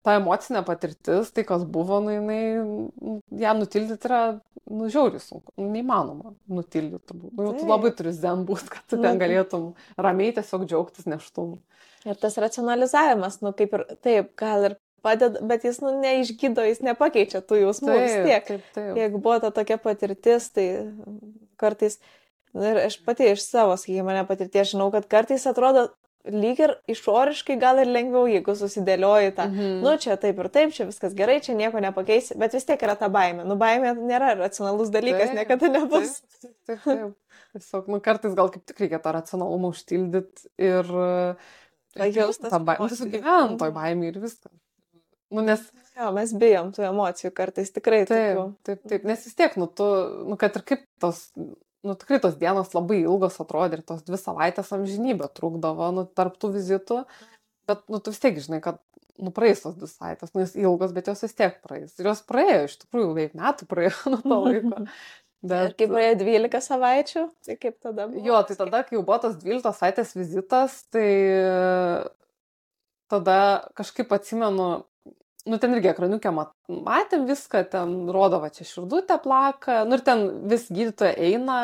ta 0.04 0.18
emocinė 0.20 0.64
patirtis, 0.68 1.32
tai 1.34 1.46
kas 1.48 1.64
buvo, 1.66 2.00
nu, 2.04 2.14
jinai, 2.14 3.20
ją 3.44 3.54
nutildyti 3.58 4.10
yra, 4.10 4.22
nu, 4.70 4.90
žiauriai 4.92 5.24
sunku, 5.24 5.56
nu, 5.58 5.70
neįmanoma 5.74 6.36
nutildyti. 6.52 7.18
Nu, 7.32 7.54
tu 7.58 7.68
labai 7.70 7.94
turi 7.98 8.14
zen 8.16 8.44
būt, 8.48 8.68
kad 8.74 8.88
tu 8.92 9.00
ten 9.02 9.22
galėtum 9.22 9.72
ramiai 9.98 10.36
tiesiog 10.36 10.68
džiaugtis 10.68 11.08
neštumu. 11.10 11.62
Ir 12.04 12.20
tas 12.20 12.36
racionalizavimas, 12.42 13.40
nu, 13.46 13.54
kaip 13.56 13.78
ir 13.78 13.86
taip, 14.04 14.34
gal 14.40 14.68
ir 14.68 14.78
padeda, 15.04 15.42
bet 15.46 15.66
jis 15.68 15.82
nu, 15.84 15.94
neišgydo, 16.04 16.66
jis 16.68 16.84
nepakeičia 16.86 17.44
tų 17.44 17.64
jausmų 17.66 17.98
vis 18.00 18.16
tiek. 18.16 18.48
Taip, 18.48 18.68
taip. 18.76 18.92
Jeigu 19.00 19.20
buvo 19.20 19.40
ta 19.44 19.52
tokia 19.56 19.80
patirtis, 19.82 20.50
tai 20.56 20.68
kartais, 21.62 22.00
nu, 22.56 22.64
ir 22.72 22.86
aš 22.88 23.00
pati 23.06 23.28
iš 23.34 23.44
savo, 23.46 23.76
sakykime, 23.80 24.08
mane 24.12 24.24
patirties 24.30 24.74
žinau, 24.74 24.90
kad 24.94 25.10
kartais 25.12 25.46
atrodo 25.50 25.90
lyg 26.24 26.60
ir 26.64 26.76
išoriškai 26.88 27.58
gal 27.60 27.82
ir 27.84 27.90
lengviau, 27.92 28.24
jeigu 28.32 28.56
susidėlioji 28.56 29.34
tą, 29.36 29.50
mhm. 29.52 29.82
nu 29.84 29.96
čia 30.00 30.16
taip 30.20 30.40
ir 30.40 30.50
taip, 30.54 30.72
čia 30.76 30.88
viskas 30.88 31.16
gerai, 31.18 31.42
čia 31.44 31.56
nieko 31.58 31.82
nepakeisi, 31.84 32.38
bet 32.40 32.56
vis 32.56 32.68
tiek 32.68 32.86
yra 32.88 32.96
ta 33.00 33.12
baimė. 33.12 33.44
Nu, 33.48 33.58
baimė 33.60 33.92
nėra 34.00 34.32
racionalus 34.40 34.94
dalykas, 34.94 35.34
taip, 35.34 35.42
niekada 35.42 35.72
nebus. 35.74 36.22
Taip, 36.40 36.56
taip, 36.70 36.88
taip. 36.88 37.12
Tiesiog, 37.54 37.92
nu, 37.92 38.00
kartais 38.02 38.34
gal 38.38 38.50
kaip 38.50 38.64
tik 38.66 38.80
reikia 38.82 38.98
tą 39.04 39.12
racionalumą 39.14 39.74
užtildyti 39.76 40.48
ir... 40.64 40.88
Pajausti 41.94 42.50
tą 42.50 42.58
baimę. 42.66 42.82
Nu, 42.82 42.90
tiesiog 42.90 43.12
gyventi 43.14 43.60
toj 43.62 43.74
baimė 43.76 44.08
ir 44.10 44.16
viskas. 44.24 44.54
Nu, 45.34 45.44
nes... 45.46 45.66
Jo, 45.94 46.10
mes 46.16 46.32
bijom 46.38 46.72
tų 46.74 46.88
emocijų 46.88 47.30
kartais 47.38 47.70
tikrai. 47.74 48.04
Taip, 48.10 48.38
tokių. 48.38 48.46
taip, 48.66 48.80
taip, 48.90 49.04
nes 49.06 49.26
vis 49.28 49.36
tiek, 49.38 49.54
nu, 49.62 49.68
tu, 49.70 49.86
nu, 50.30 50.38
kad 50.42 50.56
ir 50.58 50.64
kaip 50.66 50.88
tos, 51.02 51.28
nu, 51.86 51.94
tikrai 52.00 52.18
tos 52.24 52.38
dienos 52.40 52.74
labai 52.74 53.04
ilgos 53.04 53.38
atrodė 53.44 53.80
ir 53.80 53.84
tos 53.86 54.02
dvi 54.08 54.18
savaitės 54.18 54.72
amžinybė 54.74 55.30
trukdavo, 55.38 55.92
nu, 55.94 56.06
tarp 56.18 56.40
tų 56.42 56.54
vizitų, 56.56 57.04
bet, 57.70 57.86
nu, 57.94 58.02
tu 58.02 58.14
vis 58.14 58.24
tiek 58.24 58.40
žinai, 58.42 58.62
kad, 58.66 58.80
nu, 59.22 59.34
praeis 59.36 59.62
tos 59.62 59.76
dvi 59.78 59.90
savaitės, 59.92 60.34
nu, 60.34 60.42
jos 60.46 60.56
ilgos, 60.58 60.96
bet 60.98 61.12
jos 61.12 61.22
vis 61.28 61.38
tiek 61.38 61.60
praeis. 61.66 61.94
Ir 62.02 62.10
jos 62.10 62.24
praėjo, 62.30 62.64
iš 62.70 62.80
tikrųjų, 62.86 63.12
beveik 63.12 63.38
metų 63.38 63.70
praėjo 63.70 64.16
nuo 64.16 64.24
to 64.24 64.40
laiko. 64.48 64.88
Bet... 65.44 65.76
Kai 65.76 65.90
praėjo 65.92 66.16
12 66.24 66.64
savaičių, 66.64 67.22
tai 67.44 67.58
kaip 67.60 67.76
tada 67.84 68.08
buvo? 68.08 68.24
Jo, 68.24 68.38
tai 68.48 68.56
tada, 68.56 68.80
kai 68.88 68.96
jau 68.96 69.04
buvo 69.04 69.18
tas 69.26 69.36
12 69.42 69.76
savaitės 69.76 70.14
vizitas, 70.16 70.78
tai 70.94 71.08
tada 73.12 73.38
kažkaip 73.78 74.14
atsimenu, 74.16 74.70
nu 75.50 75.60
ten 75.60 75.76
irgi 75.76 75.92
ekraniukę 75.92 76.32
matėm 76.34 77.28
viską, 77.28 77.66
ten 77.72 77.96
rodo, 78.16 78.40
va 78.44 78.52
čia 78.54 78.68
širdutė 78.68 79.20
plaka, 79.24 79.84
nu 79.88 80.00
ir 80.00 80.04
ten 80.06 80.26
vis 80.52 80.70
gydytoja 80.72 81.16
eina 81.20 81.58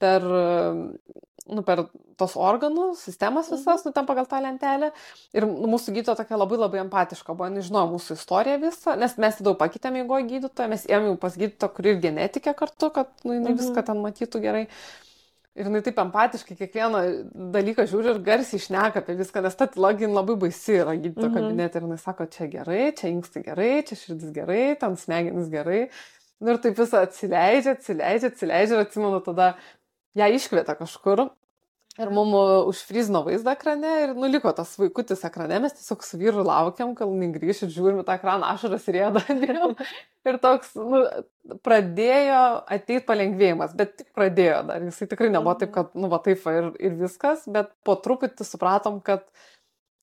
per, 0.00 0.24
nu, 0.24 1.64
per 1.66 1.88
tos 2.18 2.34
organų 2.34 2.90
sistemas 2.98 3.50
mhm. 3.50 3.58
visas, 3.58 3.84
nu 3.86 3.92
ten 3.94 4.06
pagal 4.08 4.26
tą 4.30 4.40
lentelę. 4.42 4.90
Ir 5.36 5.46
mūsų 5.48 5.94
gydytoja 5.96 6.22
tokia 6.22 6.38
labai 6.40 6.60
labai 6.60 6.82
empatiška 6.84 7.34
buvo, 7.34 7.50
nežinojo 7.54 7.92
mūsų 7.94 8.16
istoriją 8.18 8.62
visą, 8.64 8.96
nes 9.00 9.18
mes 9.20 9.42
daug 9.44 9.58
pakeitėme 9.60 10.04
įgo 10.04 10.22
gydytoją, 10.30 10.70
mes 10.72 10.86
ėmėm 10.88 11.20
pas 11.20 11.36
gydytoją, 11.38 11.74
kuri 11.76 11.94
ir 11.94 12.00
genetikė 12.08 12.56
kartu, 12.58 12.90
kad 12.94 13.12
nu, 13.24 13.36
jinai 13.36 13.52
mhm. 13.52 13.60
viską 13.60 13.86
ten 13.90 14.02
matytų 14.04 14.42
gerai. 14.44 14.64
Ir 15.58 15.66
jinai 15.66 15.80
taip 15.82 15.96
empatiškai 15.98 16.54
kiekvieną 16.58 17.00
dalyką 17.54 17.86
žiūri 17.90 18.12
ir 18.12 18.20
garsiai 18.26 18.60
išneka 18.60 19.02
apie 19.02 19.16
viską, 19.18 19.42
nes 19.42 19.56
ta 19.58 19.66
login 19.74 20.14
labai 20.14 20.36
baisi 20.38 20.76
yra 20.78 20.94
gydytojo 20.94 21.28
mm 21.28 21.34
-hmm. 21.34 21.48
kabinete 21.48 21.78
ir 21.78 21.86
jinai 21.86 21.98
sako, 21.98 22.26
čia 22.26 22.46
gerai, 22.52 22.92
čia 23.00 23.10
inkstai 23.10 23.42
gerai, 23.42 23.72
čia 23.88 23.96
širdis 23.96 24.30
gerai, 24.36 24.76
ten 24.80 24.96
smegenis 24.96 25.50
gerai. 25.50 25.88
Nu, 26.40 26.52
ir 26.52 26.60
taip 26.62 26.78
visą 26.78 27.02
atsileidžia, 27.02 27.74
atsileidžia, 27.74 28.30
atsileidžia 28.30 28.74
ir 28.76 28.84
atsimenu 28.86 29.20
tada, 29.20 29.56
ją 30.14 30.28
iškvietė 30.38 30.78
kažkur 30.78 31.26
Ir 31.98 32.12
mum 32.14 32.30
užfrizino 32.70 33.24
vaizdą 33.26 33.56
ekrane 33.56 33.92
ir 34.04 34.12
nuliko 34.14 34.52
tas 34.54 34.76
vaikutis 34.78 35.24
ekrane, 35.26 35.56
mes 35.64 35.74
tiesiog 35.74 36.04
su 36.06 36.20
vyru 36.20 36.44
laukiam, 36.46 36.92
kol 36.98 37.10
negrįš 37.18 37.64
ir 37.66 37.72
žiūrim 37.74 38.04
tą 38.06 38.14
ekraną, 38.14 38.52
ašaras 38.54 38.86
rėda. 38.94 39.24
ir 40.30 40.38
toks, 40.44 40.76
nu, 40.78 41.02
pradėjo 41.66 42.42
ateiti 42.70 43.02
palengvėjimas, 43.08 43.74
bet 43.78 43.96
tik 43.98 44.12
pradėjo 44.14 44.60
dar. 44.70 44.86
Jisai 44.86 45.10
tikrai 45.10 45.32
nebuvo 45.34 45.56
taip, 45.58 45.74
kad, 45.74 45.90
nu, 45.98 46.10
va 46.12 46.22
taip 46.22 46.46
ir, 46.54 46.70
ir 46.78 46.94
viskas, 47.02 47.42
bet 47.50 47.74
po 47.82 47.98
truputį 48.04 48.46
supratom, 48.46 49.02
kad 49.02 49.26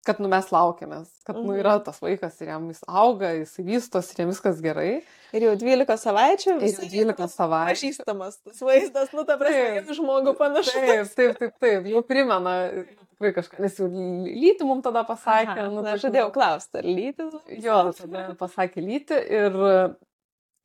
kad 0.06 0.20
nu, 0.24 0.30
mes 0.32 0.48
laukiamės, 0.54 1.10
kad 1.28 1.38
nu, 1.40 1.56
yra 1.58 1.78
mhm. 1.78 1.86
tas 1.88 2.02
vaikas 2.04 2.38
ir 2.42 2.52
jam 2.54 2.68
jis 2.72 2.82
auga, 2.86 3.32
jis 3.40 3.56
vystos 3.66 4.12
ir 4.14 4.24
jam 4.24 4.32
viskas 4.32 4.62
gerai. 4.64 4.90
Ir 5.36 5.48
jau 5.48 5.56
12 5.60 5.98
savaičių. 6.02 6.56
Ir 6.62 6.78
jau 6.78 6.90
12 6.94 7.34
savaičių. 7.34 7.74
Pažįstamas 7.74 8.40
tas 8.44 8.62
vaizdas, 8.64 9.12
nu 9.18 9.26
ta 9.28 9.40
prasme, 9.42 9.84
žmogų 9.98 10.36
panašus. 10.40 10.78
Taip, 10.78 11.12
taip, 11.18 11.38
taip, 11.42 11.60
taip, 11.64 11.92
jau 11.92 12.06
primena 12.08 12.56
tikrai 12.72 13.34
kažką, 13.36 13.62
nes 13.64 13.80
jau 13.80 13.90
lyti 13.92 14.68
mums 14.68 14.86
tada 14.86 15.06
pasakė. 15.08 15.60
Aha, 15.60 15.70
nu, 15.72 15.84
na, 15.86 15.96
aš 15.96 16.08
žadėjau 16.08 16.34
klausti, 16.36 16.82
ar 16.82 16.90
lyti? 16.90 17.30
Jo, 17.64 17.80
tada 17.96 18.28
pasakė 18.40 18.84
lyti 18.84 19.20
ir 19.42 19.64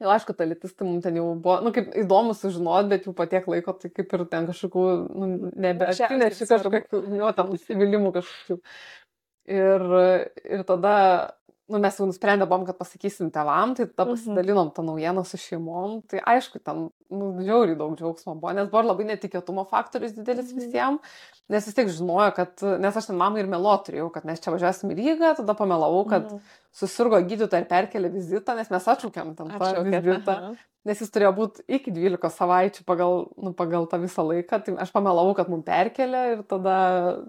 Ir 0.00 0.08
aišku, 0.08 0.32
ta 0.32 0.46
lytis 0.48 0.72
tai 0.72 0.86
mums 0.88 1.04
ten 1.04 1.18
jau 1.18 1.26
buvo, 1.36 1.58
nu, 1.60 1.74
kaip 1.76 1.90
įdomu 2.00 2.32
sužinoti, 2.32 2.88
bet 2.88 3.04
jau 3.04 3.12
patiek 3.16 3.44
laiko, 3.52 3.74
tai 3.76 3.90
kaip 3.92 4.14
ir 4.16 4.22
ten 4.32 4.46
kažkokių, 4.48 4.84
nu, 5.12 5.50
nebeatneši 5.60 6.48
kažkokių, 6.48 7.00
jo, 7.18 7.32
ten 7.36 7.50
nusivylimų 7.52 8.12
kažkokių. 8.14 8.56
Ir, 9.48 9.84
ir 10.44 10.64
tada, 10.68 10.94
nu, 11.70 11.78
mes 11.80 11.96
jau 11.96 12.06
nusprendę 12.06 12.46
buvom, 12.46 12.66
kad 12.68 12.78
pasakysim 12.78 13.30
tevam, 13.34 13.74
tai 13.74 13.86
tada 13.88 14.04
mhm. 14.06 14.16
pasidalinom 14.16 14.72
tą 14.76 14.84
naujieną 14.86 15.24
su 15.26 15.40
šeimom. 15.40 16.00
Tai 16.10 16.22
aišku, 16.34 16.60
ten, 16.66 16.88
nu, 17.10 17.30
žiauriai 17.40 17.78
daug 17.78 17.96
džiaugsmo 17.98 18.36
buvo, 18.36 18.54
nes 18.56 18.70
buvo 18.72 18.84
labai 18.90 19.08
netikėtumo 19.12 19.66
faktorius 19.70 20.16
didelis 20.18 20.52
mhm. 20.52 20.60
visiems, 20.60 21.20
nes 21.50 21.66
vis 21.66 21.76
tiek 21.76 21.90
žinojo, 21.90 22.30
kad, 22.36 22.62
nes 22.82 22.96
aš 22.96 23.10
ten 23.10 23.18
mamai 23.18 23.42
ir 23.42 23.50
melo 23.50 23.72
turėjau, 23.84 24.08
kad 24.14 24.26
mes 24.28 24.40
čia 24.42 24.52
važiuosim 24.54 24.92
į 24.94 24.98
Rygą, 25.00 25.34
tada 25.40 25.54
pamelavau, 25.58 26.04
kad 26.08 26.28
mhm. 26.28 26.42
susirgo 26.76 27.18
gydytoja 27.26 27.64
ir 27.64 27.70
perkelė 27.70 28.10
vizitą, 28.14 28.54
nes 28.58 28.70
mes 28.72 28.90
atšaukėm 28.94 29.34
ten 29.38 29.54
tą 29.58 29.72
vizitą. 29.86 30.36
Nes 30.88 30.96
jis 31.02 31.10
turėjo 31.12 31.34
būti 31.36 31.64
iki 31.76 31.92
12 31.92 32.30
savaičių 32.32 32.86
pagal, 32.88 33.26
nu, 33.36 33.50
pagal 33.56 33.84
tą 33.90 33.98
visą 34.00 34.22
laiką, 34.24 34.62
tai 34.64 34.76
aš 34.80 34.92
pamelavau, 34.94 35.34
kad 35.36 35.50
mums 35.52 35.66
perkelė 35.66 36.22
ir 36.30 36.40
tada, 36.48 36.76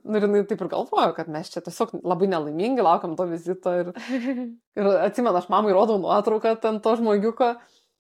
nu, 0.06 0.16
ir 0.16 0.24
jinai 0.24 0.46
taip 0.48 0.64
ir 0.64 0.70
galvojo, 0.72 1.10
kad 1.18 1.28
mes 1.34 1.52
čia 1.52 1.60
tiesiog 1.66 1.98
labai 2.00 2.30
nelaimingi, 2.32 2.86
laukiam 2.86 3.18
to 3.20 3.28
vizito 3.28 3.74
ir, 3.76 3.92
ir 4.80 4.90
atsimenu, 5.02 5.36
aš 5.36 5.50
mamai 5.52 5.76
rodau 5.76 6.00
nuotrauką 6.00 6.56
ten 6.64 6.80
to 6.86 6.96
žmogiuko, 7.02 7.58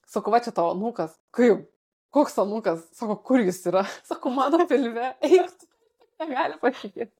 sakau, 0.07 0.31
va 0.31 0.39
čia 0.45 0.56
tavo 0.56 0.72
nukas, 0.80 1.18
kaip, 1.35 1.68
koks 2.15 2.39
anukas, 2.45 2.85
sako, 2.95 3.19
kur 3.27 3.43
jis 3.43 3.60
yra, 3.68 3.84
sako, 4.10 4.31
mano 4.38 4.64
pilve, 4.72 5.11
eik, 5.27 5.52
negali 6.22 6.60
patikėti. 6.61 7.15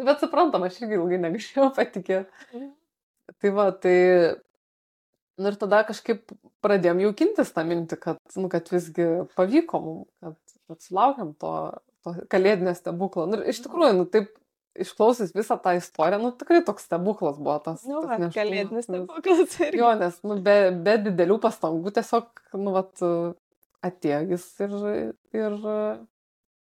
Bet 0.00 0.22
suprantama, 0.24 0.70
aš 0.70 0.80
irgi 0.82 0.96
ilgai 0.98 1.20
negalėjau 1.20 1.68
patikėti. 1.78 2.64
Tai 3.40 3.52
va, 3.56 3.68
tai 3.76 3.96
Nu 5.40 5.48
ir 5.48 5.56
tada 5.56 5.80
kažkaip 5.88 6.28
pradėjom 6.64 7.00
jaukintis 7.06 7.54
tą 7.56 7.64
mintį, 7.64 7.96
kad, 8.02 8.20
nu, 8.36 8.50
kad 8.52 8.68
visgi 8.68 9.06
pavyko 9.38 9.80
mums, 9.80 10.08
kad, 10.20 10.36
kad 10.68 10.84
sulaukėm 10.84 11.32
to, 11.40 11.52
to 12.04 12.12
kalėdinio 12.32 12.74
stebuklo. 12.76 13.24
Nu, 13.30 13.40
ir 13.40 13.54
iš 13.54 13.62
tikrųjų, 13.64 13.94
nu, 13.96 14.06
taip 14.12 14.28
išklausys 14.78 15.32
visą 15.36 15.56
tą 15.60 15.74
istoriją, 15.78 16.20
nu 16.20 16.32
tikrai 16.36 16.60
toks 16.66 16.84
stebuklas 16.88 17.40
buvo 17.40 17.56
tas. 17.64 17.82
Nu, 17.88 18.04
tas 18.04 18.20
va, 18.20 18.28
kalėdinis 18.34 18.88
stebuklas. 18.88 19.56
Ir... 19.64 19.78
Jo, 19.80 19.94
nes 20.00 20.20
nu, 20.26 20.36
be, 20.44 20.56
be 20.84 20.98
didelių 21.08 21.40
pastangų 21.42 21.94
tiesiog, 21.96 22.44
nu, 22.60 22.76
vat, 22.76 23.04
atėjo 23.88 24.20
jis 24.34 24.46
ir, 24.66 24.78
ir 25.36 25.58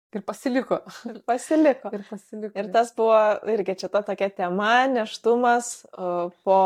Ir 0.09 0.23
pasiliko. 0.25 0.79
Ir 1.05 1.19
pasiliko. 1.25 1.91
Ir 1.93 2.03
pasiliko. 2.09 2.53
Ir 2.57 2.69
tas 2.73 2.89
buvo 2.97 3.17
irgi 3.53 3.75
čia 3.83 3.91
ta 3.93 4.01
tokia 4.05 4.31
tema, 4.33 4.87
neštumas 4.89 5.85
po 6.43 6.59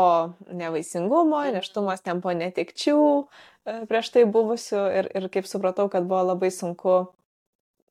nevaisingumo, 0.48 1.42
neštumas 1.52 2.00
ten 2.00 2.22
po 2.24 2.32
netikčių 2.32 2.96
e, 3.20 3.76
prieš 3.90 4.14
tai 4.16 4.24
buvusių 4.24 4.84
ir, 5.00 5.10
ir 5.20 5.28
kaip 5.34 5.48
supratau, 5.50 5.90
kad 5.92 6.08
buvo 6.08 6.22
labai 6.30 6.48
sunku, 6.56 6.96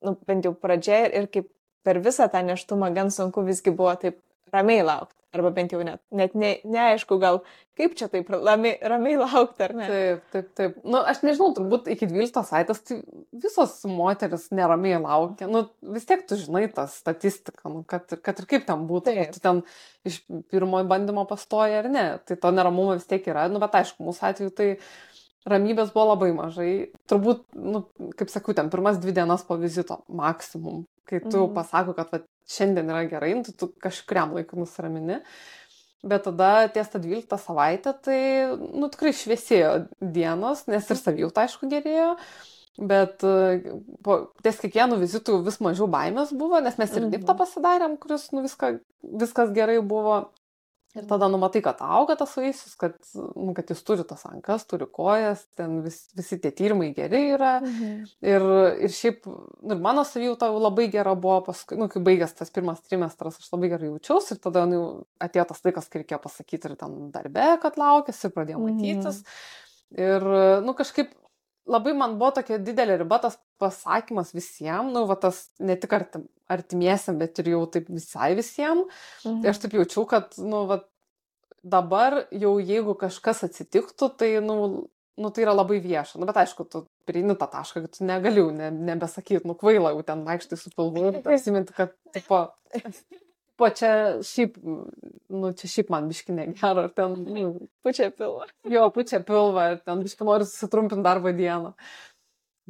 nu, 0.02 0.16
bent 0.26 0.48
jau 0.48 0.56
pradžia 0.58 1.04
ir 1.06 1.30
kaip 1.30 1.52
per 1.86 2.02
visą 2.02 2.26
tą 2.32 2.42
neštumą 2.42 2.90
gan 2.96 3.14
sunku 3.14 3.46
visgi 3.46 3.70
buvo 3.70 3.94
taip 3.94 4.18
ramiai 4.50 4.82
laukti. 4.82 5.23
Arba 5.34 5.50
bent 5.54 5.72
jau 5.74 5.80
net, 5.82 6.00
net 6.14 6.36
ne, 6.38 6.54
neaišku, 6.70 7.18
gal 7.22 7.40
kaip 7.78 7.96
čia 7.98 8.06
taip 8.10 8.28
ramiai, 8.30 8.76
ramiai 8.86 9.16
laukti, 9.18 9.64
ar 9.66 9.74
ne? 9.74 9.86
Taip, 9.90 10.26
taip, 10.32 10.50
taip. 10.58 10.76
Nu, 10.86 11.00
aš 11.02 11.24
nežinau, 11.26 11.50
turbūt 11.56 11.90
iki 11.92 12.06
12 12.10 12.46
savaitės 12.46 12.82
tai 12.86 13.00
visos 13.44 13.74
moteris 13.90 14.46
neramiai 14.54 15.00
laukia. 15.02 15.48
Nu, 15.50 15.64
vis 15.94 16.06
tiek 16.08 16.22
tu 16.28 16.38
žinai 16.38 16.68
tą 16.74 16.86
statistiką, 16.90 17.72
nu, 17.72 17.82
kad, 17.90 18.14
kad 18.22 18.38
ir 18.40 18.48
kaip 18.50 18.68
ten 18.68 18.86
būtų. 18.90 19.10
Taip. 19.10 19.34
Tu 19.34 19.42
ten 19.42 19.64
iš 20.06 20.20
pirmojo 20.52 20.86
bandymo 20.90 21.26
pastoji 21.30 21.80
ar 21.80 21.90
ne. 21.90 22.06
Tai 22.24 22.38
to 22.40 22.54
neramumo 22.54 22.94
vis 22.98 23.10
tiek 23.10 23.26
yra. 23.30 23.48
Nu, 23.50 23.62
bet 23.62 23.74
aišku, 23.80 24.06
mūsų 24.06 24.30
atveju 24.30 24.54
tai 24.54 24.70
ramybės 25.50 25.92
buvo 25.94 26.12
labai 26.12 26.30
mažai. 26.36 26.70
Turbūt, 27.10 27.46
nu, 27.58 27.84
kaip 28.18 28.30
sakau, 28.32 28.54
ten 28.56 28.70
pirmas 28.72 29.02
dvi 29.02 29.16
dienas 29.16 29.44
po 29.46 29.58
vizito 29.60 30.02
maksimum. 30.08 30.84
Kai 31.08 31.20
tu 31.20 31.42
mhm. 31.42 31.52
pasako, 31.56 31.96
kad 31.98 32.14
va, 32.14 32.22
šiandien 32.50 32.90
yra 32.92 33.04
gerai, 33.10 33.34
nu, 33.38 33.44
tai 33.46 33.54
tu 33.58 33.70
kažkuriam 33.82 34.34
laikui 34.36 34.60
nusiramini. 34.60 35.20
Bet 36.04 36.26
tada 36.26 36.66
ties 36.68 36.90
tą 36.92 37.00
12 37.00 37.38
savaitę, 37.40 37.94
tai, 38.04 38.18
nu, 38.76 38.90
tikrai 38.92 39.14
šviesėjo 39.16 39.70
dienos, 40.02 40.66
nes 40.68 40.90
ir 40.92 41.00
savijauta, 41.00 41.46
aišku, 41.46 41.70
gerėjo. 41.70 42.10
Bet 42.74 43.22
po, 44.04 44.16
ties 44.44 44.58
kiekvienų 44.60 44.98
vizitų 45.00 45.38
vis 45.46 45.60
mažiau 45.64 45.86
baimės 45.88 46.34
buvo, 46.34 46.58
nes 46.60 46.76
mes 46.80 46.92
ir 46.92 47.06
diptą 47.06 47.32
mhm. 47.32 47.40
pasidarėm, 47.40 47.96
kuris, 48.02 48.26
nu, 48.34 48.42
viską, 48.44 48.74
viskas 49.22 49.54
gerai 49.56 49.78
buvo. 49.80 50.26
Ir 50.94 51.06
tada 51.10 51.26
numatai, 51.26 51.58
kad 51.64 51.80
auga 51.82 52.14
tas 52.18 52.36
vaisius, 52.38 52.76
kad, 52.78 52.94
nu, 53.16 53.50
kad 53.56 53.70
jis 53.72 53.80
turi 53.82 54.04
tas 54.06 54.20
rankas, 54.28 54.62
turi 54.70 54.86
kojas, 54.86 55.42
ten 55.58 55.80
vis, 55.82 55.96
visi 56.14 56.38
tie 56.38 56.52
tyrimai 56.54 56.92
geri 56.94 57.22
yra. 57.34 57.56
Mhm. 57.64 58.04
Ir, 58.22 58.46
ir 58.86 58.94
šiaip, 58.94 59.26
nu, 59.26 59.74
ir 59.74 59.82
mano 59.82 60.04
savijauta 60.06 60.52
labai 60.54 60.86
gera 60.92 61.16
buvo, 61.18 61.40
paskui, 61.48 61.80
nu, 61.80 61.88
kai 61.90 62.02
baigęs 62.06 62.36
tas 62.38 62.54
pirmas 62.54 62.84
trimestras, 62.86 63.40
aš 63.42 63.50
labai 63.56 63.72
gerai 63.74 63.90
jaučiausi 63.90 64.36
ir 64.36 64.40
tada 64.46 64.62
nu, 64.70 64.84
atėjo 65.26 65.48
tas 65.50 65.66
laikas, 65.66 65.90
kai 65.90 66.04
reikėjo 66.04 66.22
pasakyti 66.28 66.70
ir 66.70 66.78
ten 66.78 66.96
darbe, 67.14 67.50
kad 67.64 67.80
laukėsi, 67.80 68.30
pradėjau 68.30 68.62
mhm. 68.62 68.78
matytis. 68.78 69.22
Mhm. 69.24 69.60
Ir, 70.04 70.30
nu, 70.62 70.78
kažkaip 70.78 71.10
labai 71.70 71.94
man 71.96 72.16
buvo 72.20 72.34
tokia 72.38 72.58
didelė 72.62 72.98
riba 73.00 73.18
tas 73.22 73.38
pasakymas 73.62 74.32
visiems, 74.36 74.92
nu, 74.94 75.04
va 75.08 75.16
tas 75.20 75.46
ne 75.62 75.76
tik 75.80 75.94
artim, 75.96 76.26
artimiesiam, 76.50 77.18
bet 77.20 77.40
ir 77.40 77.52
jau 77.54 77.62
taip 77.72 77.88
visai 77.92 78.34
visiems. 78.38 78.90
Mhm. 79.24 79.40
Tai 79.42 79.52
aš 79.52 79.62
taip 79.64 79.78
jaučiau, 79.78 80.06
kad, 80.10 80.36
nu, 80.42 80.64
va, 80.70 80.82
dabar 81.64 82.24
jau 82.32 82.58
jeigu 82.60 82.96
kažkas 83.00 83.44
atsitiktų, 83.48 84.10
tai, 84.20 84.30
nu, 84.44 84.58
nu, 85.16 85.30
tai 85.30 85.46
yra 85.46 85.54
labai 85.56 85.80
vieša. 85.84 86.20
Nu, 86.20 86.28
bet 86.28 86.42
aišku, 86.42 86.66
tu 86.68 86.84
prieini 87.08 87.36
tą 87.40 87.48
tašką, 87.50 87.84
kad 87.86 87.96
tu 87.96 88.08
negali 88.08 88.42
jau 88.42 88.50
ne, 88.54 88.70
nebesakyti, 88.92 89.46
nu, 89.48 89.56
kvaila, 89.58 89.94
jau 89.94 90.04
ten 90.06 90.24
vaikštai 90.28 90.60
su 90.60 90.72
pilvu 90.76 91.08
ir 91.08 91.20
apsiminti, 91.22 91.76
kad, 91.76 91.96
tipo, 92.16 92.46
po 93.60 93.68
čia 93.70 93.90
šiaip, 94.26 94.56
nu, 94.62 95.52
čia 95.58 95.70
šiaip 95.70 95.92
man 95.94 96.08
biški 96.10 96.34
negera, 96.34 96.86
ar 96.86 96.90
ten, 96.94 97.14
nu, 97.28 97.68
pučia 97.84 98.10
pilvą. 98.14 98.48
Jo, 98.70 98.88
pučia 98.94 99.20
pilvą, 99.24 99.68
ar 99.74 99.78
ten 99.84 100.02
biški 100.02 100.26
nori 100.26 100.48
susitrumpinti 100.48 101.04
darbo 101.06 101.32
dieną. 101.34 101.74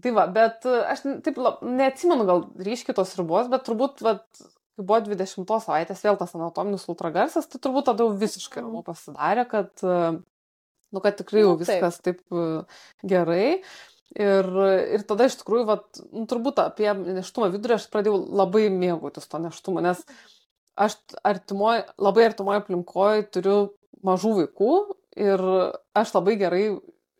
Tai 0.02 0.10
va, 0.16 0.26
bet 0.34 0.66
e, 0.66 0.74
aš 0.90 1.04
taip 1.24 1.38
neatsimenu 1.62 2.26
gal 2.26 2.44
ryškiai 2.66 2.96
tos 2.96 3.14
ribos, 3.18 3.48
bet 3.52 3.62
turbūt, 3.68 4.02
va, 4.02 4.16
kai 4.74 4.82
buvo 4.82 5.00
20 5.06 5.54
savaitės 5.62 6.02
vėl 6.02 6.18
tas 6.18 6.34
anatominis 6.34 6.86
ultragarsas, 6.90 7.46
tai 7.50 7.60
turbūt 7.62 7.86
tada 7.90 8.02
jau 8.02 8.16
visiškai 8.18 8.64
ramu 8.64 8.82
pasidarė, 8.86 9.46
kad, 9.50 9.70
e, 9.86 9.98
nu, 10.90 11.02
kad 11.04 11.20
tikrai 11.20 11.44
jau 11.44 11.54
nu, 11.54 11.60
viskas 11.62 12.00
taip, 12.02 12.24
taip 12.26 12.40
e, 12.40 13.08
gerai. 13.14 13.48
Ir, 14.14 14.46
ir 14.94 15.02
tada 15.08 15.26
iš 15.26 15.40
tikrųjų, 15.40 15.64
vat, 15.66 16.02
nu, 16.12 16.26
turbūt 16.30 16.60
apie 16.62 16.90
neštumą 16.94 17.48
vidurį 17.54 17.78
aš 17.78 17.88
pradėjau 17.90 18.18
labai 18.42 18.68
mėgautis 18.70 19.26
to 19.30 19.40
neštumo, 19.42 19.82
nes 19.82 20.04
aš 20.76 20.96
artimoj, 21.26 21.84
labai 22.02 22.28
artimoje 22.28 22.62
aplinkoje 22.62 23.28
turiu 23.34 23.58
mažų 24.04 24.34
vaikų 24.40 24.72
ir 25.24 25.44
aš 25.96 26.14
labai 26.16 26.36
gerai 26.40 26.64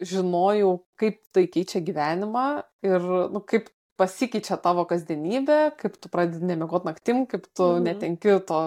žinojau, 0.05 0.81
kaip 0.99 1.21
tai 1.35 1.47
keičia 1.51 1.81
gyvenimą 1.85 2.49
ir 2.87 3.05
nu, 3.33 3.41
kaip 3.41 3.71
pasikeičia 4.01 4.59
tavo 4.63 4.85
kasdienybė, 4.91 5.77
kaip 5.79 5.97
tu 6.03 6.11
pradedi 6.11 6.49
nemiegot 6.49 6.87
naktim, 6.89 7.25
kaip 7.31 7.47
tu 7.55 7.77
mhm. 7.77 7.87
netenki 7.89 8.41
to 8.49 8.61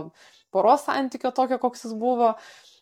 poros 0.56 0.88
santykio 0.88 1.34
tokio, 1.36 1.60
koks 1.62 1.88
jis 1.88 1.96
buvo. 2.00 2.36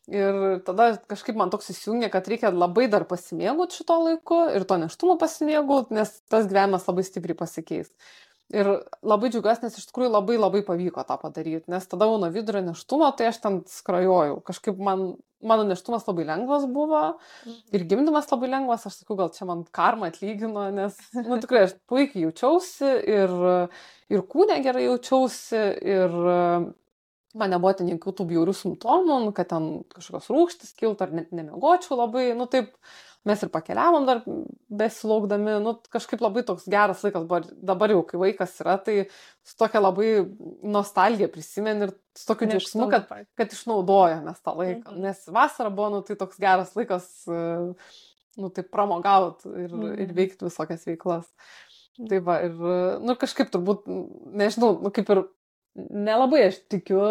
Ir 0.05 0.59
tada 0.67 0.91
kažkaip 1.09 1.37
man 1.39 1.49
toks 1.49 1.71
įsijungia, 1.73 2.11
kad 2.13 2.27
reikia 2.29 2.51
labai 2.53 2.85
dar 2.93 3.07
pasimėgauti 3.09 3.79
šito 3.79 3.95
laiku 4.03 4.37
ir 4.53 4.67
to 4.69 4.77
neštumo 4.83 5.15
pasimėgauti, 5.17 5.97
nes 5.97 6.11
tas 6.29 6.45
gyvenimas 6.45 6.85
labai 6.85 7.07
stipriai 7.07 7.39
pasikeis. 7.39 7.89
Ir 8.53 8.67
labai 9.01 9.31
džiugiuosi, 9.33 9.63
nes 9.65 9.77
iš 9.79 9.87
tikrųjų 9.89 10.11
labai 10.13 10.35
labai 10.37 10.61
pavyko 10.67 11.01
tą 11.07 11.15
padaryti, 11.17 11.65
nes 11.71 11.87
tada 11.89 12.05
nuo 12.05 12.29
vidurio 12.29 12.61
neštumo, 12.67 13.07
tai 13.17 13.31
aš 13.31 13.39
ten 13.41 13.57
skrajojau. 13.71 14.37
Kažkaip 14.45 14.77
man, 14.85 15.15
mano 15.41 15.65
neštumas 15.65 16.05
labai 16.05 16.27
lengvas 16.29 16.67
buvo 16.69 17.01
ir 17.45 17.81
mhm. 17.81 17.87
gimdymas 17.89 18.29
labai 18.29 18.51
lengvas, 18.53 18.85
aš 18.85 19.01
sakau, 19.01 19.17
gal 19.17 19.33
čia 19.33 19.49
man 19.49 19.65
karma 19.73 20.11
atlygino, 20.11 20.67
nes, 20.75 20.99
nu 21.17 21.39
tikrai, 21.41 21.65
aš 21.65 21.73
puikiai 21.89 22.27
jaučiausi 22.27 22.91
ir, 23.15 23.33
ir 24.13 24.25
kūne 24.29 24.59
gerai 24.65 24.85
jaučiausi 24.91 25.65
ir 25.95 26.19
man 27.35 27.51
nebuvo 27.51 27.73
ten 27.75 27.89
jokių 27.91 28.13
tų 28.19 28.27
bjaurių 28.29 28.55
simptomų, 28.55 29.19
kad 29.35 29.49
ten 29.51 29.67
kažkokios 29.91 30.29
rūkštis 30.31 30.77
kilt 30.77 31.01
ar 31.03 31.11
net 31.15 31.33
nemiegočiau 31.35 31.97
labai, 31.99 32.29
nu 32.37 32.47
taip 32.51 32.71
mes 33.25 33.41
ir 33.41 33.49
pakeliavom 33.53 34.05
dar 34.05 34.21
besilaukdami, 34.69 35.57
nu, 35.63 35.73
kažkaip 35.93 36.21
labai 36.21 36.43
toks 36.45 36.67
geras 36.69 37.01
laikas 37.05 37.25
buvo. 37.27 37.41
Dabar 37.65 37.93
jau, 37.93 38.03
kai 38.05 38.19
vaikas 38.21 38.53
yra, 38.61 38.75
tai 38.81 38.97
su 39.45 39.55
tokia 39.59 39.81
labai 39.81 40.09
nostalgija 40.75 41.29
prisimeni 41.33 41.87
ir 41.87 41.95
su 42.17 42.27
tokiu 42.29 42.49
džiaugsmu, 42.51 42.89
kad, 42.93 43.09
kad 43.37 43.55
išnaudojame 43.55 44.35
tą 44.37 44.55
laiką. 44.59 44.91
Mhm. 44.91 45.01
Nes 45.07 45.23
vasara 45.33 45.73
buvo, 45.73 45.91
nu, 45.95 46.03
tai 46.05 46.17
toks 46.19 46.41
geras 46.41 46.75
laikas, 46.77 47.09
nu, 47.29 48.51
tai 48.53 48.65
pramogaut 48.69 49.45
ir, 49.49 49.71
mhm. 49.73 49.97
ir 50.05 50.13
veikti 50.17 50.45
visokias 50.45 50.85
veiklas. 50.87 51.29
Tai 51.95 52.19
va, 52.27 52.41
ir, 52.43 52.55
nu, 53.01 53.15
kažkaip 53.17 53.49
turbūt, 53.53 53.85
nežinau, 54.35 54.75
nu, 54.83 54.91
kaip 54.93 55.09
ir 55.15 55.25
nelabai 55.75 56.49
aš 56.49 56.59
tikiu, 56.71 57.01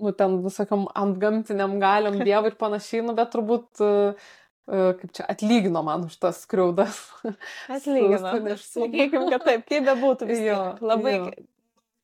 nu, 0.00 0.12
ten 0.16 0.36
visokiam 0.44 0.84
antgamtiniam 0.98 1.78
galiam 1.80 2.18
dievui 2.26 2.52
ir 2.52 2.58
panašiai, 2.60 3.04
nu, 3.06 3.14
bet 3.16 3.32
turbūt 3.34 3.82
uh, 3.86 4.28
kaip 4.68 5.12
čia 5.16 5.26
atlygino 5.30 5.82
man 5.86 6.06
už 6.06 6.18
tas 6.20 6.42
skriaudas. 6.44 6.98
Atlygino. 7.76 8.34
Sakykime, 8.60 9.30
kad 9.32 9.46
taip, 9.46 9.64
kaip 9.68 9.86
bebūtų, 9.88 10.28
vis 10.30 10.42
tiek. 10.42 10.50
Jo, 10.50 10.60
labai 10.84 11.14
jo. 11.16 11.30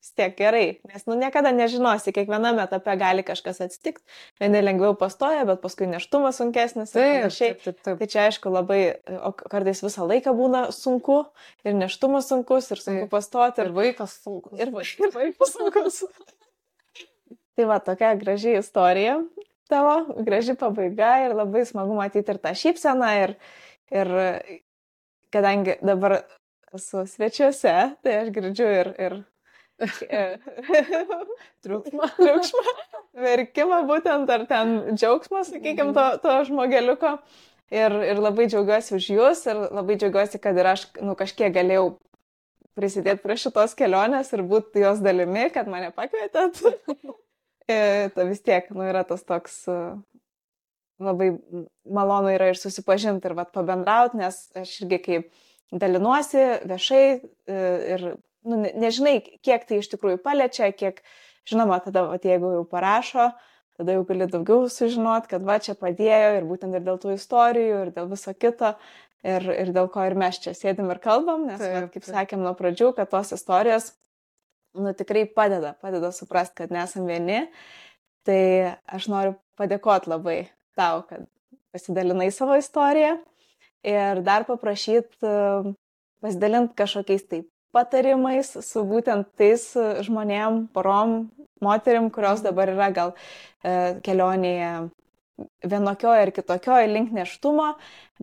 vis 0.03 0.12
tiek 0.19 0.35
gerai, 0.39 0.65
nes 0.91 1.07
nu 1.07 1.16
niekada 1.19 1.53
nežinosi, 1.55 2.15
kiekviename 2.16 2.65
etape 2.66 2.97
gali 2.99 3.24
kažkas 3.27 3.62
atsitikti. 3.69 4.03
Vieni 4.43 4.62
lengviau 4.65 4.97
pastoja, 4.99 5.45
bet 5.49 5.62
paskui 5.62 5.89
neštumas 5.91 6.41
sunkesnis. 6.43 6.95
Taip, 6.97 7.28
taip, 7.31 7.62
taip, 7.65 7.81
taip. 7.87 8.01
Tai 8.03 8.11
čia 8.11 8.27
aišku 8.27 8.51
labai, 8.53 8.81
o 9.23 9.35
kartais 9.37 9.85
visą 9.87 10.09
laiką 10.09 10.35
būna 10.37 10.66
sunku 10.74 11.23
ir 11.66 11.78
neštumas 11.78 12.31
sunkus 12.33 12.73
ir 12.74 12.83
sunku 12.83 13.11
pastoti. 13.12 13.62
Ir, 13.62 13.70
ir 13.70 13.78
vaikas 13.78 14.19
sunkus. 14.24 14.59
Ir, 14.59 14.74
ir 15.07 15.15
vaikas 15.15 15.55
sunkus. 15.59 16.03
tai 17.57 17.70
va, 17.70 17.78
tokia 17.81 18.16
graži 18.19 18.59
istorija 18.59 19.20
tavo, 19.71 20.17
graži 20.27 20.57
pabaiga 20.59 21.13
ir 21.27 21.37
labai 21.37 21.65
smagu 21.69 21.97
matyti 21.99 22.35
ir 22.35 22.41
tą 22.43 22.53
šypseną 22.57 23.13
ir, 23.23 23.37
ir 23.95 24.13
kadangi 25.35 25.79
dabar 25.83 26.21
esu 26.77 27.07
svečiuose, 27.09 27.75
tai 28.03 28.21
aš 28.23 28.31
girdžiu 28.35 28.69
ir, 28.81 28.93
ir 29.01 29.19
triukšmą, 31.65 32.09
triukšmą, 32.21 32.65
verkimą 33.27 33.83
būtent 33.91 34.33
ar 34.33 34.47
ten 34.49 34.79
džiaugsmą, 34.95 35.45
sakykime, 35.51 35.93
to, 35.97 36.07
to 36.25 36.39
žmogeliuko. 36.51 37.19
Ir, 37.75 37.91
ir 38.07 38.19
labai 38.23 38.47
džiaugiuosi 38.47 38.95
už 38.95 39.07
jūs 39.11 39.41
ir 39.51 39.59
labai 39.75 39.97
džiaugiuosi, 39.99 40.39
kad 40.39 40.55
ir 40.55 40.69
aš 40.71 40.87
nu, 41.03 41.17
kažkiek 41.19 41.51
galėjau 41.51 41.97
prisidėti 42.79 43.25
prie 43.25 43.35
šitos 43.41 43.75
kelionės 43.75 44.31
ir 44.37 44.45
būti 44.47 44.85
jos 44.85 45.03
dalimi, 45.03 45.49
kad 45.51 45.67
mane 45.71 45.91
pakvietėt. 45.97 46.63
E, 47.67 48.11
ta 48.15 48.25
vis 48.29 48.43
tiek, 48.47 48.69
nu, 48.71 48.85
yra 48.87 49.03
tas 49.07 49.25
toks 49.27 49.65
e, 49.67 49.77
labai 51.03 51.33
malonu 51.99 52.31
yra 52.31 52.53
ir 52.53 52.61
susipažinti 52.61 53.27
ir 53.27 53.35
vat 53.39 53.51
pabendrauti, 53.55 54.21
nes 54.21 54.39
aš 54.55 54.77
irgi 54.85 55.01
kaip 55.03 55.27
dalinuosi 55.75 56.45
viešai 56.71 57.03
e, 57.11 57.59
ir 57.97 58.07
nu, 58.47 58.61
nežinai, 58.63 59.19
kiek 59.43 59.67
tai 59.67 59.81
iš 59.83 59.91
tikrųjų 59.97 60.23
paliečia, 60.23 60.71
kiek, 60.79 61.03
žinoma, 61.49 61.81
tada, 61.83 62.07
vat, 62.13 62.29
jeigu 62.31 62.53
jau 62.55 62.63
parašo, 62.71 63.33
tada 63.77 63.99
jau 63.99 64.07
gali 64.07 64.31
daugiau 64.31 64.71
sužinoti, 64.71 65.33
kad 65.35 65.43
va 65.47 65.59
čia 65.59 65.75
padėjo 65.75 66.31
ir 66.39 66.47
būtent 66.47 66.79
ir 66.79 66.87
dėl 66.87 67.03
tų 67.03 67.17
istorijų, 67.19 67.83
ir 67.83 67.95
dėl 67.99 68.07
viso 68.15 68.31
kito, 68.47 68.77
ir, 69.27 69.51
ir 69.59 69.75
dėl 69.75 69.91
ko 69.91 70.07
ir 70.07 70.15
mes 70.15 70.39
čia 70.39 70.55
sėdim 70.55 70.95
ir 70.95 71.03
kalbam, 71.03 71.49
nes, 71.51 71.59
taip, 71.59 71.77
va, 71.83 71.95
kaip 71.99 72.07
sakėm 72.15 72.47
nuo 72.47 72.55
pradžių, 72.55 72.95
kad 72.95 73.11
tos 73.11 73.35
istorijos 73.35 73.91
nu, 74.77 74.93
tikrai 74.97 75.24
padeda, 75.27 75.74
padeda 75.82 76.12
suprasti, 76.15 76.62
kad 76.62 76.74
nesam 76.74 77.09
vieni. 77.09 77.47
Tai 78.27 78.43
aš 78.90 79.09
noriu 79.11 79.36
padėkoti 79.59 80.11
labai 80.11 80.39
tau, 80.78 81.05
kad 81.09 81.27
pasidalinai 81.74 82.31
savo 82.35 82.57
istoriją 82.59 83.16
ir 83.86 84.23
dar 84.27 84.47
paprašyti 84.48 85.23
e, 85.23 85.74
pasidalinti 86.24 86.74
kažkokiais 86.78 87.28
taip 87.31 87.47
patarimais 87.77 88.51
su 88.65 88.82
būtent 88.89 89.28
tais 89.39 89.65
žmonėm, 90.07 90.66
porom, 90.74 91.27
moterim, 91.62 92.11
kurios 92.12 92.40
mhm. 92.40 92.47
dabar 92.48 92.73
yra 92.73 92.90
gal 92.94 93.12
e, 93.16 93.98
kelionėje 94.07 94.70
vienokioje 95.65 96.23
ar 96.27 96.33
kitokioje 96.35 96.89
link 96.91 97.13
neštumo, 97.15 97.73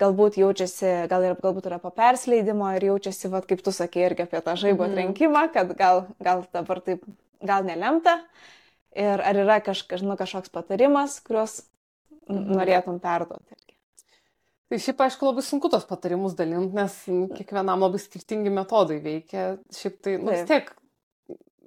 galbūt 0.02 0.40
jaučiasi, 0.41 0.91
gal 1.11 1.26
ir, 1.27 1.35
galbūt 1.41 1.68
yra 1.69 1.80
po 1.81 1.91
persleidimo 1.94 2.72
ir 2.77 2.88
jaučiasi, 2.90 3.30
va, 3.34 3.44
kaip 3.45 3.61
tu 3.65 3.73
sakė, 3.76 4.07
irgi 4.07 4.26
apie 4.26 4.41
tą 4.45 4.56
žaibo 4.60 4.88
mhm. 4.88 4.94
atrinkimą, 4.94 5.45
kad 5.53 5.76
gal, 5.80 6.06
gal 6.23 6.45
dabar 6.56 6.81
taip, 6.85 7.06
gal 7.44 7.65
nelemta. 7.68 8.19
Ir 8.94 9.22
ar 9.26 9.38
yra 9.41 9.57
kažkas, 9.65 10.03
nu, 10.06 10.18
kažkoks 10.18 10.53
patarimas, 10.53 11.18
kuriuos 11.26 11.64
mhm. 12.30 12.57
norėtum 12.60 13.02
perduoti? 13.03 13.57
Tai 14.73 14.80
šiaip, 14.81 15.02
aišku, 15.06 15.27
labai 15.30 15.44
sunku 15.45 15.69
tos 15.69 15.84
patarimus 15.85 16.34
dalinti, 16.38 16.73
nes 16.73 16.94
kiekvienam 17.38 17.84
labai 17.85 17.99
skirtingi 18.02 18.53
metodai 18.53 18.98
veikia. 19.03 19.52
Šiaip 19.76 19.99
tai, 20.02 20.15
nu, 20.18 20.31
vis 20.34 20.48
tiek, 20.49 20.72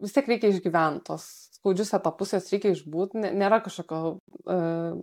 vis 0.02 0.14
tiek 0.16 0.30
reikia 0.32 0.50
išgyventi 0.50 1.06
tos 1.06 1.26
skaudžius 1.54 1.94
etapus, 1.98 2.34
jas 2.34 2.50
reikia 2.50 2.72
išbūti. 2.74 3.22
Nėra 3.38 3.60
kažkokio 3.62 4.00
uh, 4.16 4.98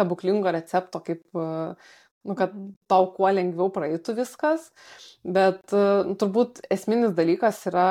stebuklingo 0.00 0.52
recepto, 0.54 1.02
kaip, 1.04 1.22
uh, 1.38 1.76
nu, 2.26 2.36
kad 2.38 2.56
tau 2.90 3.10
kuo 3.14 3.30
lengviau 3.32 3.70
praeitų 3.74 4.16
viskas. 4.18 4.70
Bet 5.24 5.76
uh, 5.76 6.10
turbūt 6.20 6.64
esminis 6.72 7.14
dalykas 7.16 7.62
yra 7.70 7.88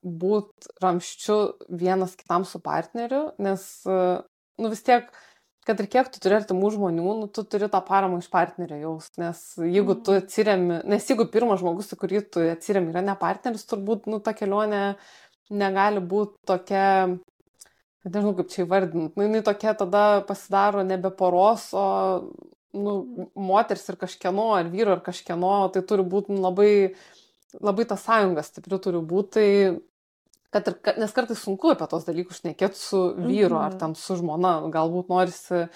būti 0.00 0.72
ramščiu 0.80 1.40
vienas 1.80 2.16
kitam 2.16 2.46
su 2.48 2.60
partneriu, 2.64 3.30
nes, 3.42 3.66
uh, 3.88 4.22
nu, 4.60 4.72
vis 4.72 4.84
tiek 4.86 5.10
kad 5.66 5.80
ir 5.80 5.88
kiek 5.92 6.08
tu 6.10 6.20
turi 6.22 6.38
artimų 6.38 6.70
žmonių, 6.74 7.14
nu, 7.22 7.26
tu 7.30 7.44
turi 7.46 7.68
tą 7.70 7.80
paramą 7.86 8.20
iš 8.22 8.30
partnerio 8.32 8.78
jaus, 8.80 9.10
nes 9.20 9.42
jeigu 9.60 9.96
tu 10.00 10.14
mhm. 10.14 10.24
atsiriami, 10.24 10.78
nes 10.90 11.08
jeigu 11.10 11.26
pirmas 11.32 11.60
žmogus, 11.62 11.92
į 11.92 11.98
kurį 12.00 12.22
tu 12.32 12.44
atsiriami, 12.48 12.92
yra 12.94 13.04
ne 13.04 13.16
partneris, 13.20 13.66
turbūt, 13.70 14.08
nu, 14.10 14.22
ta 14.24 14.34
kelionė 14.36 14.96
negali 15.50 16.02
būti 16.12 16.38
tokia, 16.48 16.86
nežinau 18.06 18.34
kaip 18.38 18.48
čia 18.52 18.64
įvardinti, 18.64 19.16
nu, 19.16 19.26
jinai 19.26 19.42
tokia 19.44 19.74
tada 19.76 20.04
pasidaro 20.28 20.84
nebe 20.86 21.12
poros, 21.16 21.68
o, 21.76 21.84
nu, 22.76 22.96
moters 23.34 23.84
ir 23.90 23.98
kažkieno, 24.00 24.50
ar 24.56 24.70
vyro, 24.72 24.96
ar 24.96 25.04
kažkieno, 25.04 25.54
tai 25.74 25.84
turi 25.86 26.06
būti 26.06 26.34
nu, 26.34 26.40
labai, 26.46 26.72
labai 27.60 27.86
ta 27.90 27.98
sąjunga 28.00 28.44
stipri 28.46 28.80
turi 28.82 29.02
būti, 29.12 29.30
tai 29.36 29.48
kad 30.50 30.66
ir, 30.66 30.76
nes 30.98 31.12
kartais 31.14 31.38
sunku 31.44 31.70
apie 31.70 31.86
tos 31.90 32.06
dalykus 32.08 32.40
šnekėti 32.42 32.78
su 32.78 33.00
vyru 33.14 33.54
mhm. 33.54 33.62
ar 33.62 33.76
ten 33.78 33.94
su 33.98 34.16
žmona, 34.18 34.56
galbūt 34.72 35.12
norisi 35.12 35.66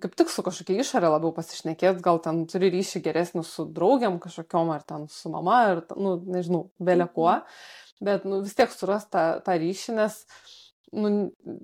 kaip 0.00 0.14
tik 0.16 0.30
su 0.32 0.40
kažkokia 0.44 0.80
išorė 0.80 1.10
labiau 1.12 1.34
pasišnekėti, 1.36 2.00
gal 2.04 2.16
ten 2.24 2.46
turi 2.48 2.70
ryšį 2.72 3.02
geresnį 3.04 3.42
su 3.44 3.66
draugiam 3.68 4.16
kažkokiom 4.22 4.72
ar 4.72 4.86
ten 4.88 5.04
su 5.12 5.28
mama 5.32 5.58
ar, 5.74 5.82
nu, 6.00 6.14
nežinau, 6.32 6.70
belė 6.80 7.10
kuo, 7.12 7.34
mhm. 7.34 8.06
bet 8.08 8.24
nu, 8.28 8.40
vis 8.46 8.56
tiek 8.56 8.72
suras 8.72 9.04
tą, 9.12 9.26
tą 9.44 9.58
ryšį, 9.60 9.98
nes 10.00 10.22
nu, 10.92 11.10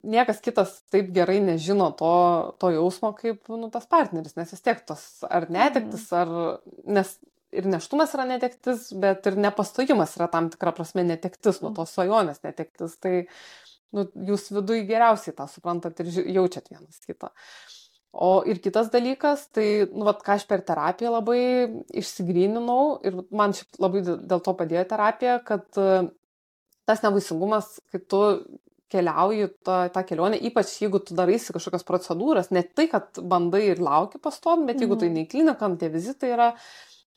niekas 0.08 0.40
kitas 0.44 0.78
taip 0.92 1.10
gerai 1.16 1.38
nežino 1.44 1.90
to, 1.96 2.12
to 2.60 2.72
jausmo 2.74 3.12
kaip 3.16 3.48
nu, 3.52 3.68
tas 3.72 3.88
partneris, 3.90 4.36
nes 4.38 4.52
vis 4.54 4.64
tiek 4.64 4.80
tos 4.88 5.02
ar 5.28 5.48
netektis, 5.52 6.08
mhm. 6.10 6.20
ar, 6.20 6.62
nes 6.98 7.16
ir 7.54 7.68
neštumas 7.68 8.12
yra 8.16 8.26
netektis, 8.28 8.90
bet 9.00 9.26
ir 9.28 9.38
nepastojimas 9.40 10.14
yra 10.18 10.28
tam 10.32 10.50
tikra 10.52 10.74
prasme 10.76 11.04
netektis, 11.08 11.62
nuo 11.64 11.72
tos 11.76 11.94
svajonės 11.96 12.42
netektis. 12.44 12.98
Tai 13.00 13.14
nu, 13.96 14.04
jūs 14.30 14.50
viduje 14.52 14.84
geriausiai 14.88 15.36
tą 15.36 15.48
suprantat 15.50 16.00
ir 16.04 16.12
jaučiat 16.36 16.68
vienas 16.72 17.00
kitą. 17.06 17.32
O 18.18 18.42
ir 18.48 18.60
kitas 18.64 18.88
dalykas, 18.92 19.46
tai, 19.54 19.86
nu, 19.92 20.06
vat, 20.08 20.22
ką 20.24 20.38
aš 20.38 20.46
per 20.48 20.62
terapiją 20.66 21.12
labai 21.12 21.40
išsigryninau 22.00 22.98
ir 23.06 23.20
man 23.36 23.52
šiaip 23.56 23.80
labai 23.84 24.02
dėl 24.08 24.40
to 24.44 24.54
padėjo 24.56 24.86
terapija, 24.92 25.36
kad 25.44 25.68
tas 26.88 27.04
nevaisingumas, 27.04 27.76
kai 27.92 28.00
tu 28.00 28.22
keliauji 28.92 29.48
tą, 29.66 29.78
tą 29.94 30.02
kelionę, 30.08 30.40
ypač 30.48 30.74
jeigu 30.82 31.00
tu 31.04 31.16
daraisi 31.18 31.54
kažkokias 31.54 31.86
procedūras, 31.88 32.52
ne 32.54 32.62
tai, 32.64 32.88
kad 32.92 33.20
bandai 33.20 33.66
ir 33.70 33.82
lauki 33.84 34.20
pastom, 34.22 34.66
bet 34.68 34.80
jeigu 34.80 34.96
tai 35.00 35.10
ne 35.12 35.26
į 35.26 35.30
kliniką, 35.32 35.74
tie 35.80 35.90
vizitai 35.92 36.32
yra, 36.36 36.52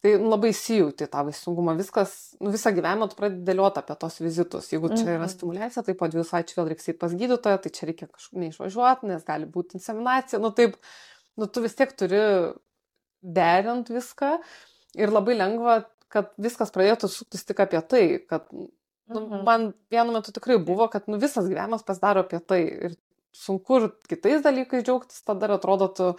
Tai 0.01 0.15
nu, 0.17 0.31
labai 0.31 0.49
įsijauti 0.49 1.05
tą 1.13 1.21
vaisingumą, 1.27 1.75
viskas, 1.77 2.13
nu, 2.41 2.49
visą 2.49 2.71
gyvenimą 2.73 3.05
tu 3.11 3.17
pradedi 3.19 3.43
dėlioti 3.45 3.83
apie 3.83 3.95
tos 4.01 4.15
vizitus. 4.17 4.71
Jeigu 4.73 4.89
čia 4.95 5.03
yra 5.03 5.27
mhm. 5.27 5.29
stimulacija, 5.29 5.83
tai 5.85 5.93
po 5.99 6.09
dviejų 6.09 6.25
savaičių 6.25 6.57
vėl 6.57 6.71
reiks 6.71 6.89
įti 6.89 6.97
pas 7.03 7.13
gydytoją, 7.19 7.59
tai 7.61 7.71
čia 7.75 7.89
reikia 7.89 8.07
kažkur 8.09 8.41
neišvažiuoti, 8.41 9.09
nes 9.11 9.27
gali 9.27 9.49
būti 9.53 9.77
inseminacija. 9.77 10.41
Nu 10.41 10.49
taip, 10.57 10.79
nu 11.37 11.45
tu 11.45 11.61
vis 11.61 11.77
tiek 11.77 11.93
turi 12.01 12.23
derint 13.21 13.93
viską 13.93 14.31
ir 14.97 15.13
labai 15.13 15.37
lengva, 15.37 15.77
kad 16.11 16.33
viskas 16.41 16.73
pradėtų 16.73 17.11
suktis 17.11 17.45
tik 17.45 17.61
apie 17.61 17.85
tai, 17.85 18.03
kad 18.25 18.49
nu, 19.09 19.19
mhm. 19.21 19.43
man 19.47 19.71
vienu 19.91 20.13
metu 20.15 20.33
tikrai 20.35 20.59
buvo, 20.61 20.87
kad 20.91 21.07
nu, 21.11 21.19
visas 21.21 21.47
gyvenimas 21.49 21.85
pasidaro 21.87 22.25
apie 22.25 22.39
tai 22.45 22.61
ir 22.89 22.95
sunku 23.35 23.79
ir 23.79 23.89
kitais 24.11 24.43
dalykais 24.43 24.85
džiaugtis, 24.85 25.23
tada 25.27 25.49
atrodo, 25.55 25.87
tu 25.95 26.09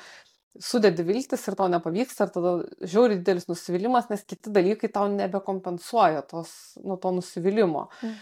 sudedi 0.60 1.04
viltis 1.06 1.46
ir 1.48 1.56
tau 1.56 1.68
nepavyksta, 1.72 2.26
ir 2.26 2.32
tada 2.34 2.52
žiauri 2.80 3.18
didelis 3.20 3.48
nusivylimas, 3.48 4.10
nes 4.12 4.24
kiti 4.28 4.52
dalykai 4.52 4.90
tau 4.92 5.08
nebekompensuoja 5.12 6.24
tos, 6.28 6.52
nu, 6.84 6.98
to 7.00 7.12
nusivylimų. 7.16 7.86
Mm. 8.02 8.16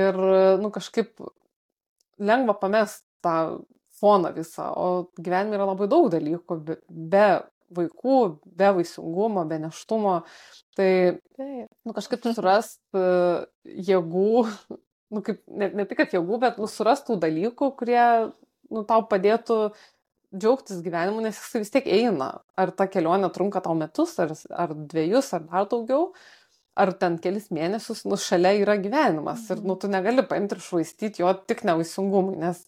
Ir, 0.00 0.18
nu, 0.60 0.70
kažkaip 0.74 1.22
lengva 2.20 2.54
pamest 2.60 3.06
tą 3.24 3.62
foną 4.00 4.32
visą, 4.36 4.68
o 4.76 4.86
gyvenime 5.20 5.58
yra 5.58 5.70
labai 5.72 5.88
daug 5.90 6.08
dalykų 6.12 6.58
be, 6.64 6.76
be 6.88 7.26
vaikų, 7.76 8.16
be 8.60 8.72
vaisingumo, 8.78 9.44
be 9.50 9.60
neštumo. 9.62 10.16
Tai, 10.78 10.90
nu, 11.40 11.94
kažkaip 11.96 12.26
surast 12.30 12.80
uh, 12.96 13.46
jėgų, 13.64 14.44
nu, 15.14 15.24
kaip, 15.26 15.42
ne, 15.48 15.70
ne 15.80 15.86
tik, 15.88 16.04
jėgų, 16.16 16.42
bet 16.44 16.60
nu, 16.60 16.68
surast 16.70 17.08
tų 17.08 17.18
dalykų, 17.22 17.72
kurie, 17.78 18.02
nu, 18.70 18.84
tau 18.88 19.04
padėtų 19.10 19.62
džiaugtis 20.30 20.82
gyvenimu, 20.84 21.22
nes 21.24 21.38
jis 21.38 21.64
vis 21.64 21.72
tiek 21.74 21.88
eina. 21.90 22.32
Ar 22.58 22.70
ta 22.74 22.86
kelionė 22.90 23.32
trunka 23.34 23.62
tau 23.64 23.74
metus, 23.78 24.14
ar, 24.22 24.34
ar 24.54 24.74
dviejus, 24.74 25.32
ar 25.34 25.46
dar 25.48 25.66
daugiau, 25.70 26.12
ar 26.78 26.92
ten 27.00 27.18
kelis 27.22 27.50
mėnesius, 27.54 28.04
nu, 28.06 28.18
šalia 28.20 28.54
yra 28.60 28.76
gyvenimas. 28.80 29.48
Ir, 29.50 29.64
nu, 29.66 29.76
tu 29.80 29.90
negali 29.90 30.24
paimti 30.26 30.56
ir 30.56 30.62
švaistyti 30.64 31.24
jo 31.24 31.32
tik 31.50 31.64
nevaisingumui, 31.66 32.38
nes, 32.40 32.62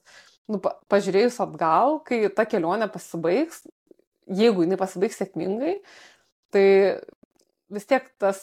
nu, 0.50 0.58
pa, 0.62 0.74
pažiūrėjus 0.92 1.38
atgal, 1.44 2.00
kai 2.08 2.24
ta 2.34 2.48
kelionė 2.50 2.90
pasibaigs, 2.92 3.62
jeigu 4.30 4.66
jinai 4.66 4.78
pasibaigs 4.80 5.18
sėkmingai, 5.20 5.76
tai 6.52 6.66
vis 7.72 7.88
tiek 7.88 8.08
tas 8.20 8.42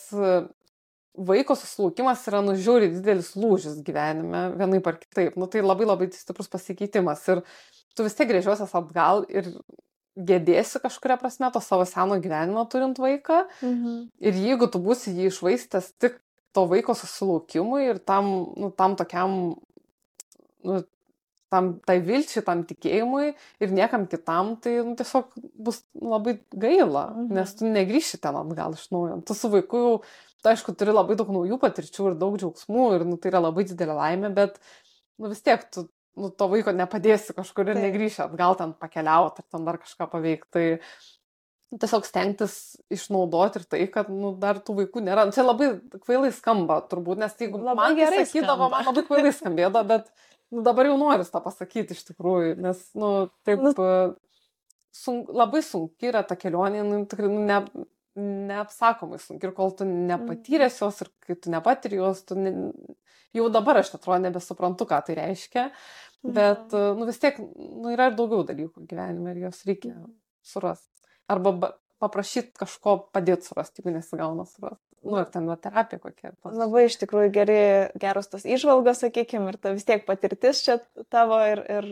vaiko 1.20 1.56
susilaukimas 1.58 2.24
yra 2.30 2.42
nužiūri 2.46 2.94
didelis 2.94 3.34
lūžis 3.40 3.82
gyvenime, 3.86 4.50
vienaip 4.60 4.88
ar 4.88 4.98
kitaip. 5.02 5.36
Nu, 5.40 5.50
tai 5.52 5.64
labai 5.66 5.88
labai 5.88 6.10
stiprus 6.16 6.50
pasikeitimas. 6.52 7.26
Ir 7.34 7.44
tu 7.98 8.06
vis 8.06 8.16
tiek 8.16 8.30
grįžiosies 8.30 8.74
atgal 8.78 9.26
ir 9.28 9.52
gėdėsi 10.20 10.82
kažkuria 10.84 11.20
prasme 11.20 11.50
to 11.54 11.62
savo 11.64 11.86
seno 11.88 12.18
gyvenimo 12.22 12.66
turint 12.72 13.00
vaiką. 13.02 13.46
Mhm. 13.62 14.00
Ir 14.20 14.40
jeigu 14.46 14.70
tu 14.72 14.82
būsi 14.84 15.16
jį 15.16 15.30
išvaistęs 15.32 15.94
tik 16.00 16.20
to 16.56 16.66
vaiko 16.70 16.96
susilaukimui 16.98 17.84
ir 17.92 18.00
tam, 18.00 18.32
nu, 18.58 18.72
tam 18.76 18.96
tokiam, 19.00 19.36
nu, 20.66 20.80
tam 21.54 21.72
tai 21.86 21.98
vilčiai, 22.06 22.44
tam 22.46 22.64
tikėjimui 22.70 23.34
ir 23.34 23.76
niekam 23.76 24.06
kitam, 24.10 24.56
tai 24.62 24.78
nu, 24.86 24.96
tiesiog 25.00 25.36
bus 25.58 25.82
labai 25.98 26.38
gaila, 26.54 27.10
mhm. 27.16 27.30
nes 27.38 27.54
tu 27.58 27.70
negryši 27.70 28.22
ten 28.24 28.38
atgal 28.40 28.78
iš 28.78 28.90
naujo. 28.94 29.20
Tu 29.28 29.38
su 29.38 29.52
vaiku 29.54 29.84
jau, 29.84 29.94
tu 30.44 30.52
aišku, 30.54 30.76
turi 30.80 30.96
labai 30.96 31.18
daug 31.20 31.32
naujų 31.36 31.60
patirčių 31.62 32.12
ir 32.12 32.20
daug 32.22 32.38
džiaugsmų 32.40 32.90
ir 32.98 33.08
nu, 33.10 33.20
tai 33.22 33.34
yra 33.34 33.44
labai 33.48 33.66
didelė 33.70 33.98
laimė, 33.98 34.34
bet 34.38 34.60
nu, 35.20 35.32
vis 35.32 35.42
tiek 35.46 35.66
tu 35.74 35.90
nu, 36.20 36.32
to 36.32 36.50
vaiko 36.52 36.74
nepadėsi 36.76 37.36
kažkur 37.38 37.72
ir 37.72 37.80
tai. 37.80 37.86
negryši 37.88 38.26
atgal 38.26 38.58
ten 38.60 38.76
pakeliauti 38.78 39.44
ar 39.44 39.48
ten 39.56 39.66
dar 39.68 39.80
kažką 39.82 40.10
paveikti. 40.12 40.52
Tai 41.70 41.78
tiesiog 41.78 42.06
stengtis 42.08 42.54
išnaudoti 42.94 43.62
ir 43.62 43.66
tai, 43.70 43.84
kad 43.94 44.10
nu, 44.10 44.34
dar 44.42 44.58
tų 44.64 44.80
vaikų 44.82 45.04
nėra. 45.06 45.28
Čia 45.36 45.46
labai 45.46 45.72
kvailai 46.02 46.32
skamba 46.34 46.80
turbūt, 46.90 47.22
nes 47.22 47.36
jeigu 47.38 47.62
labai 47.62 47.78
man 47.78 48.00
gerai 48.00 48.24
sakydavo, 48.24 48.66
skamba. 48.66 48.70
man 48.74 48.90
labai 48.90 49.06
kvailai 49.06 49.34
skambėdavo, 49.38 49.84
bet 49.92 50.10
nu, 50.54 50.64
dabar 50.66 50.90
jau 50.90 50.98
noriu 51.00 51.28
tą 51.28 51.42
pasakyti 51.46 51.96
iš 51.96 52.04
tikrųjų, 52.10 52.58
nes 52.64 52.82
nu, 52.98 53.12
taip 53.48 53.62
nu, 53.64 53.74
sunk, 54.96 55.32
labai 55.36 55.62
sunki 55.66 56.10
yra 56.10 56.24
ta 56.28 56.38
kelionė, 56.40 56.84
nu, 56.88 57.02
tikrai 57.10 57.30
nu, 57.32 57.44
ne, 57.46 57.60
neapsakomai 58.50 59.20
sunki 59.22 59.48
ir 59.48 59.56
kol 59.58 59.74
tu 59.78 59.88
nepatyręs 59.88 60.80
mhm. 60.80 60.86
jos 60.86 61.02
ir 61.06 61.12
kai 61.26 61.38
tu 61.38 61.54
nepatiri 61.54 62.00
jos, 62.02 62.24
tu 62.28 62.38
ne, 62.40 62.54
jau 63.36 63.50
dabar 63.54 63.82
aš 63.82 63.94
atrodo 63.98 64.22
nebesuprantu, 64.26 64.90
ką 64.90 65.02
tai 65.08 65.20
reiškia. 65.22 65.70
Bet, 66.20 66.66
mhm. 66.74 67.00
nu 67.00 67.08
vis 67.08 67.22
tiek, 67.22 67.38
nu 67.40 67.94
yra 67.94 68.10
ir 68.10 68.18
daugiau 68.18 68.44
dalykų 68.48 68.84
gyvenime 68.90 69.36
ir 69.36 69.46
jos 69.48 69.62
reikia 69.70 69.94
mhm. 69.96 70.16
surasti. 70.44 70.92
Arba 71.30 71.76
paprašyti 72.00 72.56
kažko 72.58 72.96
padėti 73.14 73.48
surasti, 73.48 73.82
jeigu 73.82 73.94
nesigauna 73.98 74.48
surasti. 74.50 74.89
Nu, 75.04 75.20
ir 75.22 75.30
ten 75.32 75.48
terapija 75.64 76.02
kokia. 76.04 76.34
Pas... 76.44 76.56
Labai 76.60 76.86
iš 76.90 76.98
tikrųjų 77.02 77.32
geri, 77.36 77.60
geros 78.02 78.28
tos 78.32 78.44
išvalgos, 78.48 79.00
sakykime, 79.06 79.54
ir 79.54 79.60
ta 79.62 79.72
vis 79.76 79.88
tiek 79.88 80.04
patirtis 80.08 80.64
čia 80.66 80.80
tavo 81.14 81.40
ir, 81.48 81.62
ir 81.72 81.88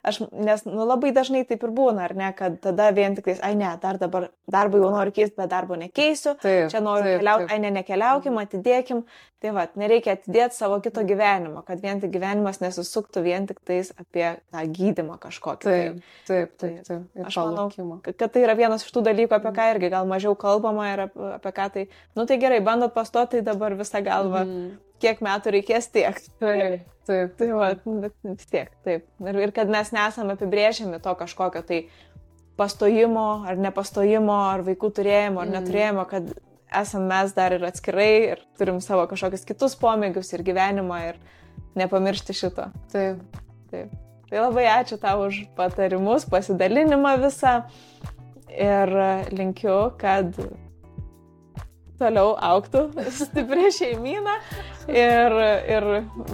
Aš, 0.00 0.22
nes 0.32 0.62
nu, 0.64 0.86
labai 0.88 1.10
dažnai 1.12 1.42
taip 1.44 1.66
ir 1.66 1.72
būna, 1.76 2.06
ar 2.06 2.14
ne, 2.16 2.30
kad 2.36 2.54
tada 2.64 2.86
vien 2.96 3.12
tik 3.16 3.26
tais, 3.26 3.40
ai 3.44 3.52
ne, 3.58 3.68
dar 3.82 3.98
dabar 4.00 4.30
darbą 4.48 4.80
jau 4.80 4.88
noriu 4.94 5.12
keisti, 5.12 5.36
bet 5.36 5.50
darbo 5.52 5.76
nekeisiu, 5.76 6.38
taip, 6.40 6.70
čia 6.72 6.80
noriu 6.80 7.18
keliauti, 7.18 7.50
ai 7.52 7.58
ne, 7.60 7.72
nekeliaukim, 7.80 8.40
atidėkim. 8.40 9.04
Tai 9.40 9.52
va, 9.56 9.66
nereikia 9.80 10.16
atidėti 10.16 10.56
savo 10.56 10.76
kito 10.84 11.00
gyvenimo, 11.08 11.62
kad 11.64 11.80
vien 11.80 12.00
tik 12.00 12.12
gyvenimas 12.12 12.58
nesusuktų 12.60 13.22
vien 13.24 13.46
tik 13.48 13.60
tais 13.64 13.88
apie 13.96 14.26
tą 14.36 14.64
gydimą 14.68 15.16
kažkokį. 15.20 15.64
Taip, 15.64 16.02
taip, 16.28 16.58
taip. 16.60 16.82
taip. 16.88 17.06
Ir 17.16 17.28
aš 17.28 17.38
manau, 17.40 17.70
kad 18.04 18.20
tai 18.24 18.44
yra 18.44 18.56
vienas 18.56 18.84
iš 18.84 18.92
tų 18.92 19.04
dalykų, 19.08 19.36
apie 19.36 19.54
ką 19.56 19.70
irgi 19.76 19.92
gal 19.96 20.08
mažiau 20.08 20.36
kalbama 20.36 20.92
ir 20.92 21.06
apie, 21.08 21.32
apie 21.38 21.56
ką 21.56 21.72
tai, 21.76 21.88
nu 22.16 22.28
tai 22.28 22.36
gerai, 22.40 22.60
bandot 22.64 22.92
pastoti, 22.92 23.38
tai 23.38 23.48
dabar 23.52 23.76
visą 23.80 24.04
galvą. 24.04 24.44
Mm 24.44 24.78
kiek 25.02 25.22
metų 25.24 25.54
reikės 25.56 25.90
tiek. 25.94 26.20
Taip, 26.42 26.84
taip. 27.08 27.34
Tai 27.38 27.48
va, 27.56 27.72
bet 28.04 28.14
vis 28.26 28.50
tiek, 28.50 28.70
taip. 28.86 29.08
Ir, 29.24 29.40
ir 29.46 29.54
kad 29.56 29.72
mes 29.72 29.92
nesame 29.96 30.36
apibrėžiami 30.36 31.00
to 31.02 31.14
kažkokio 31.22 31.64
tai 31.66 31.82
pastojimo 32.60 33.26
ar 33.48 33.60
nepastojimo, 33.60 34.36
ar 34.52 34.64
vaikų 34.66 34.92
turėjimo 35.00 35.40
ar 35.40 35.48
mm. 35.48 35.56
neturėjimo, 35.56 36.06
kad 36.10 36.28
esame 36.80 37.08
mes 37.10 37.34
dar 37.36 37.56
ir 37.56 37.64
atskirai 37.66 38.12
ir 38.34 38.44
turim 38.60 38.80
savo 38.84 39.06
kažkokius 39.10 39.46
kitus 39.48 39.76
pomėgius 39.80 40.34
ir 40.36 40.44
gyvenimą 40.46 41.00
ir 41.08 41.20
nepamiršti 41.80 42.36
šito. 42.36 42.68
Taip. 42.92 43.22
Taip. 43.72 43.92
Tai 44.30 44.44
labai 44.44 44.66
ačiū 44.70 44.98
tau 45.02 45.24
už 45.26 45.42
patarimus, 45.58 46.26
pasidalinimą 46.30 47.16
visą 47.24 47.54
ir 48.50 48.92
linkiu, 49.34 49.78
kad 49.98 50.36
toliau 52.00 52.32
auktų 52.50 52.86
stipri 53.20 53.68
šeimyna 53.76 54.38
ir, 54.88 55.36
ir 55.76 55.88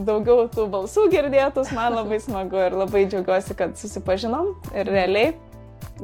daugiau 0.06 0.47
tų 0.52 0.68
balsų 0.72 1.09
girdėtus, 1.12 1.72
man 1.76 1.98
labai 1.98 2.20
smagu 2.22 2.62
ir 2.68 2.78
labai 2.78 3.05
džiaugiuosi, 3.10 3.59
kad 3.59 3.76
susipažinom 3.80 4.55
ir 4.74 4.90
realiai. 4.93 5.34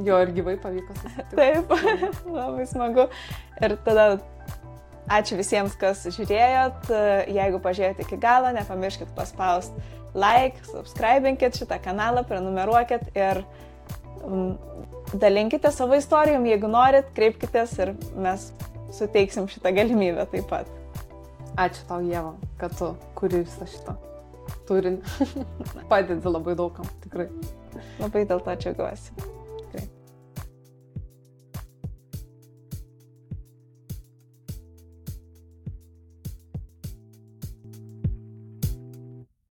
Jo 0.03 0.23
ir 0.25 0.31
gyvai 0.33 0.55
pavyko 0.61 0.95
susitikti. 0.97 1.37
Taip, 1.37 1.73
labai 2.39 2.65
smagu. 2.69 3.11
Ir 3.61 3.75
tada 3.85 4.07
ačiū 5.13 5.37
visiems, 5.37 5.75
kas 5.77 6.07
žiūrėjot. 6.17 6.89
Jeigu 7.29 7.61
pažiūrėjote 7.61 8.07
iki 8.07 8.17
galo, 8.23 8.55
nepamirškit 8.57 9.13
paspausti 9.19 9.83
like, 10.15 10.61
subscribinkit 10.69 11.57
šitą 11.57 11.79
kanalą, 11.83 12.25
prenumeruokit 12.29 13.13
ir 13.17 13.43
um, 14.25 14.59
dalinkite 15.15 15.73
savo 15.73 15.97
istorijom, 15.97 16.45
jeigu 16.47 16.69
norit, 16.71 17.09
kreipkitės 17.17 17.75
ir 17.81 17.95
mes 18.17 18.51
suteiksim 18.93 19.49
šitą 19.51 19.73
galimybę 19.75 20.27
taip 20.33 20.49
pat. 20.53 20.71
Ačiū 21.61 21.85
tau, 21.89 22.01
Jėva, 22.01 22.33
kad 22.61 22.73
tu 22.79 22.95
kuri 23.19 23.43
visą 23.43 23.69
šitą 23.69 23.97
turinį. 24.69 25.29
Padedi 25.91 26.33
labai 26.33 26.57
daugam, 26.59 26.89
tikrai. 27.05 27.29
Labai 28.01 28.25
dėl 28.29 28.41
to 28.45 28.57
džiaugiuosi. 28.65 29.32